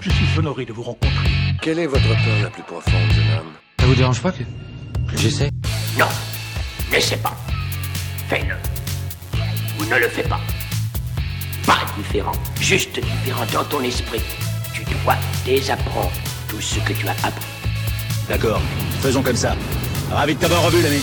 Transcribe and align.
Je 0.00 0.10
suis 0.10 0.38
honoré 0.38 0.64
de 0.64 0.72
vous 0.72 0.82
rencontrer. 0.82 1.28
Quelle 1.60 1.78
est 1.78 1.86
votre 1.86 2.08
peur 2.08 2.42
la 2.42 2.48
plus 2.48 2.62
profonde, 2.62 3.10
jeune 3.12 3.38
homme 3.38 3.52
Ça 3.78 3.86
vous 3.86 3.94
dérange 3.94 4.22
pas 4.22 4.32
que, 4.32 4.44
j'essaie 5.14 5.50
Non, 5.98 6.06
n'essaie 6.90 7.18
pas. 7.18 7.36
Fais-le. 8.28 8.54
Ou 9.78 9.84
ne 9.84 9.98
le 9.98 10.08
fais 10.08 10.22
pas. 10.22 10.40
Pas 11.66 11.80
différent, 11.98 12.32
juste 12.60 12.94
différent 12.98 13.44
dans 13.52 13.64
ton 13.64 13.82
esprit. 13.82 14.22
Tu 14.72 14.84
dois 15.04 15.16
désapprendre 15.44 16.10
tout 16.48 16.60
ce 16.60 16.78
que 16.80 16.94
tu 16.94 17.06
as 17.06 17.12
appris. 17.22 17.46
D'accord, 18.26 18.62
faisons 19.02 19.22
comme 19.22 19.36
ça. 19.36 19.54
Ravi 20.10 20.34
de 20.34 20.40
t'avoir 20.40 20.62
revu, 20.62 20.80
l'ami. 20.82 21.02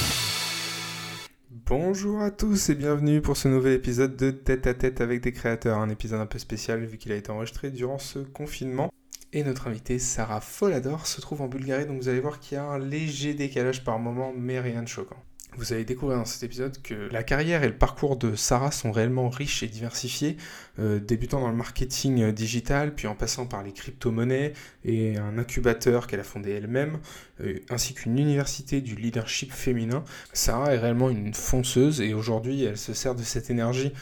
Bonjour 1.69 2.21
à 2.21 2.31
tous 2.31 2.69
et 2.69 2.75
bienvenue 2.75 3.21
pour 3.21 3.35
ce 3.35 3.49
nouvel 3.49 3.73
épisode 3.73 4.15
de 4.15 4.31
Tête 4.31 4.67
à 4.67 4.73
Tête 4.73 5.01
avec 5.01 5.19
des 5.19 5.33
créateurs. 5.33 5.79
Un 5.79 5.89
épisode 5.89 6.21
un 6.21 6.25
peu 6.25 6.39
spécial 6.39 6.85
vu 6.85 6.97
qu'il 6.97 7.11
a 7.11 7.17
été 7.17 7.29
enregistré 7.29 7.71
durant 7.71 7.97
ce 7.97 8.19
confinement. 8.19 8.89
Et 9.33 9.43
notre 9.43 9.67
invitée 9.67 9.99
Sarah 9.99 10.39
Folador 10.39 11.05
se 11.05 11.19
trouve 11.19 11.41
en 11.41 11.49
Bulgarie, 11.49 11.85
donc 11.85 12.01
vous 12.01 12.07
allez 12.07 12.21
voir 12.21 12.39
qu'il 12.39 12.55
y 12.55 12.57
a 12.57 12.63
un 12.63 12.79
léger 12.79 13.33
décalage 13.33 13.83
par 13.83 13.99
moment, 13.99 14.31
mais 14.33 14.61
rien 14.61 14.81
de 14.81 14.87
choquant. 14.87 15.21
Vous 15.57 15.73
allez 15.73 15.85
découvrir 15.85 16.19
dans 16.19 16.25
cet 16.25 16.43
épisode 16.43 16.79
que 16.83 16.93
la 17.11 17.23
carrière 17.23 17.63
et 17.63 17.67
le 17.67 17.75
parcours 17.75 18.15
de 18.15 18.35
Sarah 18.35 18.69
sont 18.69 18.91
réellement 18.91 19.27
riches 19.27 19.63
et 19.63 19.67
diversifiés, 19.67 20.37
euh, 20.77 20.99
débutant 20.99 21.39
dans 21.41 21.49
le 21.49 21.55
marketing 21.55 22.21
euh, 22.21 22.31
digital, 22.31 22.93
puis 22.93 23.07
en 23.07 23.15
passant 23.15 23.47
par 23.47 23.63
les 23.63 23.71
crypto-monnaies 23.71 24.53
et 24.85 25.17
un 25.17 25.39
incubateur 25.39 26.05
qu'elle 26.05 26.19
a 26.19 26.23
fondé 26.23 26.51
elle-même, 26.51 26.99
euh, 27.41 27.57
ainsi 27.71 27.95
qu'une 27.95 28.19
université 28.19 28.81
du 28.81 28.95
leadership 28.95 29.51
féminin. 29.51 30.03
Sarah 30.31 30.75
est 30.75 30.77
réellement 30.77 31.09
une 31.09 31.33
fonceuse 31.33 32.01
et 32.01 32.13
aujourd'hui 32.13 32.63
elle 32.63 32.77
se 32.77 32.93
sert 32.93 33.15
de 33.15 33.23
cette 33.23 33.49
énergie 33.49 33.93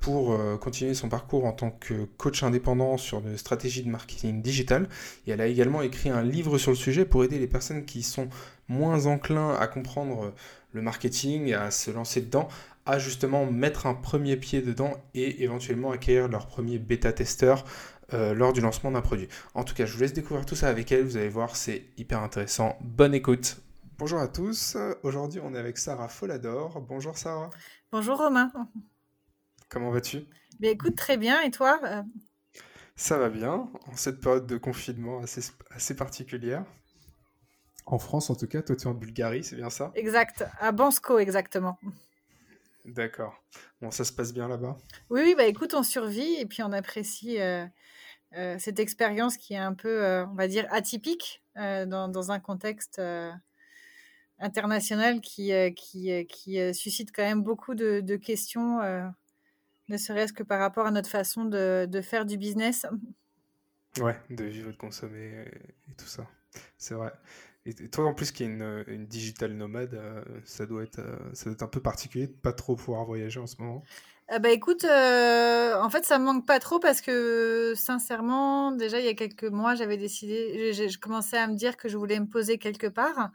pour 0.00 0.40
continuer 0.58 0.94
son 0.94 1.10
parcours 1.10 1.44
en 1.44 1.52
tant 1.52 1.70
que 1.70 2.06
coach 2.16 2.42
indépendant 2.42 2.96
sur 2.96 3.18
une 3.18 3.36
stratégie 3.36 3.82
de 3.82 3.90
marketing 3.90 4.40
digital. 4.40 4.88
Et 5.26 5.32
elle 5.32 5.42
a 5.42 5.46
également 5.48 5.82
écrit 5.82 6.08
un 6.08 6.22
livre 6.22 6.56
sur 6.56 6.70
le 6.70 6.78
sujet 6.78 7.04
pour 7.04 7.24
aider 7.24 7.38
les 7.38 7.46
personnes 7.46 7.84
qui 7.84 8.02
sont 8.02 8.30
moins 8.68 9.04
enclins 9.04 9.54
à 9.54 9.66
comprendre 9.66 10.32
le 10.72 10.82
marketing, 10.82 11.52
à 11.52 11.70
se 11.70 11.90
lancer 11.90 12.20
dedans, 12.20 12.48
à 12.86 12.98
justement 12.98 13.46
mettre 13.46 13.86
un 13.86 13.94
premier 13.94 14.36
pied 14.36 14.62
dedans 14.62 14.92
et 15.14 15.42
éventuellement 15.42 15.90
acquérir 15.90 16.28
leur 16.28 16.46
premier 16.46 16.78
bêta-testeur 16.78 17.64
euh, 18.12 18.34
lors 18.34 18.52
du 18.52 18.60
lancement 18.60 18.90
d'un 18.90 19.00
produit. 19.00 19.28
En 19.54 19.64
tout 19.64 19.74
cas, 19.74 19.86
je 19.86 19.94
vous 19.94 20.00
laisse 20.00 20.12
découvrir 20.12 20.46
tout 20.46 20.56
ça 20.56 20.68
avec 20.68 20.90
elle, 20.92 21.04
vous 21.04 21.16
allez 21.16 21.28
voir, 21.28 21.56
c'est 21.56 21.84
hyper 21.96 22.22
intéressant. 22.22 22.76
Bonne 22.80 23.14
écoute 23.14 23.58
Bonjour 23.98 24.18
à 24.18 24.28
tous, 24.28 24.78
aujourd'hui 25.02 25.40
on 25.44 25.54
est 25.54 25.58
avec 25.58 25.76
Sarah 25.76 26.08
Folador. 26.08 26.80
Bonjour 26.80 27.18
Sarah. 27.18 27.50
Bonjour 27.92 28.16
Romain. 28.16 28.50
Comment 29.68 29.90
vas-tu? 29.90 30.24
Ben 30.58 30.70
écoute, 30.70 30.96
très 30.96 31.18
bien, 31.18 31.42
et 31.42 31.50
toi? 31.50 31.78
Ça 32.96 33.18
va 33.18 33.28
bien, 33.28 33.68
en 33.86 33.96
cette 33.96 34.20
période 34.20 34.46
de 34.46 34.56
confinement 34.56 35.20
assez, 35.20 35.52
assez 35.70 35.94
particulière. 35.94 36.64
En 37.90 37.98
France 37.98 38.30
en 38.30 38.36
tout 38.36 38.46
cas, 38.46 38.62
toi 38.62 38.76
tu 38.76 38.84
es 38.84 38.86
en 38.86 38.94
Bulgarie, 38.94 39.42
c'est 39.42 39.56
bien 39.56 39.68
ça? 39.68 39.90
Exact, 39.96 40.44
à 40.60 40.70
Bansko 40.70 41.18
exactement. 41.18 41.76
D'accord. 42.84 43.42
Bon, 43.82 43.90
ça 43.90 44.04
se 44.04 44.12
passe 44.12 44.32
bien 44.32 44.46
là-bas? 44.46 44.78
Oui, 45.10 45.22
oui, 45.24 45.34
bah 45.36 45.44
écoute, 45.44 45.74
on 45.74 45.82
survit 45.82 46.34
et 46.36 46.46
puis 46.46 46.62
on 46.62 46.70
apprécie 46.72 47.40
euh, 47.40 47.66
euh, 48.36 48.56
cette 48.60 48.78
expérience 48.78 49.36
qui 49.36 49.54
est 49.54 49.58
un 49.58 49.74
peu, 49.74 50.04
euh, 50.04 50.24
on 50.26 50.34
va 50.34 50.46
dire, 50.46 50.66
atypique 50.70 51.42
dans, 51.56 52.08
dans 52.08 52.30
un 52.30 52.38
contexte 52.38 53.02
international 54.38 55.20
qui, 55.20 55.52
qui, 55.74 56.26
qui 56.26 56.74
suscite 56.74 57.10
quand 57.12 57.24
même 57.24 57.42
beaucoup 57.42 57.74
de, 57.74 58.00
de 58.00 58.16
questions, 58.16 58.80
ne 59.88 59.96
serait-ce 59.98 60.32
que 60.32 60.42
par 60.44 60.60
rapport 60.60 60.86
à 60.86 60.90
notre 60.90 61.10
façon 61.10 61.44
de, 61.44 61.86
de 61.86 62.00
faire 62.00 62.24
du 62.24 62.38
business. 62.38 62.86
Ouais, 63.98 64.16
de 64.30 64.44
vivre 64.44 64.70
et 64.70 64.72
de 64.72 64.78
consommer 64.78 65.44
et 65.88 65.94
tout 65.98 66.06
ça. 66.06 66.26
C'est 66.78 66.94
vrai. 66.94 67.12
Et, 67.66 67.74
toi 67.88 68.06
en 68.06 68.14
plus 68.14 68.32
qui 68.32 68.42
es 68.42 68.46
une, 68.46 68.84
une 68.86 69.06
digital 69.06 69.52
nomade, 69.52 69.94
euh, 69.94 70.22
ça, 70.44 70.66
doit 70.66 70.82
être, 70.82 71.00
euh, 71.00 71.18
ça 71.34 71.44
doit 71.44 71.52
être 71.52 71.62
un 71.62 71.68
peu 71.68 71.80
particulier 71.80 72.26
de 72.26 72.32
pas 72.32 72.52
trop 72.52 72.76
pouvoir 72.76 73.04
voyager 73.04 73.38
en 73.40 73.46
ce 73.46 73.56
moment. 73.58 73.82
Euh, 74.32 74.38
bah 74.38 74.50
écoute, 74.50 74.84
euh, 74.84 75.74
en 75.80 75.90
fait, 75.90 76.04
ça 76.04 76.18
me 76.18 76.24
manque 76.24 76.46
pas 76.46 76.60
trop 76.60 76.78
parce 76.78 77.00
que 77.00 77.74
sincèrement, 77.76 78.70
déjà 78.70 79.00
il 79.00 79.04
y 79.04 79.08
a 79.08 79.14
quelques 79.14 79.44
mois, 79.44 79.74
j'avais 79.74 79.96
décidé, 79.96 80.72
je 80.72 80.98
commençais 80.98 81.36
à 81.36 81.48
me 81.48 81.54
dire 81.54 81.76
que 81.76 81.88
je 81.88 81.96
voulais 81.96 82.20
me 82.20 82.26
poser 82.26 82.58
quelque 82.58 82.86
part. 82.86 83.30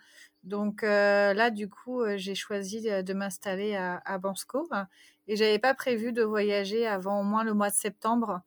Donc 0.46 0.84
euh, 0.84 1.34
là, 1.34 1.50
du 1.50 1.70
coup, 1.70 2.02
euh, 2.02 2.18
j'ai 2.18 2.36
choisi 2.36 2.82
de, 2.82 3.14
m'installer 3.14 3.76
à, 3.76 4.18
Bansko 4.20 4.68
hein, 4.72 4.88
et 5.28 5.36
j'avais 5.36 5.60
pas 5.60 5.74
prévu 5.74 6.14
de 6.14 6.22
voyager 6.22 6.86
avant 6.88 7.20
au 7.22 7.24
moins 7.24 7.44
le 7.44 7.54
mois 7.54 7.70
de 7.72 7.76
septembre. 7.76 8.42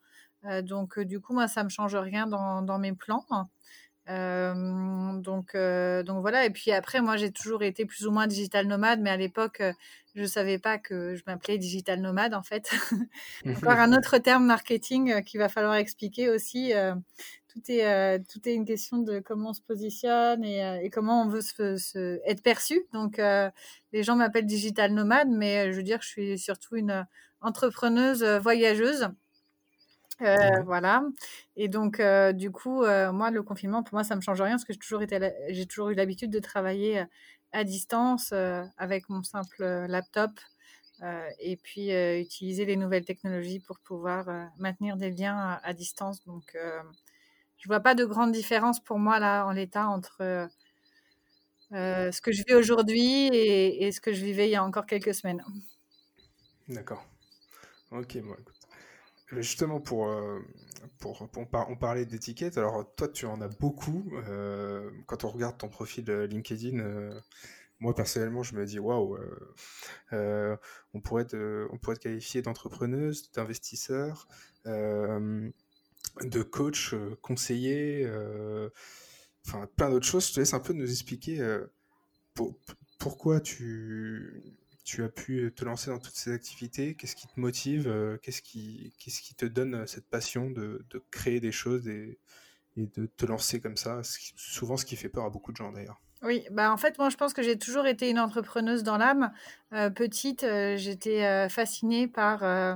Euh, 0.45 0.63
donc 0.63 0.99
euh, 0.99 1.05
du 1.05 1.21
coup, 1.21 1.35
moi, 1.35 1.49
ça 1.49 1.65
me 1.65 1.69
change 1.69 1.97
rien 1.97 2.27
dans 2.29 2.79
mes 2.79 2.93
plans. 2.93 3.27
Euh, 4.09 5.19
donc, 5.21 5.55
euh, 5.55 6.03
donc 6.03 6.21
voilà. 6.23 6.47
Et 6.47 6.51
puis 6.51 6.73
après, 6.73 7.01
moi, 7.03 7.17
j'ai 7.17 7.31
toujours 7.31 7.63
été 7.63 7.85
plus 7.85 8.07
ou 8.07 8.11
moins 8.11 8.27
digital 8.27 8.67
nomade, 8.67 9.01
mais 9.01 9.11
à 9.11 9.17
l'époque, 9.17 9.63
je 10.15 10.25
savais 10.25 10.59
pas 10.59 10.79
que 10.79 11.15
je 11.15 11.23
m'appelais 11.27 11.59
digital 11.59 12.01
nomade 12.01 12.35
en 12.35 12.43
fait. 12.43 12.71
Encore 13.57 13.79
un 13.79 13.93
autre 13.93 14.19
terme 14.19 14.47
marketing 14.47 15.23
qu'il 15.25 15.39
va 15.41 15.49
falloir 15.49 15.75
expliquer 15.75 16.31
aussi. 16.31 16.73
tout 17.53 17.61
est, 17.69 18.19
tout 18.31 18.49
est 18.49 18.55
une 18.55 18.65
question 18.65 18.99
de 18.99 19.21
comment 19.21 19.51
on 19.51 19.53
se 19.55 19.61
positionne 19.61 20.45
et, 20.45 20.81
et 20.85 20.91
comment 20.91 21.23
on 21.23 21.29
veut 21.29 21.43
se, 21.43 21.77
se- 21.77 22.21
être 22.25 22.43
perçu. 22.43 22.87
Donc, 22.95 23.19
les 23.19 24.03
gens 24.03 24.17
m'appellent 24.17 24.47
digital 24.47 24.93
nomade, 24.93 25.29
mais 25.29 25.71
je 25.73 25.77
veux 25.77 25.83
dire, 25.83 26.01
je 26.03 26.09
suis 26.09 26.39
surtout 26.39 26.77
une 26.77 27.07
entrepreneuse 27.41 28.25
voyageuse. 28.25 29.09
Euh, 30.23 30.63
voilà. 30.65 31.03
Et 31.57 31.69
donc, 31.69 32.01
euh, 32.01 32.33
du 32.33 32.51
coup, 32.51 32.83
euh, 32.83 33.13
moi, 33.13 33.31
le 33.31 33.43
confinement, 33.43 33.83
pour 33.83 33.95
moi, 33.95 34.05
ça 34.05 34.17
me 34.17 34.21
change 34.21 34.41
rien 34.41 34.53
parce 34.53 34.65
que 34.65 34.73
j'ai 34.73 34.79
toujours 34.79 35.03
été, 35.03 35.17
à 35.17 35.19
la- 35.21 35.53
j'ai 35.53 35.67
toujours 35.67 35.91
eu 35.91 35.95
l'habitude 35.95 36.31
de 36.31 36.41
travailler 36.41 37.05
à 37.53 37.65
distance 37.65 38.33
avec 38.77 39.09
mon 39.09 39.23
simple 39.23 39.63
laptop 39.89 40.31
et 41.41 41.57
puis 41.57 41.91
utiliser 42.21 42.65
les 42.67 42.77
nouvelles 42.77 43.05
technologies 43.05 43.61
pour 43.61 43.79
pouvoir 43.81 44.51
maintenir 44.59 44.97
des 44.97 45.11
liens 45.11 45.37
à, 45.39 45.61
à 45.65 45.73
distance. 45.75 46.25
Donc, 46.25 46.57
je 47.59 47.69
vois 47.69 47.81
pas 47.81 47.95
de 47.95 48.05
grande 48.05 48.33
différence 48.33 48.81
pour 48.83 48.99
moi 48.99 49.19
là 49.21 49.45
en 49.47 49.53
l'état 49.53 49.89
entre 49.89 50.49
ce 51.71 52.21
que 52.21 52.33
je 52.33 52.43
vis 52.47 52.55
aujourd'hui 52.55 53.29
et, 53.33 53.87
et 53.87 53.93
ce 53.93 54.01
que 54.01 54.13
je 54.13 54.25
vivais 54.25 54.49
il 54.49 54.53
y 54.53 54.57
a 54.57 54.65
encore 54.65 54.87
quelques 54.87 55.15
semaines. 55.15 55.43
D'accord. 56.69 57.05
Ok, 57.93 58.19
bon, 58.23 58.35
écoute. 58.35 58.58
Justement, 59.33 59.79
pour, 59.81 60.09
euh, 60.09 60.41
pour, 61.01 61.29
pour 61.29 61.47
on 61.69 61.77
parlait 61.77 62.07
alors 62.57 62.95
toi, 62.97 63.09
tu 63.09 63.27
en 63.27 63.41
as 63.43 63.49
beaucoup. 63.49 64.11
euh, 64.29 64.91
quand 65.07 65.25
on 65.25 65.29
regarde 65.29 65.59
ton 65.59 65.69
profil 65.69 66.11
euh, 66.11 66.27
LinkedIn, 66.27 66.79
moi, 67.81 67.95
personnellement, 67.95 68.43
je 68.43 68.55
me 68.57 68.67
dis, 68.67 68.79
waouh, 68.79 69.19
on 70.95 71.01
pourrait 71.01 71.27
te, 71.27 71.67
on 71.73 71.79
pourrait 71.79 71.97
te 71.97 72.03
qualifier 72.03 72.43
d'entrepreneuse, 72.43 73.31
d'investisseur, 73.33 74.29
de 74.67 76.43
coach, 76.43 76.95
conseiller, 77.23 78.07
enfin, 79.47 79.69
plein 79.77 79.91
d'autres 79.91 80.07
choses. 80.07 80.29
Je 80.29 80.35
te 80.35 80.41
laisse 80.41 80.55
un 80.55 80.61
peu 80.61 80.73
nous 80.73 80.91
expliquer 80.91 81.39
pour- 82.35 82.57
pourquoi 82.99 83.41
tu, 83.41 84.43
tu 84.89 85.05
as 85.05 85.11
pu 85.11 85.53
te 85.55 85.67
lancer 85.67 85.91
dans 85.91 85.99
toutes 85.99 86.15
ces 86.15 86.33
activités, 86.33 86.95
qu'est-ce 86.95 87.15
qui 87.15 87.27
te 87.29 87.39
motive, 87.39 87.89
euh, 87.89 88.17
qu'est-ce 88.23 88.41
qui, 88.41 88.95
qu'est-ce 88.99 89.21
qui 89.21 89.35
te 89.35 89.45
donne 89.45 89.75
euh, 89.75 89.87
cette 89.87 90.07
passion 90.07 90.49
de, 90.51 90.83
créer 91.11 91.41
des 91.41 91.53
choses 91.53 91.87
et, 91.89 92.19
de 92.79 93.05
te 93.05 93.27
lancer 93.27 93.61
comme 93.61 93.77
ça, 93.77 94.01
souvent 94.03 94.79
ce 94.79 94.87
qui 94.87 94.97
fait 94.97 95.11
peur 95.11 95.27
à 95.27 95.31
beaucoup 95.31 95.53
de 95.53 95.59
gens 95.59 95.73
d'ailleurs. 95.73 96.01
Oui, 96.23 96.45
bah 96.51 96.73
en 96.73 96.77
fait, 96.79 96.99
moi, 96.99 97.11
je 97.11 97.17
pense 97.17 97.35
que 97.35 97.43
j'ai 97.43 97.59
toujours 97.59 97.87
été 97.87 98.09
une 98.09 98.19
entrepreneuse 98.19 98.83
dans 98.83 98.97
l'âme. 98.97 99.31
Euh, 99.73 99.91
petite, 99.91 100.43
euh, 100.43 100.77
j'étais 100.77 101.25
euh, 101.25 101.49
fascinée 101.49 102.09
par 102.09 102.43
euh, 102.43 102.75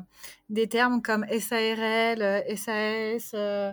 des 0.50 0.68
termes 0.68 1.02
comme 1.02 1.24
SARL, 1.26 2.20
euh, 2.20 2.56
SAS, 2.56 3.32
euh, 3.34 3.38
euh, 3.38 3.72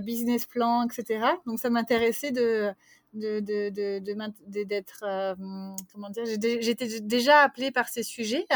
business 0.00 0.46
plan, 0.46 0.86
etc. 0.86 1.26
Donc, 1.46 1.58
ça 1.58 1.70
m'intéressait 1.70 2.30
de 2.32 2.70
de, 3.12 3.40
de, 3.40 3.70
de, 3.70 3.98
de 3.98 4.62
d'être 4.64 5.02
euh, 5.04 5.34
comment 5.92 6.10
dire 6.10 6.24
j'étais 6.60 7.00
déjà 7.00 7.40
appelée 7.40 7.72
par 7.72 7.88
ces 7.88 8.04
sujets 8.04 8.46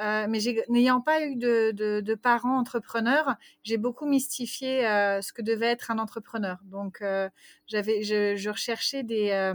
euh, 0.00 0.26
mais 0.28 0.38
n'ayant 0.68 1.00
pas 1.00 1.24
eu 1.26 1.34
de, 1.34 2.14
parents 2.14 2.58
entrepreneurs 2.58 3.34
j'ai 3.64 3.76
beaucoup 3.76 4.06
mystifié 4.06 4.86
euh, 4.86 5.20
ce 5.20 5.32
que 5.32 5.42
devait 5.42 5.66
être 5.66 5.90
un 5.90 5.98
entrepreneur 5.98 6.58
donc 6.64 7.02
euh, 7.02 7.28
j'avais 7.66 8.02
je, 8.04 8.36
je 8.36 8.50
recherchais 8.50 9.02
des 9.02 9.30
euh, 9.30 9.54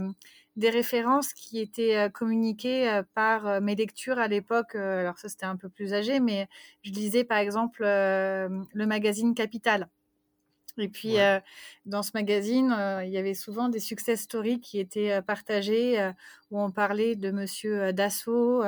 des 0.56 0.70
références 0.70 1.32
qui 1.34 1.58
étaient 1.58 1.96
euh, 1.96 2.08
communiquées 2.08 2.88
euh, 2.88 3.02
par 3.14 3.46
euh, 3.46 3.60
mes 3.60 3.74
lectures 3.74 4.18
à 4.18 4.28
l'époque. 4.28 4.76
euh, 4.76 5.00
alors 5.00 5.18
ça, 5.18 5.28
c'était 5.28 5.46
un 5.46 5.56
peu 5.56 5.68
plus 5.68 5.92
âgé, 5.94 6.20
mais 6.20 6.46
je 6.82 6.92
lisais 6.92 7.24
par 7.24 7.38
exemple 7.38 7.82
euh, 7.84 8.48
le 8.72 8.86
magazine 8.86 9.34
Capital. 9.34 9.88
Et 10.78 10.88
puis, 10.88 11.14
Ouais. 11.14 11.20
euh, 11.20 11.40
dans 11.86 12.02
ce 12.02 12.10
magazine, 12.14 12.74
euh, 12.76 13.04
il 13.04 13.12
y 13.12 13.18
avait 13.18 13.34
souvent 13.34 13.68
des 13.68 13.78
success 13.78 14.22
stories 14.22 14.60
qui 14.60 14.78
étaient 14.78 15.12
euh, 15.12 15.22
partagées, 15.22 16.10
où 16.50 16.60
on 16.60 16.70
parlait 16.70 17.16
de 17.16 17.30
Monsieur 17.30 17.92
Dassault 17.92 18.62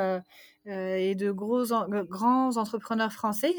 et 0.66 1.14
de 1.14 1.30
gros 1.30 1.72
en- 1.72 1.88
grands 2.04 2.56
entrepreneurs 2.56 3.12
français 3.12 3.54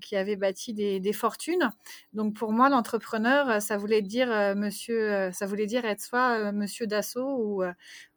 qui 0.00 0.16
avaient 0.16 0.36
bâti 0.36 0.74
des, 0.74 1.12
fortunes. 1.12 1.70
Donc 2.12 2.34
pour 2.34 2.52
moi, 2.52 2.68
l'entrepreneur, 2.68 3.62
ça 3.62 3.76
voulait 3.78 4.02
dire 4.02 4.28
Monsieur, 4.56 5.30
ça 5.32 5.46
voulait 5.46 5.66
dire 5.66 5.84
être 5.84 6.00
soit 6.00 6.52
Monsieur 6.52 6.86
Dassault 6.86 7.38
ou, 7.38 7.64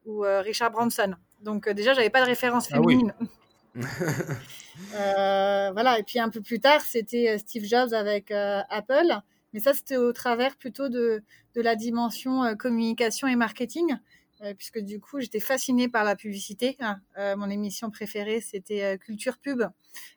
ou 0.05 0.21
Richard 0.21 0.71
Branson. 0.71 1.15
Donc 1.41 1.69
déjà, 1.69 1.93
j'avais 1.93 2.09
pas 2.09 2.21
de 2.21 2.27
référence 2.27 2.67
Ah 2.73 2.81
oui. 2.81 2.97
féminine. 2.97 3.13
Euh, 4.93 5.71
voilà, 5.71 5.99
et 5.99 6.03
puis 6.03 6.19
un 6.19 6.29
peu 6.29 6.41
plus 6.41 6.59
tard, 6.59 6.81
c'était 6.81 7.37
Steve 7.37 7.65
Jobs 7.65 7.93
avec 7.93 8.31
euh, 8.31 8.61
Apple. 8.69 9.13
Mais 9.53 9.59
ça, 9.59 9.73
c'était 9.73 9.97
au 9.97 10.13
travers 10.13 10.55
plutôt 10.57 10.89
de, 10.89 11.23
de 11.55 11.61
la 11.61 11.75
dimension 11.75 12.55
communication 12.57 13.27
et 13.27 13.35
marketing, 13.35 13.97
puisque 14.57 14.79
du 14.79 14.99
coup, 14.99 15.19
j'étais 15.19 15.39
fascinée 15.39 15.87
par 15.87 16.03
la 16.03 16.15
publicité. 16.15 16.77
Hein. 16.79 16.99
mon 17.37 17.49
émission 17.49 17.91
préférée, 17.91 18.41
c'était 18.41 18.97
Culture 18.97 19.37
Pub, 19.37 19.63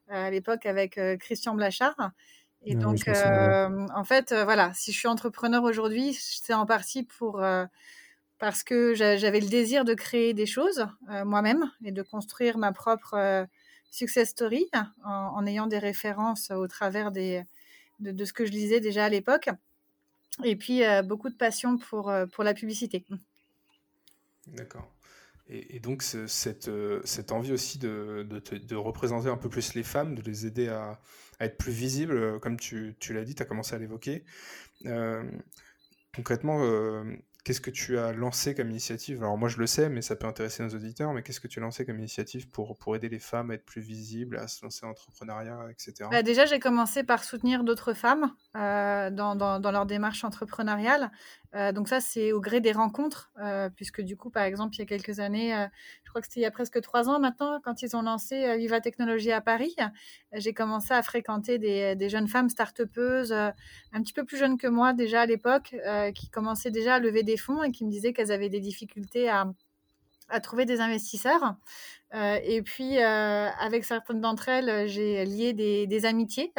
à 0.08 0.31
l'époque 0.31 0.66
avec 0.66 0.98
Christian 1.20 1.54
Blachard. 1.54 2.12
Et 2.66 2.75
Ah 2.75 2.76
donc, 2.76 3.08
euh, 3.08 3.86
en 3.94 4.04
fait, 4.04 4.32
euh, 4.32 4.44
voilà, 4.44 4.72
si 4.75 4.92
je 4.92 4.98
suis 4.98 5.08
entrepreneur 5.08 5.62
aujourd'hui, 5.62 6.14
c'est 6.14 6.54
en 6.54 6.64
partie 6.64 7.02
pour 7.02 7.42
euh, 7.42 7.66
parce 8.38 8.62
que 8.64 8.94
j'a- 8.94 9.16
j'avais 9.16 9.40
le 9.40 9.48
désir 9.48 9.84
de 9.84 9.94
créer 9.94 10.34
des 10.34 10.46
choses 10.46 10.87
euh, 11.10 11.25
moi-même 11.25 11.70
et 11.84 11.92
de 11.92 12.02
construire 12.02 12.58
ma 12.58 12.72
propre 12.72 13.14
euh, 13.14 13.46
success 13.90 14.30
story 14.30 14.69
en, 15.04 15.10
en 15.10 15.46
ayant 15.46 15.66
des 15.66 15.78
références 15.78 16.50
au 16.50 16.66
travers 16.69 17.12
des, 17.12 17.44
de, 18.00 18.25
ce 18.25 18.32
que 18.32 18.44
je 18.44 18.50
lisais 18.50 18.81
déjà 18.81 19.05
à 19.05 19.08
l'époque. 19.08 19.49
Et 20.44 20.56
puis, 20.56 20.85
euh, 20.85 21.02
beaucoup 21.02 21.29
de 21.29 21.37
passion 21.37 21.79
pour, 21.79 22.11
euh, 22.11 22.26
pour 22.26 22.44
la 22.44 22.55
publicité. 22.55 23.05
D'accord. 24.49 24.91
Et, 25.46 25.79
donc, 25.79 26.02
ce- 26.02 26.26
cette, 26.26 26.69
euh, 26.69 27.02
cette 27.05 27.31
envie 27.31 27.52
aussi 27.52 27.79
de, 27.79 28.26
de, 28.29 28.38
te- 28.38 28.55
de 28.55 28.76
représenter 28.76 29.29
un 29.29 29.37
peu 29.37 29.49
plus 29.50 29.75
les 29.75 29.82
femmes, 29.82 30.14
de 30.14 30.23
les 30.23 30.46
aider 30.46 30.69
à, 30.69 31.00
être 31.41 31.58
plus 31.58 31.73
visibles, 31.73 32.41
comme 32.41 32.58
tu, 32.58 32.96
tu 32.99 33.12
l'as 33.12 33.25
dit, 33.25 33.35
tu 33.35 33.43
as 33.43 33.46
commencé 33.46 33.75
à 33.75 33.79
l'évoquer. 33.79 34.25
Concrètement, 36.14 36.61
qu'est-ce 37.44 37.61
que 37.61 37.70
tu 37.70 37.99
as 37.99 38.12
lancé 38.12 38.55
comme 38.55 38.70
initiative? 38.70 39.23
Alors, 39.23 39.37
moi, 39.37 39.49
je 39.49 39.58
le 39.58 39.67
sais, 39.67 39.91
mais 39.91 40.02
ça 40.02 40.17
peut 40.17 40.26
intéresser 40.26 40.62
nos 40.62 40.70
auditeurs, 40.70 41.12
mais 41.12 41.23
qu'est-ce 41.23 41.41
que 41.41 41.49
tu 41.49 41.58
as 41.61 41.62
lancé 41.62 41.85
comme 41.85 41.99
initiative 41.99 42.49
pour, 42.49 42.76
pour 42.79 42.96
aider 42.96 43.11
les 43.11 43.19
femmes 43.19 43.50
à 43.50 43.55
être 43.55 43.64
plus 43.64 43.82
visibles, 43.82 44.38
à 44.38 44.49
se 44.49 44.64
lancer 44.64 44.81
dans 44.82 44.88
l'entrepreneuriat, 44.88 45.58
etc. 45.70 46.08
Bah, 46.11 46.23
déjà, 46.23 46.46
j'ai 46.46 46.58
commencé 46.58 47.05
par 47.05 47.23
soutenir 47.23 47.62
d'autres 47.62 47.93
femmes 47.93 48.35
euh, 48.56 49.11
dans, 49.11 49.37
dans, 49.37 49.61
dans 49.61 49.70
leur 49.70 49.85
démarche 49.85 50.25
entrepreneuriale. 50.25 51.11
Euh, 51.54 51.72
donc 51.72 51.88
ça, 51.88 52.00
c'est 52.00 52.32
au 52.32 52.40
gré 52.40 52.60
des 52.60 52.72
rencontres, 52.72 53.30
euh, 53.40 53.70
puisque 53.70 54.00
du 54.00 54.16
coup, 54.16 54.30
par 54.30 54.42
exemple, 54.42 54.74
il 54.74 54.80
y 54.80 54.82
a 54.82 54.86
quelques 54.86 55.20
années, 55.20 55.54
euh, 55.54 55.66
je 56.02 56.10
crois 56.10 56.20
que 56.20 56.26
c'était 56.26 56.40
il 56.40 56.42
y 56.42 56.46
a 56.46 56.50
presque 56.50 56.80
trois 56.80 57.08
ans 57.08 57.20
maintenant, 57.20 57.60
quand 57.62 57.82
ils 57.82 57.96
ont 57.96 58.02
lancé 58.02 58.56
Viva 58.58 58.80
Technologie 58.80 59.30
à 59.30 59.40
Paris, 59.40 59.76
j'ai 60.32 60.52
commencé 60.52 60.92
à 60.92 61.02
fréquenter 61.02 61.58
des, 61.58 62.08
jeunes 62.08 62.28
femmes 62.28 62.48
start-upeuses, 62.48 63.32
un 63.32 64.02
petit 64.02 64.12
peu 64.12 64.24
plus 64.24 64.36
jeunes 64.36 64.58
que 64.58 64.66
moi 64.66 64.92
déjà 64.92 65.22
à 65.22 65.26
l'époque, 65.26 65.74
qui 66.14 66.28
commençaient 66.28 66.70
déjà 66.70 66.96
à 66.96 66.98
lever 66.98 67.22
des 67.22 67.36
fonds 67.36 67.62
et 67.62 67.70
qui 67.70 67.84
me 67.84 67.90
disaient 67.90 68.12
qu'elles 68.12 68.32
avaient 68.32 68.48
des 68.48 68.60
difficultés 68.60 69.28
à, 69.28 69.46
trouver 70.42 70.64
des 70.64 70.80
investisseurs. 70.80 71.56
Et 72.12 72.62
puis, 72.62 72.98
avec 72.98 73.84
certaines 73.84 74.20
d'entre 74.20 74.48
elles, 74.48 74.88
j'ai 74.88 75.24
lié 75.24 75.52
des 75.52 76.06
amitiés. 76.06 76.52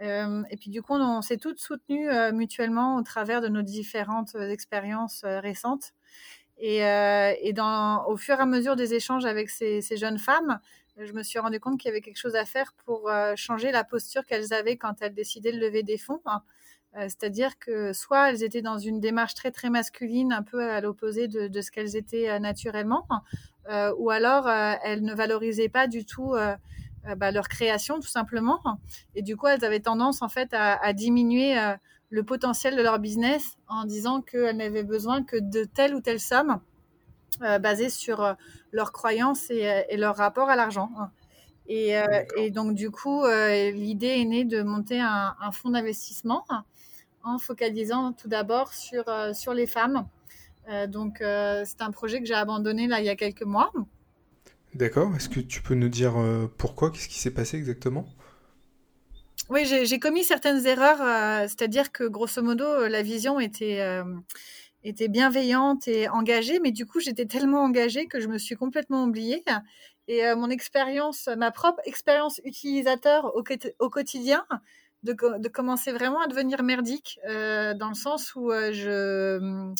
Euh, 0.00 0.42
et 0.50 0.56
puis, 0.56 0.70
du 0.70 0.82
coup, 0.82 0.94
on, 0.94 1.22
s'est 1.22 1.38
toutes 1.38 1.58
soutenues 1.58 2.08
euh, 2.08 2.32
mutuellement 2.32 2.96
au 2.96 3.02
travers 3.02 3.40
de 3.40 3.48
nos 3.48 3.62
différentes 3.62 4.34
euh, 4.34 4.50
expériences 4.50 5.24
récentes. 5.24 5.92
Et, 6.60 6.82
au 6.82 8.16
fur 8.16 8.36
et 8.38 8.42
à 8.42 8.46
mesure 8.46 8.76
des 8.76 8.94
échanges 8.94 9.24
avec 9.24 9.48
ces, 9.50 9.80
jeunes 9.96 10.18
femmes, 10.18 10.58
je 10.96 11.12
me 11.12 11.22
suis 11.22 11.38
rendu 11.38 11.60
compte 11.60 11.78
qu'il 11.78 11.88
y 11.88 11.92
avait 11.92 12.00
quelque 12.00 12.18
chose 12.18 12.34
à 12.34 12.44
faire 12.44 12.72
pour 12.84 13.08
changer 13.36 13.70
la 13.70 13.84
posture 13.84 14.26
qu'elles 14.26 14.52
avaient 14.52 14.76
quand 14.76 15.00
elles 15.00 15.14
décidaient 15.14 15.52
de 15.52 15.60
lever 15.60 15.84
des 15.84 15.98
fonds. 15.98 16.20
hein. 16.26 16.42
C'est-à-dire 16.94 17.60
que 17.60 17.92
soit 17.92 18.30
elles 18.30 18.42
étaient 18.42 18.62
dans 18.62 18.78
une 18.78 18.98
démarche 18.98 19.34
très 19.34 19.52
très 19.52 19.70
masculine, 19.70 20.32
un 20.32 20.42
peu 20.42 20.68
à 20.68 20.80
l'opposé 20.80 21.28
de, 21.28 21.60
ce 21.60 21.70
qu'elles 21.70 21.94
étaient 21.94 22.40
naturellement, 22.40 23.06
euh, 23.70 23.94
ou 23.96 24.10
alors 24.10 24.48
elles 24.48 25.02
ne 25.02 25.14
valorisaient 25.14 25.68
pas 25.68 25.86
du 25.86 26.04
tout 26.04 26.34
bah, 27.16 27.30
leur 27.30 27.48
création 27.48 28.00
tout 28.00 28.08
simplement. 28.08 28.60
Et 29.14 29.22
du 29.22 29.36
coup, 29.36 29.46
elles 29.46 29.64
avaient 29.64 29.80
tendance 29.80 30.22
en 30.22 30.28
fait 30.28 30.52
à, 30.52 30.74
à 30.82 30.92
diminuer 30.92 31.58
euh, 31.58 31.74
le 32.10 32.22
potentiel 32.22 32.76
de 32.76 32.82
leur 32.82 32.98
business 32.98 33.56
en 33.68 33.84
disant 33.84 34.22
qu'elles 34.22 34.56
n'avaient 34.56 34.84
besoin 34.84 35.22
que 35.22 35.36
de 35.36 35.64
telle 35.64 35.94
ou 35.94 36.00
telle 36.00 36.20
somme 36.20 36.60
euh, 37.42 37.58
basée 37.58 37.90
sur 37.90 38.22
euh, 38.22 38.34
leurs 38.72 38.92
croyances 38.92 39.50
et, 39.50 39.68
euh, 39.68 39.82
et 39.88 39.96
leur 39.96 40.16
rapport 40.16 40.48
à 40.48 40.56
l'argent. 40.56 40.90
Et, 41.66 41.98
euh, 41.98 42.04
donc 42.50 42.74
du 42.74 42.90
coup, 42.90 43.24
euh, 43.24 43.70
l'idée 43.70 44.20
est 44.20 44.24
née 44.24 44.44
de 44.44 44.62
monter 44.62 45.00
un, 45.00 45.36
un 45.38 45.52
fonds 45.52 45.70
d'investissement 45.70 46.44
en 47.22 47.38
focalisant 47.38 48.12
tout 48.12 48.28
d'abord 48.28 48.72
sur, 48.72 49.06
euh, 49.08 49.34
sur 49.34 49.52
les 49.52 49.66
femmes. 49.66 50.06
Euh, 50.70 50.86
donc 50.86 51.20
euh, 51.20 51.64
c'est 51.66 51.82
un 51.82 51.90
projet 51.90 52.20
que 52.20 52.26
j'ai 52.26 52.34
abandonné 52.34 52.86
là 52.86 53.00
il 53.00 53.06
y 53.06 53.10
a 53.10 53.16
quelques 53.16 53.42
mois. 53.42 53.70
D'accord. 54.78 55.16
Est-ce 55.16 55.28
que 55.28 55.40
tu 55.40 55.60
peux 55.60 55.74
nous 55.74 55.88
dire 55.88 56.16
euh, 56.20 56.46
pourquoi? 56.56 56.92
Qu'est-ce 56.92 57.08
qui 57.08 57.18
s'est 57.18 57.32
passé 57.32 57.56
exactement? 57.56 58.06
Oui, 59.50 59.64
j'ai 59.64 59.98
commis 59.98 60.22
certaines 60.22 60.64
erreurs, 60.66 61.02
euh, 61.02 61.48
c'est-à-dire 61.48 61.90
que 61.90 62.04
grosso 62.04 62.40
modo, 62.42 62.64
euh, 62.64 62.88
la 62.88 63.02
vision 63.02 63.40
était, 63.40 63.82
bienveillante 65.08 65.88
et 65.88 66.08
engagée, 66.08 66.60
mais 66.60 66.70
du 66.70 66.86
coup, 66.86 67.00
j'étais 67.00 67.26
tellement 67.26 67.64
engagée 67.64 68.06
que 68.06 68.20
je 68.20 68.28
me 68.28 68.38
suis 68.38 68.54
complètement 68.54 69.02
oubliée. 69.04 69.42
Et 70.06 70.22
mon 70.36 70.48
expérience, 70.48 71.28
ma 71.36 71.50
propre 71.50 71.80
expérience 71.84 72.40
utilisateur 72.44 73.34
au, 73.34 73.42
quoti- 73.42 73.72
au 73.80 73.90
quotidien, 73.90 74.46
de, 75.02 75.12
co- 75.12 75.38
de 75.38 75.48
commencer 75.48 75.90
vraiment 75.90 76.20
à 76.20 76.28
devenir 76.28 76.62
merdique, 76.62 77.18
dans 77.24 77.88
le 77.88 77.94
sens 77.94 78.36
où 78.36 78.52
je, 78.52 79.72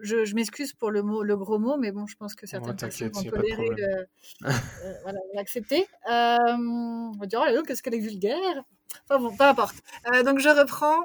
je, 0.00 0.24
je 0.24 0.34
m'excuse 0.34 0.72
pour 0.72 0.90
le 0.90 1.02
mot, 1.02 1.22
le 1.22 1.36
gros 1.36 1.58
mot, 1.58 1.76
mais 1.76 1.92
bon, 1.92 2.06
je 2.06 2.16
pense 2.16 2.34
que 2.34 2.46
certaines 2.46 2.76
personnes 2.76 3.10
vont 3.10 3.22
tolérer 3.22 3.68
le, 3.68 4.06
euh, 4.48 4.92
voilà, 5.02 5.18
l'accepter. 5.34 5.86
Euh, 6.10 6.36
on 6.58 7.12
va 7.18 7.26
dire, 7.26 7.40
oh 7.42 7.46
là 7.46 7.52
là, 7.52 7.62
qu'est-ce 7.66 7.82
qu'elle 7.82 7.94
est 7.94 7.98
vulgaire. 8.00 8.64
Enfin 9.08 9.18
bon, 9.20 9.34
peu 9.34 9.44
importe. 9.44 9.76
Euh, 10.12 10.22
donc 10.22 10.38
je 10.38 10.50
reprends. 10.50 11.02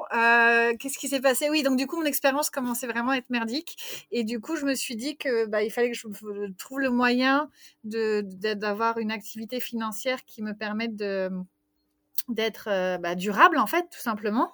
Qu'est-ce 0.78 0.98
qui 0.98 1.08
s'est 1.08 1.22
passé? 1.22 1.50
Oui, 1.50 1.64
donc 1.64 1.78
du 1.78 1.88
coup 1.88 1.98
mon 1.98 2.06
expérience 2.06 2.50
commençait 2.50 2.88
vraiment 2.88 3.12
à 3.12 3.18
être 3.18 3.30
merdique, 3.30 3.78
et 4.12 4.26
du 4.26 4.42
coup 4.42 4.58
je 4.58 4.66
me 4.66 4.76
suis 4.76 4.98
dit 4.98 5.16
que 5.16 5.46
bah, 5.46 5.64
il 5.64 5.72
fallait 5.72 5.92
que 5.92 5.98
je 5.98 6.06
trouve 6.58 6.82
le 6.82 6.90
moyen 6.90 7.50
de 7.86 8.24
de- 8.26 8.56
d'avoir 8.56 8.98
une 8.98 9.12
activité 9.12 9.62
financière 9.62 10.26
qui 10.26 10.42
me 10.44 10.54
permette 10.54 10.98
de 10.98 11.30
d'être 12.28 12.68
euh, 12.70 12.98
bah, 12.98 13.16
durable 13.16 13.58
en 13.58 13.68
fait 13.68 13.84
tout 13.90 14.00
simplement. 14.00 14.54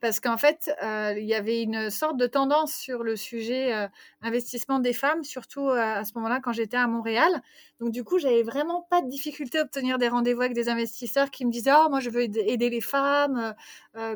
Parce 0.00 0.18
qu'en 0.18 0.36
fait 0.36 0.70
euh, 0.82 1.14
il 1.16 1.24
y 1.26 1.34
avait 1.34 1.62
une 1.62 1.88
sorte 1.90 2.16
de 2.16 2.26
tendance 2.26 2.74
sur 2.74 3.04
le 3.04 3.14
sujet 3.14 3.72
euh, 3.72 3.86
investissement 4.22 4.80
des 4.80 4.92
femmes 4.92 5.22
surtout 5.22 5.68
à 5.68 6.04
ce 6.04 6.12
moment-là 6.16 6.40
quand 6.42 6.52
j'étais 6.52 6.76
à 6.76 6.88
Montréal. 6.88 7.42
Donc 7.80 7.92
du 7.92 8.02
coup 8.02 8.18
j'avais 8.18 8.42
vraiment 8.42 8.86
pas 8.90 9.02
de 9.02 9.08
difficulté 9.08 9.58
à 9.58 9.62
obtenir 9.62 9.98
des 9.98 10.08
rendez-vous 10.08 10.40
avec 10.42 10.54
des 10.54 10.68
investisseurs 10.68 11.30
qui 11.30 11.46
me 11.46 11.50
disaient 11.52 11.72
oh 11.76 11.88
moi 11.90 12.00
je 12.00 12.10
veux 12.10 12.22
aider 12.22 12.70
les 12.70 12.80
femmes 12.80 13.54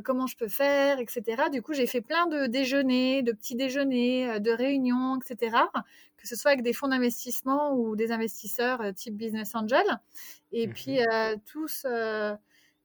comment 0.05 0.27
je 0.27 0.37
peux 0.37 0.49
faire 0.49 0.99
etc 0.99 1.45
du 1.53 1.63
coup 1.63 1.75
j'ai 1.75 1.87
fait 1.87 2.01
plein 2.01 2.27
de 2.27 2.47
déjeuners 2.47 3.23
de 3.23 3.33
petits 3.33 3.55
déjeuners 3.55 4.41
de 4.41 4.51
réunions 4.51 5.19
etc 5.21 5.57
que 6.17 6.27
ce 6.27 6.35
soit 6.37 6.51
avec 6.53 6.63
des 6.63 6.73
fonds 6.73 6.89
d'investissement 6.89 7.73
ou 7.75 7.95
des 7.95 8.11
investisseurs 8.11 8.83
type 8.95 9.17
business 9.17 9.55
angel. 9.55 9.85
Et 10.53 10.67
Mhm. 10.67 10.75
puis 10.75 10.99
tous 11.45 11.85
euh, 11.87 12.35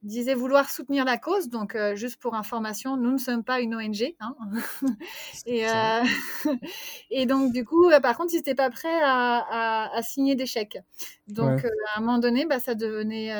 disait 0.03 0.34
vouloir 0.34 0.70
soutenir 0.70 1.05
la 1.05 1.17
cause. 1.17 1.50
Donc, 1.50 1.75
euh, 1.75 1.96
juste 1.96 2.17
pour 2.20 2.36
information, 2.36 2.98
nous 2.98 3.12
ne 3.12 3.17
sommes 3.17 3.43
pas 3.43 3.60
une 3.62 3.75
ONG. 3.75 4.15
Hein. 4.20 4.36
et, 5.46 5.67
euh, 5.70 6.01
et 7.12 7.25
donc, 7.25 7.53
du 7.53 7.65
coup, 7.65 7.89
euh, 7.89 8.00
par 8.00 8.17
contre, 8.17 8.34
ils 8.34 8.38
n'étaient 8.38 8.55
pas 8.55 8.70
prêts 8.70 9.01
à, 9.03 9.38
à- 9.50 9.96
à 9.98 10.01
signer 10.03 10.36
des 10.36 10.46
chèques. 10.46 10.79
Donc, 11.27 11.63
Ouais. 11.63 11.65
euh, 11.65 11.70
à 11.96 12.00
un 12.00 12.01
moment 12.01 12.20
donné, 12.20 12.46
bah, 12.46 12.60
ça 12.60 12.75
devenait 12.75 13.31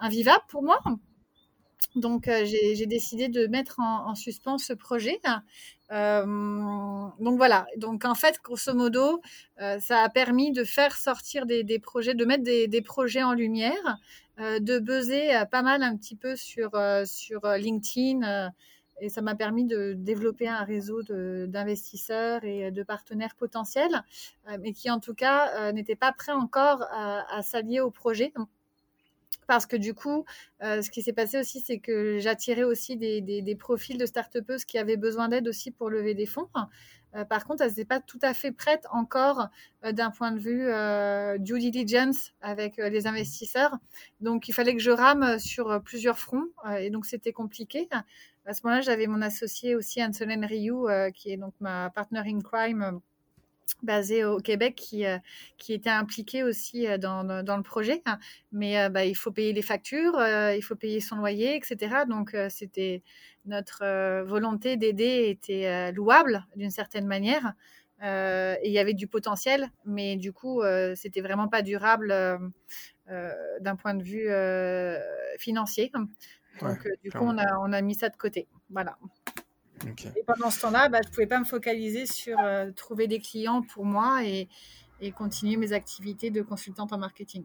invivable 0.00 0.44
pour 0.48 0.62
moi. 0.62 0.78
Donc, 1.96 2.28
j'ai 2.44 2.86
décidé 2.86 3.28
de 3.28 3.46
mettre 3.46 3.78
en, 3.78 4.08
en 4.10 4.14
suspens 4.16 4.58
ce 4.58 4.72
projet. 4.72 5.20
Euh, 5.92 6.24
donc 7.20 7.36
voilà. 7.36 7.66
Donc 7.76 8.04
en 8.04 8.14
fait, 8.14 8.40
grosso 8.42 8.74
modo, 8.74 9.20
euh, 9.60 9.78
ça 9.80 10.00
a 10.02 10.08
permis 10.08 10.50
de 10.50 10.64
faire 10.64 10.96
sortir 10.96 11.46
des, 11.46 11.62
des 11.62 11.78
projets, 11.78 12.14
de 12.14 12.24
mettre 12.24 12.42
des, 12.42 12.66
des 12.68 12.82
projets 12.82 13.22
en 13.22 13.32
lumière, 13.34 13.98
de 14.38 14.78
buzzer 14.78 15.34
euh, 15.34 15.44
pas 15.44 15.62
mal 15.62 15.82
un 15.82 15.96
petit 15.96 16.16
peu 16.16 16.36
sur 16.36 16.74
euh, 16.74 17.04
sur 17.04 17.44
euh, 17.44 17.56
LinkedIn. 17.56 18.22
euh, 18.22 18.48
et 19.00 19.08
ça 19.08 19.22
m'a 19.22 19.34
permis 19.34 19.64
de 19.64 19.92
développer 19.92 20.46
un 20.46 20.62
réseau 20.62 21.02
d'investisseurs 21.02 22.44
et 22.44 22.70
de 22.70 22.82
partenaires 22.84 23.34
potentiels, 23.34 24.04
euh, 24.48 24.56
mais 24.60 24.72
qui 24.72 24.88
en 24.88 25.00
tout 25.00 25.14
cas 25.14 25.50
euh, 25.56 25.72
n'étaient 25.72 25.96
pas 25.96 26.12
prêts 26.12 26.30
encore 26.30 26.80
à, 26.92 27.42
s'allier 27.42 27.80
au 27.80 27.90
projet. 27.90 28.32
parce 29.48 29.66
que 29.66 29.74
du 29.76 29.94
coup, 29.94 30.24
ce 30.60 30.88
qui 30.90 31.02
s'est 31.02 31.12
passé 31.12 31.40
aussi, 31.40 31.60
c'est 31.60 31.80
que 31.80 32.20
j'attirais 32.20 32.62
aussi 32.62 32.96
des, 32.96 33.20
des, 33.20 33.56
profils 33.56 33.98
de 33.98 34.06
start 34.06 34.38
qui 34.64 34.78
avaient 34.78 34.96
besoin 34.96 35.28
d'aide 35.28 35.48
aussi 35.48 35.72
pour 35.72 35.90
lever 35.90 36.14
des 36.14 36.26
fonds. 36.26 36.48
Euh, 37.14 37.24
par 37.24 37.44
contre, 37.44 37.62
elles 37.62 37.70
n'étaient 37.70 37.84
pas 37.84 38.00
tout 38.00 38.18
à 38.22 38.34
fait 38.34 38.52
prêtes 38.52 38.86
encore 38.90 39.48
euh, 39.84 39.92
d'un 39.92 40.10
point 40.10 40.32
de 40.32 40.38
vue 40.38 40.66
euh, 40.66 41.38
due 41.38 41.58
diligence 41.58 42.32
avec 42.40 42.76
les 42.76 43.06
investisseurs. 43.06 43.76
Donc, 44.20 44.48
il 44.48 44.52
fallait 44.52 44.74
que 44.74 44.82
je 44.82 44.90
rame 44.90 45.38
sur 45.38 45.80
plusieurs 45.82 46.18
fronts 46.18 46.48
et 46.78 46.90
donc 46.90 47.06
c'était 47.06 47.32
compliqué. 47.32 47.88
À 48.46 48.52
ce 48.52 48.62
moment-là, 48.64 48.82
j'avais 48.82 49.06
mon 49.06 49.22
associé 49.22 49.74
aussi, 49.74 50.00
Anne-Solène 50.00 50.44
Rioux, 50.44 50.86
qui 51.14 51.30
est 51.30 51.36
donc 51.36 51.54
ma 51.60 51.90
partner 51.90 52.22
in 52.26 52.40
crime 52.40 53.00
basé 53.82 54.24
au 54.24 54.38
Québec 54.38 54.74
qui, 54.74 55.06
euh, 55.06 55.18
qui 55.58 55.72
était 55.72 55.90
impliqué 55.90 56.42
aussi 56.42 56.86
euh, 56.86 56.98
dans, 56.98 57.24
dans, 57.42 57.56
le 57.56 57.62
projet. 57.62 58.02
Mais 58.52 58.80
euh, 58.80 58.88
bah, 58.88 59.04
il 59.04 59.14
faut 59.14 59.30
payer 59.30 59.52
les 59.52 59.62
factures, 59.62 60.14
il 60.54 60.62
faut 60.62 60.76
payer 60.76 61.00
son 61.00 61.16
loyer, 61.16 61.56
etc. 61.56 62.04
Donc 62.08 62.36
c'était 62.50 63.02
notre 63.46 64.22
volonté 64.22 64.76
d'aider 64.76 65.28
était 65.28 65.92
louable 65.92 66.46
d'une 66.56 66.70
certaine 66.70 67.06
manière. 67.06 67.54
et 68.02 68.60
il 68.64 68.72
y 68.72 68.78
avait 68.78 68.94
du 68.94 69.06
potentiel, 69.06 69.70
mais 69.84 70.16
du 70.16 70.32
coup, 70.32 70.62
c'était 70.94 71.20
vraiment 71.20 71.48
pas 71.48 71.62
durable 71.62 72.08
d'un 73.08 73.76
point 73.76 73.94
de 73.94 74.02
vue 74.02 74.28
financier. 75.38 75.90
Donc, 75.92 76.08
du 77.02 77.10
coup, 77.10 77.24
on 77.24 77.36
a, 77.38 77.58
on 77.60 77.72
a 77.72 77.82
mis 77.82 77.94
ça 77.94 78.08
de 78.08 78.16
côté. 78.16 78.48
Voilà. 78.70 78.96
Et 80.16 80.22
pendant 80.26 80.50
ce 80.50 80.60
temps-là, 80.60 80.88
bah, 80.88 81.00
je 81.02 81.08
ne 81.08 81.12
pouvais 81.12 81.26
pas 81.26 81.38
me 81.38 81.44
focaliser 81.44 82.06
sur 82.06 82.38
euh, 82.38 82.70
trouver 82.72 83.06
des 83.06 83.20
clients 83.20 83.62
pour 83.62 83.84
moi 83.84 84.24
et, 84.24 84.48
et, 85.00 85.12
continuer 85.12 85.56
mes 85.56 85.72
activités 85.72 86.30
de 86.30 86.42
consultante 86.42 86.92
en 86.92 86.98
marketing. 86.98 87.44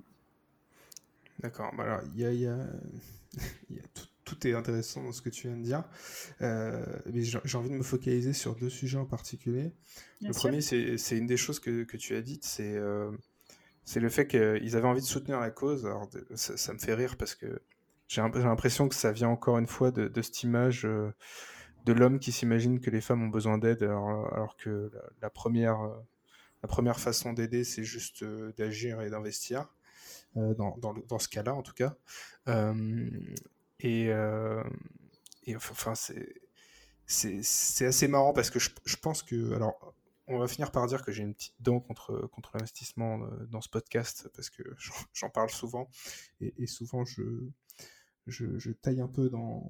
D'accord. 1.39 1.71
Bah, 1.75 1.83
alors, 1.83 2.01
il 2.13 2.21
y 2.21 2.25
a, 2.25 2.33
y 2.33 2.47
a... 2.47 2.57
y 3.69 3.79
a 3.79 3.83
tout, 3.93 4.05
tout, 4.25 4.47
est 4.47 4.53
intéressant 4.53 5.03
dans 5.03 5.11
ce 5.11 5.21
que 5.21 5.29
tu 5.29 5.47
viens 5.47 5.57
de 5.57 5.63
dire. 5.63 5.83
Euh, 6.41 6.85
mais 7.11 7.23
j'ai 7.23 7.57
envie 7.57 7.69
de 7.69 7.75
me 7.75 7.83
focaliser 7.83 8.33
sur 8.33 8.55
deux 8.55 8.69
sujets 8.69 8.97
en 8.97 9.05
particulier. 9.05 9.71
Bien 10.21 10.29
le 10.29 10.33
sûr. 10.33 10.43
premier, 10.43 10.61
c'est 10.61 11.17
une 11.17 11.27
des 11.27 11.37
choses 11.37 11.59
que, 11.59 11.83
que 11.83 11.97
tu 11.97 12.15
as 12.15 12.21
dites, 12.21 12.45
c'est 12.45 12.75
euh, 12.75 13.11
c'est 13.85 13.99
le 13.99 14.09
fait 14.09 14.27
qu'ils 14.27 14.75
avaient 14.75 14.87
envie 14.87 15.01
de 15.01 15.05
soutenir 15.05 15.39
la 15.39 15.49
cause. 15.49 15.85
Alors, 15.87 16.07
ça, 16.35 16.57
ça, 16.57 16.73
me 16.73 16.77
fait 16.77 16.93
rire 16.93 17.17
parce 17.17 17.33
que 17.33 17.59
j'ai 18.07 18.21
l'impression 18.21 18.87
que 18.87 18.93
ça 18.93 19.11
vient 19.11 19.29
encore 19.29 19.57
une 19.57 19.65
fois 19.65 19.89
de, 19.89 20.07
de 20.07 20.21
cette 20.21 20.43
image 20.43 20.87
de 21.85 21.93
l'homme 21.93 22.19
qui 22.19 22.31
s'imagine 22.31 22.79
que 22.79 22.89
les 22.89 23.01
femmes 23.01 23.23
ont 23.23 23.29
besoin 23.29 23.57
d'aide 23.57 23.83
alors, 23.83 24.55
que 24.57 24.91
la, 25.21 25.29
première, 25.29 25.81
euh, 25.81 25.95
la 26.63 26.67
première 26.67 26.99
façon 26.99 27.33
d'aider, 27.33 27.63
c'est 27.63 27.83
juste 27.83 28.23
euh, 28.23 28.53
d'agir 28.57 29.01
et 29.01 29.09
d'investir, 29.09 29.73
euh, 30.37 30.53
dans, 30.53 30.77
dans, 30.77 30.93
dans, 30.93 31.19
ce 31.19 31.29
cas-là 31.29 31.53
en 31.53 31.61
tout 31.61 31.73
cas. 31.73 31.95
et, 33.79 34.09
et, 35.45 35.55
enfin, 35.55 35.93
c'est 37.05 37.85
assez 37.85 38.07
marrant 38.07 38.33
parce 38.33 38.49
que 38.49 38.59
je, 38.59 38.69
je, 38.85 38.97
pense 38.97 39.23
que. 39.23 39.53
Alors, 39.53 39.93
on 40.27 40.37
va 40.37 40.47
finir 40.47 40.71
par 40.71 40.85
dire 40.85 41.03
que 41.03 41.11
j'ai 41.11 41.23
une 41.23 41.33
petite 41.33 41.55
dent 41.59 41.79
contre, 41.79 42.29
contre 42.31 42.51
l'investissement 42.53 43.19
dans 43.49 43.61
ce 43.61 43.69
podcast 43.69 44.29
parce 44.35 44.51
que 44.51 44.61
j'en 45.13 45.29
parle 45.29 45.49
souvent 45.49 45.89
et, 46.39 46.67
souvent 46.67 47.03
je, 47.03 47.49
je, 48.27 48.71
taille 48.71 49.01
un 49.01 49.07
peu 49.07 49.29
dans, 49.29 49.67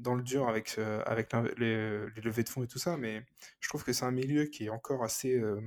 dans 0.00 0.14
le 0.14 0.22
dur 0.22 0.48
avec, 0.48 0.76
euh, 0.78 1.02
avec 1.06 1.32
les, 1.58 2.06
les, 2.14 2.22
levées 2.22 2.42
de 2.42 2.48
fonds 2.48 2.62
et 2.62 2.66
tout 2.66 2.78
ça, 2.78 2.96
mais 2.96 3.24
je 3.60 3.68
trouve 3.68 3.84
que 3.84 3.92
c'est 3.92 4.04
un 4.04 4.10
milieu 4.10 4.44
qui 4.44 4.66
est 4.66 4.70
encore 4.70 5.04
assez 5.04 5.38
euh, 5.38 5.60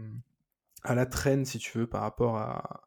à 0.83 0.95
la 0.95 1.05
traîne, 1.05 1.45
si 1.45 1.59
tu 1.59 1.77
veux, 1.77 1.87
par 1.87 2.01
rapport 2.01 2.37
à, 2.37 2.83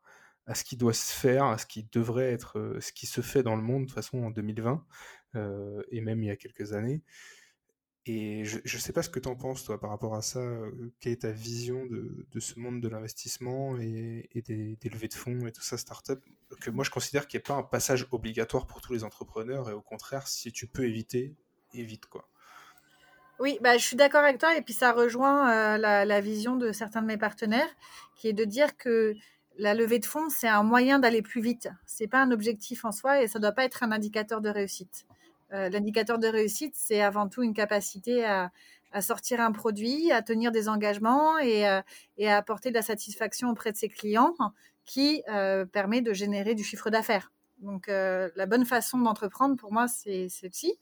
à, 0.47 0.55
ce 0.55 0.65
qui 0.65 0.77
doit 0.77 0.93
se 0.93 1.13
faire, 1.13 1.45
à 1.45 1.59
ce 1.59 1.67
qui 1.67 1.89
devrait 1.93 2.33
être, 2.33 2.59
euh, 2.59 2.81
ce 2.81 2.93
qui 2.93 3.07
se 3.07 3.21
fait 3.21 3.43
dans 3.43 3.57
le 3.57 3.63
monde, 3.63 3.83
de 3.83 3.87
toute 3.87 3.95
façon, 3.95 4.23
en 4.25 4.31
2020, 4.31 4.85
et 5.91 6.01
même 6.01 6.23
il 6.23 6.29
y 6.29 6.31
a 6.31 6.37
quelques 6.37 6.73
années. 6.73 7.03
Et 8.09 8.45
je 8.45 8.59
ne 8.59 8.81
sais 8.81 8.93
pas 8.93 9.03
ce 9.03 9.11
que 9.11 9.19
tu 9.19 9.29
en 9.29 9.35
penses, 9.35 9.65
toi, 9.65 9.81
par 9.81 9.91
rapport 9.91 10.15
à 10.15 10.23
ça. 10.23 10.41
quelle 11.01 11.13
est 11.13 11.23
ta 11.23 11.33
vision 11.33 11.85
de, 11.87 12.25
de 12.31 12.41
ce 12.41 12.61
monde 12.61 12.81
de 12.81 12.89
l'investissement 12.89 13.77
et, 13.81 14.29
des, 14.47 14.79
levées 14.89 15.09
de 15.09 15.15
fonds 15.15 15.45
et 15.49 15.51
tout 15.51 15.63
ça, 15.63 15.77
start-up 15.77 16.23
Que 16.61 16.71
moi, 16.71 16.85
je 16.85 16.91
considère 16.91 17.27
qu'il 17.27 17.39
n'y 17.39 17.43
a 17.43 17.49
pas 17.49 17.55
un 17.55 17.65
passage 17.65 18.07
obligatoire 18.13 18.69
pour 18.69 18.81
tous 18.81 18.93
les 18.93 19.03
entrepreneurs. 19.03 19.69
Et 19.71 19.73
au 19.73 19.81
contraire, 19.81 20.29
si 20.29 20.53
tu 20.53 20.69
peux 20.69 20.85
éviter, 20.85 21.35
évite, 21.75 22.07
quoi. 22.07 22.29
Oui, 23.41 23.59
bah, 23.61 23.77
je 23.77 23.85
suis 23.85 23.97
d'accord 23.97 24.23
avec 24.23 24.39
toi. 24.39 24.57
Et 24.57 24.63
puis, 24.63 24.73
ça 24.73 24.93
rejoint 24.93 25.51
euh, 25.51 25.77
la, 25.77 26.05
la, 26.05 26.21
vision 26.21 26.55
de 26.55 26.71
certains 26.71 27.03
de 27.03 27.09
mes 27.09 27.19
partenaires, 27.19 27.69
qui 28.15 28.29
est 28.29 28.33
de 28.33 28.45
dire 28.45 28.77
que 28.77 29.15
la 29.59 29.75
levée 29.75 29.99
de 29.99 30.07
fonds, 30.07 30.31
c'est 30.31 30.49
un 30.49 30.63
moyen 30.63 31.01
d'aller 31.01 31.23
plus 31.23 31.41
vite. 31.41 31.69
C'est 31.87 32.07
pas 32.07 32.23
un 32.23 32.31
objectif 32.31 32.85
en 32.85 32.93
soi 32.93 33.21
et 33.21 33.27
ça 33.27 33.41
ne 33.41 33.43
doit 33.43 33.53
pas 33.53 33.65
être 33.65 33.83
un 33.83 33.91
indicateur 33.91 34.41
de 34.41 34.49
réussite. 34.49 35.07
Euh, 35.53 35.69
l'indicateur 35.69 36.19
de 36.19 36.27
réussite, 36.27 36.75
c'est 36.77 37.03
avant 37.03 37.29
tout 37.29 37.43
une 37.43 37.55
capacité 37.55 38.25
à, 38.25 38.51
sortir 39.01 39.43
un 39.43 39.53
produit, 39.53 40.11
à 40.11 40.23
tenir 40.23 40.53
des 40.53 40.71
engagements 40.71 41.37
et, 41.39 41.69
euh, 41.69 41.83
à 42.23 42.37
apporter 42.37 42.71
de 42.71 42.75
la 42.75 42.83
satisfaction 42.83 43.51
auprès 43.51 43.71
de 43.71 43.77
ses 43.77 43.91
clients 43.91 44.35
qui 44.87 45.23
euh, 45.29 45.67
permet 45.67 46.01
de 46.01 46.15
générer 46.15 46.55
du 46.55 46.65
chiffre 46.65 46.89
d'affaires. 46.89 47.31
Donc 47.59 47.89
la 47.89 48.47
bonne 48.47 48.65
façon 48.65 48.99
d'entreprendre 48.99 49.57
pour 49.57 49.73
moi, 49.73 49.87
c'est 49.89 50.29
celle-ci. 50.29 50.79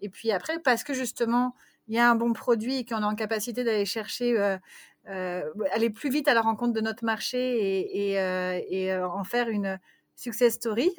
Et 0.00 0.08
puis 0.08 0.32
après, 0.32 0.58
parce 0.60 0.82
que 0.82 0.94
justement, 0.94 1.54
il 1.88 1.94
y 1.94 1.98
a 1.98 2.08
un 2.08 2.14
bon 2.14 2.32
produit 2.32 2.78
et 2.78 2.84
qu'on 2.84 3.02
est 3.02 3.04
en 3.04 3.14
capacité 3.14 3.64
d'aller 3.64 3.86
chercher, 3.86 4.58
aller 5.04 5.90
plus 5.90 6.10
vite 6.10 6.28
à 6.28 6.34
la 6.34 6.40
rencontre 6.40 6.72
de 6.72 6.80
notre 6.80 7.04
marché 7.04 8.12
et, 8.12 8.94
en 8.96 9.24
faire 9.24 9.48
une 9.48 9.78
success 10.16 10.54
story, 10.54 10.90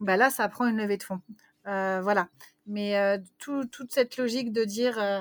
bah 0.00 0.16
là, 0.16 0.30
ça 0.30 0.48
prend 0.48 0.66
une 0.66 0.76
levée 0.76 0.98
de 0.98 1.04
fonds. 1.04 1.20
voilà. 1.64 2.28
Mais 2.66 2.96
euh, 2.98 3.18
toute 3.38 3.92
cette 3.92 4.16
logique 4.16 4.52
de 4.52 4.64
dire 4.64 4.98
euh, 4.98 5.20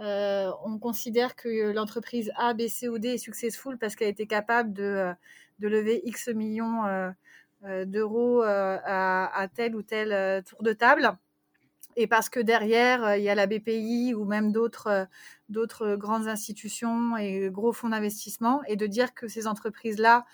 euh, 0.00 0.50
on 0.64 0.78
considère 0.78 1.36
que 1.36 1.72
l'entreprise 1.72 2.30
A, 2.36 2.54
B, 2.54 2.68
C 2.68 2.88
ou 2.88 2.98
D 2.98 3.10
est 3.10 3.18
successful 3.18 3.78
parce 3.78 3.96
qu'elle 3.96 4.08
a 4.08 4.10
été 4.10 4.26
capable 4.26 4.72
de, 4.72 5.12
de 5.60 5.68
lever 5.68 6.02
X 6.04 6.28
millions 6.28 6.82
d'euros 7.86 8.42
à, 8.42 9.48
tel 9.54 9.74
ou 9.76 9.82
tel 9.82 10.42
tour 10.44 10.62
de 10.62 10.72
table 10.72 11.16
et 11.96 12.08
parce 12.08 12.28
que 12.28 12.40
derrière, 12.40 13.16
il 13.16 13.22
y 13.22 13.28
a 13.28 13.36
la 13.36 13.46
BPI 13.46 14.14
ou 14.14 14.24
même 14.24 14.50
d'autres 14.50 15.06
d'autres 15.48 15.94
grandes 15.94 16.26
institutions 16.26 17.16
et 17.16 17.48
gros 17.50 17.72
fonds 17.72 17.90
d'investissement, 17.90 18.62
et 18.66 18.74
de 18.74 18.86
dire 18.86 19.14
que 19.14 19.28
ces 19.28 19.46
entreprises-là 19.46 20.26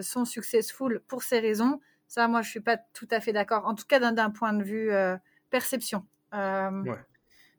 sont 0.00 0.24
successful 0.24 1.02
pour 1.06 1.22
ces 1.22 1.38
raisons, 1.38 1.80
ça, 2.12 2.28
moi, 2.28 2.42
je 2.42 2.50
suis 2.50 2.60
pas 2.60 2.76
tout 2.76 3.08
à 3.10 3.20
fait 3.20 3.32
d'accord. 3.32 3.66
En 3.66 3.74
tout 3.74 3.86
cas, 3.86 3.98
d'un 3.98 4.30
point 4.30 4.52
de 4.52 4.62
vue 4.62 4.90
perception. 5.52 6.04
Euh, 6.34 6.70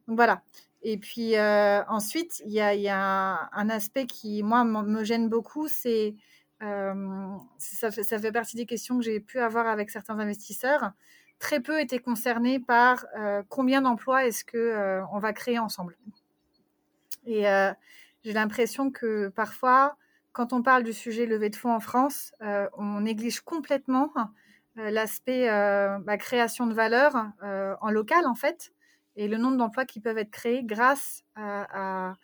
donc 0.08 0.18
voilà. 0.18 0.42
Et 0.82 0.98
puis 0.98 1.38
euh, 1.38 1.82
ensuite, 1.88 2.42
il 2.46 2.52
y 2.52 2.60
a, 2.60 2.76
y 2.76 2.90
a, 2.90 3.50
un 3.54 3.70
aspect 3.70 4.06
qui, 4.06 4.44
moi, 4.44 4.66
me 4.66 5.04
gêne 5.06 5.30
beaucoup, 5.30 5.70
c'est 5.70 6.16
euh, 6.62 7.38
ça, 7.58 7.90
fait, 7.92 8.04
ça 8.04 8.20
fait 8.20 8.34
partie 8.34 8.58
des 8.58 8.66
questions 8.66 8.98
que 8.98 9.06
j'ai 9.06 9.22
pu 9.22 9.40
avoir 9.40 9.68
avec 9.68 9.90
certains 9.90 10.20
investisseurs. 10.20 10.92
Très 11.40 11.62
peu 11.62 11.80
étaient 11.80 12.00
concernés 12.00 12.60
par 12.60 13.06
combien 13.50 13.82
d'emplois 13.82 14.26
est-ce 14.26 14.46
que 14.46 15.02
on 15.12 15.20
va 15.20 15.34
créer 15.34 15.60
ensemble. 15.60 15.98
Et 17.26 17.44
j'ai 18.24 18.34
l'impression 18.34 18.92
que 18.92 19.28
parfois, 19.28 19.98
quand 20.32 20.54
on 20.54 20.62
parle 20.62 20.84
du 20.84 20.94
sujet 20.94 21.26
levée 21.26 21.50
de 21.50 21.58
fonds 21.58 21.74
en 21.74 21.82
France, 21.82 22.32
on 22.78 23.02
néglige 23.02 23.42
complètement 23.42 24.14
euh, 24.16 24.22
l'aspect 24.76 25.50
euh, 25.50 26.00
bah, 26.00 26.18
création 26.18 26.68
de 26.68 26.74
valeur 26.74 27.14
euh, 27.44 27.76
en 27.82 27.92
local 27.92 28.26
en 28.26 28.36
fait 28.36 28.74
et 29.16 29.28
le 29.28 29.38
nombre 29.38 29.58
d'emplois 29.58 29.86
qui 29.86 30.00
peuvent 30.00 30.18
être 30.18 30.32
créés 30.32 30.64
grâce 30.64 31.24
à, 31.36 32.16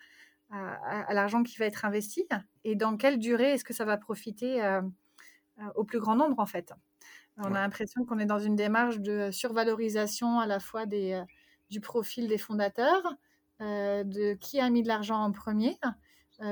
à, 0.50 1.14
l'argent 1.14 1.44
qui 1.44 1.56
va 1.58 1.66
être 1.66 1.84
investi 1.84 2.26
et 2.64 2.74
dans 2.74 2.96
quelle 2.96 3.18
durée 3.20 3.52
est-ce 3.52 3.64
que 3.64 3.72
ça 3.72 3.84
va 3.84 3.96
profiter 3.96 4.60
au 5.76 5.84
plus 5.84 6.00
grand 6.00 6.16
nombre 6.16 6.40
en 6.40 6.46
fait. 6.46 6.72
On 7.36 7.54
a 7.54 7.60
l'impression 7.60 8.04
qu'on 8.04 8.18
est 8.18 8.26
dans 8.26 8.40
une 8.40 8.56
démarche 8.56 8.98
de 8.98 9.30
survalorisation 9.30 10.40
à 10.40 10.46
la 10.48 10.58
fois 10.58 10.86
des, 10.86 11.22
du 11.70 11.80
profil 11.80 12.26
des 12.26 12.38
fondateurs, 12.38 13.14
de 13.60 14.34
qui 14.34 14.58
a 14.58 14.68
mis 14.68 14.82
de 14.82 14.88
l'argent 14.88 15.22
en 15.22 15.30
premier 15.30 15.78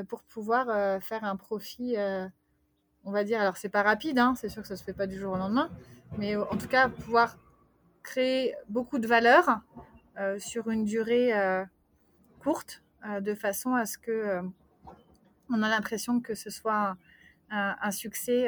pour 0.08 0.22
pouvoir 0.22 1.02
faire 1.02 1.24
un 1.24 1.34
profit 1.34 1.96
on 3.08 3.10
va 3.10 3.24
dire, 3.24 3.40
alors 3.40 3.56
c'est 3.56 3.70
pas 3.70 3.82
rapide, 3.82 4.18
hein, 4.18 4.34
c'est 4.36 4.50
sûr 4.50 4.60
que 4.60 4.68
ça 4.68 4.76
se 4.76 4.84
fait 4.84 4.92
pas 4.92 5.06
du 5.06 5.18
jour 5.18 5.32
au 5.32 5.36
lendemain, 5.38 5.70
mais 6.18 6.36
en 6.36 6.56
tout 6.58 6.68
cas 6.68 6.90
pouvoir 6.90 7.38
créer 8.02 8.54
beaucoup 8.68 8.98
de 8.98 9.06
valeur 9.06 9.60
euh, 10.20 10.38
sur 10.38 10.68
une 10.68 10.84
durée 10.84 11.32
euh, 11.32 11.64
courte, 12.40 12.82
euh, 13.06 13.20
de 13.20 13.34
façon 13.34 13.74
à 13.74 13.86
ce 13.86 13.96
que 13.96 14.40
on 15.48 15.62
a 15.62 15.70
l'impression 15.70 16.20
que 16.20 16.34
ce 16.34 16.50
soit 16.50 16.98
un, 17.50 17.90
succès 17.90 18.46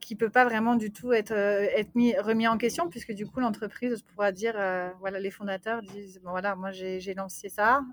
qui 0.00 0.16
peut 0.16 0.30
pas 0.30 0.44
vraiment 0.44 0.74
du 0.74 0.90
tout 0.90 1.12
être, 1.12 1.30
être 1.30 1.94
mis, 1.94 2.18
remis 2.18 2.48
en 2.48 2.58
question, 2.58 2.88
puisque 2.88 3.12
du 3.12 3.24
coup 3.26 3.38
l'entreprise 3.38 4.02
pourra 4.02 4.32
dire, 4.32 4.54
voilà, 4.98 5.20
les 5.20 5.30
fondateurs 5.30 5.82
disent, 5.82 6.20
bon 6.24 6.30
voilà, 6.30 6.56
moi 6.56 6.72
j'ai 6.72 7.14
lancé 7.14 7.48
ça 7.48 7.84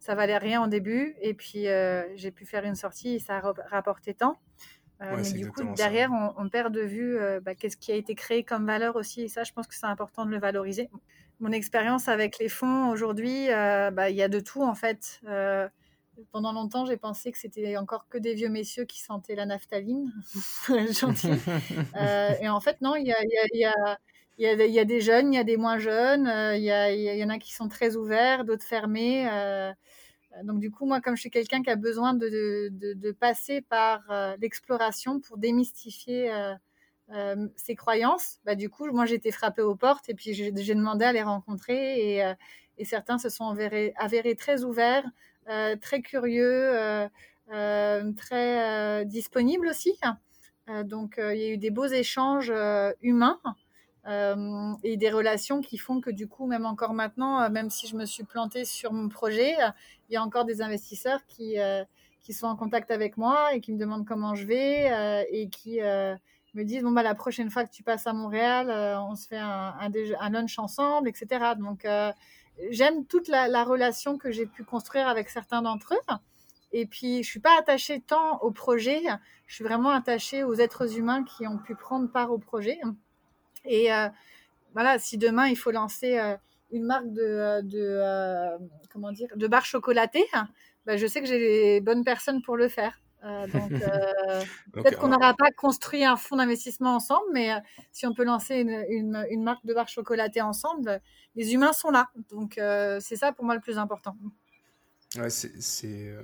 ça 0.00 0.16
valait 0.16 0.38
rien 0.38 0.64
au 0.64 0.66
début 0.66 1.14
et 1.20 1.34
puis 1.34 1.68
euh, 1.68 2.02
j'ai 2.16 2.32
pu 2.32 2.46
faire 2.46 2.64
une 2.64 2.74
sortie 2.74 3.14
et 3.14 3.18
ça 3.20 3.36
a 3.38 3.52
rapporté 3.70 4.14
tant. 4.14 4.40
Euh, 5.02 5.16
Ouais, 5.16 5.22
mais 5.22 5.32
du 5.32 5.50
coup, 5.50 5.62
derrière, 5.76 6.10
on, 6.12 6.34
on 6.36 6.48
perd 6.50 6.74
de 6.74 6.82
vue 6.82 7.16
euh, 7.18 7.40
bah, 7.40 7.54
qu'est-ce 7.54 7.76
qui 7.78 7.92
a 7.92 7.94
été 7.96 8.14
créé 8.14 8.44
comme 8.44 8.66
valeur 8.66 8.96
aussi. 8.96 9.22
Et 9.22 9.28
ça, 9.28 9.44
je 9.44 9.52
pense 9.52 9.66
que 9.68 9.74
c'est 9.74 9.86
important 9.86 10.26
de 10.26 10.30
le 10.30 10.38
valoriser. 10.40 10.90
Mon 11.40 11.52
expérience 11.52 12.08
avec 12.08 12.38
les 12.38 12.50
fonds 12.50 12.90
aujourd'hui, 12.90 13.50
euh, 13.50 13.90
bah, 13.92 14.10
il 14.10 14.16
y 14.16 14.22
a 14.22 14.28
de 14.28 14.40
tout 14.40 14.62
en 14.62 14.74
fait. 14.74 15.20
Pendant 16.32 16.52
longtemps, 16.52 16.84
j'ai 16.84 16.98
pensé 16.98 17.32
que 17.32 17.38
c'était 17.38 17.78
encore 17.78 18.06
que 18.10 18.18
des 18.18 18.34
vieux 18.34 18.50
messieurs 18.50 18.84
qui 18.84 19.00
sentaient 19.00 19.34
la 19.36 19.46
naphtaline, 19.46 20.12
gentil. 20.92 21.30
Et 22.42 22.48
en 22.48 22.60
fait, 22.60 22.80
non, 22.82 22.94
il 22.96 23.06
y 23.06 23.12
a, 23.12 23.22
il 23.22 23.30
y 23.30 23.38
a- 23.38 23.46
il 23.54 23.60
y 23.60 23.64
a- 23.64 23.98
il 24.40 24.70
y 24.72 24.78
a 24.78 24.84
des- 24.86 25.00
jeunes, 25.02 25.34
il 25.34 25.36
y 25.36 25.38
a 25.38 25.44
des 25.44 25.58
moins 25.58 25.78
jeunes, 25.78 26.26
euh, 26.26 26.56
il 26.56 26.62
y, 26.62 27.24
en 27.24 27.28
a 27.28 27.38
qui 27.38 27.52
sont 27.52 27.68
très 27.68 27.96
ouverts, 27.96 28.44
d'autres 28.46 28.64
fermés. 28.64 29.28
euh, 29.30 29.72
donc 30.44 30.60
du 30.60 30.70
coup, 30.70 30.86
moi, 30.86 31.00
comme 31.02 31.14
je 31.16 31.20
suis 31.20 31.30
quelqu'un 31.30 31.62
qui 31.62 31.70
a 31.70 31.76
besoin 31.76 32.14
de, 32.14 33.12
passer 33.20 33.60
par 33.60 34.02
euh, 34.10 34.36
l'exploration 34.40 35.20
pour 35.20 35.36
démystifier 35.36 36.32
euh, 37.12 37.48
ses 37.56 37.74
croyances, 37.74 38.38
bah, 38.44 38.54
du 38.54 38.70
coup, 38.70 38.90
moi, 38.92 39.04
j'ai 39.04 39.16
été 39.16 39.30
frappée 39.30 39.62
aux 39.62 39.74
portes 39.76 40.08
et 40.08 40.14
puis 40.14 40.32
j'ai 40.32 40.52
demandé 40.52 41.04
à 41.04 41.12
les 41.12 41.22
rencontrer 41.22 42.16
et, 42.78 42.84
certains 42.84 43.18
se 43.18 43.28
sont 43.28 43.48
avérés, 43.48 44.36
très 44.36 44.64
ouverts, 44.64 45.04
très 45.82 46.00
curieux, 46.00 47.08
très 48.16 49.04
disponibles 49.04 49.66
aussi. 49.66 49.98
Euh, 50.70 50.84
donc, 50.84 51.16
il 51.18 51.38
y 51.38 51.44
a 51.44 51.48
eu 51.50 51.58
des 51.58 51.70
beaux 51.70 51.86
échanges 51.86 52.52
humains 53.02 53.40
euh, 54.06 54.72
et 54.82 54.96
des 54.96 55.10
relations 55.10 55.60
qui 55.60 55.76
font 55.76 56.00
que 56.00 56.10
du 56.10 56.26
coup, 56.26 56.46
même 56.46 56.64
encore 56.64 56.94
maintenant, 56.94 57.42
euh, 57.42 57.50
même 57.50 57.68
si 57.68 57.86
je 57.86 57.96
me 57.96 58.06
suis 58.06 58.24
plantée 58.24 58.64
sur 58.64 58.92
mon 58.92 59.08
projet, 59.08 59.60
euh, 59.62 59.68
il 60.08 60.14
y 60.14 60.16
a 60.16 60.22
encore 60.22 60.44
des 60.44 60.62
investisseurs 60.62 61.20
qui, 61.26 61.56
qui 62.20 62.32
sont 62.32 62.46
en 62.46 62.56
contact 62.56 62.90
avec 62.90 63.16
moi 63.16 63.54
et 63.54 63.60
qui 63.60 63.72
me 63.72 63.78
demandent 63.78 64.06
comment 64.06 64.34
je 64.34 64.44
vais 64.44 65.26
et 65.30 65.48
qui 65.48 65.78
me 65.80 66.64
disent 66.64 66.82
bon 66.82 66.90
bah 66.90 67.04
la 67.04 67.14
prochaine 67.14 67.48
fois 67.48 67.64
que 67.64 67.70
tu 67.70 67.84
passes 67.84 68.08
à 68.08 68.12
Montréal, 68.12 68.72
on 69.08 69.14
se 69.14 69.28
fait 69.28 69.38
un, 69.38 69.88
lunch 70.32 70.58
ensemble, 70.58 71.08
etc. 71.08 71.52
Donc 71.56 71.86
j'aime 72.70 73.04
toute 73.06 73.28
la, 73.28 73.46
la 73.46 73.62
relation 73.62 74.18
que 74.18 74.32
j'ai 74.32 74.46
pu 74.46 74.64
construire 74.64 75.06
avec 75.06 75.28
certains 75.28 75.62
d'entre 75.62 75.94
eux. 75.94 76.16
Et 76.72 76.86
puis, 76.86 77.22
je 77.22 77.28
suis 77.28 77.40
pas 77.40 77.56
attachée 77.56 78.00
tant 78.00 78.38
au 78.38 78.50
projet, 78.50 79.00
je 79.46 79.54
suis 79.54 79.64
vraiment 79.64 79.90
attachée 79.90 80.42
aux 80.42 80.54
êtres 80.54 80.96
humains 80.98 81.22
qui 81.22 81.46
ont 81.46 81.58
pu 81.58 81.76
prendre 81.76 82.10
part 82.10 82.32
au 82.32 82.38
projet. 82.38 82.80
Et 83.64 83.92
euh, 83.92 84.08
voilà, 84.74 84.98
si 84.98 85.18
demain 85.18 85.48
il 85.48 85.56
faut 85.56 85.70
lancer 85.70 86.18
euh, 86.18 86.36
une 86.70 86.84
marque 86.84 87.12
de, 87.12 87.62
de 87.62 87.78
euh, 87.80 88.58
comment 88.92 89.12
dire, 89.12 89.28
de 89.36 89.46
barres 89.48 89.66
chocolatées, 89.66 90.26
bah, 90.86 90.96
je 90.96 91.06
sais 91.06 91.20
que 91.20 91.26
j'ai 91.26 91.38
les 91.38 91.80
bonnes 91.80 92.04
personnes 92.04 92.42
pour 92.42 92.56
le 92.56 92.68
faire. 92.68 93.00
Euh, 93.22 93.46
donc, 93.48 93.72
euh, 93.82 94.42
peut-être 94.72 94.98
qu'on 94.98 95.08
n'aura 95.08 95.34
pas 95.34 95.50
construit 95.50 96.04
un 96.04 96.16
fonds 96.16 96.36
d'investissement 96.36 96.94
ensemble, 96.94 97.26
mais 97.32 97.52
euh, 97.52 97.58
si 97.92 98.06
on 98.06 98.14
peut 98.14 98.24
lancer 98.24 98.56
une, 98.56 98.84
une, 98.88 99.26
une 99.30 99.42
marque 99.42 99.64
de 99.66 99.74
barres 99.74 99.88
chocolatées 99.88 100.40
ensemble, 100.40 101.02
les 101.36 101.52
humains 101.52 101.74
sont 101.74 101.90
là. 101.90 102.08
Donc, 102.30 102.56
euh, 102.56 102.98
c'est 103.00 103.16
ça 103.16 103.32
pour 103.32 103.44
moi 103.44 103.54
le 103.54 103.60
plus 103.60 103.76
important. 103.78 104.16
Ouais, 105.16 105.30
c'est 105.30 105.60
c'est, 105.60 106.08
euh, 106.08 106.22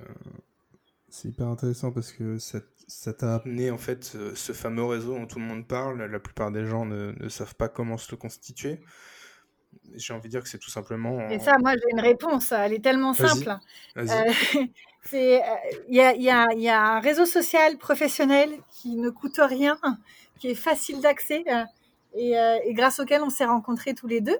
c'est 1.09 1.29
hyper 1.29 1.47
intéressant 1.47 1.91
parce 1.91 2.11
que 2.11 2.37
ça 2.37 2.59
ça 2.87 3.13
t'a 3.13 3.35
amené 3.35 3.69
en 3.71 3.77
fait 3.77 4.03
ce, 4.03 4.33
ce 4.35 4.53
fameux 4.53 4.85
réseau 4.85 5.13
dont 5.17 5.27
tout 5.27 5.39
le 5.39 5.45
monde 5.45 5.67
parle. 5.67 6.01
La 6.03 6.19
plupart 6.19 6.51
des 6.51 6.65
gens 6.65 6.85
ne, 6.85 7.13
ne 7.19 7.29
savent 7.29 7.55
pas 7.55 7.67
comment 7.69 7.97
se 7.97 8.11
le 8.11 8.17
constituer. 8.17 8.79
J'ai 9.95 10.13
envie 10.13 10.23
de 10.23 10.31
dire 10.31 10.43
que 10.43 10.49
c'est 10.49 10.57
tout 10.57 10.69
simplement. 10.69 11.29
Et 11.29 11.39
ça, 11.39 11.57
moi, 11.59 11.73
j'ai 11.73 11.89
une 11.91 11.99
réponse. 11.99 12.51
Elle 12.51 12.73
est 12.73 12.83
tellement 12.83 13.13
simple. 13.13 13.57
Euh, 13.97 14.01
euh, 15.13 15.37
il 15.89 15.95
y, 15.95 16.01
a, 16.01 16.13
il 16.15 16.21
y, 16.21 16.29
a, 16.29 16.45
il 16.53 16.61
y 16.61 16.69
a 16.69 16.81
un 16.81 16.99
réseau 16.99 17.25
social 17.25 17.77
professionnel 17.77 18.49
qui 18.71 18.95
ne 18.95 19.09
coûte 19.09 19.39
rien, 19.39 19.77
qui 20.39 20.49
est 20.49 20.55
facile 20.55 21.01
d'accès 21.01 21.43
euh, 21.47 21.63
et, 22.15 22.37
euh, 22.37 22.57
et 22.63 22.73
grâce 22.73 22.99
auquel 22.99 23.21
on 23.23 23.29
s'est 23.29 23.45
rencontrés 23.45 23.93
tous 23.93 24.07
les 24.07 24.21
deux. 24.21 24.37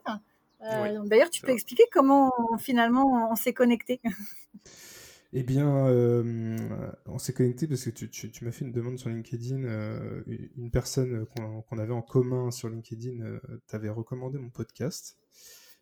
Euh, 0.62 1.00
Oui, 1.02 1.08
D'ailleurs, 1.10 1.30
tu 1.30 1.42
peux 1.42 1.48
vrai. 1.48 1.54
expliquer 1.54 1.84
comment 1.92 2.32
finalement 2.60 3.30
on 3.32 3.36
s'est 3.36 3.54
connectés? 3.54 4.02
Eh 5.34 5.44
bien, 5.44 5.88
euh, 5.88 6.58
on 7.06 7.18
s'est 7.18 7.34
connecté 7.34 7.68
parce 7.68 7.84
que 7.84 7.90
tu, 7.90 8.46
m'as 8.46 8.52
fait 8.52 8.64
une 8.64 8.72
demande 8.72 8.98
sur 8.98 9.10
LinkedIn. 9.10 9.64
euh, 9.64 10.24
une 10.56 10.72
personne 10.72 11.26
qu'on 11.36 11.78
avait 11.78 11.94
en 11.94 12.02
commun 12.02 12.50
sur 12.50 12.70
LinkedIn 12.70 13.22
euh, 13.22 13.40
t'avait 13.68 13.90
recommandé 13.90 14.38
mon 14.38 14.50
podcast, 14.50 15.18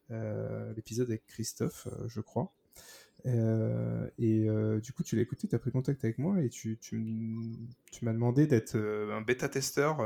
l'épisode 0.09 1.09
avec 1.09 1.27
Christophe, 1.27 1.87
je 2.07 2.21
crois. 2.21 2.53
Et 3.25 4.47
du 4.81 4.93
coup, 4.93 5.03
tu 5.03 5.15
l'as 5.15 5.21
écouté, 5.21 5.47
tu 5.47 5.55
as 5.55 5.59
pris 5.59 5.71
contact 5.71 6.03
avec 6.03 6.17
moi 6.17 6.41
et 6.41 6.49
tu, 6.49 6.79
m'as 8.01 8.13
demandé 8.13 8.47
d'être 8.47 8.77
un 8.77 9.21
bêta-testeur 9.21 9.99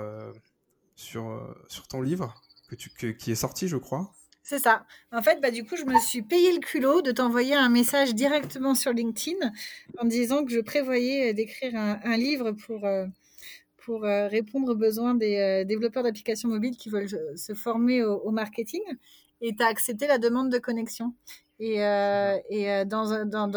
sur, 0.95 1.55
ton 1.89 2.01
livre 2.01 2.41
qui 2.75 3.31
est 3.31 3.35
sorti, 3.35 3.69
je 3.69 3.77
crois. 3.77 4.13
C'est 4.49 4.57
ça. 4.57 4.83
En 5.11 5.21
fait, 5.21 5.39
bah, 5.41 5.51
du 5.51 5.63
coup, 5.63 5.75
je 5.75 5.85
me 5.85 5.99
suis 5.99 6.23
payé 6.23 6.51
le 6.51 6.57
culot 6.57 7.03
de 7.03 7.11
t'envoyer 7.11 7.53
un 7.53 7.69
message 7.69 8.15
directement 8.15 8.73
sur 8.73 8.91
LinkedIn 8.91 9.51
en 9.99 10.05
disant 10.05 10.43
que 10.43 10.51
je 10.51 10.59
prévoyais 10.59 11.29
euh, 11.29 11.33
d'écrire 11.33 11.75
un, 11.75 12.17
livre 12.17 12.53
pour, 12.53 12.83
euh, 12.83 13.05
euh, 13.89 14.27
répondre 14.27 14.71
aux 14.71 14.75
besoins 14.75 15.13
des 15.13 15.65
développeurs 15.67 16.01
d'applications 16.01 16.49
mobiles 16.49 16.77
qui 16.77 16.89
veulent 16.89 17.07
se 17.35 17.53
former 17.53 18.03
au, 18.03 18.31
marketing. 18.31 18.81
Et 19.41 19.55
tu 19.55 19.61
as 19.61 19.67
accepté 19.67 20.07
la 20.07 20.17
demande 20.17 20.51
de 20.51 20.57
connexion. 20.57 21.13
Et, 21.59 21.77
dans, 22.87 23.05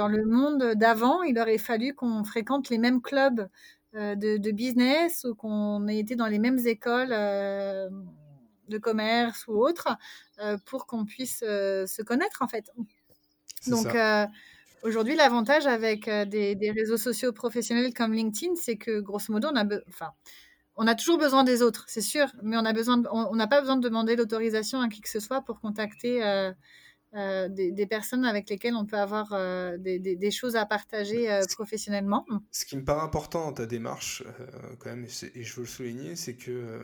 le 0.09 0.25
monde 0.27 0.75
d'avant, 0.75 1.23
il 1.23 1.39
aurait 1.39 1.57
fallu 1.57 1.95
qu'on 1.95 2.23
fréquente 2.23 2.69
les 2.69 2.77
mêmes 2.77 3.01
clubs 3.01 3.49
de, 3.95 4.51
business 4.51 5.25
ou 5.25 5.35
qu'on 5.35 5.89
ait 5.89 6.01
été 6.01 6.17
dans 6.17 6.29
les 6.29 6.39
mêmes 6.39 6.61
écoles 6.67 7.15
de 8.69 8.79
commerce 8.79 9.47
ou 9.49 9.55
autres 9.65 9.89
euh, 10.41 10.59
pour 10.65 10.87
qu'on 10.87 11.05
puisse 11.05 11.43
euh, 11.47 11.87
se 11.87 12.03
connaître 12.03 12.43
en 12.43 12.49
fait. 12.49 12.71
Donc 13.67 13.87
euh, 13.95 14.27
aujourd'hui, 14.83 15.15
l'avantage 15.15 15.67
avec 15.67 16.09
des, 16.09 16.55
des 16.55 16.71
réseaux 16.71 16.97
sociaux 16.97 17.33
professionnels 17.33 17.95
comme 17.95 18.13
LinkedIn, 18.13 18.55
c'est 18.57 18.77
que 18.77 19.01
grosso 19.01 19.33
modo, 19.33 19.49
on 19.53 19.57
a, 19.57 19.65
enfin, 19.89 20.11
on 20.77 20.87
a 20.87 20.95
toujours 20.95 21.19
besoin 21.19 21.45
des 21.45 21.63
autres, 21.63 21.85
c'est 21.87 22.01
sûr, 22.01 22.27
mais 22.43 22.57
on 22.57 22.65
a 22.65 22.73
besoin, 22.73 22.99
de- 22.99 23.09
on 23.13 23.29
on 23.31 23.37
n'a 23.37 23.47
pas 23.47 23.61
besoin 23.61 23.77
de 23.77 23.83
demander 23.83 24.17
l'autorisation 24.17 24.81
à 24.81 24.89
qui 24.89 25.01
que 25.01 25.09
ce 25.09 25.21
soit 25.21 25.43
pour 25.43 25.61
contacter 25.61 26.25
euh, 26.25 26.51
euh, 27.15 27.49
des, 27.49 27.71
des 27.73 27.87
personnes 27.87 28.25
avec 28.25 28.49
lesquelles 28.49 28.75
on 28.75 28.87
peut 28.87 28.97
avoir 28.99 29.33
euh, 29.33 29.77
des, 29.79 29.99
des- 29.99 30.17
des 30.17 30.31
choses 30.31 30.57
à 30.57 30.65
partager 30.67 31.29
professionnellement. 31.53 32.25
Ce 32.51 32.65
qui 32.65 32.77
me 32.77 32.85
paraît 32.85 33.03
important 33.03 33.45
dans 33.47 33.53
ta 33.53 33.67
démarche, 33.67 34.25
quand 34.81 34.91
même, 34.91 35.05
et, 35.05 35.43
je 35.45 35.55
veux 35.55 35.63
le 35.63 35.69
souligner, 35.69 36.17
c'est 36.17 36.37
que 36.37 36.81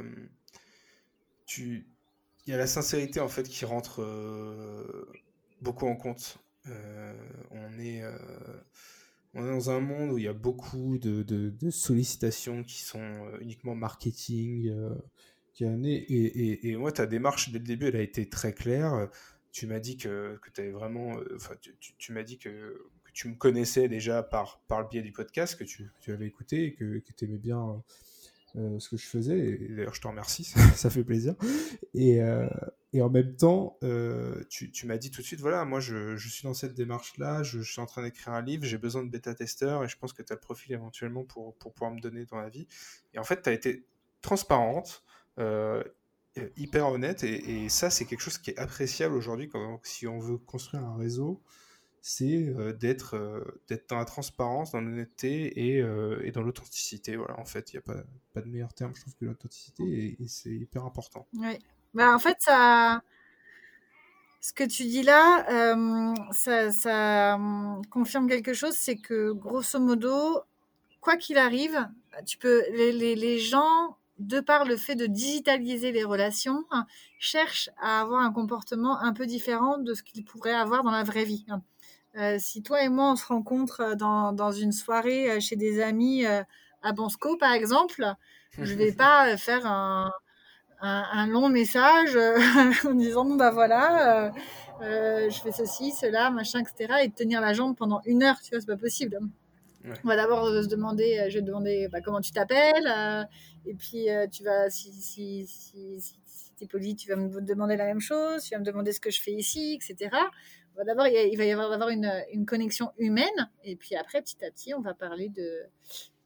il 1.56 1.84
y 2.46 2.52
a 2.52 2.56
la 2.56 2.66
sincérité 2.66 3.20
en 3.20 3.28
fait 3.28 3.44
qui 3.48 3.64
rentre 3.64 4.02
euh, 4.02 5.06
beaucoup 5.62 5.86
en 5.86 5.96
compte. 5.96 6.38
Euh, 6.66 7.14
on 7.50 7.78
est, 7.78 8.02
euh, 8.02 8.16
on 9.34 9.44
est 9.46 9.50
dans 9.50 9.70
un 9.70 9.80
monde 9.80 10.10
où 10.12 10.18
il 10.18 10.24
y 10.24 10.28
a 10.28 10.32
beaucoup 10.34 10.98
de, 10.98 11.22
de- 11.22 11.70
sollicitations 11.70 12.64
qui 12.64 12.82
sont 12.82 13.30
uniquement 13.40 13.74
marketing, 13.74 14.70
qui 15.54 15.64
amené. 15.68 15.94
Et, 15.94 16.70
et, 16.70 16.76
moi, 16.76 16.92
ta 16.92 17.06
démarche 17.06 17.50
dès 17.50 17.58
le 17.58 17.64
début, 17.64 17.86
elle 17.86 17.96
a 17.96 18.02
été 18.02 18.28
très 18.28 18.52
claire. 18.52 19.08
Tu 19.52 19.66
m'as 19.66 19.80
dit 19.80 19.96
que, 19.96 20.38
que 20.42 20.60
avais 20.60 20.70
vraiment, 20.70 21.16
enfin, 21.34 21.54
tu, 21.60 21.74
tu- 21.98 22.12
m'as 22.12 22.22
dit 22.22 22.38
que, 22.38 22.90
tu 23.14 23.28
me 23.28 23.34
connaissais 23.34 23.88
déjà 23.88 24.22
par, 24.22 24.60
par 24.68 24.82
le 24.82 24.88
biais 24.88 25.02
du 25.02 25.12
podcast, 25.12 25.58
que 25.58 25.64
tu, 25.64 25.84
que 25.84 26.00
tu 26.00 26.12
avais 26.12 26.26
écouté 26.26 26.66
et 26.66 26.74
que 26.74 27.02
tu 27.16 27.24
aimais 27.24 27.38
bien 27.38 27.82
euh, 28.56 28.78
ce 28.78 28.88
que 28.88 28.96
je 28.96 29.06
faisais. 29.06 29.38
Et 29.38 29.68
d'ailleurs, 29.68 29.94
je 29.94 30.00
te 30.00 30.08
remercie, 30.08 30.44
ça 30.74 30.90
fait 30.90 31.04
plaisir. 31.04 31.34
Et, 31.94 32.22
euh, 32.22 32.48
et 32.92 33.02
en 33.02 33.10
même 33.10 33.36
temps, 33.36 33.76
euh, 33.82 34.42
tu, 34.48 34.70
tu 34.70 34.86
m'as 34.86 34.96
dit 34.96 35.10
tout 35.10 35.20
de 35.20 35.26
suite, 35.26 35.40
voilà, 35.40 35.64
moi 35.64 35.80
je, 35.80 36.16
je 36.16 36.28
suis 36.28 36.44
dans 36.44 36.54
cette 36.54 36.74
démarche-là, 36.74 37.42
je, 37.42 37.60
suis 37.60 37.80
en 37.80 37.86
train 37.86 38.02
d'écrire 38.02 38.32
un 38.32 38.42
livre, 38.42 38.64
j'ai 38.64 38.78
besoin 38.78 39.04
de 39.04 39.10
bêta-testeurs 39.10 39.84
et 39.84 39.88
je 39.88 39.98
pense 39.98 40.12
que 40.12 40.22
tu 40.22 40.32
as 40.32 40.36
le 40.36 40.40
profil 40.40 40.72
éventuellement 40.72 41.24
pour, 41.24 41.54
pour 41.56 41.74
pouvoir 41.74 41.92
me 41.92 42.00
donner 42.00 42.24
dans 42.24 42.38
la 42.38 42.48
vie. 42.48 42.66
Et 43.12 43.18
en 43.18 43.24
fait, 43.24 43.42
tu 43.42 43.50
as 43.50 43.52
été 43.52 43.84
transparente, 44.22 45.04
hyper 46.56 46.88
honnête, 46.88 47.24
et, 47.24 47.64
et 47.64 47.68
ça, 47.68 47.90
c'est 47.90 48.04
quelque 48.06 48.20
chose 48.22 48.38
qui 48.38 48.50
est 48.50 48.58
appréciable 48.58 49.14
aujourd'hui 49.14 49.50
si 49.82 50.06
on 50.06 50.18
veut 50.18 50.38
construire 50.38 50.84
un 50.84 50.96
réseau, 50.96 51.42
c'est 52.02 52.48
euh, 52.48 52.72
d'être 52.72 53.14
euh, 53.14 53.40
d'être 53.68 53.90
dans 53.90 53.98
la 53.98 54.04
transparence, 54.04 54.72
dans 54.72 54.80
l'honnêteté 54.80 55.74
et, 55.74 55.82
euh, 55.82 56.30
dans 56.32 56.42
l'authenticité. 56.42 57.16
Voilà, 57.16 57.38
en 57.38 57.44
fait, 57.44 57.72
il 57.72 57.76
n'y 57.76 57.78
a 57.78 57.94
pas, 58.34 58.40
de 58.40 58.48
meilleur 58.48 58.72
terme, 58.72 58.92
je 58.94 59.00
trouve, 59.00 59.14
que 59.16 59.24
l'authenticité, 59.24 60.16
et, 60.20 60.28
c'est 60.28 60.50
hyper 60.50 60.84
important. 60.84 61.26
Oui. 61.34 61.58
Bah, 61.94 62.14
en 62.14 62.18
fait, 62.18 62.36
ça, 62.40 63.02
ce 64.40 64.52
que 64.52 64.64
tu 64.64 64.84
dis 64.84 65.02
là, 65.02 65.44
ça, 66.32 67.38
confirme 67.90 68.28
quelque 68.28 68.54
chose, 68.54 68.74
c'est 68.74 68.96
que 68.96 69.32
grosso 69.32 69.80
modo, 69.80 70.40
quoi 71.00 71.16
qu'il 71.16 71.38
arrive, 71.38 71.88
tu 72.26 72.38
peux, 72.38 72.62
les, 72.70 73.38
gens, 73.38 73.96
de 74.18 74.40
par 74.40 74.64
le 74.64 74.76
fait 74.76 74.94
de 74.94 75.06
digitaliser 75.06 75.90
les 75.90 76.04
relations, 76.04 76.64
cherchent 77.18 77.70
à 77.80 78.00
avoir 78.02 78.22
un 78.22 78.32
comportement 78.32 79.00
un 79.00 79.12
peu 79.12 79.26
différent 79.26 79.78
de 79.78 79.94
ce 79.94 80.02
qu'ils 80.02 80.24
pourraient 80.24 80.54
avoir 80.54 80.84
dans 80.84 80.92
la 80.92 81.02
vraie 81.02 81.24
vie. 81.24 81.44
Euh, 82.16 82.36
si 82.38 82.62
toi 82.62 82.82
et 82.82 82.88
moi 82.88 83.12
on 83.12 83.16
se 83.16 83.26
rencontre 83.26 83.94
dans, 83.94 84.32
dans 84.32 84.50
une 84.50 84.72
soirée 84.72 85.30
euh, 85.30 85.40
chez 85.40 85.56
des 85.56 85.80
amis 85.82 86.24
euh, 86.24 86.42
à 86.82 86.92
Bonsco, 86.92 87.36
par 87.36 87.52
exemple, 87.52 88.02
je 88.58 88.74
vais 88.74 88.92
pas 88.96 89.36
faire 89.36 89.66
un, 89.66 90.10
un, 90.80 91.26
long 91.26 91.48
message 91.48 92.16
en 92.86 92.94
disant 92.94 93.24
bah 93.36 93.50
voilà, 93.50 94.32
je 94.80 95.40
fais 95.42 95.52
ceci, 95.52 95.92
cela, 95.92 96.30
machin, 96.30 96.60
etc. 96.60 97.00
et 97.02 97.10
tenir 97.10 97.40
la 97.40 97.52
jambe 97.52 97.76
pendant 97.76 98.00
une 98.06 98.22
heure, 98.22 98.40
tu 98.42 98.50
vois, 98.50 98.60
c'est 98.60 98.66
pas 98.66 98.76
possible. 98.76 99.18
On 100.04 100.08
va 100.08 100.16
d'abord 100.16 100.46
se 100.46 100.68
demander, 100.68 101.26
je 101.28 101.34
vais 101.34 101.40
te 101.40 101.46
demander 101.46 101.88
bah, 101.88 102.00
comment 102.00 102.20
tu 102.20 102.30
t'appelles, 102.30 103.26
et 103.66 103.74
puis 103.74 104.06
tu 104.30 104.44
vas, 104.44 104.70
si, 104.70 104.92
si, 104.92 105.46
si, 105.46 106.00
si, 106.00 106.52
tu 106.56 106.64
es 106.64 106.66
poli, 106.66 106.94
tu 106.94 107.08
vas 107.08 107.16
me 107.16 107.40
demander 107.40 107.76
la 107.76 107.86
même 107.86 108.00
chose, 108.00 108.44
tu 108.44 108.54
vas 108.54 108.60
me 108.60 108.64
demander 108.64 108.92
ce 108.92 109.00
que 109.00 109.10
je 109.10 109.20
fais 109.20 109.32
ici, 109.32 109.80
etc. 109.80 110.10
D'abord, 110.86 111.06
il 111.06 111.36
va 111.36 111.44
y 111.44 111.50
avoir, 111.50 111.88
une, 111.88 112.10
une, 112.32 112.46
connexion 112.46 112.92
humaine, 112.98 113.50
et 113.64 113.76
puis 113.76 113.96
après, 113.96 114.22
petit 114.22 114.44
à 114.44 114.50
petit, 114.50 114.74
on 114.74 114.80
va 114.80 114.94
parler 114.94 115.28
de, 115.28 115.62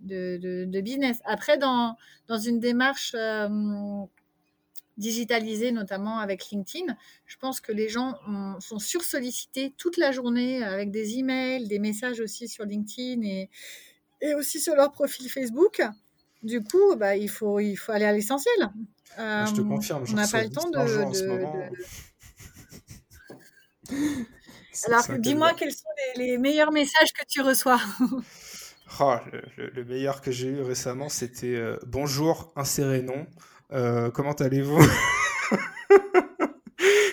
de, 0.00 0.64
de, 0.66 0.80
business. 0.80 1.18
Après, 1.24 1.58
dans, 1.58 1.96
dans 2.28 2.38
une 2.38 2.60
démarche 2.60 3.14
digitalisée, 4.98 5.72
notamment 5.72 6.18
avec 6.18 6.50
LinkedIn, 6.50 6.96
je 7.26 7.36
pense 7.38 7.60
que 7.60 7.72
les 7.72 7.88
gens 7.88 8.14
sont 8.60 8.78
sursollicités 8.78 9.72
toute 9.76 9.96
la 9.96 10.12
journée 10.12 10.62
avec 10.62 10.90
des 10.90 11.18
emails, 11.18 11.66
des 11.66 11.78
messages 11.78 12.20
aussi 12.20 12.48
sur 12.48 12.64
LinkedIn 12.64 13.22
et, 13.22 13.50
et 14.20 14.34
aussi 14.34 14.60
sur 14.60 14.74
leur 14.76 14.92
profil 14.92 15.28
Facebook. 15.28 15.82
Du 16.42 16.62
coup, 16.62 16.96
bah, 16.96 17.16
il, 17.16 17.28
faut, 17.28 17.60
il 17.60 17.76
faut 17.76 17.92
aller 17.92 18.04
à 18.04 18.12
l'essentiel. 18.12 18.70
je 19.16 19.54
te 19.54 19.60
euh, 19.60 19.64
confirme, 19.64 20.04
on 20.08 20.14
n'a 20.14 20.26
pas 20.26 20.42
le 20.42 20.50
temps 20.50 20.70
de. 20.70 20.78
Alors, 24.86 25.04
dis-moi 25.18 25.52
quels 25.54 25.72
sont 25.72 25.88
les, 26.16 26.38
meilleurs 26.38 26.72
messages 26.72 27.12
que 27.12 27.24
tu 27.28 27.40
reçois. 27.42 27.80
oh, 29.00 29.16
le, 29.56 29.84
meilleur 29.84 30.20
que 30.20 30.32
j'ai 30.32 30.48
eu 30.48 30.62
récemment, 30.62 31.08
c'était 31.08 31.56
euh, 31.56 31.78
Bonjour, 31.86 32.52
insérez 32.56 33.02
non. 33.02 33.26
Euh, 33.72 34.10
comment 34.10 34.32
allez-vous 34.32 34.80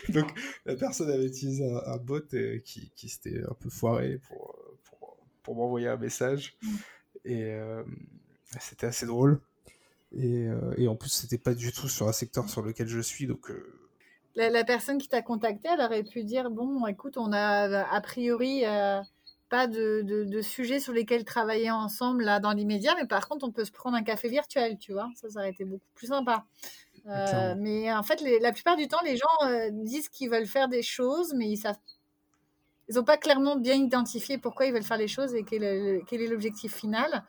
Donc, 0.09 0.31
la 0.65 0.75
personne 0.75 1.11
avait 1.11 1.25
utilisé 1.25 1.69
un, 1.85 1.97
bot 1.97 2.21
euh, 2.33 2.59
qui, 2.59 2.91
qui 2.95 3.09
s'était 3.09 3.43
un 3.47 3.53
peu 3.53 3.69
foiré 3.69 4.19
pour, 4.27 4.55
pour, 4.83 5.17
pour 5.43 5.55
m'envoyer 5.55 5.87
un 5.87 5.97
message. 5.97 6.57
Mm. 6.61 6.75
Et 7.25 7.53
c'était 8.59 8.87
assez 8.87 9.05
drôle. 9.05 9.41
Et, 10.13 10.47
et 10.77 10.87
en 10.87 10.95
plus, 10.95 11.09
c'était 11.09 11.37
pas 11.37 11.53
du 11.53 11.71
tout 11.71 11.87
sur 11.89 12.07
un 12.07 12.13
secteur 12.13 12.49
sur 12.49 12.61
lequel 12.61 12.87
je 12.87 13.01
suis. 13.01 13.27
Donc. 13.27 13.51
La, 14.35 14.49
la, 14.49 14.63
personne 14.63 14.97
qui 14.99 15.09
t'a 15.09 15.21
contacté, 15.21 15.69
elle 15.73 15.81
aurait 15.81 16.03
pu 16.03 16.23
dire 16.23 16.49
Bon, 16.49 16.85
écoute, 16.87 17.17
on 17.17 17.33
a 17.33 17.83
a 17.83 18.01
priori 18.01 18.63
pas 19.49 19.67
de, 19.67 20.03
de, 20.03 20.41
sujets 20.41 20.79
sur 20.79 20.93
lesquels 20.93 21.25
travailler 21.25 21.71
ensemble 21.71 22.23
là 22.23 22.39
dans 22.39 22.51
l'immédiat, 22.51 22.95
mais 22.95 23.07
par 23.07 23.27
contre, 23.27 23.45
on 23.47 23.51
peut 23.51 23.65
se 23.65 23.71
prendre 23.71 23.97
un 23.97 24.03
café 24.03 24.29
virtuel, 24.29 24.77
tu 24.77 24.93
vois. 24.93 25.09
Ça, 25.15 25.29
ça 25.29 25.39
aurait 25.39 25.49
été 25.49 25.65
beaucoup 25.65 25.85
plus 25.95 26.07
sympa. 26.07 26.45
Euh, 27.07 27.55
mais 27.57 27.91
en 27.91 28.03
fait, 28.03 28.21
la 28.41 28.51
plupart 28.51 28.75
du 28.75 28.87
temps, 28.87 29.01
les 29.03 29.17
gens 29.17 29.47
euh, 29.47 29.69
disent 29.71 30.09
qu'ils 30.09 30.29
veulent 30.29 30.45
faire 30.45 30.67
des 30.69 30.83
choses, 30.83 31.33
mais 31.33 31.49
ils 31.49 31.57
savent. 31.57 31.77
Ils 32.87 32.95
n'ont 32.95 33.03
pas 33.03 33.17
clairement 33.17 33.55
bien 33.55 33.75
identifié 33.75 34.37
pourquoi 34.37 34.65
ils 34.65 34.73
veulent 34.73 34.83
faire 34.83 34.97
les 34.97 35.07
choses 35.07 35.35
et 35.35 35.43
quel 35.43 35.63
est, 35.63 36.01
quel 36.07 36.21
est 36.21 36.27
l'objectif 36.27 36.75
final. 36.75 37.23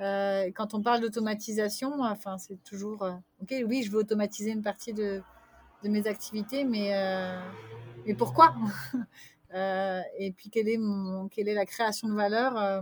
Euh, 0.00 0.50
quand 0.54 0.72
on 0.72 0.82
parle 0.82 1.00
d'automatisation, 1.00 1.92
enfin, 2.00 2.38
c'est 2.38 2.62
toujours. 2.64 3.02
ok, 3.42 3.54
oui, 3.66 3.82
je 3.82 3.90
veux 3.90 3.98
automatiser 3.98 4.50
une 4.50 4.62
partie 4.62 4.92
de, 4.92 5.22
de 5.82 5.88
mes 5.88 6.06
activités, 6.06 6.64
mais, 6.64 6.92
mais 8.06 8.14
pourquoi 8.14 8.54
Euh, 9.54 10.00
et 10.16 10.30
puis 10.30 10.48
quelle 10.48 10.68
est, 10.68 10.78
mon, 10.78 11.28
quelle 11.28 11.48
est 11.48 11.54
la 11.54 11.66
création 11.66 12.08
de 12.08 12.14
valeur 12.14 12.56
euh, 12.56 12.80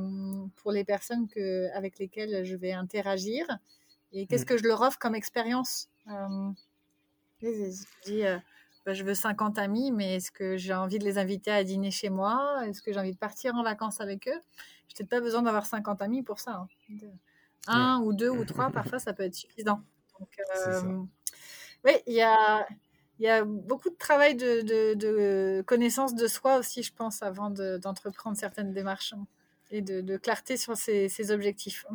pour 0.56 0.70
les 0.70 0.84
personnes 0.84 1.26
que, 1.26 1.74
avec 1.74 1.98
lesquelles 1.98 2.44
je 2.44 2.56
vais 2.56 2.72
interagir 2.72 3.46
et 4.12 4.26
qu'est-ce 4.26 4.42
mm. 4.42 4.46
que 4.46 4.58
je 4.58 4.64
leur 4.64 4.82
offre 4.82 4.98
comme 4.98 5.14
expérience. 5.14 5.88
Euh, 6.08 6.50
je 7.40 7.84
dis, 8.04 8.22
bah, 8.84 8.92
je 8.92 9.02
veux 9.02 9.14
50 9.14 9.58
amis, 9.58 9.92
mais 9.92 10.16
est-ce 10.16 10.30
que 10.30 10.56
j'ai 10.56 10.74
envie 10.74 10.98
de 10.98 11.04
les 11.04 11.16
inviter 11.16 11.50
à 11.50 11.64
dîner 11.64 11.90
chez 11.90 12.10
moi? 12.10 12.62
Est-ce 12.66 12.82
que 12.82 12.92
j'ai 12.92 13.00
envie 13.00 13.12
de 13.12 13.18
partir 13.18 13.54
en 13.54 13.62
vacances 13.62 14.00
avec 14.00 14.28
eux? 14.28 14.40
Je 14.88 15.02
n'ai 15.02 15.08
pas 15.08 15.20
besoin 15.20 15.42
d'avoir 15.42 15.66
50 15.66 16.02
amis 16.02 16.22
pour 16.22 16.38
ça. 16.38 16.66
Hein. 16.90 16.98
Un 17.66 18.00
ou 18.00 18.12
deux 18.12 18.30
ou 18.30 18.44
trois, 18.44 18.70
parfois, 18.70 18.98
ça 18.98 19.12
peut 19.14 19.22
être 19.22 19.34
suffisant. 19.34 19.80
Donc, 20.18 20.28
oui, 21.84 21.92
il 22.06 22.14
y 22.14 22.22
a 22.22 22.66
il 23.18 23.24
y 23.24 23.28
a 23.28 23.44
beaucoup 23.44 23.90
de 23.90 23.96
travail 23.96 24.36
de, 24.36 25.62
connaissance 25.62 26.14
de 26.14 26.26
soi 26.28 26.58
aussi, 26.58 26.82
je 26.82 26.92
pense, 26.92 27.22
avant 27.22 27.50
d'entreprendre 27.50 28.36
certaines 28.36 28.72
démarches 28.72 29.12
hein, 29.12 29.26
et 29.70 29.82
de, 29.82 30.16
clarté 30.16 30.56
sur 30.56 30.76
ses, 30.76 31.30
objectifs. 31.30 31.86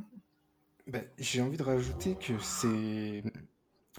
Ben, 0.87 1.03
j'ai 1.17 1.41
envie 1.41 1.57
de 1.57 1.63
rajouter 1.63 2.15
que 2.15 2.37
c'est. 2.39 3.23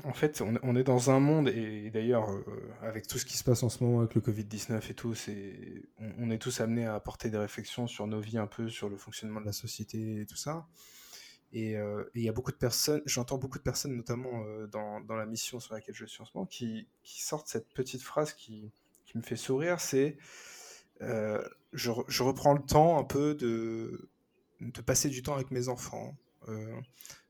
En 0.03 0.13
fait, 0.13 0.43
on, 0.63 0.75
est 0.75 0.83
dans 0.83 1.11
un 1.11 1.21
monde, 1.21 1.49
et 1.49 1.89
d'ailleurs, 1.91 2.29
euh, 2.29 2.45
avec 2.83 3.07
tout 3.07 3.17
ce 3.17 3.25
qui 3.25 3.37
se 3.37 3.45
passe 3.45 3.63
en 3.63 3.69
ce 3.69 3.83
moment 3.83 4.01
avec 4.01 4.17
le 4.17 4.21
Covid-19 4.21 4.91
et 4.91 4.95
tout, 4.95 5.15
on, 6.01 6.11
on, 6.19 6.31
est 6.31 6.39
tous 6.39 6.61
amenés 6.61 6.85
à 6.85 6.97
apporter 6.97 7.31
des 7.31 7.39
réflexions 7.39 7.87
sur 7.87 8.09
nos 8.09 8.19
vies 8.19 8.39
un 8.39 8.49
peu, 8.49 8.69
sur 8.69 8.89
le 8.89 8.97
fonctionnement 8.97 9.41
de 9.41 9.47
la 9.47 9.53
société 9.53 10.23
et 10.23 10.27
tout 10.27 10.37
ça. 10.37 10.67
Euh, 11.55 12.05
et 12.15 12.21
il 12.21 12.25
y 12.25 12.29
a 12.29 12.33
beaucoup 12.33 12.51
de 12.51 12.57
personnes, 12.57 13.03
j'entends 13.07 13.39
beaucoup 13.39 13.59
de 13.59 13.63
personnes, 13.63 13.97
notamment 13.97 14.45
euh, 14.45 14.67
dans, 14.67 15.01
la 15.09 15.27
mission 15.27 15.61
sur 15.61 15.75
laquelle 15.75 15.95
je 15.95 16.05
suis 16.05 16.21
en 16.21 16.25
ce 16.25 16.33
moment, 16.35 16.47
qui, 16.47 16.89
sortent 17.05 17.47
cette 17.47 17.69
petite 17.73 18.03
phrase 18.03 18.33
qui, 18.33 18.71
me 19.15 19.23
fait 19.23 19.37
sourire, 19.37 19.79
c'est 19.79 20.17
euh, 21.01 21.41
je, 21.73 21.91
reprends 22.23 22.53
le 22.53 22.63
temps 22.63 22.99
un 22.99 23.05
peu 23.05 23.37
de, 23.37 24.09
passer 24.85 25.09
du 25.09 25.23
temps 25.23 25.35
avec 25.35 25.53
mes 25.53 25.69
enfants. 25.69 26.17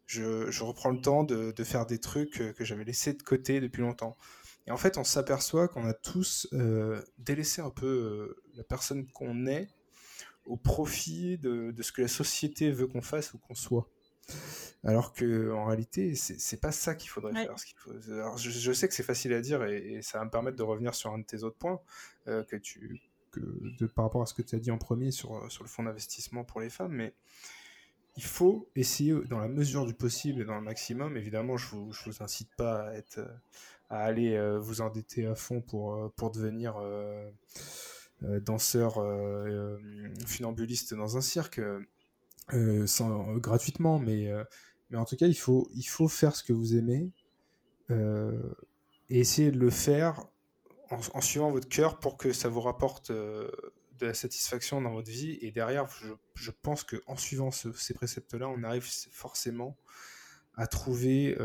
Je, 0.07 0.63
reprends 0.63 0.91
le 0.91 1.01
temps 1.03 1.25
de, 1.25 1.53
faire 1.63 1.85
des 1.85 1.99
trucs 1.99 2.55
que 2.55 2.65
j'avais 2.65 2.85
laissés 2.85 3.13
de 3.13 3.23
côté 3.23 3.61
depuis 3.61 3.83
longtemps. 3.83 4.17
Et 4.67 4.71
en 4.71 4.79
fait, 4.79 4.97
on 4.97 5.05
s'aperçoit 5.05 5.69
qu'on 5.69 5.85
a 5.85 5.93
tous 5.93 6.49
délaissé 7.19 7.61
un 7.61 7.69
peu 7.69 8.35
la 8.55 8.65
personne 8.65 9.07
qu'on 9.09 9.47
est 9.47 9.69
au 10.47 10.57
profit 10.57 11.37
de, 11.37 11.75
ce 11.83 11.93
que 11.93 12.01
la 12.01 12.09
société 12.09 12.71
veut 12.71 12.87
qu'on 12.87 13.03
fasse 13.03 13.35
ou 13.35 13.39
qu'on 13.39 13.55
soit. 13.55 13.91
Alors 14.85 15.13
que 15.13 15.51
en 15.53 15.65
réalité, 15.65 16.15
c'est 16.15 16.61
pas 16.61 16.73
ça 16.73 16.95
qu'il 16.95 17.09
faudrait 17.09 17.33
faire. 17.33 17.59
Ce 17.59 17.67
faut... 17.77 17.93
Alors, 18.13 18.37
je, 18.37 18.73
sais 18.73 18.87
que 18.87 18.95
c'est 18.95 19.03
facile 19.03 19.33
à 19.33 19.41
dire 19.41 19.65
et, 19.65 20.01
ça 20.03 20.19
va 20.19 20.25
me 20.27 20.31
permettre 20.31 20.57
de 20.57 20.63
revenir 20.63 20.95
sur 20.95 21.13
un 21.13 21.19
de 21.19 21.25
tes 21.25 21.43
autres 21.43 21.57
points 21.57 21.81
euh, 22.29 22.45
que 22.45 22.57
tu, 22.57 23.01
que, 23.31 23.41
de, 23.79 23.87
par 23.87 24.05
rapport 24.05 24.23
à 24.23 24.27
ce 24.27 24.35
que 24.35 24.43
tu 24.43 24.55
as 24.55 24.59
dit 24.59 24.71
en 24.71 24.79
premier 24.79 25.11
sur, 25.11 25.51
sur 25.51 25.65
le 25.65 25.69
fonds 25.69 25.85
d'investissement 25.85 26.45
pour 26.45 26.61
les 26.61 26.69
femmes, 26.69 26.93
mais 26.93 27.15
il 28.17 28.25
faut 28.25 28.69
essayer 28.77 29.15
dans 29.29 29.41
la 29.41 29.49
mesure 29.49 29.87
du 29.87 29.95
possible 29.95 30.43
et 30.43 30.45
dans 30.45 30.55
le 30.55 30.61
maximum. 30.61 31.17
Évidemment, 31.17 31.57
je 31.57 31.67
vous, 31.69 31.93
je 31.93 32.05
vous 32.05 32.23
incite 32.23 32.55
pas 32.57 32.89
à 32.89 32.95
être 32.95 33.21
à 33.91 34.05
aller 34.05 34.35
euh, 34.35 34.59
vous 34.59 34.81
endetter 34.81 35.27
à 35.27 35.35
fond 35.35 35.61
pour, 35.61 35.95
euh, 35.95 36.13
pour 36.17 36.31
devenir 36.31 36.75
danseur 38.23 38.95
funambuliste 40.27 40.95
dans 40.95 41.17
un 41.17 41.21
cirque 41.21 41.59
euh, 41.59 41.81
sans, 42.87 43.35
euh, 43.35 43.39
gratuitement, 43.39 43.99
mais, 43.99 44.29
euh, 44.31 44.45
mais 44.91 44.99
en 44.99 45.05
tout 45.05 45.17
cas, 45.17 45.27
il 45.27 45.35
faut, 45.35 45.69
il 45.75 45.85
faut 45.85 46.09
faire 46.09 46.37
ce 46.37 46.43
que 46.43 46.53
vous 46.53 46.77
aimez 46.77 47.11
et 49.11 49.21
essayer 49.21 49.51
de 49.51 49.59
le 49.59 49.69
faire 49.69 50.25
en, 50.91 51.21
suivant 51.21 51.51
votre 51.51 51.69
cœur 51.69 52.01
pour 52.01 52.17
que 52.17 52.33
ça 52.33 52.49
vous 52.49 52.63
rapporte 52.63 53.13
de 53.13 53.51
la 54.01 54.15
satisfaction 54.15 54.81
dans 54.81 54.93
votre 54.93 55.11
vie. 55.11 55.39
Et 55.43 55.51
derrière, 55.51 55.87
je, 55.89 56.09
je 56.35 56.51
pense 56.51 56.83
qu'en 56.83 57.17
suivant 57.17 57.51
ces 57.51 57.93
préceptes-là, 57.93 58.49
on 58.49 58.63
arrive 58.63 58.87
forcément 59.13 59.77
à 60.57 60.67
trouver 60.67 61.37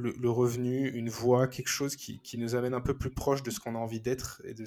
le, 0.00 0.30
revenu, 0.30 0.90
une 0.90 1.08
voie, 1.08 1.46
quelque 1.46 1.68
chose 1.68 1.96
qui, 1.96 2.20
qui, 2.20 2.38
nous 2.38 2.54
amène 2.54 2.74
un 2.74 2.80
peu 2.80 2.96
plus 2.96 3.10
proche 3.10 3.42
de 3.42 3.50
ce 3.50 3.60
qu'on 3.60 3.74
a 3.74 3.78
envie 3.78 4.00
d'être 4.00 4.40
et 4.44 4.54
de, 4.54 4.64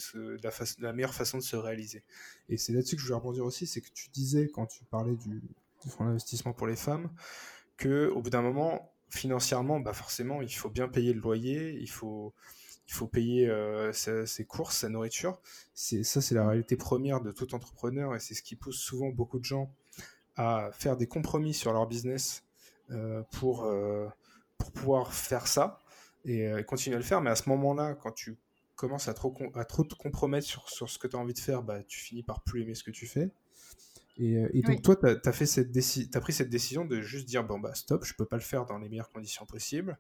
la, 0.80 0.94
meilleure 0.94 1.14
façon 1.14 1.38
de 1.38 1.44
se 1.44 1.56
réaliser. 1.56 2.04
Et 2.50 2.58
c'est 2.58 2.74
là-dessus 2.74 2.96
que 2.96 3.02
je 3.02 3.08
voulais 3.08 3.18
rebondir 3.18 3.46
aussi, 3.46 3.68
c'est 3.68 3.82
que 3.82 3.90
tu 3.94 4.10
disais, 4.10 4.50
quand 4.54 4.66
tu 4.66 4.84
parlais 4.86 5.16
du, 5.16 5.42
fonds 5.90 6.06
d'investissement 6.06 6.54
pour 6.54 6.68
les 6.68 6.76
femmes, 6.76 7.10
que 7.78 8.10
au 8.10 8.22
bout 8.22 8.30
d'un 8.30 8.42
moment, 8.42 8.94
financièrement, 9.10 9.80
bah 9.80 9.94
forcément, 9.94 10.42
il 10.42 10.54
faut 10.54 10.70
bien 10.70 10.88
payer 10.88 11.14
le 11.14 11.20
loyer, 11.20 11.78
il 11.80 11.90
faut, 11.90 12.34
il 12.88 12.94
faut 12.94 13.08
payer 13.08 13.50
euh, 13.50 13.92
ses, 13.94 14.46
courses, 14.46 14.78
sa 14.78 14.90
nourriture. 14.90 15.40
C'est, 15.74 16.04
ça, 16.04 16.22
c'est 16.22 16.36
la 16.36 16.48
réalité 16.48 16.78
première 16.78 17.22
de 17.22 17.32
tout 17.32 17.54
entrepreneur 17.56 18.16
et 18.16 18.20
c'est 18.20 18.34
ce 18.34 18.42
qui 18.42 18.56
pousse 18.56 18.78
souvent 18.78 19.10
beaucoup 19.10 19.40
de 19.40 19.46
gens 19.46 19.74
à 20.36 20.70
faire 20.74 20.98
des 20.98 21.08
compromis 21.08 21.54
sur 21.54 21.74
leur 21.74 21.88
business 21.88 22.44
euh, 22.92 23.24
pour... 23.32 23.66
Euh, 23.66 24.08
pour 24.64 24.72
pouvoir 24.72 25.14
faire 25.14 25.48
ça 25.48 25.80
euh, 26.28 26.58
et, 26.58 26.64
continuer 26.64 26.96
à 26.96 27.00
le 27.00 27.06
faire. 27.06 27.22
Mais 27.22 27.30
à 27.30 27.36
ce 27.36 27.50
moment-là, 27.50 27.96
quand 27.96 28.12
tu 28.12 28.38
commences 28.76 29.08
à 29.08 29.14
trop, 29.14 29.36
à 29.56 29.66
trop 29.66 29.84
te 29.84 29.96
compromettre 29.96 30.48
sur, 30.48 30.70
sur 30.70 30.90
ce 30.90 30.98
que 30.98 31.08
tu 31.08 31.16
as 31.16 31.20
envie 31.20 31.34
de 31.34 31.40
faire, 31.40 31.64
bah, 31.64 31.84
tu 31.84 32.00
finis 32.00 32.24
par 32.24 32.44
plus 32.44 32.62
aimer 32.62 32.76
ce 32.76 32.84
que 32.84 32.92
tu 32.92 33.08
fais. 33.08 33.32
Et, 34.18 34.38
euh, 34.38 34.50
donc, 34.62 34.82
toi, 34.84 34.96
tu 34.96 35.06
as, 35.08 35.32
fait 35.34 35.46
cette 35.46 35.76
as 36.16 36.20
pris 36.22 36.34
cette 36.34 36.50
décision 36.50 36.86
de 36.86 37.02
juste 37.02 37.28
dire 37.28 37.44
bon, 37.44 37.60
bah 37.60 37.74
stop, 37.74 38.06
je 38.06 38.14
peux 38.14 38.26
pas 38.26 38.36
le 38.38 38.44
faire 38.44 38.66
dans 38.66 38.78
les 38.78 38.88
meilleures 38.88 39.12
conditions 39.12 39.46
possibles. 39.46 39.98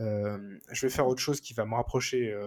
Euh, 0.00 0.58
je 0.70 0.86
vais 0.86 0.90
faire 0.90 1.08
autre 1.08 1.20
chose 1.20 1.40
qui 1.40 1.54
va 1.54 1.64
me 1.64 1.74
rapprocher. 1.74 2.38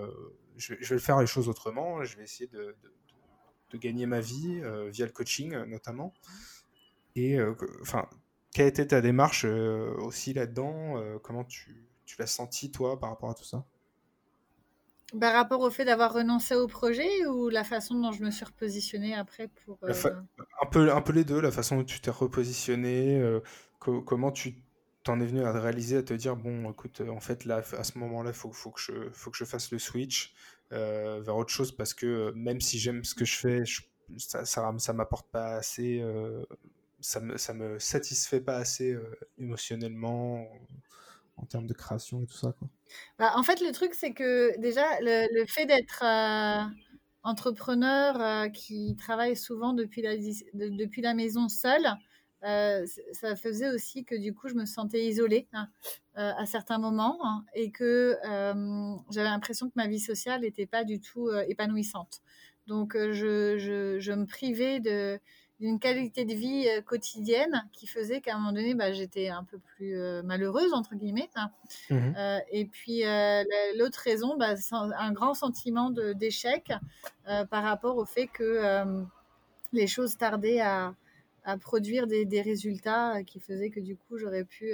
je, 0.58 0.74
vais, 0.74 0.80
je, 0.80 0.94
vais, 0.94 1.00
faire 1.00 1.20
les 1.20 1.28
choses 1.28 1.50
autrement. 1.50 2.04
Je 2.04 2.18
vais 2.18 2.24
essayer 2.24 2.48
de, 2.48 2.76
de, 2.84 2.94
de 3.72 3.78
gagner 3.78 4.06
ma 4.06 4.22
vie 4.22 4.62
via 4.92 5.06
le 5.06 5.12
coaching, 5.12 5.56
notamment. 5.66 6.14
Et 7.16 7.40
enfin, 7.82 8.08
quelle 8.58 8.68
était 8.70 8.88
ta 8.88 9.02
démarche 9.02 9.46
aussi 9.46 10.34
là-dedans 10.34 10.96
Comment 11.22 11.44
tu, 11.44 11.86
tu 12.06 12.16
l'as 12.18 12.26
senti, 12.26 12.72
toi, 12.72 13.00
par 13.00 13.12
rapport 13.12 13.30
à 13.30 13.36
tout 13.36 13.44
ça? 13.44 13.64
Par 15.22 15.34
rapport 15.34 15.62
au 15.62 15.70
fait 15.70 15.86
d'avoir 15.86 16.12
renoncé 16.12 16.56
au 16.56 16.66
projet 16.66 17.28
ou 17.28 17.50
la 17.50 17.64
façon 17.64 17.94
dont 18.02 18.12
je 18.12 18.24
me 18.24 18.32
suis 18.32 18.46
repositionnée 18.46 19.14
après 19.14 19.48
pour... 19.48 19.78
un, 19.84 20.66
peu, 20.72 20.92
un 20.92 21.02
peu 21.02 21.14
les 21.14 21.24
deux, 21.24 21.40
la 21.40 21.52
façon 21.52 21.78
dont 21.78 21.84
tu 21.84 22.02
t'es 22.02 22.10
repositionné, 22.10 23.40
comment 23.80 24.32
tu 24.32 24.56
t'en 25.04 25.20
es 25.20 25.26
venu 25.28 25.44
à 25.44 25.52
réaliser, 25.52 25.98
à 25.98 26.04
te 26.04 26.16
dire, 26.16 26.36
bon, 26.36 26.72
écoute, 26.72 27.04
en 27.08 27.20
fait, 27.20 27.46
là, 27.46 27.62
à 27.78 27.84
ce 27.84 28.00
moment-là, 28.00 28.32
il 28.32 28.36
faut, 28.36 28.52
faut, 28.52 28.72
que 28.72 28.82
je, 28.82 29.12
faut 29.12 29.30
que 29.30 29.38
je 29.38 29.46
fasse 29.46 29.72
le 29.72 29.78
switch 29.78 30.34
vers 30.72 31.38
autre 31.38 31.52
chose 31.52 31.72
parce 31.72 31.94
que 31.94 32.32
même 32.32 32.60
si 32.60 32.80
j'aime 32.80 33.04
ce 33.04 33.14
que 33.14 33.24
je 33.24 33.36
fais, 33.36 33.64
ça, 34.18 34.46
ça, 34.46 34.74
ça 34.80 34.94
m'apporte 34.94 35.30
pas 35.30 35.58
assez, 35.58 36.04
ça, 37.00 37.20
me, 37.20 37.36
me 37.54 37.80
satisfait 37.80 38.42
pas 38.42 38.58
assez 38.58 38.98
émotionnellement 39.38 40.48
en 41.38 41.46
termes 41.46 41.68
de 41.68 41.74
création 41.74 42.22
et 42.24 42.26
tout 42.26 42.38
ça. 42.38 42.54
Bah, 43.20 43.34
en 43.36 43.44
fait, 43.44 43.62
le 43.62 43.72
truc, 43.72 43.94
c'est 43.94 44.14
que 44.14 44.60
déjà, 44.60 44.86
le, 45.02 45.46
fait 45.48 45.66
d'être 45.66 46.04
entrepreneur 47.24 48.52
qui 48.52 48.96
travaille 48.98 49.36
souvent 49.36 49.74
depuis 49.74 50.02
la, 50.02 51.14
maison 51.14 51.50
seul, 51.50 51.86
ça 52.42 53.36
faisait 53.36 53.70
aussi 53.70 54.06
que 54.06 54.16
du 54.16 54.34
coup, 54.34 54.48
je 54.48 54.56
me 54.56 54.66
sentais 54.66 55.06
isolée 55.06 55.48
hein, 55.54 55.70
à 56.16 56.46
certains 56.46 56.80
moments 56.80 57.20
hein, 57.24 57.46
et 57.54 57.72
que 57.72 58.18
j'avais 59.12 59.30
l'impression 59.30 59.68
que 59.68 59.74
ma 59.76 59.88
vie 59.88 60.00
sociale 60.00 60.42
n'était 60.42 60.68
pas 60.68 60.84
du 60.84 61.00
tout 61.00 61.30
épanouissante. 61.48 62.22
Donc, 62.66 62.94
je, 62.96 64.12
me 64.14 64.26
privais 64.26 64.80
de, 64.80 65.20
d'une 65.60 65.80
qualité 65.80 66.26
de 66.26 66.34
vie 66.34 66.68
euh, 66.68 66.82
quotidienne 66.82 67.68
qui 67.72 67.88
faisait 67.88 68.22
qu'à 68.22 68.36
un 68.36 68.40
moment 68.40 68.52
donné, 68.52 68.76
bah, 68.76 68.92
j'étais 68.92 69.30
un 69.30 69.44
peu 69.44 69.58
plus 69.58 69.98
euh, 69.98 70.22
malheureuse, 70.24 70.74
entre 70.74 70.96
guillemets. 70.96 71.30
Hein. 71.36 71.52
Mmh 71.90 72.14
euh, 72.18 72.40
et 72.52 72.66
puis, 72.66 73.04
l'autre 73.76 74.00
raison, 74.04 74.38
bah, 74.38 74.54
un 74.72 75.12
grand 75.12 75.34
sentiment 75.34 75.90
d'échec 75.90 76.72
par 77.26 77.64
rapport 77.64 77.98
au 77.98 78.06
fait 78.06 78.28
que 78.28 78.86
les 79.74 79.88
choses 79.88 80.18
tardaient 80.18 80.62
à, 80.62 80.96
à 81.44 81.58
produire 81.58 82.08
des, 82.08 82.26
des, 82.26 82.42
résultats 82.42 83.24
qui 83.24 83.40
faisaient 83.40 83.70
que 83.70 83.80
du 83.80 83.96
coup, 83.96 84.18
j'aurais 84.18 84.46
pu 84.46 84.74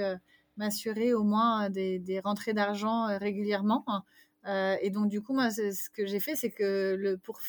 m'assurer 0.57 1.13
au 1.13 1.23
moins 1.23 1.69
des, 1.69 1.99
des 1.99 2.19
rentrées 2.19 2.53
d'argent 2.53 3.17
régulièrement. 3.17 3.83
Hein. 3.87 4.03
Euh, 4.45 4.75
et 4.82 4.89
donc, 4.89 5.10
du 5.10 5.21
coup, 5.21 5.34
moi, 5.34 5.49
ce 5.51 5.89
que 5.89 6.06
j'ai 6.06 6.19
fait, 6.19 6.36
c'est 6.36 6.51
que 6.51 7.17
pour, 7.23 7.39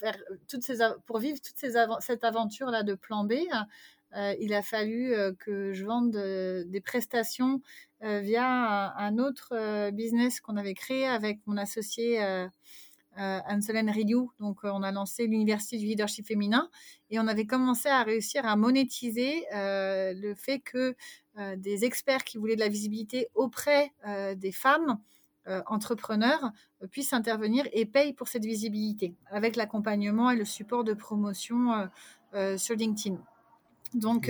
vivre 1.19 1.39
toute 1.41 1.57
cette 2.01 2.25
aventure-là 2.25 2.83
de 2.83 2.95
plan 2.95 3.25
B, 3.25 3.35
euh, 4.17 4.35
il 4.41 4.55
a 4.55 4.63
fallu 4.63 5.13
euh, 5.13 5.33
que 5.33 5.73
je 5.73 5.85
vende 5.85 6.13
des 6.13 6.81
prestations 6.81 7.61
via 8.01 8.95
un, 8.99 9.19
autre 9.19 9.91
business 9.91 10.39
qu'on 10.39 10.59
avait 10.59 10.75
créé 10.75 11.07
avec 11.07 11.39
mon 11.47 11.57
associé 11.57 12.21
Anne-Solène. 13.17 13.91
Donc, 14.39 14.59
on 14.63 14.83
a 14.83 14.93
lancé 14.93 15.27
l'Université 15.27 15.79
du 15.79 15.87
leadership 15.87 16.27
féminin 16.27 16.69
et 17.09 17.19
on 17.19 17.27
avait 17.27 17.47
commencé 17.47 17.89
à 17.89 18.03
réussir 18.03 18.45
à 18.45 18.57
monétiser 18.57 19.47
le 19.53 20.35
fait 20.35 20.59
que 20.59 20.95
des 21.57 21.87
experts 21.87 22.25
qui 22.25 22.37
voulaient 22.37 22.57
de 22.57 22.61
la 22.61 22.69
visibilité 22.69 23.31
auprès 23.35 23.95
des 24.37 24.53
femmes 24.53 24.99
euh, 25.47 25.61
entrepreneurs 25.67 26.53
euh, 26.83 26.87
puissent 26.87 27.13
intervenir 27.13 27.69
et 27.75 27.85
payent 27.85 28.15
pour 28.15 28.29
cette 28.29 28.47
visibilité 28.47 29.15
avec 29.27 29.57
l'accompagnement 29.57 30.31
et 30.31 30.37
le 30.37 30.47
support 30.47 30.85
de 30.85 30.95
promotion 30.95 31.87
euh, 32.33 32.57
sur 32.57 32.75
LinkedIn. 32.75 33.19
Donc, 33.93 34.29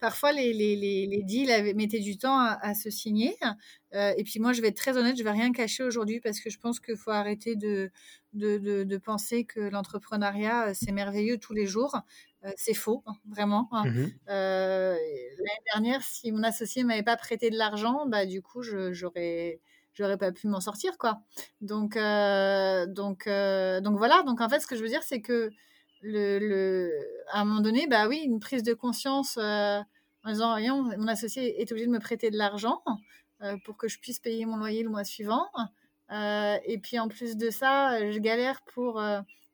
parfois, 0.00 0.32
les, 0.32 0.52
les, 0.52 0.76
les, 0.76 1.22
deals 1.22 1.74
mettaient 1.76 2.00
du 2.00 2.18
temps 2.18 2.38
à, 2.38 2.74
se 2.74 2.90
signer. 2.90 3.34
et 3.94 4.22
puis, 4.22 4.38
moi, 4.38 4.52
je 4.52 4.60
vais 4.60 4.68
être 4.68 4.76
très 4.76 4.98
honnête, 4.98 5.16
je 5.16 5.22
ne 5.22 5.24
vais 5.24 5.30
rien 5.30 5.50
cacher 5.50 5.82
aujourd'hui 5.82 6.20
parce 6.20 6.40
que 6.40 6.50
je 6.50 6.58
pense 6.58 6.78
qu'il 6.78 6.96
faut 6.96 7.10
arrêter 7.10 7.56
de, 7.56 7.90
de, 8.34 8.58
de, 8.84 8.96
penser 8.98 9.44
que 9.44 9.60
l'entrepreneuriat, 9.60 10.74
c'est 10.74 10.92
merveilleux 10.92 11.38
tous 11.38 11.54
les 11.54 11.66
jours. 11.66 11.96
c'est 12.56 12.74
faux, 12.74 13.02
hein, 13.06 13.14
vraiment. 13.26 13.66
Hein. 13.72 13.84
Mmh 13.86 14.06
l'année 14.28 15.64
dernière, 15.72 16.02
si 16.02 16.30
mon 16.30 16.42
associé 16.42 16.82
ne 16.82 16.88
m'avait 16.88 17.02
pas 17.02 17.16
prêté 17.16 17.48
de 17.48 17.56
l'argent, 17.56 18.04
bah, 18.06 18.26
du 18.26 18.42
coup, 18.42 18.62
j'aurais 18.62 19.58
j'aurais 19.96 20.18
pas 20.18 20.30
pu 20.32 20.46
m'en 20.46 20.60
sortir 20.60 20.98
quoi. 20.98 21.20
Donc 21.60 21.96
euh, 21.96 22.86
donc 22.86 23.26
euh, 23.26 23.80
donc 23.80 23.98
voilà. 23.98 24.22
Donc 24.22 24.40
en 24.40 24.48
fait, 24.48 24.60
ce 24.60 24.66
que 24.66 24.76
je 24.76 24.82
veux 24.82 24.88
dire, 24.88 25.02
c'est 25.02 25.20
que 25.20 25.50
le, 26.02 26.90
à 27.30 27.40
un 27.40 27.44
moment 27.44 27.60
donné, 27.60 27.86
bah 27.88 28.06
oui, 28.06 28.20
une 28.24 28.38
prise 28.38 28.62
de 28.62 28.74
conscience 28.74 29.38
euh, 29.38 29.80
en 30.24 30.30
disant, 30.30 30.56
mon 30.98 31.08
associé 31.08 31.60
est 31.60 31.70
obligé 31.72 31.86
de 31.86 31.92
me 31.92 32.00
prêter 32.00 32.30
de 32.30 32.36
l'argent 32.36 32.82
pour 33.64 33.76
que 33.76 33.86
je 33.86 33.98
puisse 33.98 34.18
payer 34.18 34.46
mon 34.46 34.56
loyer 34.56 34.82
le 34.82 34.88
mois 34.88 35.04
suivant. 35.04 35.46
et 36.10 36.78
puis 36.82 36.98
en 36.98 37.08
plus 37.08 37.36
de 37.36 37.50
ça, 37.50 38.10
je 38.10 38.18
galère 38.18 38.62
pour 38.74 39.02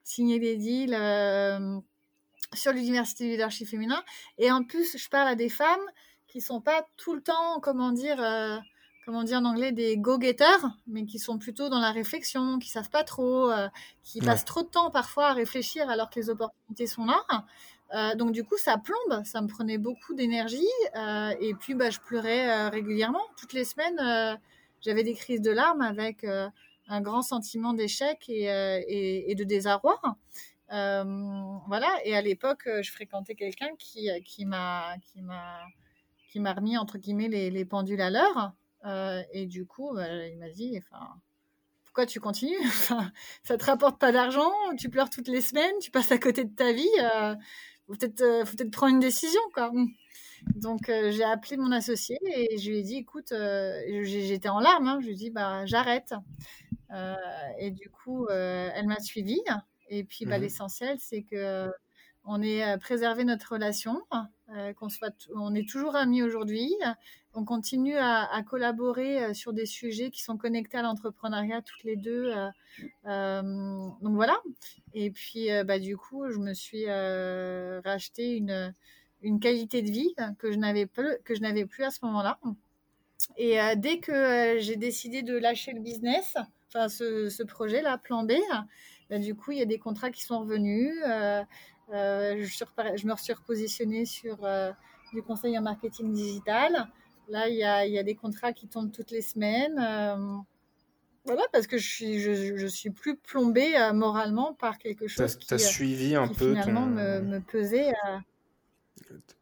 signer 0.02 0.38
des 0.38 0.56
deals 0.56 0.96
sur 2.54 2.72
l'université 2.72 3.24
du 3.24 3.30
leadership 3.30 3.68
féminin. 3.68 4.02
Et 4.38 4.50
en 4.50 4.64
plus, 4.64 4.96
je 4.96 5.08
parle 5.08 5.28
à 5.28 5.34
des 5.34 5.48
femmes 5.50 5.84
qui 6.26 6.40
sont 6.40 6.60
pas 6.60 6.86
tout 6.96 7.14
le 7.14 7.22
temps, 7.22 7.60
comment 7.60 7.92
dire, 7.92 8.18
comment 9.04 9.24
dire 9.24 9.38
en 9.38 9.44
anglais, 9.44 9.72
des 9.72 9.96
go-getters, 9.96 10.64
mais 10.86 11.04
qui 11.04 11.18
sont 11.18 11.38
plutôt 11.38 11.68
dans 11.68 11.80
la 11.80 11.90
réflexion, 11.90 12.58
qui 12.58 12.68
savent 12.68 12.90
pas 12.90 13.04
trop, 13.04 13.50
euh, 13.50 13.68
qui 14.02 14.20
passent 14.20 14.44
trop 14.44 14.62
de 14.62 14.68
temps 14.68 14.90
parfois 14.90 15.28
à 15.28 15.32
réfléchir 15.32 15.88
alors 15.90 16.08
que 16.08 16.20
les 16.20 16.30
opportunités 16.30 16.86
sont 16.86 17.04
là. 17.04 17.24
Euh, 17.94 18.14
donc 18.14 18.32
du 18.32 18.44
coup, 18.44 18.56
ça 18.56 18.78
plombe, 18.78 19.24
ça 19.24 19.42
me 19.42 19.48
prenait 19.48 19.78
beaucoup 19.78 20.14
d'énergie. 20.14 20.62
Euh, 20.96 21.34
et 21.40 21.54
puis, 21.54 21.74
bah, 21.74 21.90
je 21.90 21.98
pleurais 21.98 22.68
régulièrement. 22.68 23.22
Toutes 23.36 23.52
les 23.52 23.64
semaines, 23.64 24.38
j'avais 24.80 25.02
des 25.02 25.14
crises 25.14 25.42
de 25.42 25.50
larmes 25.50 25.82
avec 25.82 26.24
un 26.88 27.00
grand 27.00 27.22
sentiment 27.22 27.72
d'échec 27.72 28.24
et, 28.28 29.30
et, 29.30 29.34
de 29.34 29.44
désarroi. 29.44 30.00
voilà. 30.68 31.88
Et 32.04 32.16
à 32.16 32.22
l'époque, 32.22 32.68
je 32.80 32.90
fréquentais 32.92 33.34
quelqu'un 33.34 33.70
qui, 33.78 34.08
m'a 34.46 34.96
qui 34.98 35.22
m'a 35.22 35.58
qui 36.28 36.40
m'a 36.40 36.54
remis 36.54 36.78
entre 36.78 36.96
guillemets 36.96 37.28
les, 37.28 37.50
les 37.50 37.64
pendules 37.66 38.00
à 38.00 38.08
l'heure. 38.08 38.54
Euh, 38.84 39.22
et 39.32 39.46
du 39.46 39.66
coup, 39.66 39.92
bah, 39.94 40.26
il 40.26 40.38
m'a 40.38 40.50
dit, 40.50 40.78
enfin, 40.78 41.06
pourquoi 41.84 42.06
tu 42.06 42.20
continues? 42.20 42.58
Enfin, 42.66 43.12
Ça 43.44 43.56
te 43.56 43.64
rapporte 43.64 43.98
pas 43.98 44.12
d'argent, 44.12 44.50
tu 44.78 44.88
pleures 44.88 45.10
toutes 45.10 45.28
les 45.28 45.40
semaines, 45.40 45.74
tu 45.80 45.90
passes 45.90 46.12
à 46.12 46.18
côté 46.18 46.44
de 46.44 46.54
ta 46.54 46.72
vie? 46.72 46.88
Euh, 47.00 47.34
faut 47.86 47.94
peut-être, 47.94 48.22
euh, 48.22 48.44
faut 48.44 48.56
peut-être 48.56 48.70
prendre 48.70 48.94
une 48.94 49.00
décision, 49.00 49.40
quoi. 49.54 49.70
Mmh. 49.72 49.88
Donc 50.56 50.86
j'ai 50.88 51.22
appelé 51.22 51.56
mon 51.56 51.70
associé 51.70 52.18
et 52.24 52.58
je 52.58 52.68
lui 52.68 52.78
ai 52.78 52.82
dit, 52.82 52.96
écoute, 52.96 53.32
j'étais 54.02 54.48
en 54.48 54.58
larmes. 54.58 54.88
Hein, 54.88 54.98
je 55.00 55.06
lui 55.06 55.12
ai 55.12 55.16
dit, 55.16 55.30
bah 55.30 55.64
j'arrête. 55.66 56.14
et 57.58 57.70
du 57.70 57.88
coup, 57.90 58.26
elle 58.28 58.88
m'a 58.88 58.98
suivie. 58.98 59.40
Et 59.88 60.02
puis, 60.02 60.26
bah, 60.26 60.38
mmh 60.38 60.42
l'essentiel, 60.42 60.96
c'est 60.98 61.22
que 61.22 61.70
on 62.24 62.42
ait 62.42 62.76
préservé 62.78 63.22
notre 63.22 63.52
relation, 63.52 64.02
qu'on 64.76 64.88
soit, 64.88 65.14
on 65.36 65.54
est 65.54 65.68
toujours 65.68 65.94
amis 65.94 66.24
aujourd'hui, 66.24 66.74
on 67.34 67.44
continue 67.44 67.96
à, 67.96 68.42
collaborer 68.46 69.24
euh, 69.24 69.34
sur 69.34 69.52
des 69.52 69.66
sujets 69.66 70.10
qui 70.10 70.22
sont 70.22 70.36
connectés 70.36 70.78
à 70.78 70.82
l'entrepreneuriat 70.82 71.62
toutes 71.62 71.84
les 71.84 71.96
deux. 71.96 72.32
Euh, 72.32 72.48
euh, 73.06 73.42
donc 74.00 74.14
voilà. 74.14 74.38
Et 74.94 75.10
puis, 75.10 75.48
bah, 75.64 75.78
du 75.78 75.96
coup, 75.96 76.30
je 76.30 76.38
me 76.38 76.52
suis 76.52 76.86
racheté 76.86 78.36
une, 78.36 79.40
qualité 79.40 79.82
de 79.82 79.90
vie 79.90 80.14
que 80.38 80.52
je 80.52 80.58
n'avais 80.58 80.86
plus, 80.86 81.16
que 81.24 81.34
je 81.34 81.40
n'avais 81.40 81.64
plus 81.64 81.84
à 81.84 81.90
ce 81.90 82.04
moment-là. 82.04 82.38
Et 83.36 83.56
dès 83.76 83.98
que 83.98 84.58
j'ai 84.58 84.76
décidé 84.76 85.22
de 85.22 85.36
lâcher 85.36 85.72
le 85.72 85.80
business, 85.80 86.36
enfin 86.68 86.88
ce, 86.88 87.42
projet-là, 87.42 87.98
Plan 87.98 88.24
B, 88.24 88.32
bah, 89.08 89.18
du 89.18 89.34
coup, 89.34 89.52
il 89.52 89.58
y 89.58 89.62
a 89.62 89.66
des 89.66 89.78
contrats 89.78 90.10
qui 90.10 90.22
sont 90.22 90.40
revenus. 90.40 90.94
je, 91.88 92.44
je, 92.96 93.06
me 93.06 93.16
suis 93.16 93.32
repositionnée 93.32 94.04
sur 94.04 94.46
du 95.14 95.22
conseil 95.22 95.56
en 95.58 95.62
marketing 95.62 96.12
digital. 96.12 96.90
Là, 97.28 97.48
il 97.48 97.56
y 97.56 97.64
a, 97.98 98.02
des 98.02 98.14
contrats 98.14 98.52
qui 98.52 98.68
tombent 98.68 98.92
toutes 98.92 99.10
les 99.10 99.22
semaines. 99.22 99.78
Euh, 99.78 100.36
voilà, 101.24 101.42
parce 101.52 101.66
que 101.66 101.78
je 101.78 101.88
suis, 101.88 102.20
je, 102.20 102.66
suis 102.66 102.90
plus 102.90 103.16
plombée 103.16 103.76
euh, 103.76 103.92
moralement 103.92 104.54
par 104.54 104.78
quelque 104.78 105.06
chose 105.06 105.36
qui, 105.36 105.54
as 105.54 105.58
suivi 105.58 106.16
un 106.16 106.28
peu 106.28 106.50
finalement 106.50 106.86
me, 106.86 107.38
pesait. 107.38 107.92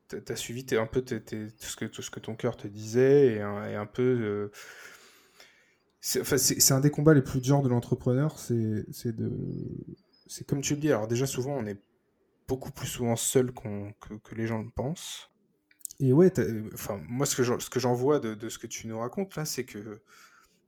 Tu 0.08 0.16
as 0.28 0.36
suivi 0.36 0.64
un 0.76 0.86
peu 0.86 1.02
tout, 1.02 1.16
ce 1.58 1.76
que, 1.76 1.84
tout 1.86 2.02
ce 2.02 2.10
que 2.10 2.20
ton 2.20 2.34
cœur 2.34 2.56
te 2.56 2.68
disait 2.68 3.36
et 3.36 3.40
un, 3.40 3.86
peu. 3.86 4.50
c'est 6.00 6.72
un 6.72 6.80
des 6.80 6.90
combats 6.90 7.14
les 7.14 7.22
plus 7.22 7.40
durs 7.40 7.62
de 7.62 7.68
l'entrepreneur, 7.68 8.38
c'est 8.38 9.16
de. 9.16 9.32
C'est 10.26 10.46
comme 10.46 10.60
tu 10.60 10.74
le 10.74 10.80
dis, 10.80 10.92
alors 10.92 11.08
déjà 11.08 11.26
souvent 11.26 11.56
on 11.56 11.66
est 11.66 11.80
beaucoup 12.50 12.72
plus 12.72 12.86
souvent 12.88 13.14
seul 13.14 13.52
que, 13.52 14.14
que, 14.22 14.34
les 14.34 14.46
gens 14.46 14.58
le 14.58 14.70
pensent. 14.70 15.30
Et 16.00 16.14
ouais, 16.14 16.32
enfin, 16.72 16.98
moi, 17.08 17.26
ce 17.26 17.36
que 17.36 17.80
j'en 17.80 17.94
vois 17.94 18.20
de, 18.20 18.48
ce 18.48 18.58
que 18.58 18.66
tu 18.66 18.86
nous 18.88 18.98
racontes 18.98 19.36
là, 19.36 19.44
c'est 19.44 19.64
que 19.64 20.00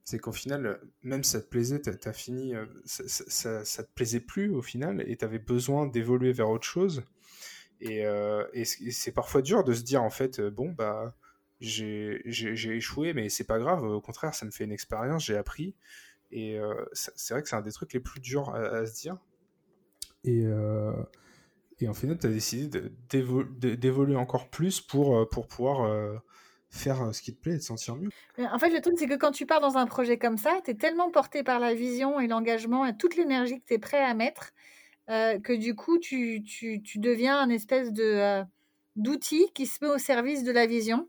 c'est 0.04 0.18
qu'au 0.18 0.32
final, 0.32 0.80
même 1.02 1.24
ça 1.24 1.40
te 1.40 1.48
plaisait, 1.48 1.80
tu 1.80 1.90
as, 1.90 2.12
fini, 2.12 2.54
euh, 2.54 2.66
ça, 2.84 3.64
ça, 3.64 3.84
te 3.84 3.90
plaisait 3.94 4.20
plus 4.20 4.50
au 4.50 4.60
final, 4.60 5.02
et 5.08 5.16
tu 5.16 5.24
avais 5.24 5.38
besoin 5.38 5.86
d'évoluer 5.86 6.32
vers 6.32 6.50
autre 6.50 6.66
chose. 6.66 7.02
Et, 7.80 8.04
euh, 8.04 8.44
c'est 8.64 9.12
parfois 9.12 9.40
dur 9.40 9.64
de 9.64 9.72
se 9.72 9.82
dire, 9.82 10.02
en 10.02 10.10
fait, 10.10 10.38
euh, 10.38 10.50
bon, 10.50 10.70
bah, 10.70 11.14
j'ai 11.60 12.20
échoué, 12.26 13.14
mais 13.14 13.30
c'est 13.30 13.44
pas 13.44 13.58
grave. 13.58 13.84
Au 13.84 14.00
contraire, 14.02 14.34
ça 14.34 14.44
me 14.44 14.50
fait 14.50 14.64
une 14.64 14.72
expérience, 14.72 15.24
j'ai 15.24 15.36
appris. 15.36 15.74
Et 16.30 16.58
c'est 16.92 17.34
vrai 17.34 17.42
que 17.42 17.48
c'est 17.48 17.56
un 17.56 17.60
des 17.60 17.72
trucs 17.72 17.92
les 17.92 18.00
plus 18.00 18.20
durs 18.20 18.54
à, 18.54 18.84
se 18.86 18.94
dire. 18.94 19.18
Et, 20.24 20.44
et 21.82 21.88
en 21.88 21.94
fait, 21.94 22.16
tu 22.18 22.26
as 22.26 22.30
décidé 22.30 22.80
d'évoluer 23.10 24.16
encore 24.16 24.48
plus 24.48 24.80
pour, 24.80 25.28
pour 25.28 25.46
pouvoir 25.46 26.20
faire 26.70 27.14
ce 27.14 27.20
qui 27.22 27.34
te 27.34 27.40
plaît 27.40 27.54
et 27.54 27.58
te 27.58 27.64
sentir 27.64 27.96
mieux. 27.96 28.08
En 28.38 28.58
fait, 28.58 28.70
le 28.70 28.80
truc, 28.80 28.94
c'est 28.98 29.06
que 29.06 29.16
quand 29.16 29.32
tu 29.32 29.46
pars 29.46 29.60
dans 29.60 29.76
un 29.76 29.86
projet 29.86 30.18
comme 30.18 30.38
ça, 30.38 30.60
tu 30.64 30.70
es 30.70 30.74
tellement 30.74 31.10
porté 31.10 31.42
par 31.42 31.60
la 31.60 31.74
vision 31.74 32.20
et 32.20 32.26
l'engagement 32.26 32.86
et 32.86 32.96
toute 32.96 33.16
l'énergie 33.16 33.60
que 33.60 33.66
tu 33.66 33.74
es 33.74 33.78
prêt 33.78 34.02
à 34.02 34.14
mettre 34.14 34.52
que 35.08 35.54
du 35.54 35.74
coup, 35.74 35.98
tu, 35.98 36.42
deviens 36.96 37.38
un 37.38 37.50
espèce 37.50 37.92
d'outil 38.96 39.46
qui 39.54 39.66
se 39.66 39.84
met 39.84 39.90
au 39.90 39.98
service 39.98 40.44
de 40.44 40.52
la 40.52 40.66
vision. 40.66 41.08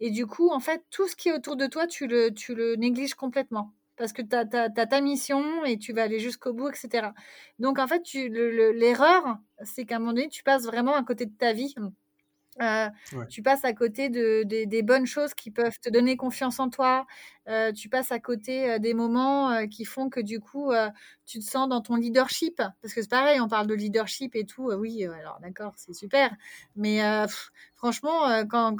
Et 0.00 0.10
du 0.10 0.26
coup, 0.26 0.50
en 0.50 0.60
fait, 0.60 0.82
tout 0.90 1.06
ce 1.06 1.16
qui 1.16 1.28
est 1.28 1.32
autour 1.32 1.56
de 1.56 1.66
toi, 1.66 1.86
tu 1.86 2.06
le 2.06 2.74
négliges 2.76 3.14
complètement. 3.14 3.72
Parce 3.96 4.12
que 4.12 4.22
tu 4.22 4.36
as, 4.36 4.86
ta 4.86 5.00
mission 5.00 5.64
et 5.64 5.78
tu 5.78 5.92
vas 5.92 6.02
aller 6.02 6.18
jusqu'au 6.18 6.52
bout, 6.52 6.68
etc. 6.68 7.08
Donc, 7.58 7.78
en 7.78 7.86
fait, 7.86 8.02
l'erreur, 8.14 9.38
c'est 9.62 9.84
qu'à 9.84 9.96
un 9.96 9.98
moment 9.98 10.12
donné, 10.12 10.28
tu 10.28 10.42
passes 10.42 10.64
vraiment 10.64 10.94
à 10.94 11.02
côté 11.02 11.26
de 11.26 11.34
ta 11.36 11.52
vie. 11.52 11.74
Euh, 12.62 12.88
tu 13.28 13.42
passes 13.42 13.64
à 13.64 13.72
côté 13.74 14.08
de, 14.08 14.42
des 14.44 14.82
bonnes 14.82 15.06
choses 15.06 15.34
qui 15.34 15.50
peuvent 15.50 15.78
te 15.78 15.90
donner 15.90 16.16
confiance 16.16 16.58
en 16.58 16.70
toi. 16.70 17.06
Euh, 17.48 17.70
tu 17.72 17.88
passes 17.88 18.12
à 18.12 18.18
côté 18.18 18.70
euh, 18.70 18.78
des 18.78 18.94
moments 18.94 19.66
qui 19.68 19.84
font 19.84 20.08
que 20.08 20.20
du 20.20 20.40
coup, 20.40 20.72
tu 21.26 21.38
te 21.38 21.44
sens 21.44 21.68
dans 21.68 21.80
ton 21.80 21.96
leadership. 21.96 22.56
Parce 22.56 22.94
que 22.94 23.02
c'est 23.02 23.10
pareil, 23.10 23.40
on 23.40 23.48
parle 23.48 23.66
de 23.66 23.74
leadership 23.74 24.34
et 24.34 24.46
tout. 24.46 24.72
oui, 24.72 25.04
alors 25.04 25.38
d'accord, 25.40 25.72
c'est 25.76 25.94
super. 25.94 26.34
Mais 26.76 27.00
franchement, 27.74 28.44
quand, 28.48 28.76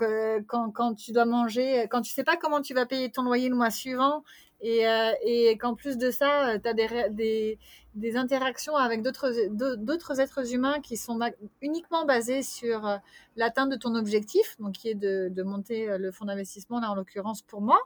quand, 0.47 0.71
quand, 0.71 0.95
tu 0.95 1.13
dois 1.13 1.27
manger, 1.27 1.87
quand 1.91 2.03
tu 2.03 2.13
sais 2.13 2.25
pas 2.25 2.37
comment 2.37 2.63
tu 2.63 2.75
vas 2.75 2.87
payer 2.87 3.11
ton 3.11 3.23
loyer 3.23 3.49
le 3.49 3.57
mois 3.57 3.71
suivant 3.71 4.23
et, 4.61 4.85
et 5.23 5.57
qu'en 5.59 5.75
plus 5.75 5.99
de 5.99 6.11
ça, 6.11 6.59
tu 6.59 6.69
as 6.69 6.75
des, 6.75 6.89
des 7.11 7.59
des 7.97 8.17
interactions 8.17 8.77
avec 8.77 9.03
d'autres 9.03 10.21
êtres 10.21 10.55
humains 10.55 10.81
qui 10.81 10.97
sont 10.97 11.19
uniquement 11.63 12.05
basées 12.05 12.43
sur 12.43 12.87
euh, 12.87 12.99
l'atteinte 13.37 13.71
de 13.71 13.77
ton 13.77 13.95
objectif, 13.95 14.57
donc 14.61 14.75
qui 14.75 14.91
est 14.91 14.95
de, 14.95 15.43
monter 15.43 15.89
euh, 15.89 15.99
le 15.99 16.13
fonds 16.13 16.27
d'investissement, 16.27 16.79
là 16.79 16.91
en 16.91 16.95
l'occurrence 16.95 17.41
pour 17.43 17.63
moi, 17.63 17.81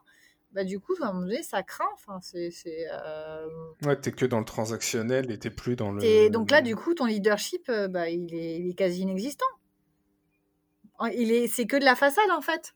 bah, 0.53 0.65
du 0.65 0.81
coup, 0.81 0.95
à 1.01 1.07
un 1.07 1.13
moment 1.13 1.27
donné, 1.27 1.45
ça 1.45 1.63
craint. 1.63 1.89
Enfin, 1.95 2.19
c'est, 2.21 2.51
euh... 2.93 3.47
Ouais, 3.85 3.95
t'es 3.95 4.11
que 4.11 4.27
dans 4.27 4.41
le 4.41 4.45
transactionnel 4.45 5.31
et 5.31 5.39
t'es 5.39 5.51
plus 5.51 5.77
dans 5.77 5.93
le. 5.93 6.03
Et 6.03 6.29
donc 6.29 6.51
là, 6.51 6.61
du 6.61 6.75
coup, 6.75 6.93
ton 6.93 7.05
leadership, 7.05 7.69
euh, 7.69 7.87
bah, 7.87 8.11
il, 8.11 8.35
est, 8.35 8.59
il 8.59 8.71
est 8.71 8.75
quasi 8.75 9.03
inexistant. 9.03 9.47
Il 11.15 11.31
est, 11.31 11.47
c'est 11.47 11.67
que 11.67 11.77
de 11.77 11.85
la 11.85 11.95
façade, 11.95 12.31
en 12.33 12.41
fait. 12.41 12.75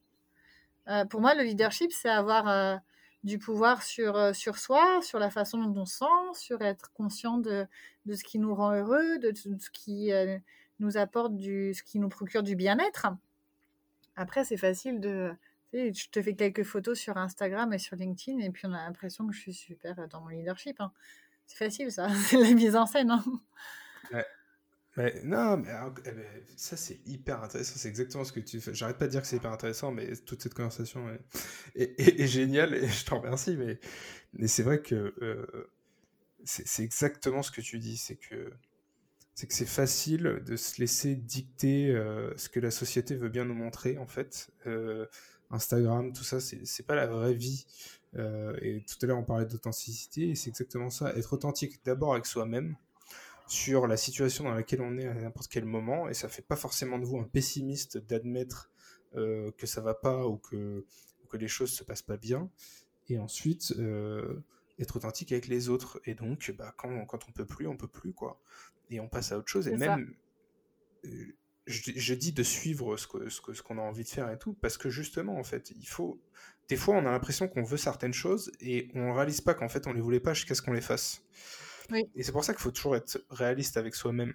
pour 1.11 1.21
moi, 1.21 1.35
le 1.35 1.43
leadership, 1.43 1.91
c'est 1.93 2.09
avoir 2.09 2.81
du 3.25 3.39
pouvoir 3.39 3.83
sur, 3.83 4.17
euh, 4.17 4.33
sur 4.35 4.59
soi, 4.59 5.01
sur 5.03 5.19
la 5.19 5.31
façon 5.31 5.59
dont 5.59 5.81
on 5.81 5.87
sent, 5.87 6.05
sur 6.35 6.61
être 6.61 6.93
conscient 6.93 7.39
de, 7.39 7.67
de 8.05 8.15
ce 8.15 8.23
qui 8.23 8.39
nous 8.39 8.55
rend 8.55 8.73
heureux, 8.75 9.19
de, 9.19 9.33
ce 9.35 9.71
qui 9.71 10.13
euh, 10.13 10.39
nous 10.79 10.99
apporte 10.99 11.35
du, 11.35 11.73
ce 11.73 11.83
qui 11.83 11.99
nous 11.99 12.11
procure 12.11 12.43
du 12.43 12.55
bien-être. 12.55 13.07
Après, 14.15 14.45
c'est 14.45 14.59
facile 14.59 15.01
de. 15.01 15.33
Je 15.73 16.09
te 16.09 16.23
fais 16.23 16.37
quelques 16.37 16.63
photos 16.63 16.97
sur 16.97 17.17
Instagram 17.17 17.73
et 17.73 17.79
sur 17.79 17.97
LinkedIn, 17.97 18.39
et 18.39 18.51
puis 18.51 18.65
on 18.67 18.73
a 18.73 18.85
l'impression 18.85 19.27
que 19.27 19.33
je 19.33 19.41
suis 19.41 19.55
super 19.55 20.07
dans 20.07 20.21
mon 20.21 20.29
leadership. 20.29 20.81
Hein. 20.81 20.93
C'est 21.47 21.59
facile, 21.59 21.91
ça. 21.91 22.09
C'est 22.27 22.37
la 22.37 22.53
mise 22.53 22.77
en 22.77 22.87
scène. 22.87 23.11
Hein. 23.11 23.25
Mais 24.97 25.21
non, 25.25 25.57
mais 25.57 25.71
eh 26.07 26.11
ben, 26.13 26.25
ça 26.57 26.77
c'est 26.77 27.01
hyper 27.07 27.43
intéressant. 27.43 27.75
C'est 27.77 27.89
exactement 27.89 28.25
ce 28.25 28.33
que 28.33 28.41
tu 28.41 28.61
fais. 28.61 28.75
J'arrête 28.75 28.97
pas 28.97 29.07
de 29.07 29.11
dire 29.11 29.23
que 29.23 29.27
c'est 29.27 29.37
hyper 29.37 29.53
intéressant, 29.53 29.91
mais 29.91 30.15
toute 30.17 30.43
cette 30.43 30.55
conversation 30.55 31.07
est, 31.75 32.27
géniale 32.27 32.75
et 32.75 32.89
je 32.89 33.05
t'en 33.05 33.21
remercie. 33.21 33.57
Mais, 33.57 33.81
mais 34.35 34.47
c'est 34.47 34.63
vrai 34.63 34.83
que 34.83 35.15
euh, 35.21 35.69
c'est 36.45 36.85
exactement 36.85 37.43
ce 37.43 37.51
que 37.51 37.61
tu 37.61 37.79
dis. 37.79 37.97
C'est 37.97 38.17
que 38.17 38.53
c'est 39.35 39.49
que 39.49 39.55
c'est 39.55 39.67
facile 39.67 40.43
de 40.47 40.57
se 40.57 40.81
laisser 40.81 41.17
dicter 41.17 41.91
euh, 41.91 42.33
ce 42.37 42.49
que 42.49 42.61
la 42.61 42.71
société 42.71 43.17
veut 43.17 43.31
bien 43.31 43.45
nous 43.45 43.55
montrer 43.55 43.99
en 43.99 44.07
fait. 44.07 44.51
Euh, 44.67 45.07
Instagram, 45.51 46.13
tout 46.13 46.23
ça, 46.23 46.39
c'est 46.41 46.87
pas 46.87 46.95
la 46.95 47.07
vraie 47.07 47.35
vie. 47.35 47.67
et 48.17 48.85
tout 48.87 48.97
à 49.03 49.07
l'heure 49.07 49.19
on 49.19 49.25
parlait 49.25 49.47
d'authenticité 49.47 50.31
et 50.31 50.35
c'est 50.37 50.51
exactement 50.51 50.91
ça. 50.91 51.13
Être 51.17 51.33
authentique 51.33 51.85
d'abord 51.85 52.13
avec 52.13 52.27
soi-même 52.27 52.77
sur 53.47 53.87
la 53.87 53.97
situation 53.97 54.45
dans 54.45 54.55
laquelle 54.55 54.81
on 54.81 54.97
est 54.99 55.07
à 55.07 55.15
n'importe 55.15 55.51
quel 55.51 55.65
moment, 55.65 56.09
et 56.09 56.15
ça 56.15 56.29
fait 56.29 56.43
pas 56.43 56.57
forcément 56.57 56.99
de 56.99 57.05
vous 57.05 57.19
un 57.19 57.25
pessimiste 57.25 57.99
d'admettre 57.99 58.71
euh, 59.17 59.51
que 59.59 59.67
ça 59.67 59.81
va 59.81 59.95
pas 59.95 60.27
ou 60.27 60.39
que, 60.39 60.85
que 61.29 61.37
les 61.37 61.49
choses 61.49 61.71
se 61.71 61.85
passent 61.85 62.03
pas 62.03 62.17
bien, 62.17 62.51
et 63.09 63.19
ensuite 63.19 63.73
euh, 63.79 64.43
être 64.79 64.97
authentique 64.97 65.33
avec 65.33 65.47
les 65.47 65.69
autres, 65.69 66.01
et 66.05 66.15
donc 66.15 66.53
bah, 66.57 66.75
quand, 66.77 67.05
quand 67.07 67.29
on 67.29 67.33
peut 67.33 67.47
plus, 67.47 67.67
on 67.67 67.77
peut 67.77 67.89
plus, 67.89 68.13
quoi, 68.13 68.41
et 68.91 69.01
on 69.01 69.09
passe 69.09 69.33
à 69.33 69.39
autre 69.39 69.49
chose, 69.49 69.69
et 69.69 69.77
même, 69.77 70.15
euh, 71.05 71.27
je, 71.67 72.15
dis 72.15 72.33
de 72.33 72.43
suivre 72.43 72.97
ce 72.97 73.07
qu'on 73.07 73.29
ce 73.29 73.41
que, 73.41 73.53
ce 73.53 73.63
qu'on 73.63 73.79
a 73.79 73.83
envie 73.83 74.05
de 74.05 74.09
faire 74.09 74.31
et 74.31 74.39
tout, 74.39 74.55
parce 74.55 74.79
que 74.79 74.89
justement, 74.89 75.39
en 75.39 75.45
fait, 75.45 75.71
il 75.71 75.87
faut, 75.87 76.19
des 76.69 76.77
fois 76.77 76.97
on 76.97 77.07
a 77.07 77.11
l'impression 77.11 77.47
qu'on 77.47 77.63
veut 77.63 77.77
certaines 77.77 78.15
choses, 78.15 78.51
et 78.61 78.89
on 78.95 79.13
réalise 79.13 79.43
pas 79.43 79.55
qu'en 79.55 79.69
fait 79.69 79.87
on 79.87 79.93
les 79.93 80.01
voulait 80.01 80.21
pas 80.21 80.33
jusqu'à 80.33 80.55
ce 80.55 80.63
qu'on 80.63 80.73
les 80.73 80.81
fasse. 80.81 81.23
Et 81.93 82.23
c'est 82.23 82.33
pour 82.33 82.45
ça 82.45 82.53
qu'il 82.55 82.63
faut 82.63 82.71
toujours 82.71 82.97
être 82.97 83.25
réaliste 83.31 83.77
avec 83.77 83.95
soi-même. 83.95 84.35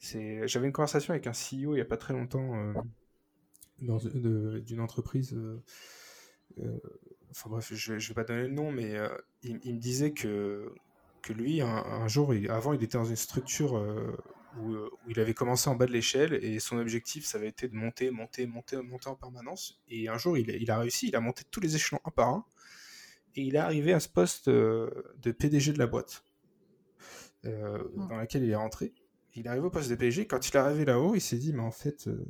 J'avais 0.00 0.66
une 0.66 0.72
conversation 0.72 1.12
avec 1.12 1.26
un 1.26 1.32
CEO 1.32 1.72
il 1.72 1.76
n'y 1.76 1.80
a 1.80 1.86
pas 1.86 1.96
très 1.96 2.12
longtemps 2.12 2.74
euh, 3.82 4.60
d'une 4.60 4.80
entreprise. 4.80 5.34
Euh, 5.34 5.62
euh, 6.58 6.78
enfin 7.30 7.50
bref, 7.50 7.72
je 7.72 7.94
ne 7.94 7.98
vais 7.98 8.14
pas 8.14 8.24
donner 8.24 8.42
le 8.42 8.54
nom, 8.54 8.70
mais 8.70 8.94
il, 9.42 9.54
me 9.54 9.78
disait 9.78 10.12
que, 10.12 10.72
lui, 11.30 11.60
un, 11.60 12.08
jour, 12.08 12.34
avant, 12.48 12.72
il 12.72 12.82
était 12.82 12.98
dans 12.98 13.04
une 13.04 13.16
structure 13.16 13.74
où, 14.58 14.74
où, 14.74 14.90
il 15.08 15.18
avait 15.18 15.34
commencé 15.34 15.68
en 15.68 15.76
bas 15.76 15.86
de 15.86 15.92
l'échelle 15.92 16.34
et 16.34 16.58
son 16.60 16.78
objectif, 16.78 17.24
ça 17.24 17.38
avait 17.38 17.48
été 17.48 17.68
de 17.68 17.74
monter, 17.74 18.10
monter, 18.10 18.46
monter, 18.46 18.76
monter 18.82 19.08
en 19.08 19.16
permanence. 19.16 19.80
Et 19.88 20.08
un 20.08 20.18
jour, 20.18 20.38
il, 20.38 20.50
il 20.50 20.70
a 20.70 20.78
réussi, 20.78 21.08
il 21.08 21.16
a 21.16 21.20
monté 21.20 21.42
tous 21.50 21.60
les 21.60 21.74
échelons 21.74 22.00
un 22.04 22.10
par 22.10 22.28
un 22.28 22.44
et 23.34 23.42
il 23.42 23.56
est 23.56 23.58
arrivé 23.58 23.92
à 23.92 24.00
ce 24.00 24.08
poste 24.08 24.48
de 24.48 25.32
PDG 25.38 25.72
de 25.72 25.78
la 25.78 25.86
boîte. 25.86 26.25
Euh, 27.46 27.78
mm. 27.94 28.08
dans 28.08 28.16
laquelle 28.16 28.44
il 28.44 28.50
est 28.50 28.56
rentré. 28.56 28.92
Il 29.34 29.48
arrive 29.48 29.64
au 29.64 29.70
poste 29.70 29.90
de 29.90 29.94
PG. 29.94 30.26
Quand 30.26 30.48
il 30.48 30.52
est 30.52 30.56
arrivé 30.56 30.84
là-haut, 30.84 31.14
il 31.14 31.20
s'est 31.20 31.36
dit, 31.36 31.52
mais 31.52 31.62
en 31.62 31.70
fait, 31.70 32.08
euh, 32.08 32.24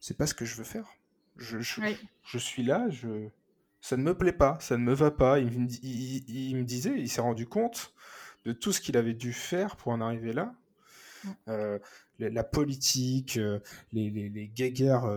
c'est 0.00 0.16
pas 0.16 0.26
ce 0.26 0.34
que 0.34 0.44
je 0.44 0.56
veux 0.56 0.64
faire. 0.64 0.86
Je, 1.36 1.60
je, 1.60 2.38
suis 2.38 2.64
là, 2.64 2.88
je... 2.90 3.28
ça 3.80 3.96
ne 3.96 4.02
me 4.02 4.16
plaît 4.16 4.32
pas, 4.32 4.58
ça 4.60 4.76
ne 4.76 4.82
me 4.82 4.92
va 4.92 5.12
pas. 5.12 5.38
Il, 5.38 5.60
me, 5.60 5.68
il, 5.84 6.56
me 6.56 6.64
disait, 6.64 6.94
il 6.98 7.08
s'est 7.08 7.20
rendu 7.20 7.46
compte 7.46 7.94
de 8.44 8.52
tout 8.52 8.72
ce 8.72 8.80
qu'il 8.80 8.96
avait 8.96 9.14
dû 9.14 9.32
faire 9.32 9.76
pour 9.76 9.92
en 9.92 10.00
arriver 10.00 10.32
là. 10.32 10.52
Mm. 11.22 11.28
Euh, 11.48 11.78
la, 12.18 12.42
politique, 12.42 13.38
les, 13.92 14.10
les, 14.10 14.28
les 14.28 14.48
guéguerres 14.48 15.08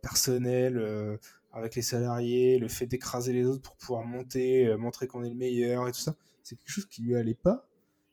personnelles 0.00 1.18
avec 1.52 1.74
les 1.74 1.82
salariés, 1.82 2.60
le 2.60 2.68
fait 2.68 2.86
d'écraser 2.86 3.32
les 3.32 3.44
autres 3.44 3.62
pour 3.62 3.74
pouvoir 3.74 4.04
monter, 4.04 4.76
montrer 4.76 5.08
qu'on 5.08 5.24
est 5.24 5.28
le 5.28 5.34
meilleur 5.34 5.88
et 5.88 5.92
tout 5.92 5.98
ça, 5.98 6.14
c'est 6.44 6.54
quelque 6.54 6.70
chose 6.70 6.86
qui 6.86 7.02
lui 7.02 7.16
allait 7.16 7.34
pas. 7.34 7.68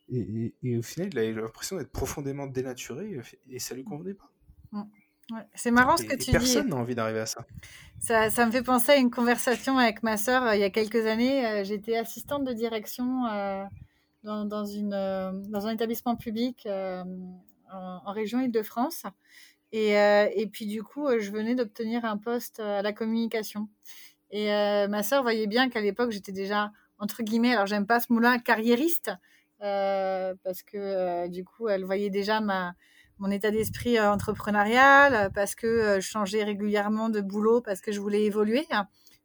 Et, 0.09 0.53
et, 0.63 0.77
au 0.77 0.81
final, 0.81 1.09
il 1.11 1.19
a 1.19 1.31
l'impression 1.31 1.77
d'être 1.77 1.91
profondément 1.91 2.47
dénaturé 2.47 3.19
et 3.49 3.59
ça 3.59 3.75
lui 3.75 3.83
convenait 3.83 4.13
pas. 4.13 4.31
Mmh. 4.71 4.83
C'est 5.53 5.71
marrant 5.71 5.97
ce 5.97 6.03
que 6.03 6.13
tu 6.13 6.25
dis. 6.25 6.31
Personne 6.31 6.69
n'a 6.69 6.77
envie 6.77 6.95
d'arriver 6.95 7.19
à 7.19 7.25
ça. 7.25 7.45
ça. 7.99 8.29
ça. 8.29 8.45
me 8.45 8.51
fait 8.51 8.63
penser 8.63 8.93
à 8.93 8.95
une 8.95 9.11
conversation 9.11 9.77
avec 9.77 10.01
ma 10.03 10.15
sœur 10.15 10.43
euh, 10.43 10.55
il 10.55 10.61
y 10.61 10.63
a 10.63 10.69
quelques 10.69 11.05
années. 11.05 11.45
Euh, 11.45 11.63
j'étais 11.63 11.97
assistante 11.97 12.45
de 12.45 12.53
direction 12.53 13.25
euh, 13.25 13.65
dans, 14.23 14.45
dans, 14.45 14.65
une, 14.65 14.91
dans 14.91 15.67
un 15.67 15.73
établissement 15.73 16.15
public 16.15 16.67
en, 16.67 18.11
région 18.13 18.39
Île-de-France. 18.39 19.03
Et, 19.73 19.91
et, 19.91 20.47
puis 20.47 20.65
du 20.65 20.81
coup, 20.81 21.07
je 21.19 21.29
venais 21.29 21.53
d'obtenir 21.53 22.05
un 22.05 22.17
poste 22.17 22.61
à 22.61 22.81
la 22.81 22.93
communication. 22.93 23.67
Et 24.31 24.47
ma 24.47 25.03
sœur 25.03 25.23
voyait 25.23 25.47
bien 25.47 25.69
qu'à 25.69 25.81
l'époque, 25.81 26.11
j'étais 26.11 26.31
déjà, 26.31 26.71
entre 26.99 27.21
guillemets, 27.21 27.53
alors 27.53 27.65
j'aime 27.67 27.85
pas 27.85 27.99
ce 27.99 28.11
mot-là, 28.13 28.39
carriériste. 28.39 29.11
Euh, 29.63 30.35
parce 30.43 30.61
que 30.61 30.77
euh, 30.77 31.27
du 31.27 31.43
coup, 31.43 31.67
elle 31.67 31.83
voyait 31.83 32.11
déjà 32.11 32.39
mon 33.19 33.31
état 33.31 33.49
d'esprit 33.49 33.97
euh, 33.97 34.11
entrepreneurial, 34.11 35.31
parce 35.33 35.55
que 35.55 35.99
je 35.99 36.07
changeais 36.07 36.43
régulièrement 36.43 37.09
de 37.09 37.21
boulot, 37.21 37.61
parce 37.61 37.81
que 37.81 37.91
je 37.91 37.99
voulais 37.99 38.23
évoluer. 38.23 38.67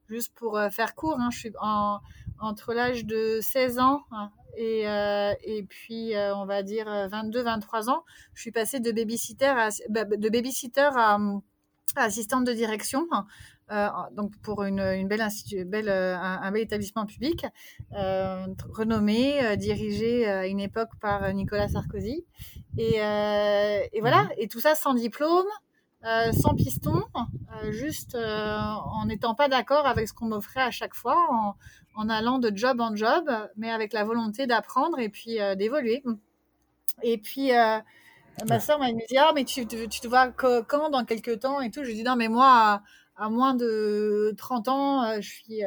Juste 0.08 0.34
pour 0.34 0.60
faire 0.70 0.94
court, 0.94 1.18
hein, 1.18 1.30
je 1.30 1.38
suis 1.38 1.52
en, 1.60 2.00
entre 2.38 2.74
l'âge 2.74 3.04
de 3.04 3.38
16 3.40 3.78
ans 3.78 4.02
hein, 4.10 4.30
et, 4.56 4.82
et 5.44 5.62
puis, 5.62 6.12
on 6.16 6.44
va 6.44 6.62
dire 6.62 6.86
22-23 6.86 7.88
ans, 7.88 8.04
je 8.34 8.42
suis 8.42 8.52
passée 8.52 8.80
de 8.80 8.92
babysitter 8.92 9.46
à, 9.46 9.68
bah, 9.88 10.04
de 10.04 10.28
babysitter 10.28 10.90
à, 10.94 11.18
à 11.96 12.02
assistante 12.02 12.44
de 12.44 12.52
direction. 12.52 13.06
Euh, 13.72 13.88
donc 14.12 14.36
pour 14.42 14.64
une, 14.64 14.80
une 14.80 15.08
belle, 15.08 15.26
belle 15.66 15.88
euh, 15.88 16.16
un, 16.16 16.50
bel 16.52 16.62
établissement 16.62 17.06
public, 17.06 17.46
euh, 17.96 18.46
renommé, 18.70 19.56
dirigé 19.56 20.26
à 20.26 20.46
une 20.46 20.60
époque 20.60 20.90
par 21.00 21.32
Nicolas 21.32 21.68
Sarkozy. 21.68 22.24
Et, 22.78 22.96
et 22.96 24.00
voilà, 24.00 24.24
mhm. 24.24 24.30
et 24.38 24.48
tout 24.48 24.60
ça 24.60 24.74
sans 24.74 24.94
diplôme, 24.94 25.46
euh, 26.04 26.32
sans 26.32 26.56
piston, 26.56 27.00
euh, 27.14 27.70
juste 27.70 28.16
euh, 28.16 28.58
en 28.58 29.06
n'étant 29.06 29.36
pas 29.36 29.48
d'accord 29.48 29.86
avec 29.86 30.08
ce 30.08 30.12
qu'on 30.12 30.26
m'offrait 30.26 30.62
à 30.62 30.72
chaque 30.72 30.94
fois, 30.94 31.16
en, 31.30 31.54
en, 31.94 32.08
allant 32.08 32.40
de 32.40 32.50
job 32.52 32.80
en 32.80 32.96
job, 32.96 33.30
mais 33.56 33.70
avec 33.70 33.92
la 33.92 34.02
volonté 34.02 34.48
d'apprendre 34.48 34.98
et 34.98 35.08
puis 35.08 35.38
d'évoluer. 35.56 36.02
Et 37.04 37.18
puis 37.18 37.50
ma 38.48 38.58
soeur 38.58 38.80
m'a 38.80 38.90
dit 38.90 39.16
ah 39.16 39.30
mais 39.34 39.44
tu, 39.44 39.64
tu 39.66 40.00
te 40.00 40.08
vois 40.08 40.32
quand 40.32 40.90
dans 40.90 41.04
quelques 41.04 41.38
temps 41.40 41.60
et 41.60 41.70
tout? 41.70 41.84
Je 41.84 41.90
lui 41.90 41.94
dis 41.94 42.02
non 42.02 42.16
mais 42.16 42.28
moi 42.28 42.82
à, 43.16 43.28
moins 43.30 43.54
de 43.54 44.34
30 44.36 44.68
ans, 44.68 45.20
je 45.20 45.28
suis 45.28 45.62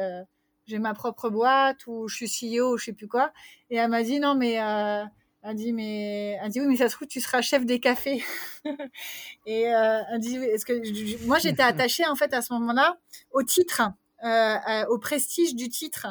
j'ai 0.66 0.78
ma 0.78 0.94
propre 0.94 1.30
boîte 1.30 1.86
ou 1.86 2.08
je 2.08 2.26
suis 2.26 2.56
CEO 2.56 2.74
ou 2.74 2.76
je 2.76 2.86
sais 2.86 2.92
plus 2.92 3.08
quoi. 3.08 3.32
Et 3.70 3.76
elle 3.76 3.90
m'a 3.90 4.02
dit 4.02 4.18
non 4.20 4.34
mais 4.34 4.60
euh, 4.60 5.04
elle 5.42 5.56
dit 5.56 5.72
mais 5.72 6.38
elle 6.42 6.50
dit 6.50 6.60
oui 6.60 6.66
mais 6.66 6.76
ça 6.76 6.88
se 6.88 6.96
trouve 6.96 7.08
tu 7.08 7.20
seras 7.20 7.40
chef 7.42 7.64
des 7.64 7.80
cafés. 7.80 8.22
et 9.46 9.72
euh, 9.72 10.00
elle 10.10 10.20
dit 10.20 10.36
est-ce 10.36 10.66
que 10.66 11.26
moi 11.26 11.38
j'étais 11.38 11.62
attachée 11.62 12.06
en 12.06 12.16
fait 12.16 12.32
à 12.34 12.42
ce 12.42 12.52
moment-là 12.54 12.98
au 13.30 13.42
titre, 13.42 13.82
euh, 14.24 14.84
au 14.88 14.98
prestige 14.98 15.54
du 15.54 15.68
titre. 15.68 16.08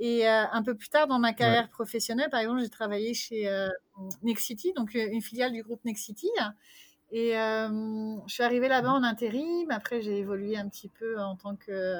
Et 0.00 0.28
euh, 0.28 0.44
un 0.50 0.62
peu 0.62 0.74
plus 0.74 0.88
tard 0.88 1.06
dans 1.06 1.20
ma 1.20 1.32
carrière 1.32 1.68
professionnelle, 1.70 2.28
par 2.28 2.40
exemple, 2.40 2.60
j'ai 2.60 2.68
travaillé 2.68 3.14
chez 3.14 3.48
euh, 3.48 3.68
Nexity, 4.22 4.72
donc 4.72 4.94
une 4.94 5.22
filiale 5.22 5.52
du 5.52 5.62
groupe 5.62 5.84
Nexity. 5.84 6.28
Et 7.16 7.30
je 7.32 8.20
suis 8.26 8.42
arrivée 8.42 8.66
là-bas 8.66 8.90
en 8.90 9.04
intérim. 9.04 9.70
Après, 9.70 10.02
j'ai 10.02 10.18
évolué 10.18 10.56
un 10.56 10.68
petit 10.68 10.88
peu 10.88 11.18
en 11.20 11.36
tant 11.36 11.54
que 11.54 11.94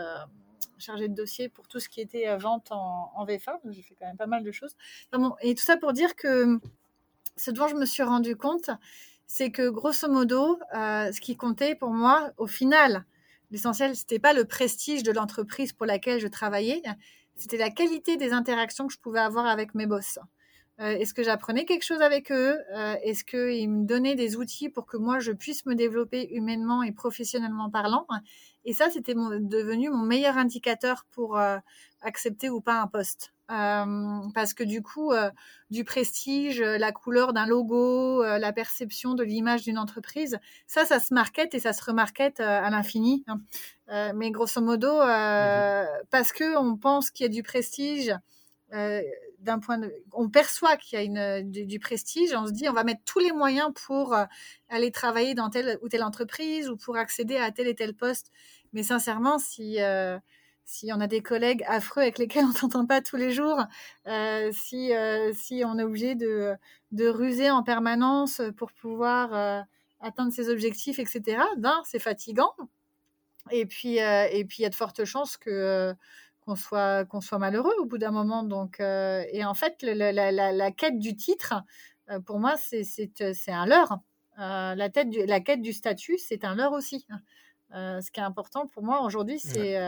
chargée 0.78 1.08
de 1.08 1.14
dossier 1.14 1.48
pour 1.48 1.66
tout 1.68 1.80
ce 1.80 1.88
qui 1.88 2.00
était 2.00 2.28
euh, 2.28 2.36
vente 2.36 2.70
en, 2.72 3.12
en 3.14 3.24
VFA. 3.24 3.60
J'ai 3.70 3.82
fait 3.82 3.94
quand 3.98 4.06
même 4.06 4.16
pas 4.16 4.26
mal 4.26 4.42
de 4.42 4.52
choses. 4.52 4.76
et 5.42 5.54
tout 5.54 5.62
ça 5.62 5.76
pour 5.76 5.92
dire 5.92 6.14
que 6.16 6.58
ce 7.36 7.50
dont 7.50 7.66
je 7.68 7.74
me 7.74 7.84
suis 7.84 8.02
rendu 8.02 8.36
compte, 8.36 8.70
c'est 9.26 9.50
que 9.50 9.68
grosso 9.68 10.08
modo, 10.08 10.58
euh, 10.74 11.10
ce 11.12 11.20
qui 11.20 11.36
comptait 11.36 11.74
pour 11.74 11.90
moi, 11.90 12.30
au 12.36 12.46
final, 12.46 13.04
l'essentiel, 13.50 13.96
c'était 13.96 14.18
pas 14.18 14.32
le 14.32 14.44
prestige 14.44 15.02
de 15.02 15.12
l'entreprise 15.12 15.72
pour 15.72 15.86
laquelle 15.86 16.20
je 16.20 16.28
travaillais, 16.28 16.82
c'était 17.36 17.56
la 17.56 17.70
qualité 17.70 18.16
des 18.16 18.32
interactions 18.32 18.86
que 18.86 18.92
je 18.92 18.98
pouvais 18.98 19.20
avoir 19.20 19.46
avec 19.46 19.74
mes 19.74 19.86
boss. 19.86 20.18
Euh, 20.80 20.90
est-ce 20.98 21.14
que 21.14 21.22
j'apprenais 21.22 21.64
quelque 21.64 21.84
chose 21.84 22.02
avec 22.02 22.32
eux? 22.32 22.58
Euh, 22.74 22.96
Est-ce 23.02 23.24
qu'ils 23.24 23.70
me 23.70 23.86
donnaient 23.86 24.16
des 24.16 24.36
outils 24.36 24.68
pour 24.68 24.86
que 24.86 24.96
moi 24.96 25.20
je 25.20 25.30
puisse 25.30 25.66
me 25.66 25.74
développer 25.74 26.28
humainement 26.34 26.82
et 26.82 26.90
professionnellement 26.90 27.70
parlant? 27.70 28.06
Et 28.64 28.72
ça, 28.72 28.90
c'était 28.90 29.14
devenu 29.14 29.90
mon 29.90 30.04
meilleur 30.04 30.36
indicateur 30.36 31.06
pour 31.12 31.38
euh, 31.38 31.58
accepter 32.00 32.50
ou 32.50 32.60
pas 32.60 32.80
un 32.80 32.88
poste. 32.88 33.32
parce 33.46 34.54
que 34.54 34.64
du 34.64 34.82
coup, 34.82 35.12
du 35.70 35.84
prestige, 35.84 36.60
la 36.62 36.92
couleur 36.92 37.34
d'un 37.34 37.46
logo, 37.46 38.22
la 38.22 38.52
perception 38.52 39.14
de 39.14 39.22
l'image 39.22 39.62
d'une 39.62 39.78
entreprise, 39.78 40.38
ça, 40.66 40.86
ça 40.86 40.98
se 40.98 41.12
marquette 41.12 41.54
et 41.54 41.60
ça 41.60 41.74
se 41.74 41.84
remarquette 41.84 42.40
à 42.40 42.68
l'infini. 42.70 43.22
Hein. 43.28 44.12
mais 44.14 44.30
grosso 44.30 44.60
modo, 44.62 44.96
mmh 44.96 45.86
parce 46.10 46.32
que 46.32 46.56
on 46.56 46.76
pense 46.76 47.10
qu'il 47.10 47.24
y 47.24 47.28
a 47.28 47.32
du 47.32 47.42
prestige, 47.42 48.14
on 50.12 50.28
perçoit 50.28 50.76
qu'il 50.76 50.98
y 50.98 51.02
a 51.02 51.04
une, 51.04 51.50
du, 51.50 51.78
prestige, 51.78 52.32
on 52.34 52.46
se 52.46 52.52
dit 52.52 52.68
on 52.68 52.72
va 52.72 52.84
mettre 52.84 53.02
tous 53.04 53.18
les 53.18 53.32
moyens 53.32 53.70
pour 53.86 54.14
euh, 54.14 54.24
aller 54.68 54.90
travailler 54.90 55.34
dans 55.34 55.50
telle 55.50 55.78
ou 55.82 55.88
telle 55.88 56.02
entreprise 56.02 56.68
ou 56.70 56.76
pour 56.76 56.96
accéder 56.96 57.36
à 57.36 57.50
tel 57.50 57.66
et 57.66 57.74
tel 57.74 57.94
poste. 57.94 58.30
Mais 58.72 58.82
sincèrement, 58.82 59.38
si 59.38 59.80
euh, 59.80 60.18
si 60.64 60.90
on 60.92 61.00
a 61.00 61.06
des 61.06 61.20
collègues 61.20 61.64
affreux 61.66 62.02
avec 62.02 62.18
lesquels 62.18 62.44
on 62.48 62.52
s'entend 62.52 62.86
pas 62.86 63.00
tous 63.00 63.16
les 63.16 63.32
jours, 63.32 63.62
euh, 64.06 64.50
si 64.52 64.92
si 65.34 65.62
on 65.64 65.78
est 65.78 65.84
obligé 65.84 66.14
de 66.14 66.54
de 66.92 67.08
ruser 67.08 67.50
en 67.50 67.62
permanence 67.62 68.40
pour 68.56 68.72
pouvoir 68.72 69.64
atteindre 70.00 70.32
ses 70.32 70.48
objectifs, 70.48 70.98
etc. 70.98 71.38
Ben 71.58 71.80
c'est 71.84 71.98
fatigant. 71.98 72.52
Et 73.50 73.66
puis 73.66 73.96
et 73.98 74.44
puis 74.46 74.58
il 74.60 74.62
y 74.62 74.66
a 74.66 74.70
de 74.70 74.74
fortes 74.74 75.04
chances 75.04 75.36
que 75.36 75.94
qu'on 76.44 76.56
soit, 76.56 77.04
qu'on 77.06 77.20
soit 77.20 77.38
malheureux 77.38 77.74
au 77.78 77.86
bout 77.86 77.98
d'un 77.98 78.10
moment. 78.10 78.42
Donc, 78.42 78.80
euh, 78.80 79.24
et 79.32 79.44
en 79.44 79.54
fait, 79.54 79.82
la, 79.82 80.12
la, 80.12 80.52
la, 80.52 80.70
quête 80.70 80.98
du 80.98 81.16
titre, 81.16 81.54
euh, 82.10 82.20
pour 82.20 82.38
moi, 82.38 82.56
c'est, 82.58 82.84
c'est, 82.84 83.10
euh, 83.22 83.32
un 83.48 83.66
leurre. 83.66 83.98
la, 84.36 84.88
tête 84.90 85.10
du, 85.10 85.24
la 85.24 85.40
quête 85.40 85.62
du 85.62 85.72
statut, 85.72 86.18
c'est 86.18 86.44
un 86.44 86.54
leurre 86.54 86.72
aussi. 86.72 87.06
ce 87.72 88.10
qui 88.10 88.20
est 88.20 88.24
important 88.24 88.66
pour 88.66 88.82
moi 88.82 89.02
aujourd'hui, 89.02 89.38
c'est 89.38 89.78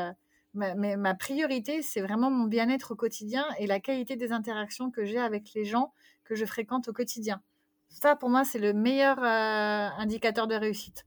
ma, 0.54 0.74
ma, 0.74 1.14
priorité, 1.14 1.82
c'est 1.82 2.00
vraiment 2.00 2.30
mon 2.30 2.44
bien-être 2.44 2.92
au 2.92 2.96
quotidien 2.96 3.46
et 3.58 3.66
la 3.66 3.80
qualité 3.80 4.16
des 4.16 4.32
interactions 4.32 4.90
que 4.90 5.04
j'ai 5.04 5.18
avec 5.18 5.52
les 5.54 5.64
gens 5.64 5.92
que 6.24 6.34
je 6.34 6.44
fréquente 6.46 6.88
au 6.88 6.92
quotidien. 6.92 7.42
Ça, 7.88 8.16
pour 8.16 8.30
moi, 8.30 8.44
c'est 8.44 8.58
le 8.58 8.72
meilleur 8.72 9.22
indicateur 9.22 10.46
de 10.46 10.54
réussite. 10.54 11.04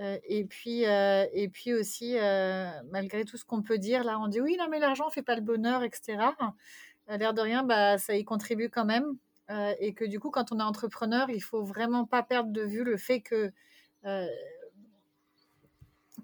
Euh, 0.00 0.18
et 0.24 0.44
puis, 0.44 0.86
euh, 0.86 1.26
et 1.32 1.48
puis 1.48 1.74
aussi, 1.74 2.16
euh, 2.18 2.70
malgré 2.90 3.24
tout 3.24 3.36
ce 3.36 3.44
qu'on 3.44 3.62
peut 3.62 3.78
dire, 3.78 4.02
là, 4.02 4.18
on 4.18 4.28
dit 4.28 4.40
oui, 4.40 4.56
non, 4.58 4.66
mais 4.70 4.78
l'argent 4.78 5.10
fait 5.10 5.22
pas 5.22 5.34
le 5.34 5.42
bonheur, 5.42 5.82
etc. 5.82 6.30
L'air 7.08 7.34
de 7.34 7.40
rien, 7.40 7.64
bah, 7.64 7.98
ça 7.98 8.14
y 8.14 8.24
contribue 8.24 8.70
quand 8.70 8.84
même. 8.84 9.16
et 9.80 9.94
que 9.94 10.04
du 10.04 10.20
coup, 10.20 10.30
quand 10.30 10.52
on 10.52 10.60
est 10.60 10.62
entrepreneur, 10.62 11.28
il 11.30 11.40
faut 11.42 11.64
vraiment 11.64 12.06
pas 12.06 12.22
perdre 12.22 12.52
de 12.52 12.62
vue 12.62 12.84
le 12.84 12.96
fait 12.96 13.20
que 13.20 13.52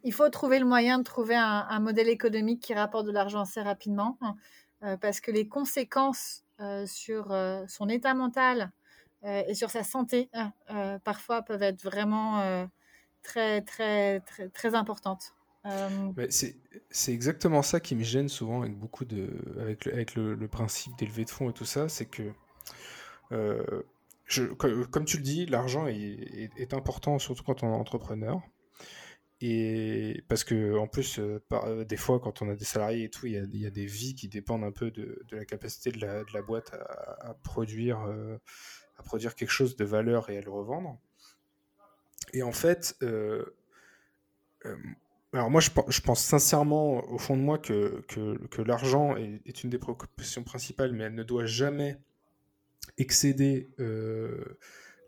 il 0.04 0.12
faut 0.12 0.28
trouver 0.28 0.58
le 0.60 0.66
moyen 0.66 0.98
de 0.98 1.02
trouver 1.02 1.34
un, 1.34 1.80
modèle 1.80 2.08
économique 2.08 2.62
qui 2.62 2.74
rapporte 2.74 3.06
de 3.06 3.10
l'argent 3.12 3.40
assez 3.40 3.60
rapidement, 3.60 4.16
hein, 4.20 4.96
parce 4.98 5.20
que 5.20 5.32
les 5.32 5.48
conséquences 5.48 6.44
sur 6.86 7.36
son 7.68 7.88
état 7.88 8.14
mental 8.14 8.70
et 9.24 9.54
sur 9.54 9.70
sa 9.70 9.82
santé, 9.82 10.30
hein, 10.32 11.00
parfois 11.04 11.42
peuvent 11.42 11.62
être 11.64 11.82
vraiment 11.82 12.68
très, 13.26 13.62
très, 13.62 14.20
très, 14.50 14.74
importante. 14.74 15.34
Euh, 15.66 16.28
c'est 16.90 17.12
exactement 17.12 17.62
ça 17.62 17.80
qui 17.80 17.96
me 17.96 18.04
gêne 18.04 18.28
souvent 18.28 18.62
avec 18.62 18.76
beaucoup 18.78 19.04
de 19.04 19.28
avec 19.60 19.84
le, 19.84 19.92
avec 19.92 20.14
le, 20.14 20.48
principe 20.48 20.96
d'élever 20.96 21.24
de 21.24 21.30
fonds 21.30 21.50
et 21.50 21.52
tout 21.52 21.64
ça, 21.64 21.88
c'est 21.88 22.06
que 22.06 22.30
euh, 23.32 23.82
je, 24.26 24.44
comme, 24.44 25.04
tu 25.04 25.16
le 25.16 25.22
dis, 25.24 25.46
l'argent 25.46 25.86
est, 25.88 26.72
important 26.72 27.18
surtout 27.18 27.42
quand 27.42 27.62
on 27.62 27.72
est 27.72 27.76
entrepreneur. 27.76 28.40
Et 29.42 30.24
parce 30.28 30.44
que 30.44 30.78
en 30.78 30.86
plus, 30.86 31.18
euh, 31.18 31.42
par, 31.48 31.84
des 31.84 31.96
fois, 31.96 32.20
quand 32.20 32.40
on 32.42 32.48
a 32.48 32.54
des 32.54 32.64
salariés 32.64 33.04
et 33.04 33.10
tout, 33.10 33.26
il 33.26 33.32
y 33.32 33.66
a, 33.66 33.70
des 33.70 33.86
vies 33.86 34.14
qui 34.14 34.28
dépendent 34.28 34.64
un 34.64 34.72
peu 34.72 34.90
de, 34.90 35.22
de 35.28 35.36
la 35.36 35.44
capacité 35.44 35.90
de 35.90 36.00
la, 36.00 36.20
de 36.24 36.32
la 36.32 36.42
boîte 36.42 36.72
à 36.72 37.34
produire, 37.42 37.98
à 38.98 39.02
produire 39.02 39.34
quelque 39.34 39.50
chose 39.50 39.76
de 39.76 39.84
valeur 39.84 40.30
et 40.30 40.38
à 40.38 40.40
le 40.40 40.50
revendre. 40.50 41.00
Et 42.32 42.42
en 42.42 42.52
fait, 42.52 42.96
euh, 43.02 43.44
euh, 44.64 44.76
alors 45.32 45.50
moi 45.50 45.60
je, 45.60 45.70
je, 45.88 46.00
pense 46.00 46.22
sincèrement 46.22 47.04
au 47.10 47.18
fond 47.18 47.36
de 47.36 47.42
moi 47.42 47.58
que, 47.58 48.02
que, 48.08 48.38
que 48.48 48.62
l'argent 48.62 49.16
est, 49.16 49.40
est, 49.46 49.64
une 49.64 49.70
des 49.70 49.78
préoccupations 49.78 50.42
principales, 50.42 50.92
mais 50.92 51.04
elle 51.04 51.14
ne 51.14 51.22
doit 51.22 51.46
jamais 51.46 51.98
excéder 52.98 53.68
euh, 53.80 54.58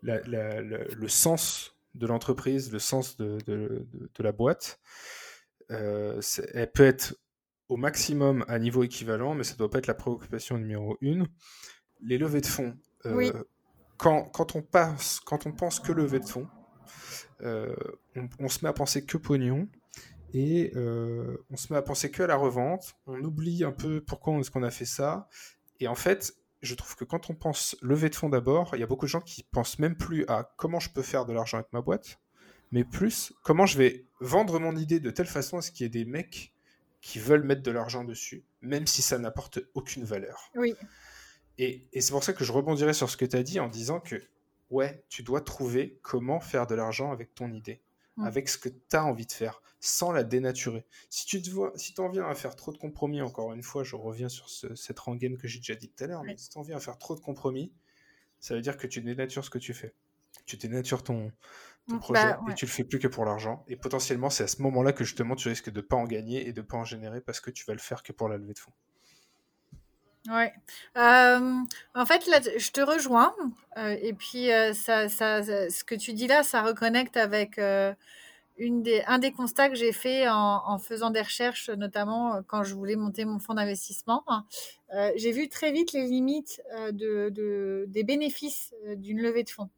la, 0.01 0.21
la, 0.21 0.61
le 0.61 1.07
sens 1.07 1.75
de 1.95 2.07
l'entreprise, 2.07 2.71
le 2.71 2.79
sens 2.79 3.17
de, 3.17 3.39
de, 3.45 3.87
de, 3.91 4.23
la 4.23 4.31
boîte. 4.31 4.79
elle 5.69 6.71
peut 6.73 6.85
être 6.85 7.15
au 7.67 7.77
maximum 7.77 8.45
à 8.47 8.59
niveau 8.59 8.83
équivalent, 8.83 9.33
mais 9.35 9.43
ça 9.43 9.53
ne 9.53 9.57
doit 9.57 9.69
pas 9.69 9.79
être 9.79 9.87
la 9.87 9.93
préoccupation 9.93 10.57
numéro 10.57 10.97
une. 11.01 11.27
Les 12.01 12.17
levées 12.17 12.41
de 12.41 12.45
fonds. 12.45 12.77
Oui. 13.05 13.31
Quand, 13.97 14.23
quand, 14.29 14.55
on 14.55 14.61
passe, 14.61 15.19
quand 15.19 15.45
on 15.45 15.51
pense 15.51 15.79
que 15.79 15.91
levée 15.91 16.19
de 16.19 16.25
fonds, 16.25 16.47
euh, 17.41 17.75
on, 18.39 18.49
se 18.49 18.63
met 18.63 18.69
à 18.69 18.73
penser 18.73 19.05
que 19.05 19.17
pognon 19.17 19.67
et 20.33 20.71
euh, 20.75 21.37
on 21.49 21.57
se 21.57 21.71
met 21.71 21.79
à 21.79 21.81
penser 21.81 22.11
que 22.11 22.23
à 22.23 22.27
la 22.27 22.35
revente. 22.35 22.95
On 23.07 23.21
oublie 23.23 23.63
un 23.63 23.71
peu 23.71 24.01
pourquoi 24.01 24.37
est-ce 24.37 24.51
qu'on 24.51 24.63
a 24.63 24.71
fait 24.71 24.85
ça. 24.85 25.27
Et 25.79 25.87
en 25.87 25.95
fait, 25.95 26.35
je 26.61 26.75
trouve 26.75 26.95
que 26.95 27.05
quand 27.05 27.29
on 27.29 27.35
pense 27.35 27.77
lever 27.81 28.09
de 28.09 28.15
fonds 28.15 28.29
d'abord, 28.29 28.71
il 28.73 28.79
y 28.79 28.83
a 28.83 28.87
beaucoup 28.87 29.05
de 29.05 29.09
gens 29.09 29.21
qui 29.21 29.43
pensent 29.43 29.79
même 29.79 29.95
plus 29.95 30.25
à 30.27 30.53
comment 30.57 30.79
je 30.79 30.89
peux 30.89 31.01
faire 31.01 31.25
de 31.25 31.33
l'argent 31.33 31.57
avec 31.57 31.71
ma 31.73 31.81
boîte, 31.81 32.19
mais 32.71 32.83
plus 32.83 33.33
comment 33.43 33.65
je 33.65 33.77
vais 33.77 34.05
vendre 34.19 34.59
mon 34.59 34.75
idée 34.75 34.99
de 34.99 35.09
telle 35.09 35.27
façon 35.27 35.57
à 35.57 35.61
ce 35.61 35.71
qu'il 35.71 35.85
y 35.85 35.87
ait 35.87 35.89
des 35.89 36.05
mecs 36.05 36.53
qui 37.01 37.17
veulent 37.17 37.43
mettre 37.43 37.63
de 37.63 37.71
l'argent 37.71 38.03
dessus, 38.03 38.43
même 38.61 38.85
si 38.85 39.01
ça 39.01 39.17
n'apporte 39.17 39.59
aucune 39.73 40.03
valeur. 40.03 40.51
Oui. 40.55 40.75
Et, 41.57 41.87
et 41.93 42.01
c'est 42.01 42.11
pour 42.11 42.23
ça 42.23 42.33
que 42.33 42.43
je 42.43 42.51
rebondirais 42.51 42.93
sur 42.93 43.09
ce 43.09 43.15
que 43.15 43.25
tu 43.25 43.37
as 43.37 43.43
dit 43.43 43.59
en 43.59 43.69
disant 43.69 44.01
que 44.01 44.21
ouais, 44.69 45.03
tu 45.09 45.23
dois 45.23 45.41
trouver 45.41 45.99
comment 46.01 46.39
faire 46.39 46.67
de 46.67 46.75
l'argent 46.75 47.11
avec 47.11 47.33
ton 47.33 47.51
idée, 47.51 47.81
mmh. 48.17 48.25
avec 48.25 48.49
ce 48.49 48.57
que 48.57 48.69
tu 48.69 48.95
as 48.95 49.03
envie 49.03 49.25
de 49.25 49.31
faire, 49.31 49.61
sans 49.79 50.11
la 50.11 50.23
dénaturer. 50.23 50.85
Si 51.09 51.25
tu 51.25 51.41
te 51.41 51.49
vois, 51.49 51.71
si 51.75 51.93
en 51.99 52.09
viens 52.09 52.27
à 52.27 52.35
faire 52.35 52.55
trop 52.55 52.71
de 52.71 52.77
compromis, 52.77 53.21
encore 53.21 53.53
une 53.53 53.63
fois, 53.63 53.83
je 53.83 53.95
reviens 53.95 54.29
sur 54.29 54.49
cette 54.49 54.99
rengaine 54.99 55.37
que 55.37 55.47
j'ai 55.47 55.59
déjà 55.59 55.75
dit 55.75 55.89
tout 55.89 56.03
à 56.03 56.07
l'heure, 56.07 56.23
mais 56.23 56.37
si 56.37 56.49
tu 56.49 56.57
en 56.57 56.61
viens 56.61 56.77
à 56.77 56.79
faire 56.79 56.97
trop 56.97 57.15
de 57.15 57.21
compromis, 57.21 57.71
ça 58.39 58.55
veut 58.55 58.61
dire 58.61 58.77
que 58.77 58.87
tu 58.87 59.01
dénatures 59.01 59.43
ce 59.43 59.49
que 59.49 59.59
tu 59.59 59.73
fais. 59.73 59.93
Tu 60.45 60.57
dénatures 60.57 61.03
ton, 61.03 61.31
projet 61.99 62.21
bah, 62.21 62.39
et 62.49 62.53
tu 62.53 62.65
le 62.65 62.71
fais 62.71 62.83
plus 62.83 62.99
que 62.99 63.07
pour 63.07 63.25
l'argent. 63.25 63.63
Et 63.67 63.75
potentiellement, 63.75 64.29
c'est 64.29 64.43
à 64.43 64.47
ce 64.47 64.61
moment-là 64.61 64.93
que 64.93 65.03
justement 65.03 65.35
tu 65.35 65.49
risques 65.49 65.71
de 65.71 65.81
pas 65.81 65.95
en 65.95 66.05
gagner 66.05 66.47
et 66.47 66.53
de 66.53 66.61
pas 66.61 66.77
en 66.77 66.83
générer 66.83 67.21
parce 67.21 67.39
que 67.39 67.49
tu 67.51 67.65
vas 67.65 67.73
le 67.73 67.79
faire 67.79 68.03
que 68.03 68.11
pour 68.11 68.29
la 68.29 68.37
levée 68.37 68.53
de 68.53 68.59
fonds. 68.59 68.73
Ouais. 70.27 70.51
Euh, 70.97 71.55
en 71.95 72.05
fait, 72.05 72.23
je 72.57 72.71
te 72.71 72.81
rejoins. 72.81 73.33
Euh, 73.77 73.95
et 74.01 74.13
puis, 74.13 74.51
euh, 74.51 74.73
ça, 74.73 75.07
ce 75.07 75.83
que 75.83 75.95
tu 75.95 76.13
dis 76.13 76.27
là, 76.27 76.43
ça 76.43 76.61
reconnecte 76.61 77.15
avec 77.17 77.59
une 78.57 78.83
des, 78.83 79.01
un 79.07 79.19
des 79.19 79.31
constats 79.31 79.69
que 79.69 79.75
j'ai 79.75 79.93
fait 79.93 80.27
en, 80.27 80.77
faisant 80.79 81.09
des 81.11 81.21
recherches, 81.21 81.69
notamment 81.69 82.41
quand 82.47 82.63
je 82.63 82.75
voulais 82.75 82.97
monter 82.97 83.23
mon 83.23 83.39
fonds 83.39 83.53
d'investissement. 83.53 84.23
Euh, 84.93 85.11
j'ai 85.15 85.31
vu 85.31 85.47
très 85.47 85.71
vite 85.71 85.93
les 85.93 86.03
limites 86.07 86.61
de, 86.91 87.29
de- 87.29 87.85
des 87.87 88.03
bénéfices 88.03 88.73
d'une 88.97 89.21
levée 89.21 89.43
de 89.43 89.49
fonds. 89.49 89.69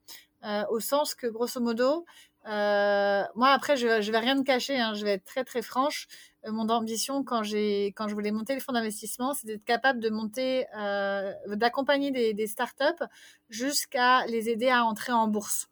Au 0.70 0.80
sens 0.80 1.14
que, 1.14 1.28
grosso 1.28 1.60
modo, 1.62 2.06
moi, 2.46 3.50
après, 3.50 3.78
je 3.78 3.86
ne 3.88 4.12
vais 4.12 4.20
rien 4.20 4.36
te 4.38 4.44
cacher, 4.44 4.80
hein, 4.80 4.96
je 4.96 5.06
vais 5.06 5.14
être 5.14 5.26
très, 5.26 5.44
très 5.44 5.62
franche. 5.62 6.08
Euh, 6.46 6.52
mon 6.52 6.70
ambition, 6.70 7.24
quand, 7.24 7.44
j'ai, 7.44 7.88
quand 7.96 8.08
je 8.08 8.14
voulais 8.14 8.32
monter 8.32 8.54
les 8.54 8.60
fonds 8.60 8.74
d'investissement, 8.74 9.34
c'est 9.34 9.48
d'être 9.48 9.66
capable 9.66 10.00
de 10.00 10.10
monter, 10.10 10.66
euh, 10.78 11.34
d'accompagner 11.48 12.12
des, 12.12 12.34
des 12.34 12.48
startups 12.48 13.04
jusqu'à 13.50 14.26
les 14.28 14.50
aider 14.50 14.70
à 14.70 14.84
entrer 14.86 15.12
en 15.12 15.28
bourse. 15.28 15.70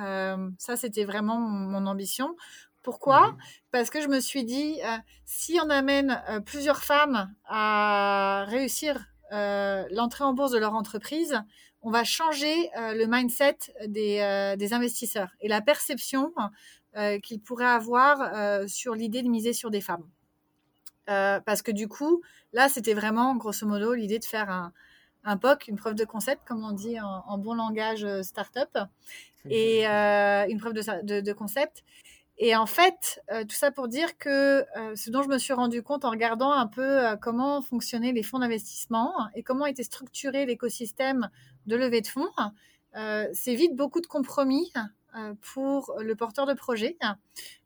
Euh, 0.00 0.50
ça, 0.58 0.76
c'était 0.76 1.04
vraiment 1.04 1.38
mon, 1.38 1.80
mon 1.80 1.86
ambition. 1.86 2.36
Pourquoi? 2.82 3.32
Mhm. 3.32 3.36
Parce 3.72 3.90
que 3.90 4.00
je 4.00 4.08
me 4.08 4.20
suis 4.20 4.44
dit, 4.44 4.80
euh, 4.84 4.96
si 5.24 5.58
on 5.62 5.70
amène 5.70 6.22
plusieurs 6.46 6.82
femmes 6.82 7.34
à 7.44 8.44
réussir 8.48 9.06
l'entrée 9.32 10.22
en 10.22 10.34
bourse 10.34 10.52
de 10.52 10.58
leur 10.58 10.74
entreprise, 10.74 11.42
on 11.82 11.90
va 11.90 12.04
changer 12.04 12.70
le 12.76 13.06
mindset 13.06 13.58
des, 13.86 14.54
des 14.56 14.72
investisseurs 14.72 15.30
et 15.40 15.48
la 15.48 15.60
perception 15.60 16.32
euh, 16.96 17.18
qu'ils 17.20 17.40
pourraient 17.40 17.64
avoir 17.66 18.20
euh, 18.34 18.66
sur 18.66 18.94
l'idée 18.94 19.22
de 19.22 19.28
miser 19.28 19.52
sur 19.52 19.70
des 19.70 19.80
femmes. 19.80 20.04
Euh, 21.08 21.40
parce 21.40 21.62
que 21.62 21.70
du 21.70 21.86
coup, 21.88 22.22
là, 22.52 22.68
c'était 22.68 22.94
vraiment, 22.94 23.36
grosso 23.36 23.66
modo, 23.66 23.94
l'idée 23.94 24.18
de 24.18 24.24
faire 24.24 24.50
un, 24.50 24.72
un 25.24 25.36
POC, 25.36 25.68
une 25.68 25.76
preuve 25.76 25.94
de 25.94 26.04
concept, 26.04 26.42
comme 26.46 26.64
on 26.64 26.72
dit 26.72 26.98
en, 27.00 27.22
en 27.26 27.38
bon 27.38 27.54
langage 27.54 28.06
startup, 28.22 28.76
et 29.48 29.86
euh, 29.86 30.46
une 30.48 30.58
preuve 30.58 30.72
de, 30.72 30.82
sa- 30.82 31.02
de- 31.02 31.20
de 31.20 31.32
concept. 31.32 31.84
Et 32.38 32.54
en 32.56 32.66
fait, 32.66 33.22
euh, 33.30 33.44
tout 33.44 33.54
ça 33.54 33.70
pour 33.70 33.88
dire 33.88 34.18
que 34.18 34.64
euh, 34.76 34.94
ce 34.96 35.10
dont 35.10 35.22
je 35.22 35.28
me 35.28 35.38
suis 35.38 35.52
rendu 35.54 35.82
compte 35.82 36.04
en 36.04 36.10
regardant 36.10 36.52
un 36.52 36.66
peu 36.66 37.16
comment 37.20 37.62
fonctionnaient 37.62 38.12
les 38.12 38.22
fonds 38.22 38.40
d'investissement 38.40 39.12
et 39.34 39.42
comment 39.42 39.64
était 39.66 39.84
structuré 39.84 40.44
l'écosystème 40.44 41.30
de 41.66 41.76
levée 41.76 42.00
de 42.00 42.06
fonds, 42.08 42.28
c'est 43.32 43.54
vite 43.54 43.74
beaucoup 43.76 44.00
de 44.00 44.06
compromis 44.06 44.72
pour 45.40 45.94
le 46.00 46.14
porteur 46.14 46.46
de 46.46 46.54
projet. 46.54 46.96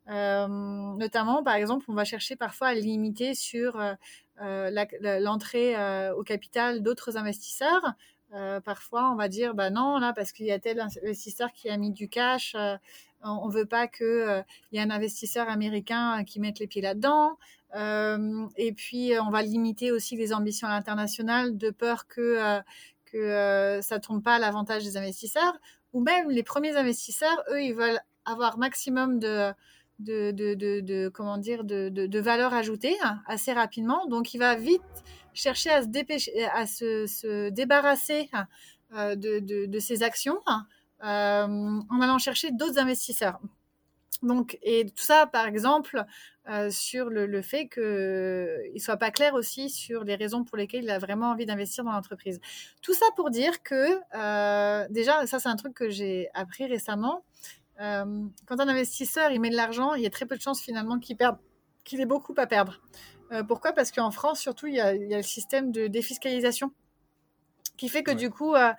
Euh, 0.09 0.47
notamment, 0.49 1.43
par 1.43 1.55
exemple, 1.55 1.87
on 1.89 1.95
va 1.95 2.05
chercher 2.05 2.35
parfois 2.37 2.69
à 2.69 2.75
limiter 2.75 3.35
sur 3.35 3.79
euh, 3.79 3.95
euh, 4.41 4.71
l'entrée 5.21 5.77
euh, 5.77 6.15
au 6.15 6.23
capital 6.23 6.83
d'autres 6.83 7.17
investisseurs. 7.17 7.95
Euh, 8.33 8.61
parfois, 8.61 9.11
on 9.11 9.17
va 9.17 9.29
dire, 9.29 9.55
bah 9.55 9.71
non, 9.71 9.99
là, 9.99 10.13
parce 10.13 10.33
qu'il 10.33 10.47
y 10.47 10.53
a 10.53 10.59
tel 10.59 10.81
investisseur 10.81 11.53
qui 11.53 11.69
a 11.69 11.77
mis 11.77 11.91
du 11.91 12.09
cash, 12.09 12.55
euh, 12.55 12.77
on 13.23 13.49
ne 13.49 13.53
veut 13.53 13.67
pas 13.67 13.87
qu'il 13.87 14.07
euh, 14.07 14.43
y 14.73 14.79
ait 14.79 14.83
un 14.83 14.91
investisseur 14.91 15.49
américain 15.49 16.25
qui 16.25 16.41
mette 16.41 16.59
les 16.59 16.67
pieds 16.67 16.83
là-dedans. 16.83 17.39
Euh, 17.77 18.47
et 18.57 18.73
puis, 18.73 19.15
euh, 19.15 19.23
on 19.23 19.31
va 19.31 19.43
limiter 19.43 19.93
aussi 19.93 20.17
les 20.17 20.33
ambitions 20.33 20.69
à 20.69 20.71
l'international 20.71 21.57
de 21.57 21.71
peur 21.71 22.07
que, 22.07 22.21
euh, 22.21 22.61
que 23.05 23.19
euh, 23.19 23.83
ça 23.83 23.99
tombe 23.99 24.23
pas 24.23 24.37
à 24.37 24.39
l'avantage 24.39 24.85
des 24.85 24.97
investisseurs. 24.97 25.59
Ou 25.93 26.01
même 26.01 26.31
les 26.31 26.43
premiers 26.43 26.77
investisseurs, 26.77 27.43
eux, 27.51 27.63
ils 27.63 27.75
veulent 27.75 28.01
avoir 28.25 28.59
maximum 28.59 29.19
de, 29.19 29.53
de, 29.99 30.31
de, 30.33 31.09
comment 31.09 31.39
dire, 31.39 31.65
de, 31.65 32.21
valeur 32.21 32.55
ajoutée 32.55 32.97
hein, 33.03 33.21
assez 33.27 33.53
rapidement. 33.53 34.07
Donc, 34.07 34.35
il 34.35 34.39
va 34.39 34.55
vite 34.55 34.83
chercher 35.35 35.71
à 35.71 35.83
se, 35.83 35.89
dépêcher, 35.89 36.45
à 36.47 36.67
se, 36.67 37.07
se 37.07 37.51
débarrasser 37.51 38.31
euh, 38.95 39.15
de, 39.17 39.79
ses 39.79 40.03
actions 40.03 40.41
euh, 41.03 41.47
en 41.91 42.01
allant 42.01 42.19
chercher 42.19 42.51
d'autres 42.51 42.79
investisseurs. 42.79 43.41
Donc, 44.23 44.59
et 44.63 44.85
tout 44.87 45.05
ça, 45.05 45.27
par 45.27 45.47
exemple, 45.47 46.05
euh, 46.49 46.71
sur 46.71 47.09
le, 47.09 47.27
le 47.27 47.43
fait 47.43 47.69
qu'il 47.69 47.83
ne 47.83 48.79
soit 48.79 48.97
pas 48.97 49.11
clair 49.11 49.35
aussi 49.35 49.71
sur 49.71 50.05
les 50.05 50.15
raisons 50.15 50.45
pour 50.45 50.57
lesquelles 50.57 50.85
il 50.85 50.91
a 50.91 50.99
vraiment 50.99 51.31
envie 51.31 51.47
d'investir 51.47 51.85
dans 51.85 51.93
l'entreprise. 51.93 52.41
Tout 52.83 52.93
ça 52.93 53.07
pour 53.17 53.31
dire 53.31 53.63
que, 53.63 53.99
euh, 54.15 54.87
déjà, 54.91 55.27
ça 55.27 55.39
c'est 55.39 55.49
un 55.49 55.57
truc 55.57 55.75
que 55.75 55.89
j'ai 55.89 56.29
appris 56.35 56.67
récemment, 56.67 57.25
euh, 57.81 58.27
quand 58.47 58.61
un 58.61 58.69
investisseur 58.69 59.31
il 59.31 59.41
met 59.41 59.51
de 59.51 59.57
l'argent, 59.57 59.95
il 59.95 60.03
y 60.03 60.07
a 60.07 60.11
très 60.11 60.27
peu 60.27 60.37
de 60.37 60.43
chances 60.43 60.61
finalement 60.61 60.99
qu'il 60.99 61.17
perde, 61.17 61.39
qu'il 61.85 62.01
ait 62.01 62.07
beaucoup 62.07 62.35
à 62.37 62.47
perdre. 62.47 62.81
Euh, 63.33 63.43
pourquoi? 63.43 63.73
Parce 63.73 63.91
qu'en 63.91 64.11
France, 64.11 64.41
surtout, 64.41 64.67
il 64.67 64.75
y, 64.75 64.81
a, 64.81 64.95
il 64.95 65.09
y, 65.09 65.15
a, 65.15 65.19
le 65.19 65.23
système 65.23 65.73
de 65.73 65.87
défiscalisation 65.87 66.73
qui 67.81 67.89
fait 67.89 68.03
que 68.03 68.11
ouais. 68.11 68.17
du 68.17 68.29
coup, 68.29 68.55
euh, 68.55 68.73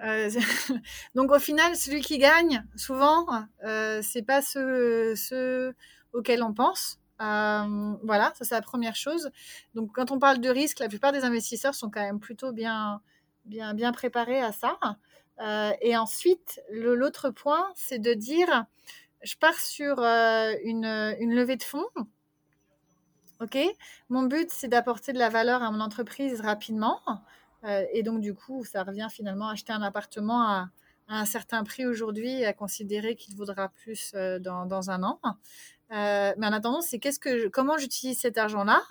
euh, 0.00 0.28
donc 1.14 1.30
au 1.30 1.38
final, 1.38 1.76
celui 1.76 2.00
qui 2.00 2.18
gagne, 2.18 2.64
souvent, 2.74 3.24
euh, 3.64 4.00
c'est 4.02 4.22
pas 4.22 4.42
ceux, 4.42 5.14
ceux 5.14 5.76
auxquels 6.12 6.42
on 6.42 6.52
pense. 6.52 6.98
Euh, 7.20 7.94
voilà, 8.02 8.32
ça 8.34 8.44
c'est 8.44 8.56
la 8.56 8.60
première 8.60 8.96
chose. 8.96 9.30
Donc 9.76 9.92
quand 9.94 10.10
on 10.10 10.18
parle 10.18 10.40
de 10.40 10.48
risque, 10.48 10.80
la 10.80 10.88
plupart 10.88 11.12
des 11.12 11.24
investisseurs 11.24 11.76
sont 11.76 11.88
quand 11.88 12.00
même 12.00 12.18
plutôt 12.18 12.52
bien, 12.52 13.00
bien, 13.44 13.74
bien 13.74 13.92
préparés 13.92 14.40
à 14.40 14.50
ça. 14.50 14.76
Et 15.80 15.96
ensuite, 15.96 16.60
l'autre 16.68 17.30
point, 17.30 17.70
c'est 17.76 18.00
de 18.00 18.12
dire, 18.12 18.64
je 19.22 19.36
pars 19.36 19.60
sur 19.60 20.00
une, 20.00 21.14
une 21.20 21.32
levée 21.32 21.54
de 21.54 21.62
fonds. 21.62 21.86
Ok, 23.40 23.56
mon 24.08 24.24
but 24.24 24.50
c'est 24.50 24.66
d'apporter 24.66 25.12
de 25.12 25.18
la 25.20 25.28
valeur 25.28 25.62
à 25.62 25.70
mon 25.70 25.78
entreprise 25.78 26.40
rapidement. 26.40 27.00
Euh, 27.64 27.84
et 27.92 28.02
donc, 28.02 28.20
du 28.20 28.34
coup, 28.34 28.64
ça 28.64 28.82
revient 28.82 29.08
finalement 29.10 29.48
à 29.48 29.52
acheter 29.52 29.72
un 29.72 29.82
appartement 29.82 30.42
à, 30.42 30.68
à 31.08 31.20
un 31.20 31.24
certain 31.24 31.64
prix 31.64 31.86
aujourd'hui 31.86 32.40
et 32.40 32.46
à 32.46 32.52
considérer 32.52 33.16
qu'il 33.16 33.34
vaudra 33.34 33.68
plus 33.68 34.12
euh, 34.14 34.38
dans, 34.38 34.66
dans, 34.66 34.90
un 34.90 35.02
an. 35.02 35.20
Euh, 35.90 36.34
mais 36.36 36.46
en 36.46 36.52
attendant, 36.52 36.82
c'est 36.82 36.98
qu'est-ce 36.98 37.18
que 37.18 37.38
je, 37.38 37.48
comment 37.48 37.78
j'utilise 37.78 38.20
cet 38.20 38.36
argent-là 38.36 38.82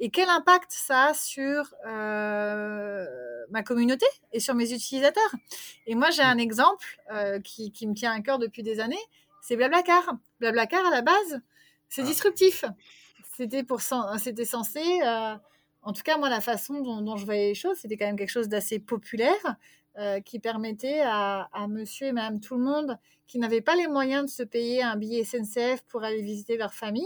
et 0.00 0.10
quel 0.10 0.28
impact 0.30 0.70
ça 0.70 1.06
a 1.06 1.14
sur 1.14 1.74
euh, 1.86 3.06
ma 3.50 3.62
communauté 3.62 4.06
et 4.32 4.40
sur 4.40 4.54
mes 4.54 4.72
utilisateurs? 4.72 5.34
Et 5.86 5.94
moi, 5.94 6.10
j'ai 6.10 6.22
un 6.22 6.38
exemple 6.38 7.00
euh, 7.12 7.40
qui, 7.40 7.70
qui, 7.70 7.86
me 7.86 7.94
tient 7.94 8.12
à 8.12 8.20
cœur 8.20 8.38
depuis 8.38 8.62
des 8.62 8.80
années, 8.80 8.96
c'est 9.42 9.56
Blablacar. 9.56 10.14
Blablacar, 10.40 10.86
à 10.86 10.90
la 10.90 11.02
base, 11.02 11.40
c'est 11.88 12.02
ah. 12.02 12.06
disruptif. 12.06 12.64
C'était 13.36 13.62
pour, 13.62 13.80
c'était 14.18 14.44
censé 14.44 14.82
en 15.82 15.92
tout 15.92 16.02
cas, 16.02 16.18
moi, 16.18 16.28
la 16.28 16.40
façon 16.40 16.80
dont, 16.80 17.00
dont 17.00 17.16
je 17.16 17.24
voyais 17.24 17.48
les 17.48 17.54
choses, 17.54 17.78
c'était 17.78 17.96
quand 17.96 18.06
même 18.06 18.16
quelque 18.16 18.30
chose 18.30 18.48
d'assez 18.48 18.78
populaire 18.78 19.56
euh, 19.96 20.20
qui 20.20 20.38
permettait 20.38 21.00
à, 21.00 21.48
à, 21.52 21.66
monsieur 21.66 22.08
et 22.08 22.12
madame 22.12 22.40
tout 22.40 22.56
le 22.56 22.62
monde 22.62 22.98
qui 23.26 23.38
n'avaient 23.38 23.60
pas 23.60 23.74
les 23.74 23.88
moyens 23.88 24.24
de 24.24 24.30
se 24.30 24.42
payer 24.42 24.82
un 24.82 24.96
billet 24.96 25.24
SNCF 25.24 25.82
pour 25.88 26.04
aller 26.04 26.22
visiter 26.22 26.56
leur 26.56 26.72
famille, 26.72 27.04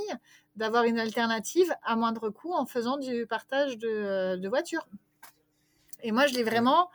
d'avoir 0.57 0.85
une 0.85 0.99
alternative 0.99 1.75
à 1.83 1.97
moindre 1.97 2.31
coût 2.31 2.53
en 2.53 2.66
faisant 2.66 2.99
du 2.99 3.27
partage 3.27 3.79
de, 3.79 4.37
de 4.37 4.49
voitures. 4.49 4.87
Et 6.03 6.12
moi, 6.12 6.27
je 6.27 6.35
l'ai 6.35 6.43
vraiment 6.43 6.91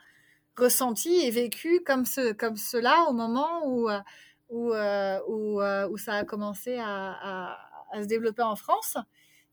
ressenti 0.56 1.20
et 1.20 1.30
vécu 1.30 1.82
comme, 1.84 2.04
ce, 2.04 2.32
comme 2.32 2.56
cela 2.56 3.06
au 3.08 3.12
moment 3.12 3.66
où, 3.66 3.88
où, 4.48 4.72
euh, 4.72 5.18
où, 5.26 5.60
où 5.62 5.96
ça 5.98 6.14
a 6.14 6.24
commencé 6.24 6.76
à, 6.78 7.12
à, 7.12 7.58
à 7.90 8.02
se 8.02 8.06
développer 8.06 8.42
en 8.42 8.56
France. 8.56 8.96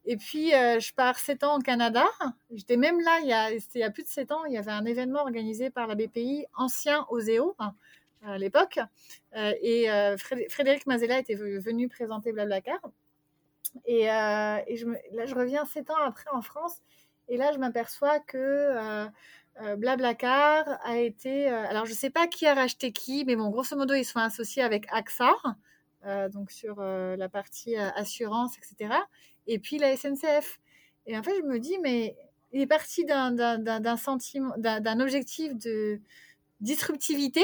Et 0.07 0.17
puis, 0.17 0.53
euh, 0.53 0.79
je 0.79 0.93
pars 0.93 1.17
7 1.17 1.43
ans 1.43 1.57
au 1.57 1.61
Canada. 1.61 2.05
J'étais 2.51 2.77
même 2.77 2.99
là, 3.01 3.19
il 3.21 3.27
y, 3.27 3.83
a, 3.83 3.89
plus 3.89 4.03
de 4.03 4.07
7 4.07 4.31
ans, 4.31 4.45
il 4.45 4.53
y 4.53 4.57
avait 4.57 4.71
un 4.71 4.85
événement 4.85 5.21
organisé 5.21 5.71
par 5.71 5.87
la 5.87 5.95
BPI, 5.95 6.45
ancien 6.55 7.05
Oseo, 7.09 7.55
hein, 7.57 7.73
à 8.23 8.37
l'époque. 8.37 8.79
Euh, 9.35 9.53
et 9.61 9.89
euh, 9.89 10.15
Frédéric 10.17 10.85
Mazella 10.85 11.17
était 11.17 11.33
venu 11.33 11.89
présenter 11.89 12.31
Blablacar. 12.31 12.79
Et, 13.85 14.05
là, 14.05 14.63
je 14.67 15.35
reviens 15.35 15.65
7 15.65 15.89
ans 15.89 16.03
après 16.05 16.29
en 16.31 16.41
France. 16.41 16.81
Et 17.27 17.37
là, 17.37 17.51
je 17.51 17.57
m'aperçois 17.57 18.19
que 18.19 19.07
Blablacar 19.75 20.79
a 20.83 20.97
été... 20.97 21.47
alors, 21.47 21.85
je 21.85 21.91
ne 21.91 21.95
sais 21.95 22.11
pas 22.11 22.27
qui 22.27 22.45
a 22.45 22.53
racheté 22.53 22.91
qui, 22.91 23.25
mais 23.25 23.35
bon, 23.35 23.49
grosso 23.49 23.75
modo, 23.75 23.95
ils 23.95 24.05
sont 24.05 24.19
associés 24.19 24.61
avec 24.61 24.85
AXA, 24.91 25.33
donc 26.31 26.51
sur 26.51 26.79
la 26.79 27.27
partie 27.27 27.75
assurance, 27.75 28.55
etc 28.59 28.95
et 29.47 29.59
puis 29.59 29.77
la 29.77 29.95
SNCF. 29.95 30.59
Et 31.07 31.17
en 31.17 31.23
fait, 31.23 31.35
je 31.37 31.43
me 31.43 31.59
dis, 31.59 31.77
mais 31.83 32.15
il 32.51 32.61
est 32.61 32.67
parti 32.67 33.05
d'un 33.05 33.97
sentiment, 33.97 34.53
d'un 34.57 34.99
objectif 34.99 35.55
de 35.55 35.99
disruptivité, 36.61 37.43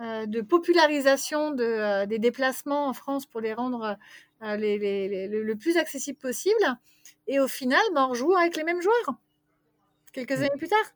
euh, 0.00 0.26
de 0.26 0.40
popularisation 0.40 1.50
de, 1.50 1.64
euh, 1.64 2.06
des 2.06 2.20
déplacements 2.20 2.86
en 2.86 2.92
France 2.92 3.26
pour 3.26 3.40
les 3.40 3.52
rendre 3.52 3.96
euh, 4.42 4.56
les, 4.56 4.78
les, 4.78 5.08
les, 5.08 5.28
le, 5.28 5.56
plus 5.56 5.76
accessible 5.76 6.18
possible. 6.18 6.78
Et 7.26 7.40
au 7.40 7.48
final, 7.48 7.80
ben, 7.94 8.04
on 8.04 8.10
rejoue 8.10 8.32
avec 8.36 8.56
les 8.56 8.62
mêmes 8.62 8.80
joueurs, 8.80 9.18
quelques 10.12 10.38
années 10.38 10.50
plus 10.56 10.68
tard. 10.68 10.94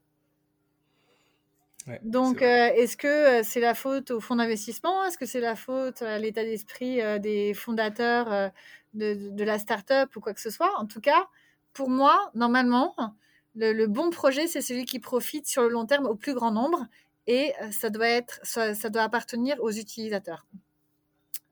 Ouais, 1.89 2.01
Donc, 2.05 2.43
est-ce 2.43 2.93
est 2.93 2.97
que 2.97 3.43
c'est 3.43 3.59
la 3.59 3.75
faute 3.75 4.13
au 4.13 4.21
fonds 4.21 4.37
d'investissement? 4.37 5.05
Est-ce 5.05 5.19
que 5.19 5.27
c'est 5.27 5.41
la 5.41 5.57
faute 5.57 6.01
à 6.03 6.19
l'état 6.21 6.45
d'esprit 6.45 7.01
des 7.19 7.55
fondateurs 7.55 8.53
de, 8.95 9.31
de, 9.31 9.45
la 9.45 9.59
start-up 9.59 10.15
ou 10.17 10.21
quoi 10.21 10.35
que 10.35 10.41
ce 10.41 10.51
soit. 10.51 10.77
En 10.79 10.87
tout 10.87 11.01
cas, 11.01 11.29
pour 11.73 11.89
moi, 11.89 12.31
normalement, 12.35 12.95
le, 13.55 13.73
le 13.73 13.87
bon 13.87 14.11
projet, 14.11 14.47
c'est 14.47 14.61
celui 14.61 14.85
qui 14.85 14.99
profite 14.99 15.47
sur 15.47 15.63
le 15.63 15.69
long 15.69 15.87
terme 15.87 16.07
au 16.07 16.15
plus 16.15 16.35
grand 16.35 16.51
nombre 16.51 16.87
et 17.27 17.53
euh, 17.63 17.71
ça 17.71 17.91
doit, 17.91 18.09
être, 18.09 18.41
ça, 18.43 18.75
ça 18.75 18.91
doit 18.91 19.03
appartenir 19.03 19.57
aux 19.61 19.71
utilisateurs. 19.71 20.47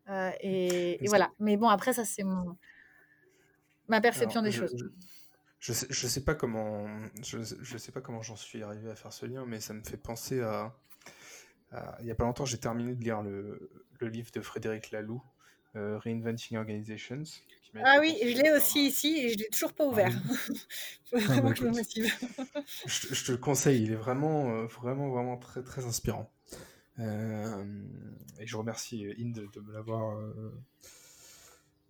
Euh, 0.09 0.31
et, 0.41 1.05
et 1.05 1.09
voilà. 1.09 1.31
Mais 1.39 1.57
bon, 1.57 1.69
après, 1.69 1.93
ça, 1.93 2.05
c'est 2.05 2.25
mon, 2.25 2.57
ma 3.89 4.01
perception 4.01 4.41
Alors, 4.41 4.51
des 4.51 4.57
je, 4.57 4.67
choses. 4.67 4.77
je, 4.77 4.87
je 5.61 5.73
sais, 5.73 5.87
je 5.91 6.07
sais 6.07 6.25
pas 6.25 6.35
comment, 6.35 6.87
je, 7.23 7.39
je 7.61 7.79
sais 7.79 7.93
pas 7.93 8.01
comment 8.01 8.23
j'en 8.23 8.37
suis 8.37 8.63
arrivé 8.63 8.91
à 8.91 8.97
faire 8.97 9.13
ce 9.13 9.27
lien, 9.27 9.45
mais 9.47 9.61
ça 9.61 9.75
me 9.75 9.83
fait 9.83 9.97
penser 9.99 10.41
à, 10.41 10.75
à- 11.71 11.99
il 12.01 12.07
y 12.07 12.11
a 12.11 12.15
pas 12.15 12.25
longtemps, 12.25 12.45
j'ai 12.45 12.59
terminé 12.59 12.95
de 12.95 13.05
lire 13.05 13.23
le, 13.23 13.71
le 14.01 14.09
livre 14.09 14.31
de 14.33 14.41
Frédéric 14.41 14.91
Laloux, 14.91 15.23
euh, 15.77 15.99
Reinventing 15.99 16.57
Organizations, 16.59 17.23
qui 17.23 17.73
Ah 17.85 17.99
oui, 18.01 18.17
je 18.23 18.43
l'ai 18.43 18.53
aussi 18.53 18.87
ici 18.87 19.17
et 19.19 19.29
je 19.31 19.39
l'ai 19.39 19.49
toujours 19.49 19.73
pas 19.73 19.85
Ah 19.85 19.89
ouvert. 19.89 20.13
oui. 20.15 20.59
Ah 21.29 21.41
bah 21.41 21.53
je 22.87 23.09
te 23.09 23.15
je 23.15 23.25
te 23.25 23.33
le 23.33 23.39
conseille, 23.39 23.83
il 23.83 23.93
est 23.93 23.97
vraiment, 23.97 24.51
euh, 24.51 24.67
vraiment, 24.67 25.09
vraiment 25.11 25.37
très, 25.37 25.63
très 25.63 25.85
inspirant. 25.85 26.31
Euh, 27.01 27.65
et 28.39 28.47
je 28.47 28.57
remercie 28.57 29.07
Inde 29.19 29.49
de 29.53 29.61
me 29.61 29.73
l'avoir 29.73 30.19
euh, 30.19 30.53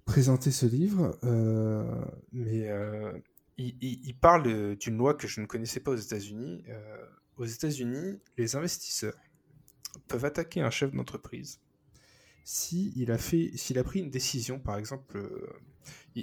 présenté 0.04 0.50
ce 0.50 0.66
livre. 0.66 1.18
euh, 1.24 2.04
mais 2.32 2.68
euh, 2.68 3.12
il, 3.58 3.76
il- 3.80 4.00
il 4.06 4.14
parle 4.16 4.76
d'une 4.76 4.96
loi 4.96 5.14
que 5.14 5.28
je 5.28 5.40
ne 5.40 5.46
connaissais 5.46 5.80
pas 5.80 5.90
aux 5.92 5.96
États-Unis. 5.96 6.64
Euh, 6.68 7.06
aux 7.36 7.44
États-Unis, 7.46 8.18
les 8.36 8.56
investisseurs 8.56 9.14
peuvent 10.08 10.24
attaquer 10.24 10.60
un 10.60 10.70
chef 10.70 10.92
d'entreprise 10.92 11.60
si 12.44 12.92
il 12.96 13.10
a 13.10 13.18
fait, 13.18 13.50
s'il 13.54 13.78
a 13.78 13.84
pris 13.84 14.00
une 14.00 14.10
décision, 14.10 14.58
par 14.58 14.76
exemple, 14.76 15.18
euh, 15.18 15.48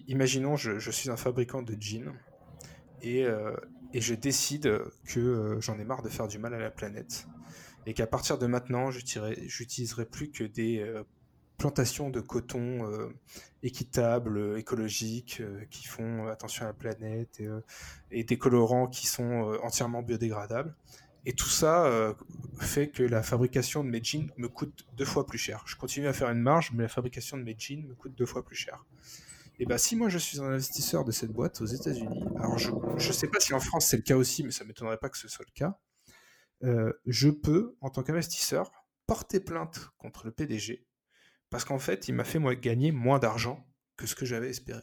imaginons 0.08 0.56
je, 0.56 0.80
je 0.80 0.92
suis 0.92 1.10
un 1.10 1.18
fabricant 1.18 1.62
de 1.62 1.76
jeans 1.80 2.14
et, 3.02 3.24
euh, 3.26 3.56
je 3.94 4.14
décide 4.14 4.82
que 5.06 5.20
euh, 5.20 5.62
j'en 5.62 5.80
ai 5.80 5.86
marre 5.86 6.04
de 6.04 6.10
faire 6.10 6.28
du 6.28 6.40
mal 6.40 6.54
à 6.54 6.60
la 6.60 6.70
planète 6.70 7.28
et 7.86 7.94
qu'à 7.94 8.08
partir 8.08 8.38
de 8.38 8.48
maintenant, 8.48 8.92
j'utiliserai 8.92 10.06
plus 10.06 10.30
que 10.30 10.44
des 10.44 10.86
plantations 11.58 12.10
de 12.10 12.20
coton 12.20 12.86
équitables, 13.64 14.58
écologiques, 14.58 15.42
qui 15.72 15.88
font 15.88 16.28
attention 16.28 16.66
à 16.66 16.68
la 16.68 16.74
planète 16.74 17.42
et, 18.12 18.26
des 18.26 18.38
colorants 18.38 18.88
qui 18.88 19.08
sont 19.08 19.58
entièrement 19.64 20.02
biodégradables. 20.02 20.76
Et 21.28 21.34
tout 21.34 21.50
ça 21.50 21.86
euh, 21.88 22.14
fait 22.58 22.88
que 22.88 23.04
la 23.04 23.22
fabrication 23.22 23.84
de 23.84 23.90
mes 23.90 24.02
jeans 24.02 24.32
me 24.38 24.48
coûte 24.48 24.88
deux 24.94 25.04
fois 25.04 25.28
plus 25.28 25.38
cher. 25.38 25.62
Je 25.68 25.76
continue 25.76 26.08
à 26.08 26.14
faire 26.14 26.30
une 26.30 26.40
marge, 26.40 26.72
mais 26.74 26.84
la 26.84 26.88
fabrication 26.88 27.36
de 27.36 27.44
mes 27.44 27.54
jeans 27.60 27.86
me 27.86 27.96
coûte 27.96 28.16
deux 28.16 28.26
fois 28.26 28.46
plus 28.46 28.56
cher. 28.56 28.86
Et 29.60 29.66
bah 29.66 29.78
si 29.78 29.98
moi 29.98 30.08
je 30.08 30.18
suis 30.18 30.40
un 30.40 30.46
investisseur 30.46 31.04
de 31.04 31.12
cette 31.12 31.34
boîte 31.34 31.60
aux 31.60 31.66
États-Unis, 31.66 32.24
alors 32.38 32.58
je 32.58 32.72
ne 32.72 33.14
sais 33.14 33.28
pas 33.28 33.42
si 33.42 33.54
en 33.54 33.60
France 33.60 33.88
c'est 33.88 33.98
le 33.98 34.04
cas 34.04 34.16
aussi, 34.16 34.46
mais 34.46 34.52
ça 34.52 34.64
m'étonnerait 34.64 35.00
pas 35.00 35.10
que 35.10 35.18
ce 35.18 35.28
soit 35.28 35.44
le 35.46 35.52
cas, 35.54 35.78
euh, 36.64 36.94
je 37.06 37.28
peux, 37.28 37.76
en 37.82 37.90
tant 37.90 38.04
qu'investisseur, 38.04 38.72
porter 39.06 39.42
plainte 39.42 39.90
contre 39.98 40.26
le 40.28 40.32
PDG 40.32 40.88
parce 41.50 41.66
qu'en 41.66 41.80
fait, 41.80 42.08
il 42.08 42.14
m'a 42.14 42.24
fait 42.24 42.40
moi 42.40 42.56
gagner 42.56 42.94
moins 42.94 43.20
d'argent 43.20 43.68
que 43.98 44.08
ce 44.08 44.16
que 44.16 44.26
j'avais 44.26 44.50
espéré. 44.50 44.82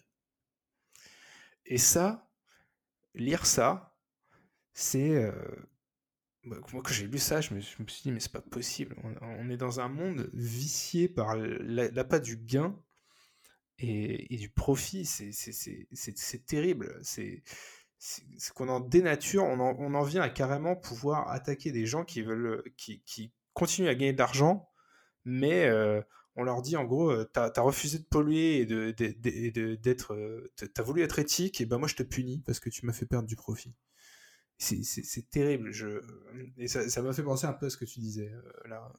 Et 1.64 1.78
ça, 1.78 2.28
lire 3.14 3.46
ça, 3.46 3.96
c'est 4.74 5.14
euh, 5.14 5.32
moi 6.44 6.82
quand 6.82 6.92
j'ai 6.92 7.06
lu 7.06 7.18
ça, 7.18 7.40
je 7.40 7.54
me, 7.54 7.60
suis 7.60 8.02
dit 8.02 8.12
mais 8.12 8.20
c'est 8.20 8.32
pas 8.32 8.40
possible. 8.40 8.96
On, 9.20 9.50
est 9.50 9.56
dans 9.56 9.80
un 9.80 9.88
monde 9.88 10.30
vicié 10.32 11.08
par 11.08 11.36
la- 11.36 11.90
l'appât 11.90 12.20
du 12.20 12.36
gain 12.36 12.76
et, 13.78 14.34
et 14.34 14.36
du 14.36 14.50
profit. 14.50 15.04
C'est 15.04 16.46
terrible. 16.46 16.98
C'est 17.02 17.42
qu'on 18.54 18.68
en 18.68 18.80
dénature, 18.80 19.44
on 19.44 19.60
en, 19.60 19.76
on 19.78 19.94
en 19.94 20.02
vient 20.02 20.22
à 20.22 20.28
carrément 20.28 20.76
pouvoir 20.76 21.30
attaquer 21.30 21.72
des 21.72 21.86
gens 21.86 22.04
qui 22.04 22.22
veulent, 22.22 22.62
qui, 22.76 23.00
qui 23.06 23.32
continuent 23.54 23.88
à 23.88 23.94
gagner 23.94 24.12
de 24.12 24.18
l'argent, 24.18 24.68
mais 25.24 25.66
euh, 25.66 26.02
on 26.36 26.42
leur 26.44 26.60
dit 26.62 26.76
en 26.76 26.84
gros, 26.84 27.10
euh, 27.10 27.30
t'as 27.32 27.50
as 27.54 27.60
refusé 27.60 27.98
de 27.98 28.04
polluer 28.04 28.58
et 28.58 28.66
de 28.66 28.90
d'être, 29.76 30.14
euh, 30.14 30.52
t'as 30.74 30.82
voulu 30.82 31.02
être 31.02 31.18
éthique, 31.18 31.60
et 31.60 31.66
ben 31.66 31.78
moi 31.78 31.88
je 31.88 31.94
te 31.94 32.02
punis 32.02 32.42
parce 32.44 32.60
que 32.60 32.68
tu 32.68 32.84
m'as 32.84 32.92
fait 32.92 33.06
perdre 33.06 33.28
du 33.28 33.36
profit. 33.36 33.74
C'est 34.58 35.30
terrible. 35.30 35.72
Je... 35.72 36.00
Et 36.58 36.68
ça 36.68 37.02
m'a 37.02 37.12
fait 37.12 37.22
penser 37.22 37.46
un 37.46 37.52
peu 37.52 37.66
à 37.66 37.70
ce 37.70 37.76
que 37.76 37.84
tu 37.84 38.00
disais 38.00 38.30
euh, 38.32 38.68
là. 38.68 38.92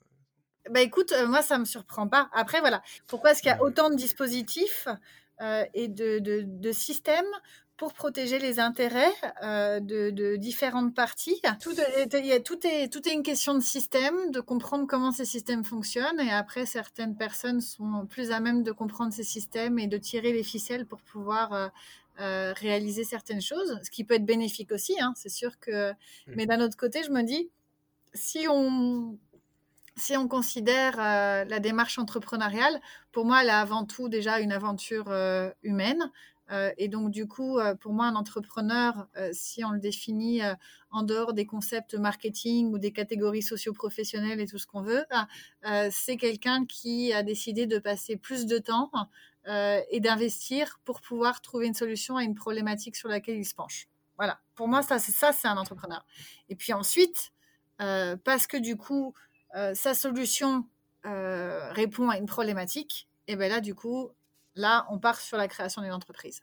Bah 0.69 0.81
écoute, 0.81 1.11
euh, 1.11 1.27
moi 1.27 1.41
ça 1.41 1.57
me 1.57 1.65
surprend 1.65 2.07
pas. 2.07 2.29
Après 2.33 2.59
voilà, 2.59 2.81
pourquoi 3.07 3.31
est-ce 3.31 3.41
qu'il 3.41 3.49
y 3.49 3.53
a 3.53 3.61
autant 3.61 3.89
de 3.89 3.95
dispositifs 3.95 4.87
euh, 5.41 5.63
et 5.73 5.87
de, 5.87 6.19
de- 6.19 6.43
de 6.45 6.71
systèmes 6.71 7.25
pour 7.77 7.93
protéger 7.93 8.39
les 8.39 8.59
intérêts 8.59 9.13
euh, 9.43 9.79
de, 9.79 10.09
de 10.09 10.37
différentes 10.37 10.95
parties? 10.95 11.39
Tout 11.61 11.79
est, 11.79 12.13
il 12.13 12.25
y 12.25 12.31
a- 12.31 12.39
tout, 12.39 12.65
est, 12.65 12.91
tout 12.91 13.07
est 13.07 13.13
une 13.13 13.21
question 13.21 13.53
de 13.53 13.59
système, 13.59 14.31
de 14.31 14.39
comprendre 14.39 14.87
comment 14.87 15.11
ces 15.11 15.25
systèmes 15.25 15.63
fonctionnent 15.65 16.19
et 16.19 16.31
après 16.31 16.65
certaines 16.65 17.15
personnes 17.15 17.61
sont 17.61 18.07
plus 18.07 18.31
à 18.31 18.39
même 18.39 18.63
de 18.63 18.71
comprendre 18.71 19.13
ces 19.13 19.23
systèmes 19.23 19.77
et 19.77 19.87
de 19.87 19.97
tirer 19.97 20.31
les 20.31 20.43
ficelles 20.43 20.85
pour 20.87 21.01
pouvoir 21.01 21.71
euh, 22.19 22.53
réaliser 22.53 23.03
certaines 23.03 23.41
choses, 23.41 23.79
ce 23.83 23.89
qui 23.89 24.03
peut 24.03 24.15
être 24.15 24.25
bénéfique 24.25 24.71
aussi, 24.71 24.99
hein, 24.99 25.13
c'est 25.15 25.29
sûr 25.29 25.59
que... 25.59 25.93
Mais 26.27 26.45
d'un 26.45 26.61
autre 26.61 26.77
côté, 26.77 27.03
je 27.03 27.11
me 27.11 27.23
dis, 27.23 27.49
si 28.13 28.47
on, 28.49 29.17
si 29.97 30.17
on 30.17 30.27
considère 30.27 30.99
euh, 30.99 31.45
la 31.45 31.59
démarche 31.59 31.99
entrepreneuriale, 31.99 32.81
pour 33.11 33.25
moi, 33.25 33.41
elle 33.41 33.49
est 33.49 33.51
avant 33.51 33.85
tout 33.85 34.09
déjà 34.09 34.39
une 34.39 34.51
aventure 34.51 35.05
euh, 35.09 35.49
humaine. 35.63 36.11
Euh, 36.51 36.71
et 36.77 36.89
donc, 36.89 37.11
du 37.11 37.27
coup, 37.27 37.57
pour 37.79 37.93
moi, 37.93 38.05
un 38.05 38.15
entrepreneur, 38.15 39.07
si 39.31 39.63
on 39.63 39.71
le 39.71 39.79
définit 39.79 40.41
en 40.91 41.01
dehors 41.01 41.33
des 41.33 41.47
concepts 41.47 41.95
marketing 41.95 42.71
ou 42.71 42.77
des 42.77 42.91
catégories 42.91 43.41
socio-professionnelles 43.41 44.39
et 44.39 44.45
tout 44.45 44.59
ce 44.59 44.67
qu'on 44.67 44.83
veut, 44.83 45.05
c'est 45.89 46.17
quelqu'un 46.17 46.67
qui 46.67 47.13
a 47.13 47.23
décidé 47.23 47.65
de 47.65 47.79
passer 47.79 48.15
plus 48.15 48.45
de 48.45 48.59
temps 48.59 48.91
euh, 49.47 49.79
et 49.91 49.99
d'investir 49.99 50.79
pour 50.85 51.01
pouvoir 51.01 51.39
trouver 51.39 51.67
une 51.67 51.75
solution 51.75 52.17
à 52.17 52.23
une 52.23 52.33
problématique 52.33 52.95
sur 52.95 53.09
laquelle 53.09 53.37
il 53.37 53.45
se 53.45 53.53
penche. 53.53 53.87
Voilà. 54.17 54.39
Pour 54.55 54.67
moi, 54.67 54.81
ça, 54.81 54.97
c'est 54.97 55.11
ça, 55.11 55.33
c'est 55.33 55.47
un 55.47 55.57
entrepreneur. 55.57 56.03
Et 56.49 56.55
puis 56.55 56.73
ensuite, 56.73 57.31
euh, 57.79 58.15
parce 58.23 58.47
que 58.47 58.57
du 58.57 58.75
coup, 58.75 59.13
euh, 59.55 59.75
sa 59.75 59.93
solution 59.93 60.65
répond 61.03 62.09
à 62.09 62.17
une 62.17 62.25
problématique, 62.25 63.07
et 63.27 63.35
bien 63.35 63.47
là, 63.47 63.61
du 63.61 63.75
coup, 63.75 64.09
là, 64.55 64.87
on 64.89 64.97
part 64.97 65.21
sur 65.21 65.37
la 65.37 65.47
création 65.47 65.83
d'une 65.83 65.93
entreprise. 65.93 66.41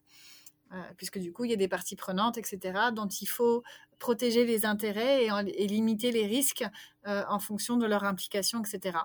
Puisque 0.96 1.18
du 1.18 1.32
coup, 1.32 1.44
il 1.44 1.50
y 1.50 1.54
a 1.54 1.56
des 1.56 1.66
parties 1.66 1.96
prenantes, 1.96 2.38
etc., 2.38 2.78
dont 2.92 3.08
il 3.08 3.26
faut 3.26 3.64
protéger 3.98 4.46
les 4.46 4.64
intérêts 4.64 5.26
et, 5.26 5.66
limiter 5.66 6.12
les 6.12 6.26
risques 6.26 6.64
en 7.04 7.40
fonction 7.40 7.76
de 7.76 7.86
leur 7.86 8.04
implication, 8.04 8.62
etc. 8.62 8.98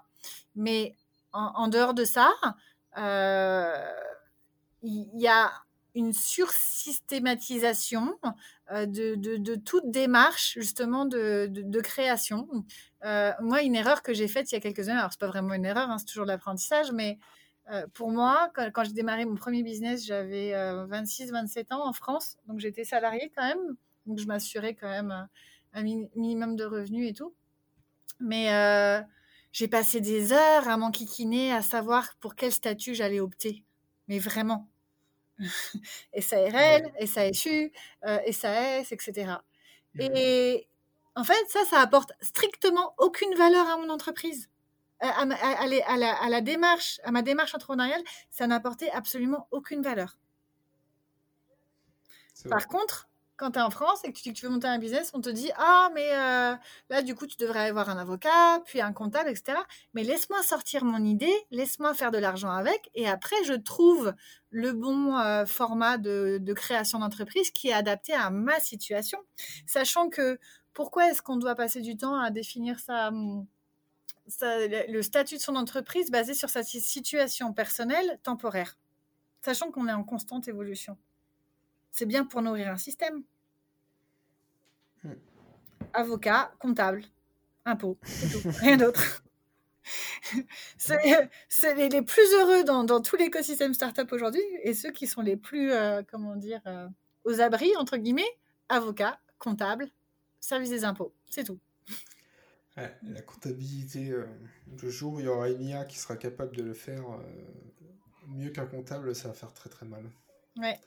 Mais 0.54 0.96
en, 1.34 1.68
dehors 1.68 1.96
de 1.96 2.06
ça, 2.06 2.32
il 4.84 5.10
y, 5.16 5.28
a 5.28 5.52
une 5.96 6.14
sursystématisation 6.14 8.20
euh, 8.72 8.86
de, 8.86 9.16
de, 9.16 9.56
toute 9.56 9.90
démarche 9.90 10.54
justement 10.60 11.06
de, 11.06 11.82
création. 11.82 12.48
Euh, 13.04 13.32
moi, 13.42 13.64
une 13.64 13.76
erreur 13.76 14.04
que 14.04 14.14
j'ai 14.14 14.28
faite 14.28 14.52
il 14.52 14.56
y 14.56 14.58
a 14.58 14.62
quelques 14.62 14.90
années, 14.90 15.00
alors 15.00 15.12
c'est 15.12 15.20
pas 15.20 15.28
vraiment 15.28 15.54
une 15.54 15.66
erreur, 15.66 15.90
hein, 15.90 15.98
c'est 15.98 16.06
toujours 16.06 16.26
l'apprentissage, 16.26 16.92
mais 16.92 17.18
euh, 17.72 17.86
pour 17.94 18.12
moi, 18.12 18.52
quand, 18.54 18.70
quand 18.74 18.84
j'ai 18.84 18.94
démarré 18.94 19.26
mon 19.26 19.36
premier 19.36 19.64
business, 19.64 20.06
j'avais 20.06 20.54
26-27 20.54 21.74
ans 21.74 21.88
en 21.88 21.94
France, 21.94 22.38
donc 22.48 22.60
j'étais 22.60 22.84
salariée 22.84 23.32
quand 23.36 23.48
même, 23.48 23.76
donc 24.06 24.20
je 24.20 24.26
m'assurais 24.26 24.76
quand 24.76 24.90
même 24.90 25.12
un, 25.12 25.30
un 25.74 25.84
mi- 25.84 26.10
minimum 26.16 26.56
de 26.56 26.66
revenus 26.66 27.10
et 27.10 27.14
tout. 27.14 27.34
Mais 28.20 28.54
euh, 28.54 29.02
j'ai 29.52 29.68
passé 29.68 30.02
des 30.02 30.34
heures 30.34 30.68
à 30.68 30.78
m'enquiquiner, 30.78 31.54
à 31.54 31.62
savoir 31.62 32.16
pour 32.18 32.36
quel 32.36 32.52
statut 32.52 32.96
j'allais 32.96 33.20
opter. 33.20 33.64
Mais 34.08 34.20
vraiment. 34.20 34.68
SARL, 36.20 36.92
SASU, 37.06 37.72
euh, 38.06 38.20
SAS, 38.32 38.92
etc. 38.92 39.44
Et 40.00 40.68
en 41.16 41.24
fait, 41.24 41.50
ça, 41.50 41.66
ça 41.66 41.80
apporte 41.82 42.12
strictement 42.22 42.94
aucune 42.98 43.34
valeur 43.36 43.68
à 43.68 43.78
mon 43.78 43.90
entreprise. 43.90 44.50
À, 45.00 45.10
à 45.22 45.26
ma- 45.26 45.36
à- 45.36 45.62
à 46.24 46.30
la- 46.30 46.42
démarche, 46.42 47.00
à 47.04 47.12
ma 47.12 47.22
démarche 47.22 47.54
entrepreneuriale, 47.54 48.04
ça 48.30 48.48
n'apportait 48.48 48.90
absolument 48.92 49.48
aucune 49.52 49.82
valeur. 49.82 50.18
Par 52.50 52.68
contre, 52.68 53.10
quand 53.38 53.52
tu 53.52 53.60
es 53.60 53.62
en 53.62 53.70
France 53.70 54.04
et 54.04 54.12
que 54.12 54.18
tu 54.18 54.24
dis 54.24 54.34
que 54.34 54.40
tu 54.40 54.46
veux 54.46 54.52
monter 54.52 54.68
un 54.68 54.80
business, 54.80 55.12
on 55.14 55.22
te 55.22 55.30
dit 55.30 55.52
Ah, 55.58 55.90
mais 55.94 56.10
euh, 56.12 56.56
là, 56.90 57.02
du 57.04 57.16
coup, 57.16 57.28
tu 57.28 57.38
devrais 57.38 57.70
avoir 57.70 57.90
un 57.90 57.98
avocat, 57.98 58.62
puis 58.66 58.82
un 58.82 58.92
comptable, 58.94 59.30
etc. 59.30 59.60
Mais 59.94 60.04
laisse-moi 60.04 60.42
sortir 60.44 60.84
mon 60.84 61.04
idée, 61.06 61.34
laisse-moi 61.52 61.94
faire 61.94 62.12
de 62.12 62.18
l'argent 62.18 62.50
avec, 62.50 62.90
et 62.96 63.08
après, 63.08 63.36
je 63.46 63.54
trouve 63.54 64.14
le 64.50 64.74
bon 64.74 65.18
euh, 65.18 65.46
format 65.46 65.98
de, 65.98 66.42
création 66.54 67.00
d'entreprise 67.00 67.52
qui 67.52 67.70
est 67.70 67.74
adapté 67.74 68.14
à 68.14 68.32
ma 68.32 68.60
situation. 68.60 69.20
Sachant 69.68 70.10
que 70.10 70.40
pourquoi 70.74 71.10
est-ce 71.12 71.22
qu'on 71.22 71.38
doit 71.38 71.56
passer 71.56 71.82
du 71.82 71.96
temps 71.96 72.20
à 72.20 72.32
définir 72.32 72.80
sa, 72.80 73.10
hum, 73.10 73.46
le 74.42 75.02
statut 75.02 75.36
de 75.36 75.42
son 75.42 75.56
entreprise 75.56 76.10
basé 76.10 76.34
sur 76.34 76.50
sa 76.50 76.64
si- 76.64 76.82
situation 76.82 77.54
personnelle 77.54 78.20
temporaire? 78.24 78.78
Sachant 79.42 79.72
qu'on 79.72 79.88
est 79.88 79.94
en 79.94 80.04
constante 80.04 80.48
évolution. 80.48 80.98
C'est 81.98 82.06
bien 82.06 82.26
pour 82.26 82.44
nourrir 82.44 82.70
un 82.70 82.78
système. 82.78 83.24
avocat, 85.94 86.54
comptable, 86.60 87.04
impôt, 87.66 87.98
tout, 88.32 88.50
rien 88.60 88.78
d'autre. 88.78 89.24
c'est 90.78 91.74
les, 91.76 91.90
les, 91.90 92.02
plus 92.04 92.32
heureux 92.34 92.64
dans, 92.64 92.84
dans 92.84 93.02
tout 93.02 93.16
l'écosystème 93.16 93.74
startup 93.74 94.12
aujourd'hui 94.12 94.44
et 94.62 94.76
ceux 94.76 94.92
qui 94.92 95.08
sont 95.08 95.22
les 95.22 95.38
plus, 95.38 95.72
euh, 95.72 96.04
comment 96.08 96.36
dire, 96.36 96.62
euh, 96.68 96.88
aux 97.24 97.42
abris, 97.42 97.76
entre 97.78 97.98
guillemets, 97.98 98.38
avocat, 98.70 99.20
comptable, 99.40 99.88
service 100.40 100.70
des 100.70 100.86
impôts, 100.86 101.16
c'est 101.32 101.46
tout. 101.46 101.58
la 102.76 103.22
comptabilité, 103.24 104.12
euh, 104.12 104.28
le 104.84 104.90
jour 104.92 105.14
où 105.14 105.20
il 105.20 105.26
y 105.26 105.30
aura 105.30 105.50
une 105.50 105.64
IA 105.64 105.86
qui 105.86 105.98
sera 105.98 106.16
capable 106.16 106.56
de 106.56 106.62
le 106.62 106.76
faire 106.76 107.06
mieux 108.28 108.52
qu'un 108.52 108.68
comptable, 108.68 109.16
ça 109.16 109.30
va 109.30 109.34
faire 109.34 109.54
très 109.54 109.72
très 109.72 109.88
mal. 109.88 110.04
Ouais. 110.58 110.80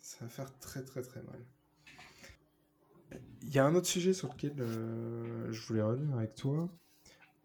Ça 0.00 0.18
va 0.20 0.28
faire 0.28 0.58
très 0.58 0.84
très 0.84 1.02
très 1.02 1.22
mal. 1.22 1.40
Il 3.42 3.48
y 3.48 3.58
a 3.58 3.64
un 3.64 3.74
autre 3.74 3.86
sujet 3.86 4.12
sur 4.12 4.28
lequel 4.28 4.54
je 4.58 5.66
voulais 5.66 5.82
revenir 5.82 6.16
avec 6.16 6.34
toi. 6.34 6.70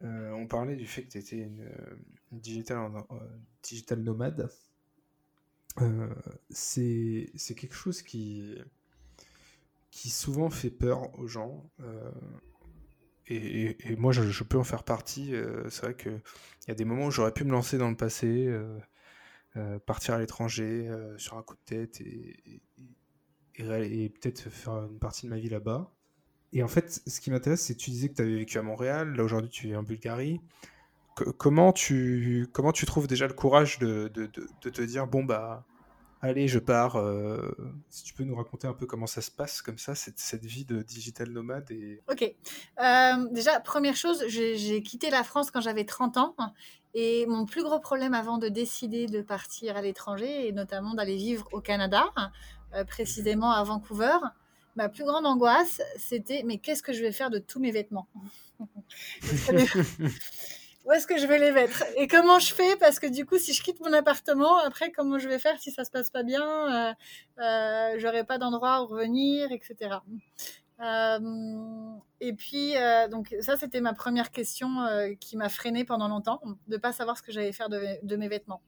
Euh, 0.03 0.31
on 0.31 0.45
parlait 0.47 0.75
du 0.75 0.85
fait 0.85 1.03
que 1.03 1.11
tu 1.11 1.17
étais 1.17 1.37
une, 1.37 1.61
euh, 1.61 1.95
digital, 2.31 2.91
euh, 3.11 3.15
digital 3.63 3.99
nomade. 3.99 4.49
c'est 6.49 7.55
quelque 7.55 7.75
chose 7.75 8.01
qui, 8.01 8.55
qui 9.91 10.09
souvent 10.09 10.49
fait 10.49 10.69
peur 10.69 11.17
aux 11.19 11.27
gens. 11.27 11.69
Et, 13.27 13.95
moi, 13.97 14.11
je, 14.11 14.43
peux 14.43 14.57
en 14.57 14.63
faire 14.63 14.83
partie. 14.83 15.33
c'est 15.69 15.81
vrai 15.81 15.95
qu'il 15.95 16.21
y 16.67 16.71
a 16.71 16.75
des 16.75 16.85
moments 16.85 17.07
où 17.07 17.11
j'aurais 17.11 17.33
pu 17.33 17.43
me 17.43 17.51
lancer 17.51 17.77
dans 17.77 17.89
le 17.89 17.97
passé, 17.97 18.47
partir 19.85 20.13
à 20.15 20.19
l'étranger 20.19 20.89
sur 21.17 21.37
un 21.37 21.43
coup 21.43 21.55
de 21.55 21.65
tête 21.65 22.01
et, 22.01 22.61
et 23.57 24.09
peut-être 24.09 24.49
faire 24.49 24.73
une 24.73 24.99
partie 24.99 25.25
de 25.25 25.31
ma 25.31 25.37
vie 25.37 25.49
là-bas. 25.49 25.91
Et 26.53 26.63
en 26.63 26.67
fait, 26.67 27.01
ce 27.05 27.19
qui 27.19 27.31
m'intéresse, 27.31 27.61
c'est 27.61 27.75
tu 27.75 27.91
disais 27.91 28.09
que 28.09 28.15
tu 28.15 28.21
avais 28.21 28.35
vécu 28.35 28.57
à 28.57 28.61
Montréal, 28.61 29.13
là 29.15 29.23
aujourd'hui 29.23 29.49
tu 29.49 29.69
es 29.69 29.75
en 29.75 29.83
Bulgarie. 29.83 30.39
comment, 31.37 31.73
tu, 31.73 32.47
comment 32.53 32.71
tu 32.71 32.85
trouves 32.85 33.07
déjà 33.07 33.27
le 33.27 33.33
courage 33.33 33.79
de, 33.79 34.09
de, 34.13 34.29
de, 34.61 34.69
te 34.69 34.81
dire, 34.81 35.07
bon, 35.07 35.23
bah, 35.23 35.65
allez, 36.21 36.47
je 36.47 36.59
pars. 36.59 36.95
Euh, 36.95 37.51
si 37.89 38.03
tu 38.03 38.13
peux 38.13 38.23
nous 38.23 38.35
raconter 38.35 38.67
un 38.67 38.73
peu 38.73 38.85
comment 38.85 39.07
ça 39.07 39.21
se 39.21 39.31
passe 39.31 39.61
comme 39.61 39.77
ça, 39.77 39.95
cette, 39.95 40.19
cette 40.19 40.45
vie 40.45 40.65
de 40.65 40.81
digital 40.81 41.29
nomade. 41.29 41.69
Et... 41.71 42.01
Ok. 42.09 42.23
Euh, 42.23 43.27
déjà, 43.31 43.59
première 43.59 43.95
chose, 43.95 44.23
j'ai 44.27 44.81
quitté 44.81 45.09
la 45.09 45.23
France 45.23 45.51
quand 45.51 45.61
j'avais 45.61 45.85
30 45.85 46.17
ans. 46.17 46.35
Et 46.95 47.25
mon 47.27 47.45
plus 47.45 47.61
gros 47.61 47.79
problème 47.79 48.13
avant 48.13 48.37
de 48.37 48.47
décider 48.47 49.05
de 49.05 49.21
partir 49.21 49.75
à 49.75 49.81
l'étranger, 49.81 50.47
et 50.47 50.51
notamment 50.53 50.93
d'aller 50.93 51.17
vivre 51.17 51.47
au 51.51 51.59
Canada, 51.59 52.05
euh, 52.73 52.85
précisément 52.85 53.51
à 53.51 53.61
Vancouver, 53.63 54.17
ma 54.77 54.87
plus 54.89 55.03
grande 55.03 55.25
angoisse, 55.25 55.81
c'était 55.97 56.43
mais 56.45 56.57
qu'est-ce 56.57 56.81
que 56.81 56.93
je 56.93 57.01
vais 57.01 57.11
faire 57.11 57.29
de 57.29 57.37
tous 57.37 57.59
mes 57.59 57.71
vêtements? 57.71 58.07
Où 60.85 60.91
est-ce 60.91 61.07
que 61.07 61.17
je 61.17 61.25
vais 61.25 61.39
les 61.39 61.51
mettre? 61.51 61.83
Et 61.97 62.07
comment 62.07 62.37
je 62.37 62.53
fais? 62.53 62.75
Parce 62.75 62.99
que 62.99 63.07
du 63.07 63.25
coup, 63.25 63.39
si 63.39 63.53
je 63.53 63.63
quitte 63.63 63.79
mon 63.79 63.91
appartement, 63.91 64.59
après, 64.59 64.91
comment 64.91 65.17
je 65.17 65.27
vais 65.27 65.39
faire 65.39 65.59
si 65.59 65.71
ça 65.71 65.83
se 65.83 65.89
passe 65.89 66.11
pas 66.11 66.21
bien? 66.21 66.43
Euh, 66.89 66.93
euh, 67.39 67.95
J'aurai 67.97 68.23
pas 68.23 68.37
d'endroit 68.37 68.83
où 68.83 68.85
revenir, 68.85 69.51
etc. 69.51 69.97
Euh, 70.81 71.95
et 72.19 72.33
puis, 72.33 72.77
euh, 72.77 73.07
donc 73.07 73.33
ça, 73.41 73.55
c'était 73.57 73.81
ma 73.81 73.93
première 73.93 74.31
question 74.31 74.69
qui 75.19 75.37
m'a 75.37 75.49
freinée 75.49 75.85
pendant 75.85 76.07
longtemps, 76.07 76.41
de 76.67 76.77
pas 76.77 76.91
savoir 76.91 77.17
ce 77.17 77.23
que 77.23 77.31
j'allais 77.31 77.53
faire 77.53 77.69
de 77.69 78.15
mes 78.15 78.27
vêtements. 78.27 78.61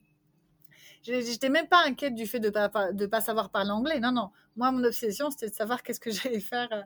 J'étais 1.02 1.48
même 1.48 1.68
pas 1.68 1.84
inquiète 1.86 2.14
du 2.14 2.26
fait 2.26 2.40
de 2.40 2.50
pas, 2.50 2.92
de 2.92 3.06
pas 3.06 3.20
savoir 3.20 3.50
parler 3.50 3.70
anglais. 3.70 4.00
Non, 4.00 4.12
non. 4.12 4.30
Moi, 4.56 4.70
mon 4.72 4.82
obsession, 4.84 5.30
c'était 5.30 5.48
de 5.48 5.54
savoir 5.54 5.82
qu'est-ce 5.82 6.00
que 6.00 6.10
j'allais 6.10 6.40
faire 6.40 6.68
euh, 6.72 6.82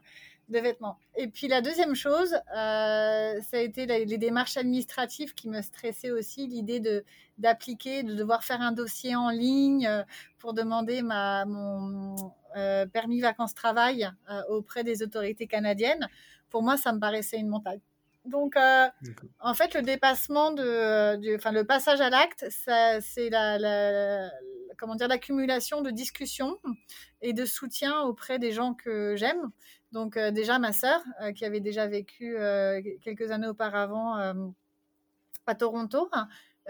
de 0.48 0.58
vêtements. 0.58 0.98
Et 1.16 1.28
puis 1.28 1.48
la 1.48 1.60
deuxième 1.60 1.94
chose, 1.94 2.34
euh, 2.34 3.40
ça 3.40 3.56
a 3.56 3.60
été 3.60 3.86
les, 3.86 4.18
démarches 4.18 4.56
administratives 4.56 5.34
qui 5.34 5.48
me 5.48 5.62
stressaient 5.62 6.10
aussi, 6.10 6.46
l'idée 6.46 6.80
de 6.80 7.04
d'appliquer, 7.38 8.02
de 8.02 8.14
devoir 8.14 8.44
faire 8.44 8.60
un 8.60 8.72
dossier 8.72 9.16
en 9.16 9.30
ligne 9.30 9.86
euh, 9.86 10.02
pour 10.38 10.52
demander 10.52 11.02
ma, 11.02 11.44
mon 11.44 12.32
permis 12.92 13.22
vacances-travail 13.22 14.10
auprès 14.50 14.84
des 14.84 15.02
autorités 15.02 15.46
canadiennes. 15.46 16.06
Pour 16.50 16.62
moi, 16.62 16.76
ça 16.76 16.92
me 16.92 17.00
paraissait 17.00 17.38
une 17.38 17.48
montagne. 17.48 17.80
Donc, 18.24 18.56
euh, 18.56 18.88
en 19.40 19.54
fait, 19.54 19.74
le 19.74 19.82
dépassement 19.82 20.52
de, 20.52 21.36
enfin, 21.36 21.50
le 21.50 21.64
passage 21.64 22.00
à 22.00 22.08
l'acte, 22.08 22.46
c'est 22.50 23.30
la, 23.30 24.30
comment 24.78 24.94
dire, 24.94 25.08
l'accumulation 25.08 25.82
de 25.82 25.90
discussions 25.90 26.58
et 27.20 27.32
de 27.32 27.44
soutien 27.44 28.00
auprès 28.02 28.38
des 28.38 28.52
gens 28.52 28.74
que 28.74 29.16
j'aime. 29.16 29.50
Donc, 29.92 30.16
euh, 30.16 30.30
déjà 30.30 30.58
ma 30.58 30.72
sœur, 30.72 31.02
euh, 31.22 31.32
qui 31.32 31.44
avait 31.44 31.60
déjà 31.60 31.86
vécu 31.86 32.36
quelques 33.02 33.30
années 33.30 33.48
auparavant 33.48 34.16
à 35.46 35.54
Toronto, 35.54 36.08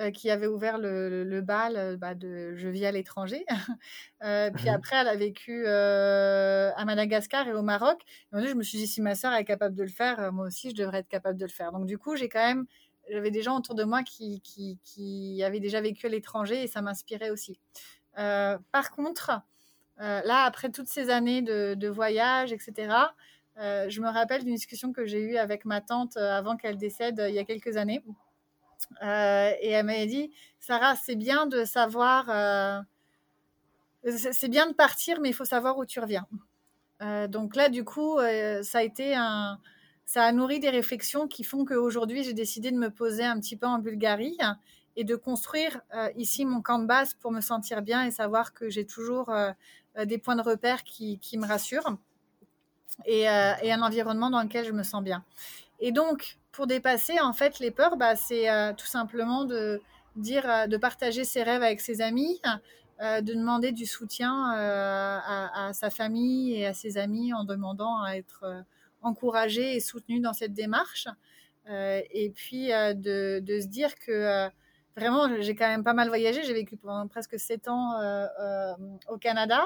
euh, 0.00 0.10
qui 0.10 0.30
avait 0.30 0.46
ouvert 0.46 0.78
le, 0.78 1.22
le 1.22 1.40
bal 1.42 1.76
euh, 1.76 1.96
bah, 1.98 2.14
de 2.14 2.54
Je 2.56 2.66
vis 2.68 2.86
à 2.86 2.92
l'étranger. 2.92 3.44
euh, 4.24 4.50
puis 4.50 4.70
mmh 4.70 4.74
après, 4.74 4.96
elle 4.96 5.08
a 5.08 5.16
vécu 5.16 5.64
euh, 5.66 6.70
à 6.76 6.84
Madagascar 6.86 7.46
et 7.46 7.52
au 7.52 7.60
Maroc. 7.60 8.00
Et 8.34 8.46
je 8.46 8.54
me 8.54 8.62
suis 8.62 8.78
dit, 8.78 8.86
si 8.86 9.02
ma 9.02 9.14
sœur 9.14 9.34
est 9.34 9.44
capable 9.44 9.74
de 9.76 9.82
le 9.82 9.90
faire, 9.90 10.32
moi 10.32 10.46
aussi, 10.46 10.70
je 10.70 10.76
devrais 10.76 11.00
être 11.00 11.08
capable 11.08 11.38
de 11.38 11.44
le 11.44 11.50
faire. 11.50 11.72
Donc, 11.72 11.84
du 11.84 11.98
coup, 11.98 12.16
j'ai 12.16 12.30
quand 12.30 12.42
même, 12.42 12.64
j'avais 13.10 13.30
des 13.30 13.42
gens 13.42 13.58
autour 13.58 13.74
de 13.74 13.84
moi 13.84 14.02
qui, 14.02 14.40
qui, 14.40 14.78
qui 14.84 15.42
avaient 15.42 15.60
déjà 15.60 15.80
vécu 15.80 16.06
à 16.06 16.08
l'étranger 16.08 16.62
et 16.62 16.66
ça 16.66 16.82
m'inspirait 16.82 17.30
aussi. 17.30 17.58
par 18.14 18.90
contre, 18.94 19.30
là, 19.98 20.44
après 20.44 20.70
toutes 20.70 20.88
ces 20.88 21.10
années 21.10 21.42
de, 21.42 21.74
de 21.74 21.88
voyage, 21.88 22.52
etc., 22.52 22.94
je 23.56 24.00
me 24.00 24.08
rappelle 24.08 24.44
d'une 24.44 24.54
discussion 24.54 24.92
que 24.92 25.04
j'ai 25.04 25.20
eue 25.20 25.36
avec 25.36 25.64
ma 25.64 25.80
tante 25.80 26.16
avant 26.16 26.56
qu'elle 26.56 26.78
décède 26.78 27.24
il 27.28 27.34
y 27.34 27.38
a 27.38 27.44
quelques 27.44 27.76
années. 27.76 28.02
Euh, 29.02 29.52
et 29.60 29.70
elle 29.70 29.86
m'avait 29.86 30.06
dit, 30.06 30.30
Sarah, 30.60 30.96
c'est 30.96 31.16
bien 31.16 31.46
de 31.46 31.64
savoir, 31.64 32.28
euh, 32.28 32.80
c'est 34.04 34.48
bien 34.48 34.66
de 34.66 34.74
partir, 34.74 35.20
mais 35.20 35.30
il 35.30 35.34
faut 35.34 35.44
savoir 35.44 35.78
où 35.78 35.86
tu 35.86 36.00
reviens. 36.00 36.26
Euh, 37.00 37.26
donc 37.26 37.56
là, 37.56 37.68
du 37.68 37.84
coup, 37.84 38.18
ça 38.62 38.78
a 38.78 38.82
été 38.82 39.14
un, 39.14 39.58
ça 40.12 40.24
a 40.24 40.32
nourri 40.32 40.60
des 40.60 40.70
réflexions 40.70 41.28
qui 41.28 41.44
font 41.44 41.64
qu'aujourd'hui, 41.64 42.22
j'ai 42.24 42.34
décidé 42.34 42.70
de 42.70 42.76
me 42.76 42.90
poser 42.90 43.24
un 43.24 43.38
petit 43.40 43.56
peu 43.56 43.66
en 43.66 43.78
Bulgarie 43.78 44.36
et 44.96 45.04
de 45.04 45.16
construire 45.16 45.80
ici 46.16 46.44
mon 46.44 46.60
camp 46.60 46.78
de 46.78 46.86
base 46.86 47.14
pour 47.14 47.30
me 47.30 47.40
sentir 47.40 47.80
bien 47.80 48.04
et 48.04 48.10
savoir 48.10 48.52
que 48.52 48.68
j'ai 48.68 48.84
toujours 48.84 49.32
des 50.04 50.18
points 50.18 50.36
de 50.36 50.42
repère 50.42 50.84
qui, 50.84 51.18
qui 51.18 51.38
me 51.38 51.46
rassurent 51.46 51.96
et, 53.06 53.22
et, 53.22 53.72
un 53.72 53.80
environnement 53.80 54.28
dans 54.28 54.42
lequel 54.42 54.66
je 54.66 54.72
me 54.72 54.82
sens 54.82 55.02
bien. 55.02 55.24
Et 55.80 55.92
donc, 55.92 56.36
pour 56.52 56.66
dépasser 56.66 57.18
en 57.18 57.32
fait 57.32 57.58
les 57.58 57.70
peurs, 57.70 57.96
bah, 57.96 58.14
c'est 58.14 58.48
euh, 58.50 58.72
tout 58.74 58.86
simplement 58.86 59.44
de 59.44 59.80
dire, 60.14 60.48
euh, 60.48 60.66
de 60.66 60.76
partager 60.76 61.24
ses 61.24 61.42
rêves 61.42 61.62
avec 61.62 61.80
ses 61.80 62.02
amis, 62.02 62.40
euh, 63.00 63.20
de 63.20 63.32
demander 63.32 63.72
du 63.72 63.86
soutien 63.86 64.52
à, 64.54 65.72
sa 65.72 65.90
famille 65.90 66.54
et 66.54 66.66
à 66.66 66.74
ses 66.74 66.98
amis 66.98 67.32
en 67.32 67.44
demandant 67.44 68.00
à 68.02 68.16
être 68.16 68.44
encouragé 69.02 69.76
et 69.76 69.80
soutenu 69.80 70.20
dans 70.20 70.32
cette 70.32 70.54
démarche. 70.54 71.08
et 71.68 72.32
puis 72.34 72.68
de, 72.68 73.40
de, 73.40 73.60
se 73.60 73.66
dire 73.66 73.94
que 73.96 74.48
vraiment, 74.96 75.40
j'ai 75.40 75.54
quand 75.54 75.68
même 75.68 75.84
pas 75.84 75.94
mal 75.94 76.08
voyagé. 76.08 76.42
J'ai 76.44 76.54
vécu 76.54 76.76
pendant 76.76 77.06
presque 77.08 77.38
sept 77.38 77.68
ans 77.68 77.92
au 79.08 79.18
Canada. 79.18 79.62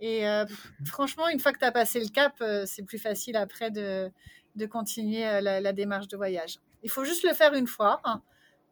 Et 0.00 0.24
franchement, 0.84 1.28
une 1.28 1.38
fois 1.38 1.52
que 1.52 1.58
tu 1.58 1.64
as 1.64 1.72
passé 1.72 2.00
le 2.00 2.08
cap, 2.08 2.42
c'est 2.66 2.84
plus 2.84 2.98
facile 2.98 3.36
après 3.36 3.70
de, 3.70 4.10
de 4.56 4.66
continuer 4.66 5.26
euh, 5.26 5.40
la, 5.40 5.72
démarche 5.72 6.08
de 6.08 6.16
voyage. 6.16 6.58
Il 6.82 6.90
faut 6.90 7.04
juste 7.04 7.24
le 7.24 7.32
faire 7.32 7.54
une 7.54 7.66
fois. 7.66 8.00
Hein. 8.04 8.22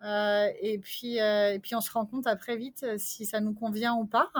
Euh, 0.03 0.53
et, 0.61 0.78
puis, 0.78 1.20
euh, 1.20 1.55
et 1.55 1.59
puis, 1.59 1.74
on 1.74 1.80
se 1.80 1.91
rend 1.91 2.07
compte 2.07 2.26
après 2.26 2.57
vite 2.57 2.84
si 2.97 3.26
ça 3.26 3.41
nous 3.41 3.55
convient 3.55 3.95
ou 3.95 4.07
pas. 4.07 4.30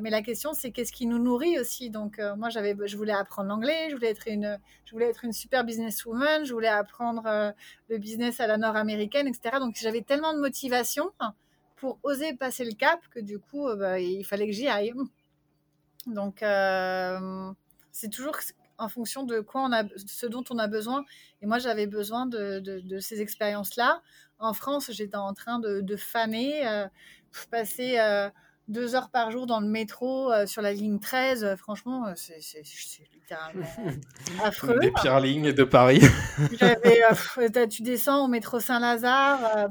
Mais 0.00 0.10
la 0.10 0.22
question, 0.22 0.54
c'est 0.54 0.70
qu'est-ce 0.70 0.92
qui 0.92 1.06
nous 1.06 1.18
nourrit 1.18 1.58
aussi? 1.58 1.90
Donc, 1.90 2.18
moi, 2.36 2.48
j'avais, 2.48 2.74
je 2.86 2.96
voulais 2.96 3.12
apprendre 3.12 3.48
l'anglais, 3.48 3.88
je 3.90 3.94
voulais 3.94 4.10
être 4.10 4.28
une, 4.28 4.58
je 4.84 4.92
voulais 4.92 5.10
être 5.10 5.24
une 5.24 5.32
super 5.32 5.64
businesswoman, 5.64 6.44
je 6.44 6.52
voulais 6.54 6.68
apprendre 6.68 7.52
le 7.88 7.98
business 7.98 8.40
à 8.40 8.46
la 8.46 8.56
nord-américaine, 8.56 9.26
etc. 9.26 9.58
Donc, 9.60 9.76
j'avais 9.76 10.00
tellement 10.00 10.32
de 10.32 10.40
motivation 10.40 11.10
pour 11.76 11.98
oser 12.02 12.34
passer 12.34 12.64
le 12.64 12.72
cap 12.72 13.00
que 13.10 13.20
du 13.20 13.38
coup, 13.38 13.68
bah, 13.76 14.00
il 14.00 14.24
fallait 14.24 14.46
que 14.46 14.52
j'y 14.52 14.68
aille. 14.68 14.94
Donc, 16.06 16.42
c'est 17.92 18.10
toujours 18.10 18.38
en 18.78 18.88
fonction 18.88 19.24
de 19.24 19.40
quoi 19.40 19.62
on 19.62 19.72
a, 19.72 19.84
ce 20.06 20.26
dont 20.26 20.44
on 20.50 20.58
a 20.58 20.66
besoin. 20.66 21.04
Et 21.42 21.46
moi, 21.46 21.58
j'avais 21.58 21.86
besoin 21.86 22.26
de, 22.26 22.98
ces 23.00 23.20
expériences-là. 23.20 24.02
En 24.38 24.52
France, 24.52 24.90
j'étais 24.92 25.16
en 25.16 25.32
train 25.32 25.58
de, 25.58 25.80
de 25.80 25.96
faner, 25.96 26.66
euh, 26.66 26.86
passer 27.50 27.98
euh, 27.98 28.28
deux 28.68 28.94
heures 28.94 29.10
par 29.10 29.30
jour 29.30 29.46
dans 29.46 29.60
le 29.60 29.66
métro 29.66 30.32
euh, 30.32 30.46
sur 30.46 30.62
la 30.62 30.72
ligne 30.72 30.98
13. 30.98 31.56
franchement, 31.56 32.12
c'est 32.16 32.40
littéralement 33.12 33.66
affreux. 34.44 34.78
Des 34.80 34.90
pires 34.90 35.20
lignes 35.20 35.52
de 35.52 35.64
Paris. 35.64 36.00
tu 37.68 37.82
descends 37.82 38.24
au 38.24 38.28
métro 38.28 38.60
Saint-Lazare. 38.60 39.68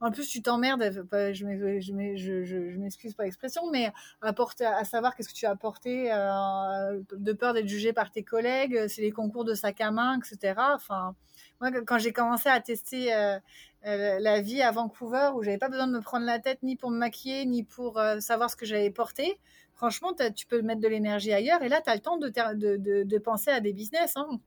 En 0.00 0.10
plus, 0.10 0.28
tu 0.28 0.42
t'emmerdes, 0.42 0.82
je 0.82 1.44
m'ex- 1.44 1.86
je 1.86 1.92
m'ex- 1.92 2.20
je- 2.20 2.44
je- 2.44 2.70
je 2.70 2.78
m'excuse 2.78 3.14
pour 3.14 3.24
l'expression, 3.24 3.70
mais 3.70 3.92
à, 4.22 4.32
à 4.32 4.84
savoir 4.84 5.14
qu'est-ce 5.14 5.28
que 5.28 5.34
tu 5.34 5.46
as 5.46 5.50
apporté, 5.50 6.12
euh, 6.12 7.00
de 7.12 7.32
peur 7.32 7.54
d'être 7.54 7.68
jugé 7.68 7.92
par 7.92 8.10
tes 8.10 8.22
collègues, 8.22 8.86
c'est 8.88 9.02
les 9.02 9.12
concours 9.12 9.44
de 9.44 9.54
sac 9.54 9.80
à 9.80 9.90
main, 9.90 10.18
etc. 10.18 10.54
Enfin, 10.74 11.14
moi, 11.60 11.70
quand 11.86 11.98
j'ai 11.98 12.12
commencé 12.12 12.48
à 12.48 12.60
tester 12.60 13.14
euh, 13.14 13.38
euh, 13.86 14.18
la 14.20 14.40
vie 14.40 14.62
à 14.62 14.70
Vancouver, 14.70 15.30
où 15.34 15.42
j'avais 15.42 15.58
pas 15.58 15.68
besoin 15.68 15.86
de 15.86 15.92
me 15.92 16.00
prendre 16.00 16.26
la 16.26 16.38
tête 16.38 16.62
ni 16.62 16.76
pour 16.76 16.90
me 16.90 16.98
maquiller, 16.98 17.46
ni 17.46 17.62
pour 17.64 17.98
euh, 17.98 18.20
savoir 18.20 18.50
ce 18.50 18.56
que 18.56 18.66
j'avais 18.66 18.90
porté, 18.90 19.38
franchement, 19.74 20.12
tu 20.34 20.46
peux 20.46 20.62
mettre 20.62 20.80
de 20.80 20.88
l'énergie 20.88 21.32
ailleurs, 21.32 21.62
et 21.62 21.68
là, 21.68 21.80
tu 21.82 21.90
as 21.90 21.94
le 21.94 22.00
temps 22.00 22.16
de, 22.18 23.18
penser 23.18 23.50
à 23.50 23.60
des 23.60 23.72
business. 23.72 24.12
hein. 24.16 24.40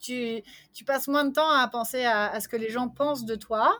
Tu, 0.00 0.42
passes 0.86 1.08
moins 1.08 1.24
de 1.24 1.32
temps 1.32 1.48
à 1.50 1.66
penser 1.68 2.04
à 2.04 2.38
ce 2.40 2.46
que 2.48 2.56
les 2.56 2.68
gens 2.68 2.88
pensent 2.88 3.24
de 3.24 3.36
toi. 3.36 3.74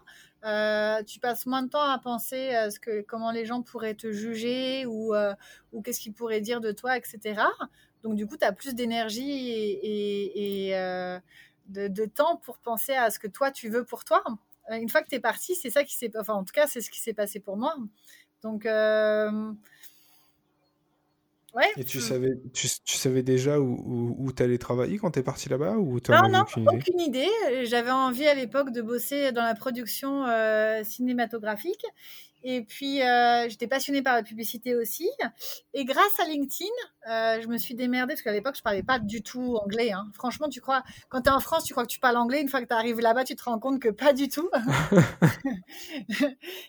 Euh, 0.45 1.03
tu 1.05 1.21
passes 1.21 1.47
moins 1.47 1.63
de 1.63 1.69
temps 1.69 1.89
à 1.89 1.99
penser 1.99 2.51
à 2.51 2.71
ce 2.71 2.79
que, 2.79 3.01
comment 3.03 3.31
les 3.31 3.47
gens 3.47 3.63
pourraient 3.63 3.95
te 3.95 4.13
juger 4.13 4.85
ou, 4.85 5.15
euh, 5.15 5.35
ou 5.73 5.81
qu'est-ce 5.81 6.01
qu'ils 6.01 6.13
pourraient 6.13 6.43
dire 6.43 6.61
de 6.61 6.71
toi, 6.73 6.99
etc. 6.99 7.43
Donc, 8.05 8.17
du 8.17 8.27
coup, 8.27 8.37
tu 8.37 8.45
as 8.45 8.53
plus 8.53 8.75
d'énergie 8.75 9.79
et, 9.83 10.77
euh, 10.77 11.19
de, 11.69 12.05
temps 12.05 12.37
pour 12.37 12.59
penser 12.59 12.93
à 12.93 13.11
ce 13.11 13.19
que 13.19 13.27
toi, 13.27 13.51
tu 13.51 13.71
veux 13.71 13.85
pour 13.85 14.05
toi. 14.05 14.23
Euh, 14.71 14.77
Une 14.77 14.91
fois 14.91 15.03
que 15.03 15.09
tu 15.09 15.15
es 15.15 15.21
parti, 15.21 15.55
c'est 15.55 15.71
ça 15.71 15.85
qui 15.85 15.95
s'est... 15.95 16.13
Enfin, 16.19 16.35
en 16.35 16.45
tout 16.45 16.53
cas, 16.53 16.67
c'est 16.67 16.83
ce 16.83 16.91
qui 16.91 17.01
s'est 17.01 17.15
passé 17.15 17.41
pour 17.41 17.57
moi. 17.57 17.75
Donc, 18.43 18.67
euh, 18.67 19.53
ouais. 21.55 21.71
Et 21.77 21.85
tu 21.85 22.01
je- 22.01 22.05
savais, 22.05 22.31
tu, 22.53 22.69
tu 22.85 22.97
savais 22.97 23.23
déjà 23.23 23.61
où, 23.61 23.75
où, 23.85 24.17
où 24.19 24.33
t'allais 24.33 24.59
travailler 24.59 24.99
quand 24.99 25.11
t'es 25.13 25.23
parti 25.23 25.49
là-bas 25.49 25.77
ou 25.79 26.01
Non, 26.09 26.29
non, 26.29 26.41
aucune 26.43 26.65
idée? 26.65 26.77
aucune 26.77 27.01
idée. 27.01 27.29
J'avais 27.65 27.91
envie 27.91 28.27
à 28.27 28.35
l'époque 28.35 28.71
de 28.73 28.83
bosser 28.83 29.33
dans 29.33 29.43
la 29.45 29.55
production 29.55 30.27
euh, 30.27 30.83
cinématographique. 30.85 31.85
Et 32.47 32.63
puis, 32.63 33.01
euh, 33.03 33.49
j'étais 33.49 33.67
passionnée 33.67 34.03
par 34.03 34.15
la 34.15 34.23
publicité 34.23 34.75
aussi. 34.75 35.09
Et 35.73 35.85
grâce 35.87 36.21
à 36.21 36.25
LinkedIn, 36.27 36.69
euh, 37.09 37.41
je 37.41 37.49
me 37.49 37.57
suis 37.57 37.75
démerdée 37.75 38.15
parce 38.15 38.23
qu'à 38.23 38.33
l'époque, 38.33 38.57
je 38.57 38.63
parlais 38.63 38.83
pas 38.83 38.99
du 38.99 39.23
tout 39.23 39.57
anglais. 39.57 39.93
hein. 39.93 40.11
Franchement, 40.15 40.49
tu 40.51 40.61
crois, 40.61 40.83
quand 41.09 41.23
tu 41.23 41.31
es 41.31 41.33
en 41.33 41.41
France, 41.41 41.65
tu 41.65 41.73
crois 41.73 41.85
que 41.85 41.91
tu 41.93 42.01
parles 42.01 42.19
anglais. 42.19 42.43
Une 42.43 42.49
fois 42.49 42.61
que 42.61 42.67
tu 42.67 42.75
arrives 42.75 43.01
là-bas, 43.01 43.25
tu 43.25 43.35
te 43.35 43.45
rends 43.45 43.59
compte 43.59 43.81
que 43.81 43.89
pas 43.89 44.13
du 44.13 44.29
tout. 44.29 44.51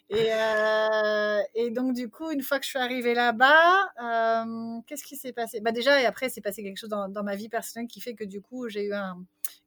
et, 0.09 0.27
euh, 0.33 1.39
et 1.55 1.69
donc, 1.71 1.93
du 1.93 2.09
coup, 2.09 2.31
une 2.31 2.41
fois 2.41 2.59
que 2.59 2.65
je 2.65 2.69
suis 2.69 2.79
arrivée 2.79 3.13
là-bas, 3.13 4.81
qu'est-ce 4.87 5.03
qui 5.03 5.15
s'est 5.15 5.33
passé? 5.33 5.59
Bah, 5.61 5.71
Déjà, 5.71 6.01
et 6.01 6.05
après, 6.05 6.29
c'est 6.29 6.41
passé 6.41 6.63
quelque 6.63 6.77
chose 6.77 6.89
dans, 6.89 7.09
dans 7.09 7.23
ma 7.23 7.35
vie 7.35 7.49
personnelle 7.49 7.87
qui 7.87 8.01
fait 8.01 8.13
que 8.15 8.23
du 8.23 8.41
coup, 8.41 8.69
j'ai 8.69 8.85
eu 8.85 8.93
un- 8.93 9.17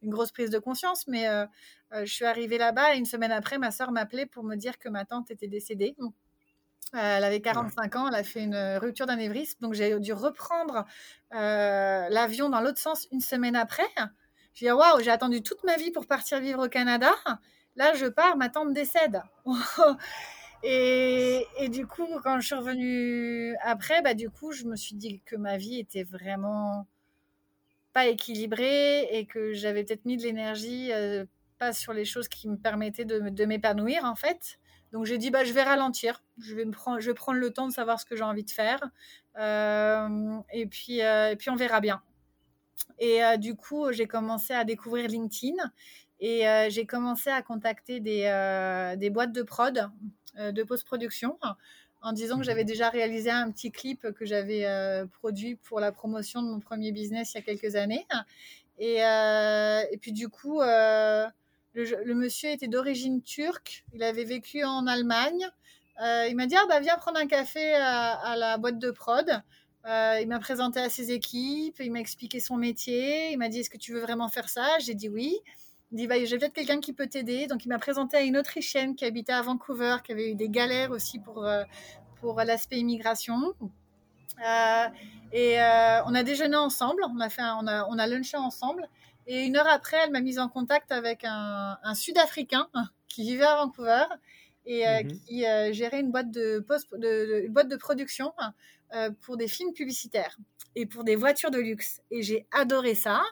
une 0.03 0.11
grosse 0.11 0.33
prise 0.33 0.51
de 0.51 0.59
conscience. 0.59 1.07
Mais 1.07 1.27
je 1.93 2.13
suis 2.13 2.25
arrivée 2.25 2.59
là-bas 2.59 2.95
et 2.95 2.99
une 2.99 3.07
semaine 3.07 3.33
après, 3.33 3.59
ma 3.59 3.71
soeur 3.71 3.93
m'appelait 3.93 4.27
pour 4.27 4.45
me 4.45 4.57
dire 4.57 4.79
que 4.79 4.89
ma 4.89 5.05
tante 5.05 5.31
était 5.31 5.49
décédée. 5.49 5.97
Euh, 6.95 7.17
elle 7.19 7.25
avait 7.25 7.41
45 7.41 7.97
ans, 7.97 8.09
elle 8.09 8.15
a 8.15 8.25
fait 8.25 8.43
une 8.43 8.79
rupture 8.81 9.07
d'anévrisme, 9.07 9.59
donc 9.61 9.75
j'ai 9.75 9.99
dû 10.01 10.13
reprendre 10.15 10.87
euh, 11.35 12.09
l'avion 12.09 12.49
dans 12.49 12.61
l'autre 12.61 12.79
sens 12.79 13.07
une 13.13 13.21
semaine 13.21 13.57
après. 13.57 13.89
J'ai 14.55 14.67
dit 14.67 14.73
waouh, 14.73 15.01
j'ai 15.01 15.11
attendu 15.11 15.43
toute 15.43 15.63
ma 15.65 15.77
vie 15.77 15.91
pour 15.91 16.07
partir 16.07 16.41
vivre 16.41 16.65
au 16.67 16.69
Canada. 16.69 17.13
Là, 17.77 17.95
je 17.95 18.07
pars, 18.07 18.37
ma 18.37 18.49
tante 18.49 18.73
décède. 18.73 19.23
et, 20.63 21.47
et 21.59 21.69
du 21.69 21.87
coup, 21.87 22.07
quand 22.25 22.41
je 22.41 22.47
suis 22.47 22.55
revenue 22.55 23.55
après, 23.63 24.01
bah, 24.03 24.15
du 24.15 24.31
coup, 24.31 24.53
je 24.53 24.65
me 24.65 24.75
suis 24.75 24.97
dit 24.97 25.21
que 25.27 25.37
ma 25.37 25.59
vie 25.59 25.79
était 25.79 26.05
vraiment 26.05 26.87
pas 27.93 28.07
équilibrée 28.07 29.03
et 29.13 29.27
que 29.27 29.53
j'avais 29.53 29.85
peut-être 29.85 30.07
mis 30.07 30.17
de 30.17 30.23
l'énergie 30.23 30.91
euh, 30.93 31.25
pas 31.59 31.73
sur 31.73 31.93
les 31.93 32.05
choses 32.05 32.29
qui 32.29 32.49
me 32.49 32.57
permettaient 32.57 33.05
de, 33.05 33.29
de 33.31 33.45
m'épanouir 33.45 34.05
en 34.05 34.15
fait. 34.15 34.59
Donc 34.93 35.05
j'ai 35.05 35.19
dit 35.19 35.31
bah 35.31 35.45
je 35.45 35.53
vais 35.53 35.63
ralentir, 35.63 36.23
je 36.39 36.55
vais 36.55 36.65
me 36.65 36.73
prendre, 36.73 37.01
je 37.01 37.11
vais 37.11 37.15
prendre 37.15 37.39
le 37.39 37.51
temps 37.53 37.69
de 37.69 37.73
savoir 37.73 38.01
ce 38.01 38.07
que 38.07 38.17
j'ai 38.17 38.25
envie 38.25 38.45
de 38.45 38.51
faire 38.51 38.81
Euh, 39.39 40.41
et 40.53 40.67
puis 40.67 41.01
euh, 41.03 41.31
et 41.31 41.37
puis 41.37 41.51
on 41.51 41.57
verra 41.57 41.81
bien. 41.81 42.03
Et 42.99 43.23
euh, 43.25 43.37
du 43.37 43.55
coup 43.55 43.93
j'ai 43.93 44.07
commencé 44.07 44.53
à 44.53 44.65
découvrir 44.65 45.09
LinkedIn 45.09 45.55
et 46.21 46.43
j'ai 46.71 46.87
commencé 46.87 47.31
à 47.31 47.43
contacter 47.43 48.01
des, 48.01 48.23
des 48.99 49.11
boîtes 49.11 49.33
de 49.33 49.45
prod, 49.45 49.89
de 50.37 50.63
post-production, 50.65 51.39
en 52.03 52.13
disant 52.13 52.39
que 52.39 52.45
j'avais 52.45 52.65
déjà 52.65 52.89
réalisé 52.91 53.31
un 53.31 53.53
petit 53.53 53.71
clip 53.71 54.11
que 54.13 54.25
j'avais 54.25 54.67
produit 55.13 55.55
pour 55.55 55.79
la 55.79 55.93
promotion 55.93 56.43
de 56.43 56.49
mon 56.49 56.59
premier 56.59 56.91
business 56.91 57.35
il 57.35 57.37
y 57.37 57.41
a 57.41 57.43
quelques 57.43 57.77
années. 57.77 58.05
Et, 58.81 58.97
et 58.97 59.99
puis 60.01 60.11
du 60.13 60.29
coup, 60.29 60.61
le, 61.83 62.15
monsieur 62.15 62.51
était 62.51 62.69
d'origine 62.69 63.23
turque, 63.23 63.85
il 63.93 64.03
avait 64.03 64.25
vécu 64.25 64.65
en 64.65 64.87
Allemagne. 64.87 65.49
Euh, 66.01 66.27
il 66.29 66.37
m'a 66.37 66.47
dit, 66.47 66.55
ah 66.57 66.65
bah 66.69 66.81
viens 66.81 66.97
prendre 66.97 67.19
un 67.19 67.27
café 67.27 67.75
à, 67.75 68.37
la 68.37 68.59
boîte 68.59 68.79
de 68.79 68.91
prod. 68.91 69.43
Euh, 69.87 70.19
il 70.21 70.29
m'a 70.29 70.39
présenté 70.39 70.81
à 70.81 70.89
ses 70.89 71.13
équipes, 71.13 71.77
il 71.81 71.91
m'a 71.91 72.01
expliqué 72.01 72.41
son 72.41 72.57
métier, 72.57 73.33
il 73.33 73.39
m'a 73.39 73.49
dit, 73.49 73.61
est-ce 73.61 73.71
que 73.71 73.79
tu 73.79 73.93
veux 73.93 74.01
vraiment 74.01 74.29
faire 74.29 74.49
ça? 74.49 74.67
J'ai 74.81 74.95
dit 74.95 75.09
oui. 75.09 75.37
Il 75.91 75.97
dit, 75.97 76.07
bah, 76.07 76.23
j'ai 76.23 76.37
peut-être 76.37 76.53
quelqu'un 76.53 76.81
qui 76.81 76.93
peut 76.93 77.07
t'aider. 77.07 77.47
Donc, 77.47 77.65
il 77.65 77.69
m'a 77.69 77.79
présenté 77.79 78.19
à 78.19 78.21
une 78.21 78.37
Autrichienne 78.37 78.95
qui 78.95 79.07
habitait 79.07 79.33
à 79.33 79.41
Vancouver, 79.41 79.97
qui 80.05 80.13
avait 80.13 80.31
eu 80.31 80.35
des 80.35 80.51
galères 80.51 80.91
aussi 80.91 81.19
pour, 81.19 81.47
euh, 81.47 81.65
pour 82.21 82.37
l'aspect 82.43 82.79
immigration. 82.79 83.55
Et 85.33 85.57
on 86.07 86.15
a 86.15 86.23
déjeuné 86.23 86.57
ensemble, 86.57 87.03
on 87.09 87.21
a, 87.21 87.29
fait 87.31 87.43
on, 87.43 87.67
a, 87.67 87.87
on 87.89 87.99
a 87.99 88.07
lunché 88.07 88.37
ensemble. 88.37 88.87
Et 89.29 89.45
une 89.45 89.57
heure 89.57 89.69
après, 89.69 89.99
elle 90.05 90.11
m'a 90.11 90.21
mise 90.21 90.39
en 90.41 90.49
contact 90.49 90.91
avec 90.91 91.23
un, 91.25 91.79
un 91.83 91.95
Sud-Africain 91.95 92.69
qui 93.09 93.23
vivait 93.23 93.45
à 93.45 93.57
Vancouver 93.57 94.05
et 94.67 94.87
euh, 94.89 95.03
Mhm. 95.03 95.21
qui 95.27 95.47
euh, 95.47 95.73
gérait 95.73 96.01
une 96.01 96.11
boîte 96.11 96.31
de, 96.31 96.59
post, 96.61 96.91
de, 96.93 96.99
de- 96.99 97.43
une 97.47 97.53
boîte 97.53 97.69
de 97.69 97.77
production 97.77 98.33
euh, 98.95 99.11
pour 99.21 99.37
des 99.37 99.49
films 99.49 99.73
publicitaires 99.73 100.37
et 100.75 100.87
pour 100.87 101.05
des 101.05 101.17
voitures 101.17 101.51
de 101.51 101.59
luxe. 101.59 102.01
Et 102.11 102.23
j'ai 102.23 102.47
adoré 102.53 102.95
ça. 102.95 103.23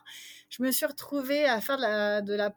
Je 0.49 0.63
me 0.63 0.71
suis 0.71 0.87
retrouvée 0.87 1.45
à 1.45 1.61
faire 1.61 1.77
de 1.77 1.83
la, 1.83 2.23
de 2.23 2.35
la 2.35 2.57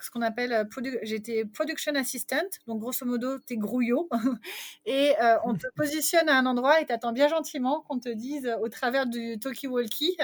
ce 0.00 0.10
qu'on 0.10 0.22
appelle 0.22 0.52
euh, 0.52 0.64
produ- 0.64 0.98
j'étais 1.02 1.44
production 1.44 1.94
assistant, 1.94 2.48
donc 2.66 2.80
grosso 2.80 3.06
modo 3.06 3.38
t'es 3.38 3.56
grouillot 3.56 4.08
et 4.86 5.14
euh, 5.22 5.36
on 5.44 5.54
te 5.54 5.66
positionne 5.76 6.28
à 6.28 6.36
un 6.36 6.46
endroit 6.46 6.80
et 6.80 6.86
t'attends 6.86 7.12
bien 7.12 7.28
gentiment 7.28 7.80
qu'on 7.82 8.00
te 8.00 8.08
dise 8.08 8.52
au 8.60 8.68
travers 8.68 9.06
du 9.06 9.38
talkie-walkie 9.38 10.16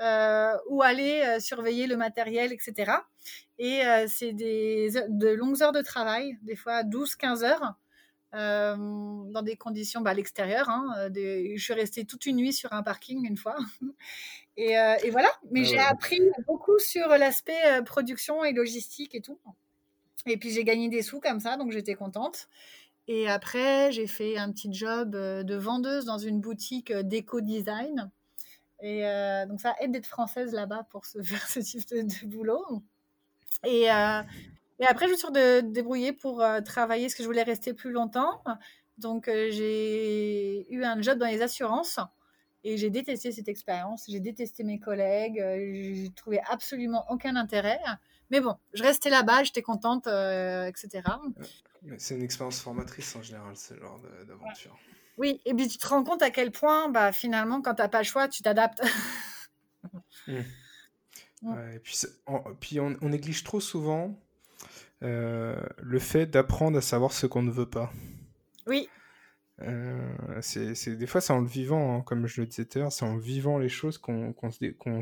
euh, 0.00 0.56
où 0.68 0.82
aller 0.82 1.38
surveiller 1.38 1.86
le 1.86 1.96
matériel, 1.96 2.52
etc. 2.52 2.92
Et 3.58 3.86
euh, 3.86 4.06
c'est 4.08 4.32
des 4.32 4.90
de 5.08 5.28
longues 5.28 5.62
heures 5.62 5.72
de 5.72 5.80
travail, 5.80 6.38
des 6.42 6.56
fois 6.56 6.82
12-15 6.82 7.44
heures, 7.44 7.74
euh, 8.34 8.76
dans 8.76 9.42
des 9.42 9.56
conditions 9.56 10.00
bah, 10.00 10.10
à 10.10 10.14
l'extérieur. 10.14 10.68
hein, 10.68 11.08
Je 11.14 11.56
suis 11.58 11.72
restée 11.74 12.04
toute 12.04 12.26
une 12.26 12.36
nuit 12.36 12.52
sur 12.52 12.72
un 12.72 12.82
parking 12.82 13.26
une 13.26 13.36
fois. 13.36 13.56
Et, 14.58 14.78
euh, 14.78 14.94
et 15.04 15.10
voilà, 15.10 15.28
mais 15.50 15.60
Ah 15.60 15.64
j'ai 15.64 15.78
appris 15.78 16.18
beaucoup 16.46 16.78
sur 16.78 17.08
l'aspect 17.08 17.82
production 17.84 18.42
et 18.42 18.54
logistique 18.54 19.14
et 19.14 19.20
tout. 19.20 19.38
Et 20.24 20.38
puis 20.38 20.50
j'ai 20.50 20.64
gagné 20.64 20.88
des 20.88 21.02
sous 21.02 21.20
comme 21.20 21.40
ça, 21.40 21.58
donc 21.58 21.72
j'étais 21.72 21.94
contente. 21.94 22.48
Et 23.06 23.28
après, 23.28 23.92
j'ai 23.92 24.06
fait 24.06 24.38
un 24.38 24.50
petit 24.52 24.72
job 24.72 25.10
de 25.10 25.54
vendeuse 25.56 26.06
dans 26.06 26.16
une 26.16 26.40
boutique 26.40 26.90
d'éco-design. 26.92 28.10
Et 28.80 29.06
euh, 29.06 29.46
donc 29.46 29.60
ça 29.60 29.74
aide 29.80 29.92
d'être 29.92 30.06
française 30.06 30.52
là-bas 30.52 30.86
pour 30.90 31.04
se 31.06 31.22
faire 31.22 31.46
ce 31.48 31.60
type 31.60 31.86
de, 31.90 32.02
de 32.02 32.26
boulot. 32.26 32.64
Et, 33.64 33.90
euh, 33.90 34.22
et 34.78 34.86
après, 34.86 35.06
je 35.06 35.12
me 35.12 35.16
suis 35.16 35.32
de, 35.32 35.60
débrouillée 35.60 36.12
pour 36.12 36.42
euh, 36.42 36.60
travailler 36.60 37.04
parce 37.06 37.14
que 37.14 37.22
je 37.22 37.28
voulais 37.28 37.42
rester 37.42 37.72
plus 37.72 37.92
longtemps. 37.92 38.42
Donc 38.98 39.28
euh, 39.28 39.48
j'ai 39.50 40.70
eu 40.72 40.84
un 40.84 41.00
job 41.00 41.18
dans 41.18 41.26
les 41.26 41.42
assurances. 41.42 41.98
Et 42.64 42.76
j'ai 42.76 42.90
détesté 42.90 43.30
cette 43.30 43.46
expérience, 43.46 44.06
j'ai 44.08 44.18
détesté 44.18 44.64
mes 44.64 44.80
collègues, 44.80 45.38
euh, 45.38 45.56
j'ai 45.72 46.10
trouvé 46.16 46.40
absolument 46.50 47.04
aucun 47.10 47.36
intérêt. 47.36 47.78
Mais 48.30 48.40
bon, 48.40 48.56
je 48.72 48.82
restais 48.82 49.08
là-bas, 49.08 49.44
j'étais 49.44 49.62
contente, 49.62 50.08
etc. 50.08 51.02
Mais 51.82 51.94
C'est 51.98 52.16
une 52.16 52.22
expérience 52.22 52.60
formatrice 52.60 53.14
en 53.14 53.22
général, 53.22 53.56
ce 53.56 53.74
genre 53.74 54.00
d'aventure. 54.26 54.76
Oui, 55.16 55.40
et 55.44 55.54
puis 55.54 55.68
tu 55.68 55.78
te 55.78 55.86
rends 55.86 56.02
compte 56.02 56.22
à 56.22 56.30
quel 56.30 56.50
point, 56.50 56.88
bah, 56.88 57.12
finalement, 57.12 57.62
quand 57.62 57.76
tu 57.76 57.82
n'as 57.82 57.88
pas 57.88 57.98
le 57.98 58.04
choix, 58.04 58.28
tu 58.28 58.42
t'adaptes. 58.42 58.82
Mm. 60.26 60.40
Ouais, 61.42 61.76
et 61.76 61.78
puis, 61.78 61.96
on, 62.26 62.42
puis 62.58 62.80
on, 62.80 62.96
on 63.00 63.10
néglige 63.10 63.44
trop 63.44 63.60
souvent 63.60 64.18
euh, 65.02 65.60
le 65.78 65.98
fait 65.98 66.26
d'apprendre 66.26 66.78
à 66.78 66.80
savoir 66.80 67.12
ce 67.12 67.26
qu'on 67.26 67.42
ne 67.42 67.50
veut 67.50 67.68
pas. 67.68 67.92
oui, 68.66 68.88
Euh, 69.62 70.40
c'est, 70.42 70.96
des 70.96 71.06
fois, 71.06 71.20
c'est 71.20 71.32
en 71.32 71.40
le 71.40 71.46
vivant, 71.46 71.96
hein, 71.96 72.02
comme 72.02 72.26
je 72.26 72.40
le 72.40 72.46
disais 72.46 72.64
tout 72.64 72.78
à 72.78 72.82
l'heure, 72.82 72.92
c'est 72.92 73.04
en 73.04 73.16
vivant 73.16 73.58
les 73.58 73.68
choses 73.68 73.98
qu'on, 73.98 74.34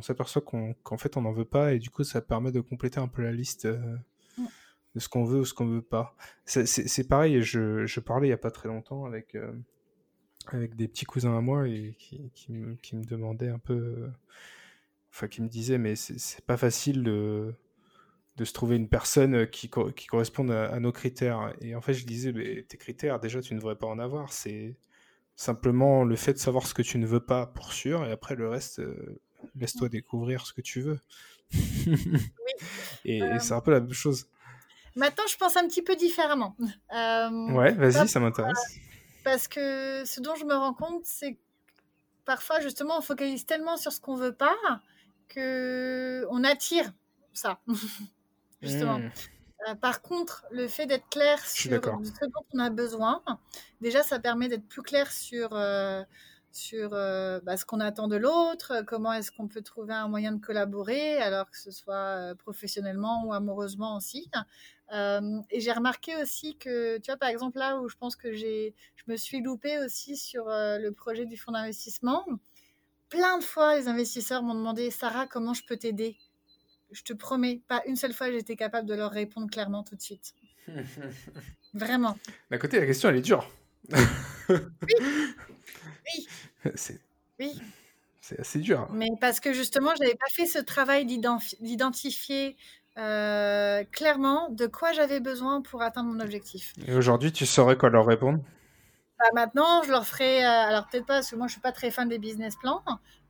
s'aperçoit 0.01 0.42
qu'en 0.42 0.97
fait 0.97 1.16
on 1.16 1.22
n'en 1.22 1.32
veut 1.32 1.45
pas, 1.45 1.74
et 1.74 1.78
du 1.78 1.90
coup, 1.90 2.05
ça 2.05 2.20
permet 2.20 2.53
de 2.53 2.61
compléter 2.61 3.01
un 3.01 3.09
peu 3.09 3.22
la 3.22 3.32
liste 3.32 3.66
euh, 3.66 3.97
de 4.95 5.01
ce 5.01 5.09
qu'on 5.09 5.24
veut 5.24 5.40
ou 5.40 5.45
ce 5.45 5.55
qu'on 5.55 5.66
veut 5.66 5.82
pas. 5.82 6.16
C'est, 6.45 7.09
pareil, 7.09 7.42
je, 7.42 7.86
je 7.86 8.01
parlais 8.01 8.28
il 8.28 8.30
n'y 8.30 8.34
a 8.34 8.38
pas 8.38 8.53
très 8.53 8.68
longtemps 8.68 9.07
avec, 9.07 9.36
avec 10.49 10.76
des 10.76 10.86
petits 10.86 11.05
cousins 11.05 11.36
à 11.36 11.40
moi 11.40 11.68
et 11.68 11.97
qui, 11.99 12.30
qui, 12.34 12.53
me, 12.53 12.76
qui 12.76 12.97
me 12.97 13.05
demandaient 13.05 13.49
un 13.49 13.59
peu. 13.59 14.09
Enfin, 15.11 15.28
qui 15.28 15.42
me 15.42 15.49
disaient, 15.49 15.78
mais 15.78 15.95
c'est, 15.95 16.18
c'est 16.18 16.45
pas 16.45 16.57
facile 16.57 17.05
de 17.05 17.55
de 18.37 18.45
se 18.45 18.53
trouver 18.53 18.76
une 18.76 18.89
personne 18.89 19.49
qui, 19.49 19.70
qui 19.97 20.07
corresponde 20.07 20.51
à, 20.51 20.78
nos 20.80 20.93
critères. 20.93 21.55
Et 21.61 21.74
en 21.74 21.80
fait, 21.80 21.95
je 21.95 22.05
disais, 22.05 22.32
mais 22.32 22.64
tes 22.68 22.76
critères, 22.76 23.20
déjà, 23.20 23.41
tu 23.41 23.55
ne 23.55 23.61
devrais 23.61 23.76
pas 23.76 23.87
en 23.87 23.99
avoir. 23.99 24.32
C'est 24.32 24.76
simplement 25.37 26.05
le 26.05 26.16
fait 26.16 26.32
de 26.32 26.39
savoir 26.39 26.66
ce 26.66 26.74
que 26.74 26.82
tu 26.82 26.99
ne 26.99 27.07
veux 27.07 27.24
pas 27.24 27.47
pour 27.47 27.72
sûr, 27.72 28.05
et 28.05 28.12
après 28.12 28.35
le 28.35 28.49
reste, 28.49 28.80
euh, 28.80 29.20
laisse-toi 29.57 29.89
découvrir 29.89 30.47
ce 30.47 30.53
que 30.53 30.61
tu 30.61 30.80
veux. 30.80 31.01
et, 33.05 33.22
Euh, 33.22 33.39
c'est 33.39 33.53
un 33.53 33.61
peu 33.61 33.70
la 33.70 33.80
même 33.80 33.93
chose. 33.93 34.28
Maintenant, 34.97 35.24
je 35.28 35.37
pense 35.37 35.57
un 35.57 35.66
petit 35.66 35.82
peu 35.82 35.97
différemment. 35.97 36.57
Euh, 36.95 37.53
Ouais, 37.53 37.72
vas-y, 37.72 38.09
ça 38.09 38.20
m'intéresse. 38.20 38.78
Parce 39.24 39.49
que 39.49 40.05
ce 40.05 40.20
dont 40.20 40.35
je 40.35 40.45
me 40.45 40.55
rends 40.55 40.74
compte, 40.74 41.05
c'est 41.05 41.35
que 41.35 41.41
parfois, 42.24 42.61
justement, 42.61 42.99
on 42.99 43.01
focalise 43.01 43.47
tellement 43.47 43.76
sur 43.76 43.93
ce 43.93 44.01
qu'on 44.01 44.14
veut 44.14 44.35
pas 44.35 44.57
que 45.28 46.26
on 46.30 46.45
attire 46.45 46.93
ça. 47.32 47.61
justement. 48.64 48.98
Hmm. 48.98 49.10
Euh, 49.68 49.74
par 49.74 50.02
contre, 50.02 50.44
le 50.50 50.68
fait 50.68 50.86
d'être 50.86 51.08
clair 51.08 51.38
sur 51.44 51.72
ce 51.72 52.24
dont 52.26 52.44
on 52.52 52.58
a 52.58 52.70
besoin, 52.70 53.22
déjà, 53.80 54.02
ça 54.02 54.18
permet 54.18 54.48
d'être 54.48 54.66
plus 54.66 54.82
clair 54.82 55.10
sur, 55.10 55.54
euh, 55.54 56.02
sur 56.52 56.90
euh, 56.92 57.40
bah, 57.42 57.56
ce 57.56 57.64
qu'on 57.64 57.80
attend 57.80 58.08
de 58.08 58.16
l'autre, 58.16 58.82
comment 58.86 59.12
est-ce 59.12 59.30
qu'on 59.32 59.48
peut 59.48 59.62
trouver 59.62 59.94
un 59.94 60.08
moyen 60.08 60.32
de 60.32 60.40
collaborer, 60.40 61.18
alors 61.18 61.50
que 61.50 61.58
ce 61.58 61.70
soit 61.70 62.34
professionnellement 62.38 63.24
ou 63.24 63.32
amoureusement 63.32 63.96
aussi. 63.96 64.30
Et 64.92 65.60
j'ai 65.60 65.72
remarqué 65.72 66.14
aussi 66.20 66.56
que, 66.58 66.98
tu 66.98 67.10
vois, 67.10 67.16
par 67.16 67.30
exemple, 67.30 67.58
là 67.58 67.80
où 67.80 67.88
je 67.88 67.96
pense 67.96 68.16
que 68.16 68.32
j'ai, 68.32 68.74
je 68.96 69.04
me 69.08 69.16
suis 69.16 69.40
loupée 69.40 69.78
aussi 69.78 70.16
sur 70.16 70.44
le 70.46 70.90
projet 70.90 71.24
du 71.26 71.36
fonds 71.36 71.52
d'investissement, 71.52 72.24
plein 73.08 73.38
de 73.38 73.44
fois, 73.44 73.76
les 73.76 73.88
investisseurs 73.88 74.42
m'ont 74.42 74.54
demandé, 74.54 74.90
Sarah, 74.90 75.26
comment 75.26 75.54
je 75.54 75.64
peux 75.64 75.76
t'aider? 75.76 76.16
Je 76.95 77.03
te 77.03 77.12
promets, 77.12 77.61
pas 77.68 77.82
une 77.86 77.97
seule 77.97 78.12
fois, 78.14 78.28
été 78.28 78.57
capable 78.57 78.88
de 78.88 78.95
leur 78.95 79.11
répondre 79.11 79.51
clairement 79.51 79.82
tout 79.82 79.97
de 79.97 80.01
suite. 80.01 80.32
Vraiment. 81.74 82.16
D'un 82.51 82.59
côté, 82.59 82.78
la 82.80 82.86
question, 82.86 83.09
elle 83.09 83.16
est 83.16 83.20
dure. 83.20 83.51
Oui. 84.49 84.57
C'est 86.76 87.01
Oui. 87.38 87.61
c'est 88.22 88.40
assez 88.40 88.59
dur. 88.59 88.88
Mais 88.92 89.09
parce 89.20 89.38
que 89.40 89.53
justement, 89.53 89.92
je 89.97 90.01
n'avais 90.03 90.14
pas 90.14 90.30
fait 90.32 90.47
ce 90.47 90.59
travail 90.59 91.05
d'ident- 91.05 91.38
d'identifier 91.61 92.57
euh, 92.97 93.84
clairement 93.92 94.49
de 94.51 94.66
quoi 94.66 94.92
j'avais 94.92 95.20
besoin 95.20 95.61
pour 95.61 95.82
atteindre 95.82 96.11
mon 96.11 96.20
objectif. 96.20 96.72
Et 96.86 96.95
aujourd'hui, 96.95 97.32
tu 97.32 97.45
saurais 97.45 97.76
quoi 97.76 97.90
leur 97.90 98.07
répondre? 98.07 98.38
Bah, 99.18 99.26
maintenant, 99.34 99.82
je 99.84 99.90
leur 99.90 100.06
ferai, 100.06 100.44
euh, 100.44 100.48
alors 100.48 100.86
peut-être 100.88 101.06
pas, 101.06 101.14
parce 101.14 101.30
que 101.30 101.36
moi 101.36 101.46
je 101.46 101.52
suis 101.52 101.60
pas 101.60 101.70
très 101.72 101.90
fan 101.90 102.08
des 102.08 102.18
business 102.18 102.56
plans, 102.56 102.82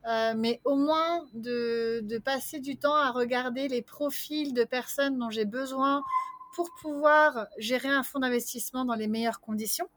euh, 0.07 0.33
mais 0.35 0.59
au 0.63 0.75
moins 0.75 1.25
de, 1.33 1.99
de 2.03 2.17
passer 2.17 2.59
du 2.59 2.77
temps 2.77 2.95
à 2.95 3.11
regarder 3.11 3.67
les 3.67 3.81
profils 3.83 4.53
de 4.53 4.63
personnes 4.63 5.17
dont 5.19 5.29
j'ai 5.29 5.45
besoin 5.45 6.01
pour 6.55 6.69
pouvoir 6.81 7.47
gérer 7.59 7.89
un 7.89 8.01
fonds 8.03 8.19
d'investissement 8.19 8.83
dans 8.85 8.95
les 8.95 9.07
meilleures 9.07 9.41
conditions. 9.41 9.87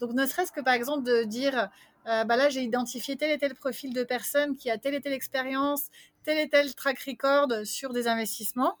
Donc 0.00 0.12
ne 0.12 0.26
serait-ce 0.26 0.50
que 0.52 0.60
par 0.60 0.74
exemple 0.74 1.04
de 1.04 1.22
dire, 1.24 1.68
euh, 2.08 2.24
bah 2.24 2.36
là 2.36 2.48
j'ai 2.48 2.62
identifié 2.62 3.16
tel 3.16 3.30
et 3.30 3.38
tel 3.38 3.54
profil 3.54 3.92
de 3.94 4.02
personne 4.02 4.56
qui 4.56 4.68
a 4.70 4.78
telle 4.78 4.94
et 4.94 5.00
telle 5.00 5.12
expérience, 5.12 5.86
tel 6.24 6.38
et 6.38 6.48
tel 6.48 6.74
track 6.74 6.98
record 7.06 7.48
sur 7.64 7.92
des 7.92 8.08
investissements, 8.08 8.76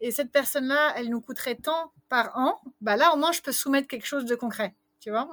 et 0.00 0.10
cette 0.10 0.32
personne-là, 0.32 0.94
elle 0.96 1.10
nous 1.10 1.20
coûterait 1.20 1.56
tant 1.56 1.92
par 2.08 2.36
an, 2.36 2.60
bah 2.80 2.96
là 2.96 3.12
au 3.14 3.16
moins 3.16 3.32
je 3.32 3.40
peux 3.40 3.52
soumettre 3.52 3.86
quelque 3.88 4.06
chose 4.06 4.24
de 4.24 4.34
concret, 4.34 4.74
tu 5.00 5.10
vois? 5.10 5.28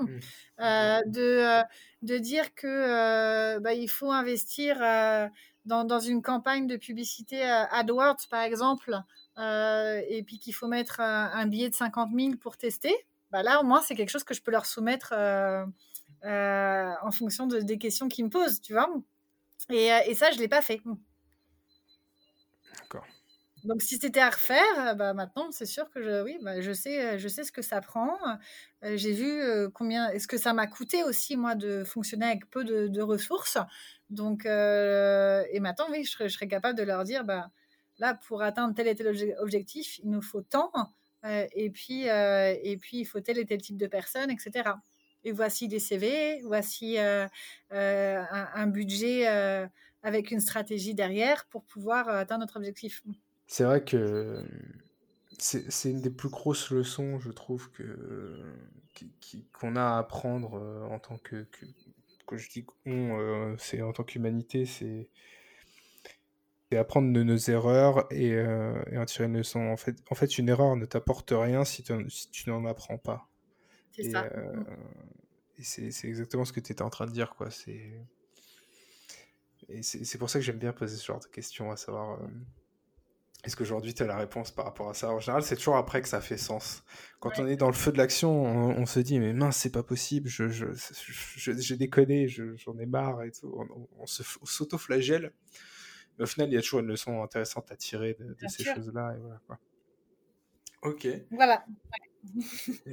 Euh, 0.61 0.99
de, 1.07 1.22
euh, 1.22 1.63
de 2.01 2.18
dire 2.18 2.53
que 2.55 2.68
euh, 2.68 3.59
bah, 3.59 3.74
il 3.74 3.88
faut 3.89 4.11
investir 4.11 4.78
euh, 4.82 5.28
dans, 5.66 5.84
dans 5.86 5.99
une 5.99 6.22
campagne 6.22 6.68
de 6.68 6.78
publicité 6.78 7.43
AdWords, 7.43 8.28
par 8.30 8.41
exemple, 8.43 8.95
et 9.38 10.24
puis 10.26 10.39
qu'il 10.39 10.53
faut 10.53 10.68
mettre 10.68 10.99
un, 11.01 11.32
un 11.34 11.47
billet 11.47 11.70
de 11.70 11.76
50 11.76 12.11
000 12.13 12.38
pour 12.38 12.57
tester, 12.57 12.93
bah, 13.32 13.43
là, 13.43 13.59
au 13.61 13.63
moins, 13.63 13.82
c'est 13.82 13.95
quelque 13.95 14.09
chose 14.11 14.24
que 14.24 14.34
je 14.34 14.41
peux 14.41 14.51
leur 14.51 14.66
soumettre 14.66 15.13
en 16.24 17.11
fonction 17.11 17.47
de, 17.47 17.59
des 17.59 17.78
questions 17.78 18.07
qu'ils 18.07 18.26
me 18.26 18.30
posent, 18.30 18.61
tu 18.61 18.74
vois? 18.74 18.89
Et, 19.72 19.88
et 20.07 20.16
ça, 20.16 20.32
je 20.32 20.38
ne 20.38 20.41
l'ai 20.41 20.47
pas 20.49 20.61
fait. 20.61 20.82
Donc, 23.66 23.82
si 23.82 23.97
c'était 23.97 24.20
à 24.20 24.30
refaire, 24.30 24.95
bah, 24.95 25.13
maintenant, 25.13 25.49
c'est 25.51 25.66
sûr 25.66 25.89
que 25.89 26.01
je, 26.03 26.24
oui, 26.24 26.38
bah, 26.41 26.61
je, 26.61 26.72
sais, 26.72 27.18
je 27.18 27.28
sais 27.28 27.43
ce 27.43 27.51
que 27.51 27.61
ça 27.63 27.82
prend. 27.82 28.18
Euh, 28.84 28.95
J'ai 28.97 29.11
vu 29.13 29.26
euh, 29.41 29.70
combien, 29.74 30.09
est-ce 30.09 30.28
que 30.28 30.38
ça 30.38 30.53
m'a 30.53 30.68
coûté 30.68 31.03
aussi, 31.03 31.36
moi, 31.36 31.55
de 31.55 31.84
fonctionner 31.84 32.28
avec 32.28 32.49
peu 32.51 32.63
de, 32.63 33.01
ressources. 33.01 33.57
Donc, 34.11 34.45
euh, 34.45 35.43
et 35.51 35.59
maintenant, 35.59 35.86
oui, 35.91 36.03
je 36.05 36.11
serais, 36.28 36.47
capable 36.47 36.78
de 36.78 36.84
leur 36.84 37.03
dire, 37.03 37.24
bah, 37.24 37.49
là, 37.97 38.13
pour 38.28 38.43
atteindre 38.43 38.76
tel 38.76 38.88
et 38.88 38.95
tel 38.95 39.07
obje- 39.07 39.36
objectif, 39.39 39.97
il 39.99 40.11
nous 40.11 40.22
faut 40.22 40.41
tant. 40.41 40.72
euh, 41.26 41.47
et, 41.53 41.72
puis, 41.72 42.07
euh, 42.09 42.55
et 42.61 42.78
puis, 42.78 42.97
il 42.99 43.05
faut 43.05 43.20
tel 43.22 43.39
et 43.39 43.45
tel 43.45 43.61
type 43.61 43.78
de 43.78 43.88
personne, 43.88 44.30
etc. 44.32 44.82
Et 45.24 45.32
voici 45.32 45.68
des 45.68 45.80
CV, 45.80 46.41
voici 46.43 46.99
euh, 46.99 47.28
euh, 47.74 48.24
un, 48.53 48.68
budget 48.68 49.28
euh, 49.28 49.68
avec 50.03 50.30
une 50.32 50.39
stratégie 50.39 50.93
derrière 50.93 51.45
pour 51.47 51.63
pouvoir 51.66 52.07
euh, 52.09 52.20
atteindre 52.20 52.41
notre 52.41 52.57
objectif. 52.57 53.01
C'est 53.47 53.63
vrai 53.63 53.83
que 53.83 54.43
c'est 55.37 55.89
une 55.91 56.01
des 56.01 56.09
plus 56.09 56.29
grosses 56.29 56.71
leçons, 56.71 57.19
je 57.19 57.31
trouve, 57.31 57.71
que 57.71 58.41
qu'on 59.53 59.75
a 59.75 59.81
à 59.83 59.97
apprendre 59.99 60.53
en 60.89 60.99
tant 60.99 61.17
que, 61.17 61.43
que 61.51 61.65
quand 62.25 62.37
je 62.37 62.49
dis 62.49 62.65
on, 62.85 63.55
c'est 63.57 63.81
en 63.81 63.91
tant 63.93 64.03
qu'humanité, 64.03 64.65
c'est 64.65 65.09
apprendre 66.77 67.13
de 67.13 67.23
nos 67.23 67.37
erreurs 67.37 68.05
et, 68.11 68.33
euh, 68.33 68.81
et 68.91 68.97
en 68.97 69.05
tirer 69.05 69.25
une 69.25 69.37
leçon. 69.37 69.61
En 69.61 69.77
fait, 69.77 69.95
en 70.09 70.15
fait, 70.15 70.37
une 70.37 70.49
erreur 70.49 70.75
ne 70.75 70.85
t'apporte 70.85 71.31
rien 71.33 71.63
si, 71.63 71.83
tu- 71.83 72.09
si 72.09 72.29
tu 72.31 72.49
n'en 72.49 72.65
apprends 72.65 72.97
pas. 72.97 73.29
C'est 73.91 74.03
ça. 74.03 74.29
euh, 74.35 74.53
et 75.57 75.63
c'est 75.63 76.07
exactement 76.07 76.45
ce 76.45 76.53
que 76.53 76.59
tu 76.59 76.71
étais 76.71 76.81
en 76.81 76.89
train 76.89 77.05
de 77.07 77.11
dire, 77.11 77.35
quoi. 77.35 77.49
C'est 77.51 77.91
et 79.69 79.83
c'est 79.83 80.03
c'est 80.05 80.17
pour 80.17 80.29
ça 80.29 80.39
que 80.39 80.45
j'aime 80.45 80.57
bien 80.59 80.73
poser 80.73 80.95
ce 80.97 81.05
genre 81.05 81.19
de 81.19 81.25
questions, 81.27 81.71
à 81.71 81.77
savoir 81.77 82.21
euh, 82.21 82.27
est-ce 83.45 83.55
qu'aujourd'hui 83.55 83.93
tu 83.93 84.03
as 84.03 84.07
la 84.07 84.17
réponse 84.17 84.51
par 84.51 84.65
rapport 84.65 84.89
à 84.89 84.93
ça? 84.93 85.09
En 85.11 85.19
général, 85.19 85.43
c'est 85.43 85.55
toujours 85.55 85.77
après 85.77 86.01
que 86.01 86.07
ça 86.07 86.19
fait 86.19 86.37
sens. 86.37 86.83
Quand 87.19 87.31
on 87.39 87.47
est 87.47 87.55
dans 87.55 87.67
le 87.67 87.73
feu 87.73 87.91
de 87.91 87.97
l'action, 87.97 88.43
on, 88.45 88.69
on 88.81 88.85
se 88.85 88.99
dit 88.99 89.19
mais 89.19 89.33
mince, 89.33 89.57
c'est 89.57 89.71
pas 89.71 89.83
possible, 89.83 90.27
je, 90.29 90.47
je, 90.49 90.65
je- 90.73 91.51
j'ai 91.53 91.77
déconné, 91.77 92.27
je- 92.27 92.55
j'en 92.57 92.77
ai 92.79 92.85
marre 92.85 93.23
et 93.23 93.31
tout. 93.31 93.53
On, 93.55 93.87
on 93.99 94.05
s'auto-flagelle. 94.05 95.31
Mais 96.17 96.23
au 96.23 96.27
final, 96.27 96.49
il 96.49 96.53
y 96.53 96.57
a 96.57 96.61
toujours 96.61 96.79
une 96.79 96.87
leçon 96.87 97.21
intéressante 97.23 97.71
à 97.71 97.75
tirer 97.75 98.15
de, 98.19 98.35
ces 98.47 98.63
choses-là. 98.63 99.15
Et 99.15 99.19
voilà, 99.19 99.39
quoi. 99.47 99.59
Ok. 100.83 101.07
Voilà. 101.31 101.65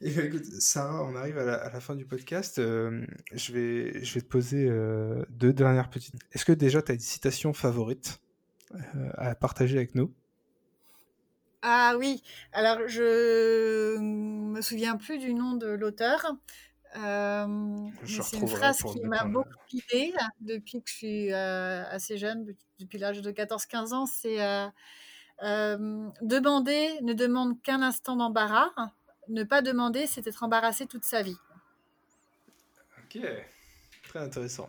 Et 0.00 0.18
écoute, 0.18 0.44
Sarah, 0.44 1.04
on 1.04 1.14
arrive 1.14 1.38
à 1.38 1.44
la, 1.44 1.54
à 1.54 1.70
la 1.72 1.80
fin 1.80 1.94
du 1.94 2.04
podcast. 2.04 2.58
Euh, 2.58 3.04
je, 3.32 3.52
vais, 3.52 4.04
je 4.04 4.14
vais 4.14 4.20
te 4.20 4.26
poser 4.26 4.66
euh, 4.68 5.24
deux 5.30 5.52
dernières 5.52 5.90
petites. 5.90 6.14
Est-ce 6.32 6.44
que 6.44 6.52
déjà 6.52 6.82
tu 6.82 6.90
as 6.92 6.94
une 6.94 7.00
citation 7.00 7.52
favorite? 7.52 8.18
euh, 8.20 8.31
à 9.16 9.34
partager 9.34 9.76
avec 9.76 9.94
nous 9.94 10.12
Ah 11.62 11.94
oui, 11.98 12.22
alors 12.52 12.88
je 12.88 13.98
me 13.98 14.60
souviens 14.60 14.96
plus 14.96 15.18
du 15.18 15.34
nom 15.34 15.54
de 15.54 15.68
l'auteur. 15.68 16.36
Euh, 16.96 17.88
c'est 18.04 18.36
une 18.36 18.48
phrase 18.48 18.78
qui 18.82 19.00
m'a 19.00 19.24
beaucoup 19.24 19.48
guidée 19.70 20.12
depuis 20.40 20.82
que 20.82 20.90
je 20.90 20.94
suis 20.94 21.32
euh, 21.32 21.84
assez 21.88 22.18
jeune, 22.18 22.54
depuis 22.78 22.98
l'âge 22.98 23.22
de 23.22 23.30
14-15 23.30 23.94
ans. 23.94 24.06
C'est 24.06 24.42
euh, 24.42 24.68
euh, 25.42 26.08
demander 26.20 27.00
ne 27.00 27.14
demande 27.14 27.60
qu'un 27.62 27.82
instant 27.82 28.16
d'embarras. 28.16 28.70
Ne 29.28 29.44
pas 29.44 29.62
demander, 29.62 30.06
c'est 30.06 30.26
être 30.26 30.42
embarrassé 30.42 30.86
toute 30.86 31.04
sa 31.04 31.22
vie. 31.22 31.36
Ok, 33.04 33.20
très 34.08 34.18
intéressant. 34.18 34.68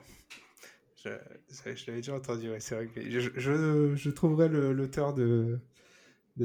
Je, 1.04 1.10
l'avais 1.88 1.99
déjà 1.99 2.16
entendu, 2.16 2.49
ouais, 2.49 2.60
c'est 2.60 2.76
vrai 2.76 2.88
que 2.88 3.01
je, 3.10 3.30
je, 3.36 3.95
je 3.95 4.10
trouverai 4.10 4.47
l'auteur 4.47 5.14
de, 5.14 5.60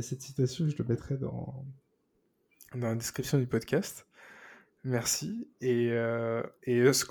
cette 0.01 0.21
citation, 0.21 0.69
je 0.69 0.77
le 0.77 0.85
mettrai 0.85 1.17
dans, 1.17 1.65
la 2.75 2.95
description 2.95 3.39
du 3.39 3.47
podcast. 3.47 4.07
Merci. 4.85 5.49
Et, 5.61 5.91
euh, 5.93 6.43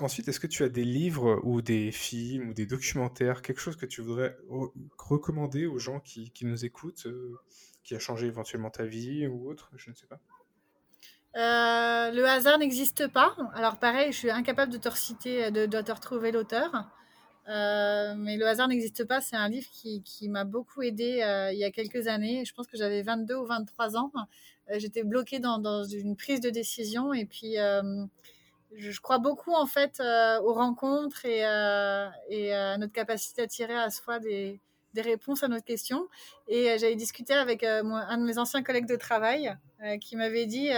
ensuite, 0.00 0.28
est-ce 0.28 0.40
que 0.40 0.46
tu 0.46 0.62
as 0.62 0.68
des 0.68 0.84
livres 0.84 1.40
ou 1.44 1.62
des 1.62 1.90
films 1.90 2.50
ou 2.50 2.54
des 2.54 2.66
documentaires, 2.66 3.40
quelque 3.40 3.60
chose 3.60 3.76
que 3.76 3.86
tu 3.86 4.02
voudrais 4.02 4.36
re- 4.50 4.72
recommander 4.98 5.66
aux 5.66 5.78
gens 5.78 6.00
qui, 6.00 6.32
nous 6.42 6.64
écoutent, 6.64 7.06
euh, 7.06 7.38
qui 7.82 7.94
a 7.94 7.98
changé 7.98 8.26
éventuellement 8.26 8.70
ta 8.70 8.84
vie 8.84 9.26
ou 9.26 9.48
autre, 9.48 9.70
je 9.76 9.90
ne 9.90 9.94
sais 9.94 10.06
pas? 10.06 10.20
Euh, 11.36 12.10
le 12.10 12.26
hasard 12.26 12.58
n'existe 12.58 13.06
pas. 13.08 13.36
Alors 13.54 13.78
pareil, 13.78 14.12
je 14.12 14.18
suis 14.18 14.30
incapable 14.30 14.72
de 14.72 14.78
te 14.78 14.88
reciter, 14.88 15.50
de 15.50 15.66
te 15.66 15.92
retrouver 15.92 16.32
l'auteur. 16.32 16.90
Euh, 17.48 18.14
mais 18.16 18.36
le 18.36 18.46
hasard 18.46 18.68
n'existe 18.68 19.04
pas. 19.04 19.20
C'est 19.20 19.36
un 19.36 19.48
livre 19.48 19.68
qui, 19.72 20.28
m'a 20.28 20.44
beaucoup 20.44 20.82
aidé 20.82 21.22
euh, 21.22 21.52
il 21.52 21.58
y 21.58 21.64
a 21.64 21.70
quelques 21.70 22.06
années. 22.06 22.44
Je 22.44 22.54
pense 22.54 22.66
que 22.66 22.76
j'avais 22.76 23.02
22 23.02 23.34
ou 23.36 23.46
23 23.46 23.96
ans. 23.96 24.12
Euh, 24.70 24.78
J'étais 24.78 25.02
bloquée 25.02 25.38
dans, 25.38 25.84
une 25.84 26.16
prise 26.16 26.40
de 26.40 26.50
décision 26.50 27.14
et 27.14 27.24
puis 27.24 27.54
je, 28.76 29.00
crois 29.00 29.18
beaucoup 29.18 29.54
en 29.54 29.66
fait 29.66 30.00
aux 30.42 30.52
rencontres 30.52 31.24
et, 31.24 31.42
à 31.44 32.78
notre 32.78 32.92
capacité 32.92 33.42
à 33.42 33.46
tirer 33.46 33.76
à 33.76 33.90
soi 33.90 34.18
des, 34.18 34.60
des 34.92 35.02
réponses 35.02 35.42
à 35.42 35.48
notre 35.48 35.64
question. 35.64 36.06
Et 36.48 36.76
j'avais 36.78 36.96
discuté 36.96 37.32
avec 37.32 37.64
un 37.64 38.18
de 38.18 38.24
mes 38.24 38.38
anciens 38.38 38.62
collègues 38.62 38.88
de 38.88 38.96
travail 38.96 39.56
qui 40.02 40.16
m'avait 40.16 40.46
dit 40.46 40.68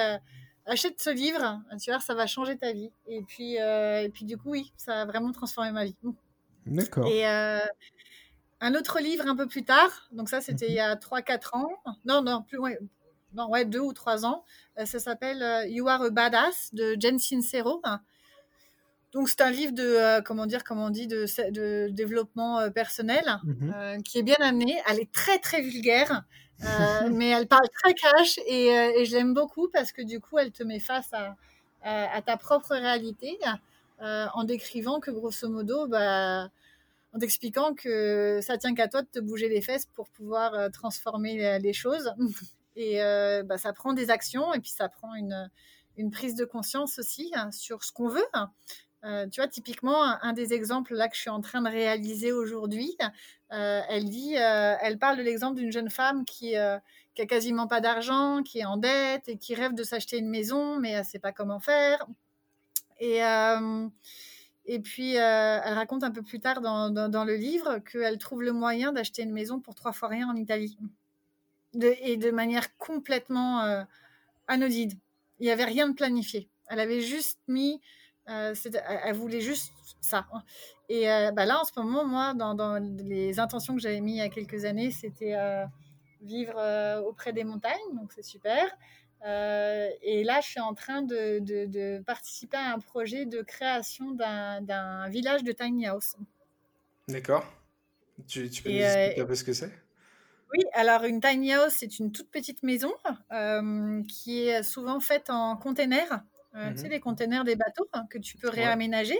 achète 0.66 1.00
ce 1.00 1.10
livre, 1.10 1.60
tu 1.82 1.90
vois, 1.90 1.98
ça 1.98 2.14
va 2.14 2.28
changer 2.28 2.56
ta 2.56 2.72
vie. 2.72 2.92
Et 3.08 3.22
puis 3.22 4.24
du 4.24 4.38
coup, 4.38 4.50
oui, 4.50 4.72
ça 4.76 5.02
a 5.02 5.04
vraiment 5.04 5.32
transformé 5.32 5.72
ma 5.72 5.84
vie. 5.84 5.96
D'accord. 6.70 7.06
Et 7.06 7.24
un 8.62 8.74
autre 8.74 9.00
livre 9.00 9.26
un 9.26 9.36
peu 9.36 9.46
plus 9.46 9.64
tard, 9.64 10.08
donc 10.12 10.28
ça 10.28 10.40
c'était 10.40 10.68
il 10.68 10.74
y 10.74 10.80
a 10.80 10.94
3-4 10.96 11.56
ans, 11.56 11.70
non, 12.04 12.22
non, 12.22 12.42
plus, 12.42 12.58
ouais, 12.58 12.78
non, 13.32 13.48
ouais, 13.48 13.64
2 13.64 13.80
ou 13.80 13.92
3 13.92 14.26
ans, 14.26 14.44
ça 14.84 14.98
s'appelle 14.98 15.68
You 15.70 15.88
Are 15.88 16.02
a 16.02 16.10
Badass 16.10 16.74
de 16.74 16.96
Jen 16.98 17.18
Sincero. 17.18 17.80
Donc 19.12 19.28
c'est 19.28 19.40
un 19.40 19.50
livre 19.50 19.72
de 19.72 19.82
euh, 19.82 20.20
comment 20.22 20.46
dire 20.46 20.62
comment 20.62 20.84
on 20.86 20.90
dit 20.90 21.08
de, 21.08 21.24
de 21.50 21.88
développement 21.90 22.60
euh, 22.60 22.70
personnel 22.70 23.24
Mhm. 23.42 23.74
euh, 23.74 24.00
qui 24.02 24.18
est 24.18 24.22
bien 24.22 24.36
amené. 24.40 24.80
Elle 24.88 25.00
est 25.00 25.10
très 25.10 25.38
très 25.40 25.62
vulgaire, 25.62 26.22
euh, 26.64 26.66
mais 27.12 27.30
elle 27.30 27.48
parle 27.48 27.68
très 27.82 27.94
cash 27.94 28.38
et, 28.46 28.70
euh, 28.70 28.92
et 28.98 29.04
je 29.06 29.16
l'aime 29.16 29.34
beaucoup 29.34 29.68
parce 29.68 29.90
que 29.90 30.02
du 30.02 30.20
coup 30.20 30.38
elle 30.38 30.52
te 30.52 30.62
met 30.62 30.78
face 30.78 31.12
à, 31.12 31.34
à, 31.82 32.14
à 32.16 32.22
ta 32.22 32.36
propre 32.36 32.70
réalité 32.76 33.36
euh, 34.00 34.26
en 34.34 34.44
décrivant 34.44 35.00
que 35.00 35.10
grosso 35.10 35.48
modo 35.48 35.88
bah 35.88 36.48
en 37.12 37.18
t'expliquant 37.18 37.74
que 37.74 38.40
ça 38.42 38.58
tient 38.58 38.74
qu'à 38.74 38.88
toi 38.88 39.02
de 39.02 39.08
te 39.08 39.18
bouger 39.18 39.48
les 39.48 39.60
fesses 39.60 39.86
pour 39.94 40.08
pouvoir 40.10 40.54
euh, 40.54 40.68
transformer 40.68 41.36
les, 41.36 41.58
les 41.58 41.72
choses 41.72 42.12
et 42.76 43.02
euh, 43.02 43.42
bah, 43.42 43.58
ça 43.58 43.72
prend 43.72 43.92
des 43.92 44.10
actions 44.10 44.54
et 44.54 44.60
puis 44.60 44.70
ça 44.70 44.88
prend 44.88 45.14
une 45.14 45.50
une 45.96 46.10
prise 46.10 46.34
de 46.34 46.44
conscience 46.44 46.98
aussi 46.98 47.30
hein, 47.34 47.50
sur 47.50 47.84
ce 47.84 47.92
qu'on 47.92 48.08
veut. 48.08 48.26
Euh, 49.04 49.26
tu 49.28 49.40
vois, 49.40 49.48
typiquement, 49.48 50.02
un, 50.02 50.32
des 50.32 50.52
exemples 50.52 50.94
là 50.94 51.08
que 51.08 51.16
je 51.16 51.20
suis 51.20 51.30
en 51.30 51.40
train 51.40 51.62
de 51.62 51.68
réaliser 51.68 52.32
aujourd'hui, 52.32 52.96
euh, 53.52 53.80
elle 53.88 54.08
dit, 54.08 54.36
euh, 54.36 54.74
elle 54.80 54.98
parle 54.98 55.16
de 55.16 55.22
l'exemple 55.22 55.56
d'une 55.56 55.72
jeune 55.72 55.90
femme 55.90 56.24
qui, 56.24 56.56
euh, 56.56 56.78
qui 57.14 57.22
a 57.22 57.26
quasiment 57.26 57.66
pas 57.66 57.80
d'argent, 57.80 58.42
qui 58.42 58.58
est 58.58 58.64
en 58.64 58.76
dette 58.76 59.28
et 59.28 59.38
qui 59.38 59.54
rêve 59.54 59.74
de 59.74 59.82
s'acheter 59.84 60.18
une 60.18 60.28
maison, 60.28 60.78
mais 60.78 60.90
elle 60.90 61.04
sait 61.04 61.18
pas 61.18 61.32
comment 61.32 61.60
faire. 61.60 62.06
Et 62.98 63.24
euh, 63.24 63.88
et 64.72 64.78
puis, 64.78 65.18
euh, 65.18 65.60
elle 65.64 65.74
raconte 65.74 66.04
un 66.04 66.12
peu 66.12 66.22
plus 66.22 66.38
tard 66.38 66.60
dans, 66.60 67.24
le 67.24 67.34
livre 67.34 67.78
qu'elle 67.78 68.18
trouve 68.18 68.44
le 68.44 68.52
moyen 68.52 68.92
d'acheter 68.92 69.22
une 69.22 69.32
maison 69.32 69.58
pour 69.58 69.74
trois 69.74 69.92
fois 69.92 70.06
rien 70.06 70.28
en 70.28 70.36
Italie. 70.36 70.78
Et 71.82 72.16
de 72.16 72.30
manière 72.30 72.76
complètement 72.76 73.62
euh, 73.62 73.82
anodine. 74.46 74.92
Il 75.40 75.46
n'y 75.46 75.50
avait 75.50 75.64
rien 75.64 75.88
de 75.88 75.94
planifié. 75.94 76.48
Elle 76.68 76.78
avait 76.78 77.00
juste 77.00 77.40
mis, 77.48 77.80
euh, 78.28 78.54
elle 78.86 79.16
voulait 79.16 79.40
juste 79.40 79.72
ça. 80.00 80.28
Et 80.88 81.10
euh, 81.10 81.32
bah 81.32 81.46
là, 81.46 81.60
en 81.60 81.64
ce 81.64 81.72
moment, 81.80 82.04
moi, 82.04 82.34
dans, 82.34 82.54
dans 82.54 82.78
les 82.78 83.40
intentions 83.40 83.74
que 83.74 83.80
j'avais 83.80 84.00
mis 84.00 84.12
il 84.12 84.18
y 84.18 84.20
a 84.20 84.28
quelques 84.28 84.66
années, 84.66 84.92
c'était 84.92 85.34
vivre 86.20 87.02
auprès 87.04 87.32
des 87.32 87.42
montagnes, 87.42 87.96
donc 87.96 88.12
c'est 88.12 88.22
super. 88.22 88.68
Euh, 89.26 89.90
et 90.02 90.24
là, 90.24 90.40
je 90.40 90.48
suis 90.48 90.60
en 90.60 90.74
train 90.74 91.02
de, 91.02 91.40
de- 91.40 91.66
de 91.66 92.02
participer 92.04 92.56
à 92.56 92.72
un 92.72 92.78
projet 92.78 93.26
de 93.26 93.42
création 93.42 94.12
d'un 94.12 95.08
village 95.08 95.44
de 95.44 95.52
tiny 95.52 95.86
house. 95.86 96.16
D'accord. 97.08 97.44
Tu, 98.28 98.50
tu 98.50 98.62
peux 98.62 98.70
Et, 98.70 98.72
nous 98.72 98.84
euh, 98.84 99.10
expliquer 99.10 99.22
un 99.22 99.26
peu 99.26 99.34
ce 99.36 99.44
que 99.44 99.52
c'est? 99.54 99.72
Oui, 100.52 100.64
alors 100.72 101.04
une 101.04 101.20
tiny 101.20 101.52
house, 101.52 101.74
c'est 101.78 101.98
une 102.00 102.10
toute 102.10 102.28
petite 102.30 102.62
maison 102.64 102.92
euh, 103.32 104.02
qui 104.08 104.48
est 104.48 104.62
souvent 104.64 104.98
faite 104.98 105.30
en 105.30 105.56
container. 105.56 106.24
Euh, 106.56 106.70
Tu 106.72 106.78
sais, 106.78 106.88
Mhm. 106.88 106.90
les 106.90 106.98
containers 106.98 107.44
des 107.44 107.54
bateaux 107.54 107.88
hein, 107.92 108.04
que 108.10 108.18
tu 108.18 108.36
peux 108.36 108.48
réaménager. 108.48 109.18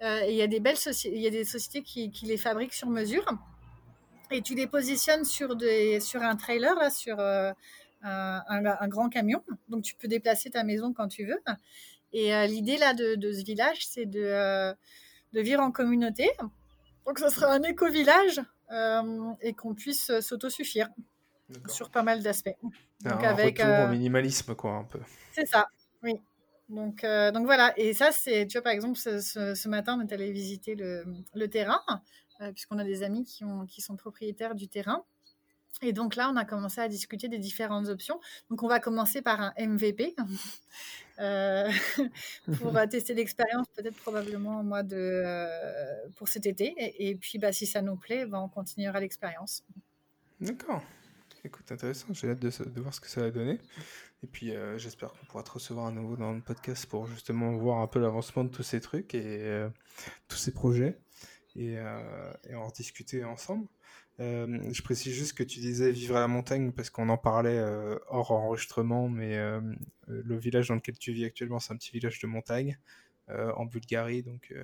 Il 0.00 0.34
y 0.34 0.42
a 0.42 0.46
des 0.48 0.60
belles 0.60 0.76
il 1.04 1.18
y 1.18 1.26
a 1.28 1.30
des 1.30 1.44
sociétés 1.44 1.82
qui, 1.84 2.10
qui 2.10 2.26
les 2.26 2.36
fabriquent 2.38 2.74
sur 2.74 2.88
mesure. 2.90 3.24
Et 4.30 4.42
tu 4.42 4.54
les 4.54 4.66
positionnes 4.66 5.24
sur, 5.24 5.56
des, 5.56 6.00
sur 6.00 6.22
un 6.22 6.36
trailer, 6.36 6.74
là, 6.74 6.90
sur 6.90 7.18
un, 8.02 8.42
un- 8.48 8.76
un 8.80 8.88
grand 8.88 9.08
camion. 9.08 9.42
Donc 9.68 9.82
tu 9.82 9.94
peux 9.94 10.08
déplacer 10.08 10.50
ta 10.50 10.64
maison 10.64 10.92
quand 10.92 11.08
tu 11.08 11.24
veux. 11.26 11.40
Et 12.12 12.34
euh, 12.34 12.46
l'idée 12.46 12.76
là 12.78 12.94
de, 12.94 13.14
de 13.16 13.32
ce 13.32 13.44
village, 13.44 13.86
c'est 13.86 14.06
de, 14.06 14.20
euh, 14.22 14.72
de 15.32 15.40
vivre 15.40 15.62
en 15.62 15.70
communauté. 15.70 16.28
Donc 17.06 17.18
ce 17.18 17.28
sera 17.28 17.52
un 17.52 17.62
éco-village 17.62 18.40
euh, 18.70 19.32
et 19.40 19.52
qu'on 19.54 19.74
puisse 19.74 20.10
s'autosuffire 20.20 20.88
sur 21.68 21.90
pas 21.90 22.02
mal 22.02 22.22
d'aspects. 22.22 22.50
Un 23.04 23.10
Donc 23.10 23.24
avec, 23.24 23.58
retour 23.58 23.70
euh, 23.72 23.86
au 23.86 23.88
minimalisme, 23.88 24.54
quoi, 24.54 24.72
un 24.72 24.84
peu. 24.84 25.00
C'est 25.32 25.46
ça, 25.46 25.66
oui. 26.02 26.20
Donc, 26.68 27.02
euh, 27.04 27.30
donc 27.32 27.46
voilà, 27.46 27.72
et 27.78 27.94
ça, 27.94 28.12
c'est, 28.12 28.46
tu 28.46 28.58
vois, 28.58 28.62
par 28.62 28.72
exemple, 28.72 28.98
ce, 28.98 29.20
ce- 29.20 29.54
ce 29.54 29.68
matin, 29.70 29.98
on 29.98 30.06
est 30.06 30.12
allé 30.12 30.30
visiter 30.32 30.74
le, 30.74 31.04
le 31.34 31.48
terrain, 31.48 31.80
euh, 32.42 32.52
puisqu'on 32.52 32.78
a 32.78 32.84
des 32.84 33.02
amis 33.02 33.24
qui, 33.24 33.44
ont, 33.44 33.64
qui 33.64 33.80
sont 33.80 33.96
propriétaires 33.96 34.54
du 34.54 34.68
terrain. 34.68 35.04
Et 35.82 35.92
donc 35.92 36.16
là, 36.16 36.30
on 36.32 36.36
a 36.36 36.44
commencé 36.44 36.80
à 36.80 36.88
discuter 36.88 37.28
des 37.28 37.38
différentes 37.38 37.88
options. 37.88 38.20
Donc, 38.50 38.62
on 38.62 38.68
va 38.68 38.80
commencer 38.80 39.22
par 39.22 39.40
un 39.40 39.52
MVP 39.58 40.16
euh, 41.20 41.70
pour 42.58 42.76
euh, 42.76 42.86
tester 42.86 43.14
l'expérience, 43.14 43.66
peut-être 43.76 43.96
probablement 43.96 44.60
au 44.60 44.62
mois 44.62 44.82
de, 44.82 44.96
euh, 44.96 46.08
pour 46.16 46.28
cet 46.28 46.46
été. 46.46 46.74
Et, 46.78 47.14
puis, 47.14 47.38
bah, 47.38 47.52
si 47.52 47.66
ça 47.66 47.82
nous 47.82 47.96
plaît, 47.96 48.26
bah, 48.26 48.40
on 48.40 48.48
continuera 48.48 49.00
l'expérience. 49.00 49.62
D'accord. 50.40 50.82
Écoute, 51.44 51.70
intéressant. 51.70 52.08
J'ai 52.12 52.30
hâte 52.30 52.40
de, 52.40 52.80
voir 52.80 52.92
ce 52.92 53.00
que 53.00 53.08
ça 53.08 53.20
va 53.20 53.30
donner. 53.30 53.60
Et 54.24 54.26
puis, 54.26 54.52
j'espère 54.76 55.12
qu'on 55.12 55.26
pourra 55.26 55.44
te 55.44 55.52
recevoir 55.52 55.86
à 55.86 55.90
nouveau 55.92 56.16
dans 56.16 56.32
le 56.32 56.40
podcast 56.40 56.86
pour 56.86 57.06
justement 57.06 57.52
voir 57.52 57.78
un 57.78 57.86
peu 57.86 58.00
l'avancement 58.00 58.42
de 58.42 58.48
tous 58.48 58.64
ces 58.64 58.80
trucs 58.80 59.14
et 59.14 59.64
tous 60.26 60.36
ces 60.36 60.52
projets 60.52 60.98
et, 61.54 61.76
et 62.48 62.54
en 62.56 62.66
rediscuter 62.66 63.22
ensemble. 63.22 63.68
Euh, 64.20 64.72
je 64.72 64.82
précise 64.82 65.14
juste 65.14 65.34
que 65.38 65.44
tu 65.44 65.60
disais 65.60 65.92
vivre 65.92 66.16
à 66.16 66.20
la 66.20 66.26
montagne 66.28 66.72
parce 66.72 66.90
qu'on 66.90 67.08
en 67.08 67.18
parlait 67.18 67.58
euh, 67.58 67.96
hors 68.08 68.32
enregistrement, 68.32 69.08
mais 69.08 69.36
euh, 69.36 69.60
le 70.08 70.36
village 70.36 70.68
dans 70.68 70.74
lequel 70.74 70.98
tu 70.98 71.12
vis 71.12 71.24
actuellement, 71.24 71.60
c'est 71.60 71.72
un 71.72 71.76
petit 71.76 71.92
village 71.92 72.18
de 72.20 72.26
montagne 72.26 72.78
en 73.28 73.66
Bulgarie, 73.66 74.22
donc 74.22 74.54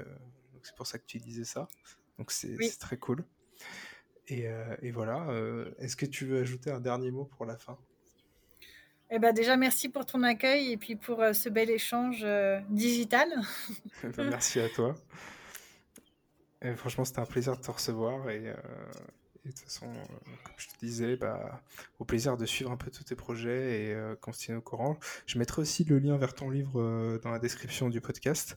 c'est 0.62 0.74
pour 0.74 0.86
ça 0.86 0.98
que 0.98 1.04
tu 1.04 1.18
disais 1.18 1.44
ça. 1.44 1.68
Donc 2.18 2.32
c'est 2.32 2.56
Oui. 2.58 2.70
très 2.80 2.96
cool. 2.96 3.22
Et, 4.28 4.46
et 4.80 4.90
voilà, 4.90 5.26
est-ce 5.78 5.96
que 5.96 6.06
tu 6.06 6.24
veux 6.24 6.40
ajouter 6.40 6.70
un 6.70 6.80
dernier 6.80 7.10
mot 7.10 7.26
pour 7.26 7.44
la 7.44 7.58
fin? 7.58 7.76
Eh 9.10 9.18
ben 9.18 9.34
déjà, 9.34 9.58
merci 9.58 9.90
pour 9.90 10.06
ton 10.06 10.22
accueil 10.22 10.72
et 10.72 10.78
puis 10.78 10.96
pour 10.96 11.22
ce 11.34 11.50
bel 11.50 11.68
échange 11.68 12.24
digital. 12.70 13.28
Ben, 14.16 14.30
Merci 14.30 14.60
à 14.60 14.70
toi. 14.70 14.94
Et 16.62 16.74
franchement, 16.76 17.04
c'était 17.04 17.20
un 17.20 17.26
plaisir 17.26 17.54
de 17.58 17.60
te 17.62 17.70
recevoir. 17.70 18.30
Et, 18.30 18.48
euh, 18.48 18.54
et 19.44 19.48
de 19.48 19.52
toute 19.52 19.64
façon, 19.64 19.86
euh, 19.86 20.30
comme 20.42 20.54
je 20.56 20.68
te 20.68 20.78
disais, 20.80 21.16
bah, 21.16 21.60
au 21.98 22.04
plaisir 22.04 22.36
de 22.36 22.46
suivre 22.46 22.70
un 22.70 22.76
peu 22.76 22.90
tous 22.90 23.04
tes 23.04 23.14
projets 23.14 23.82
et 23.82 23.94
euh, 23.94 24.14
qu'on 24.16 24.32
se 24.32 24.38
tienne 24.38 24.56
au 24.56 24.62
courant. 24.62 24.96
Je 25.26 25.38
mettrai 25.38 25.60
aussi 25.60 25.84
le 25.84 25.98
lien 25.98 26.16
vers 26.16 26.34
ton 26.34 26.48
livre 26.48 26.80
euh, 26.80 27.20
dans 27.22 27.30
la 27.30 27.38
description 27.38 27.90
du 27.90 28.00
podcast. 28.00 28.56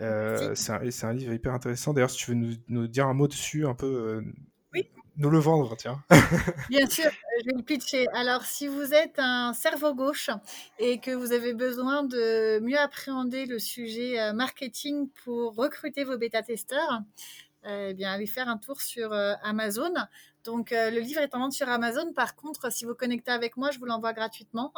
Euh, 0.00 0.54
c'est 0.54 1.04
un, 1.04 1.12
livre 1.12 1.34
hyper 1.34 1.52
intéressant. 1.52 1.92
D'ailleurs, 1.92 2.10
si 2.10 2.16
tu 2.16 2.30
veux 2.30 2.36
nous, 2.36 2.54
nous 2.68 2.86
dire 2.86 3.06
un 3.06 3.14
mot 3.14 3.28
dessus, 3.28 3.66
un 3.66 3.74
peu, 3.74 4.24
Oui. 4.72 4.88
nous 5.16 5.28
le 5.28 5.38
vendre, 5.38 5.76
tiens. 5.76 6.02
Bien 6.70 6.88
sûr, 6.88 7.10
je 7.40 7.46
vais 7.46 7.56
le 7.56 7.62
pitcher. 7.62 8.08
Alors, 8.14 8.42
si 8.44 8.68
vous 8.68 8.94
êtes 8.94 9.18
un 9.18 9.52
cerveau 9.52 9.94
gauche 9.94 10.30
et 10.78 10.98
que 10.98 11.10
vous 11.10 11.32
avez 11.32 11.52
besoin 11.52 12.04
de 12.04 12.58
mieux 12.60 12.78
appréhender 12.78 13.44
le 13.44 13.58
sujet 13.58 14.32
marketing 14.32 15.10
pour 15.24 15.54
recruter 15.54 16.04
vos 16.04 16.16
bêta-testeurs, 16.16 17.02
eh 17.64 17.94
bien, 17.94 18.12
allez 18.12 18.26
faire 18.26 18.48
un 18.48 18.58
tour 18.58 18.80
sur 18.80 19.12
euh, 19.12 19.34
Amazon. 19.42 19.92
Donc, 20.44 20.72
euh, 20.72 20.90
le 20.90 21.00
livre 21.00 21.20
est 21.20 21.34
en 21.34 21.38
vente 21.38 21.52
sur 21.52 21.68
Amazon. 21.68 22.12
Par 22.12 22.34
contre, 22.34 22.72
si 22.72 22.84
vous 22.84 22.94
connectez 22.94 23.30
avec 23.30 23.56
moi, 23.56 23.70
je 23.70 23.78
vous 23.78 23.86
l'envoie 23.86 24.12
gratuitement. 24.12 24.72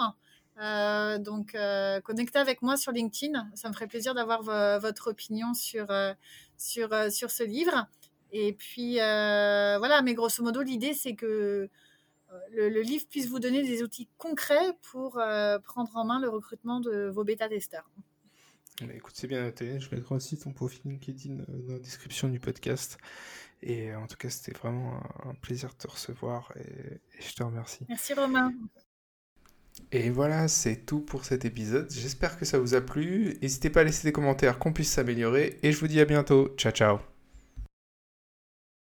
Euh, 0.61 1.19
donc, 1.19 1.55
euh, 1.55 2.01
connectez 2.01 2.39
avec 2.39 2.63
moi 2.63 2.77
sur 2.77 2.93
LinkedIn. 2.93 3.49
Ça 3.55 3.69
me 3.69 3.75
ferait 3.75 3.87
plaisir 3.87 4.15
d'avoir 4.15 4.43
vo- 4.43 4.81
votre 4.81 5.11
opinion 5.11 5.55
sur, 5.55 5.91
euh, 5.91 6.13
sur, 6.57 6.93
euh, 6.93 7.11
sur 7.11 7.31
ce 7.31 7.43
livre. 7.43 7.87
Et 8.33 8.53
puis, 8.53 9.01
euh, 9.01 9.77
voilà, 9.79 10.03
mais 10.03 10.15
grosso 10.15 10.43
modo, 10.43 10.63
l'idée, 10.63 10.93
c'est 10.95 11.15
que 11.15 11.71
euh, 12.33 12.39
le, 12.51 12.83
livre 12.83 13.07
puisse 13.09 13.29
vous 13.29 13.39
donner 13.39 13.63
des 13.63 13.83
outils 13.83 14.09
concrets 14.19 14.77
pour 14.91 15.19
euh, 15.19 15.59
prendre 15.61 15.97
en 15.97 16.05
main 16.05 16.21
le 16.21 16.29
recrutement 16.29 16.81
de 16.81 17.09
vos 17.09 17.25
bêta-testeurs. 17.25 17.89
Bah, 18.81 18.93
écoute, 18.95 19.15
c'est 19.17 19.29
bien 19.29 19.43
noté. 19.43 19.79
Je 19.81 19.95
mettrai 19.95 20.15
aussi 20.15 20.39
ton 20.39 20.53
profil 20.53 20.81
LinkedIn 20.85 21.41
euh, 21.41 21.45
dans 21.67 21.73
la 21.75 21.79
description 21.79 22.29
du 22.29 22.41
podcast. 22.41 22.99
Et 23.63 23.91
euh, 23.93 23.99
en 23.99 24.07
tout 24.07 24.17
cas, 24.17 24.31
c'était 24.31 24.57
vraiment 24.57 25.01
un, 25.25 25.31
un 25.31 25.35
plaisir 25.35 25.71
de 25.71 25.77
te 25.77 25.89
recevoir 25.89 26.53
et, 26.57 26.95
et 26.95 27.23
je 27.23 27.35
te 27.35 27.43
remercie. 27.43 27.87
Merci 27.89 28.15
Romain. 28.15 28.53
Et 29.91 30.11
voilà, 30.11 30.49
c'est 30.49 30.87
tout 30.87 31.01
pour 31.01 31.25
cet 31.25 31.45
épisode. 31.45 31.91
J'espère 31.91 32.39
que 32.39 32.45
ça 32.45 32.59
vous 32.59 32.75
a 32.75 32.81
plu. 32.81 33.37
N'hésitez 33.43 33.71
pas 33.71 33.81
à 33.81 33.85
laisser 33.85 34.07
des 34.07 34.13
commentaires 34.13 34.59
qu'on 34.59 34.73
puisse 34.73 34.93
s'améliorer. 34.93 35.59
Et 35.63 35.73
je 35.73 35.79
vous 35.79 35.89
dis 35.89 36.01
à 36.01 36.05
bientôt. 36.05 36.55
Ciao, 36.57 36.73
ciao. 36.73 37.14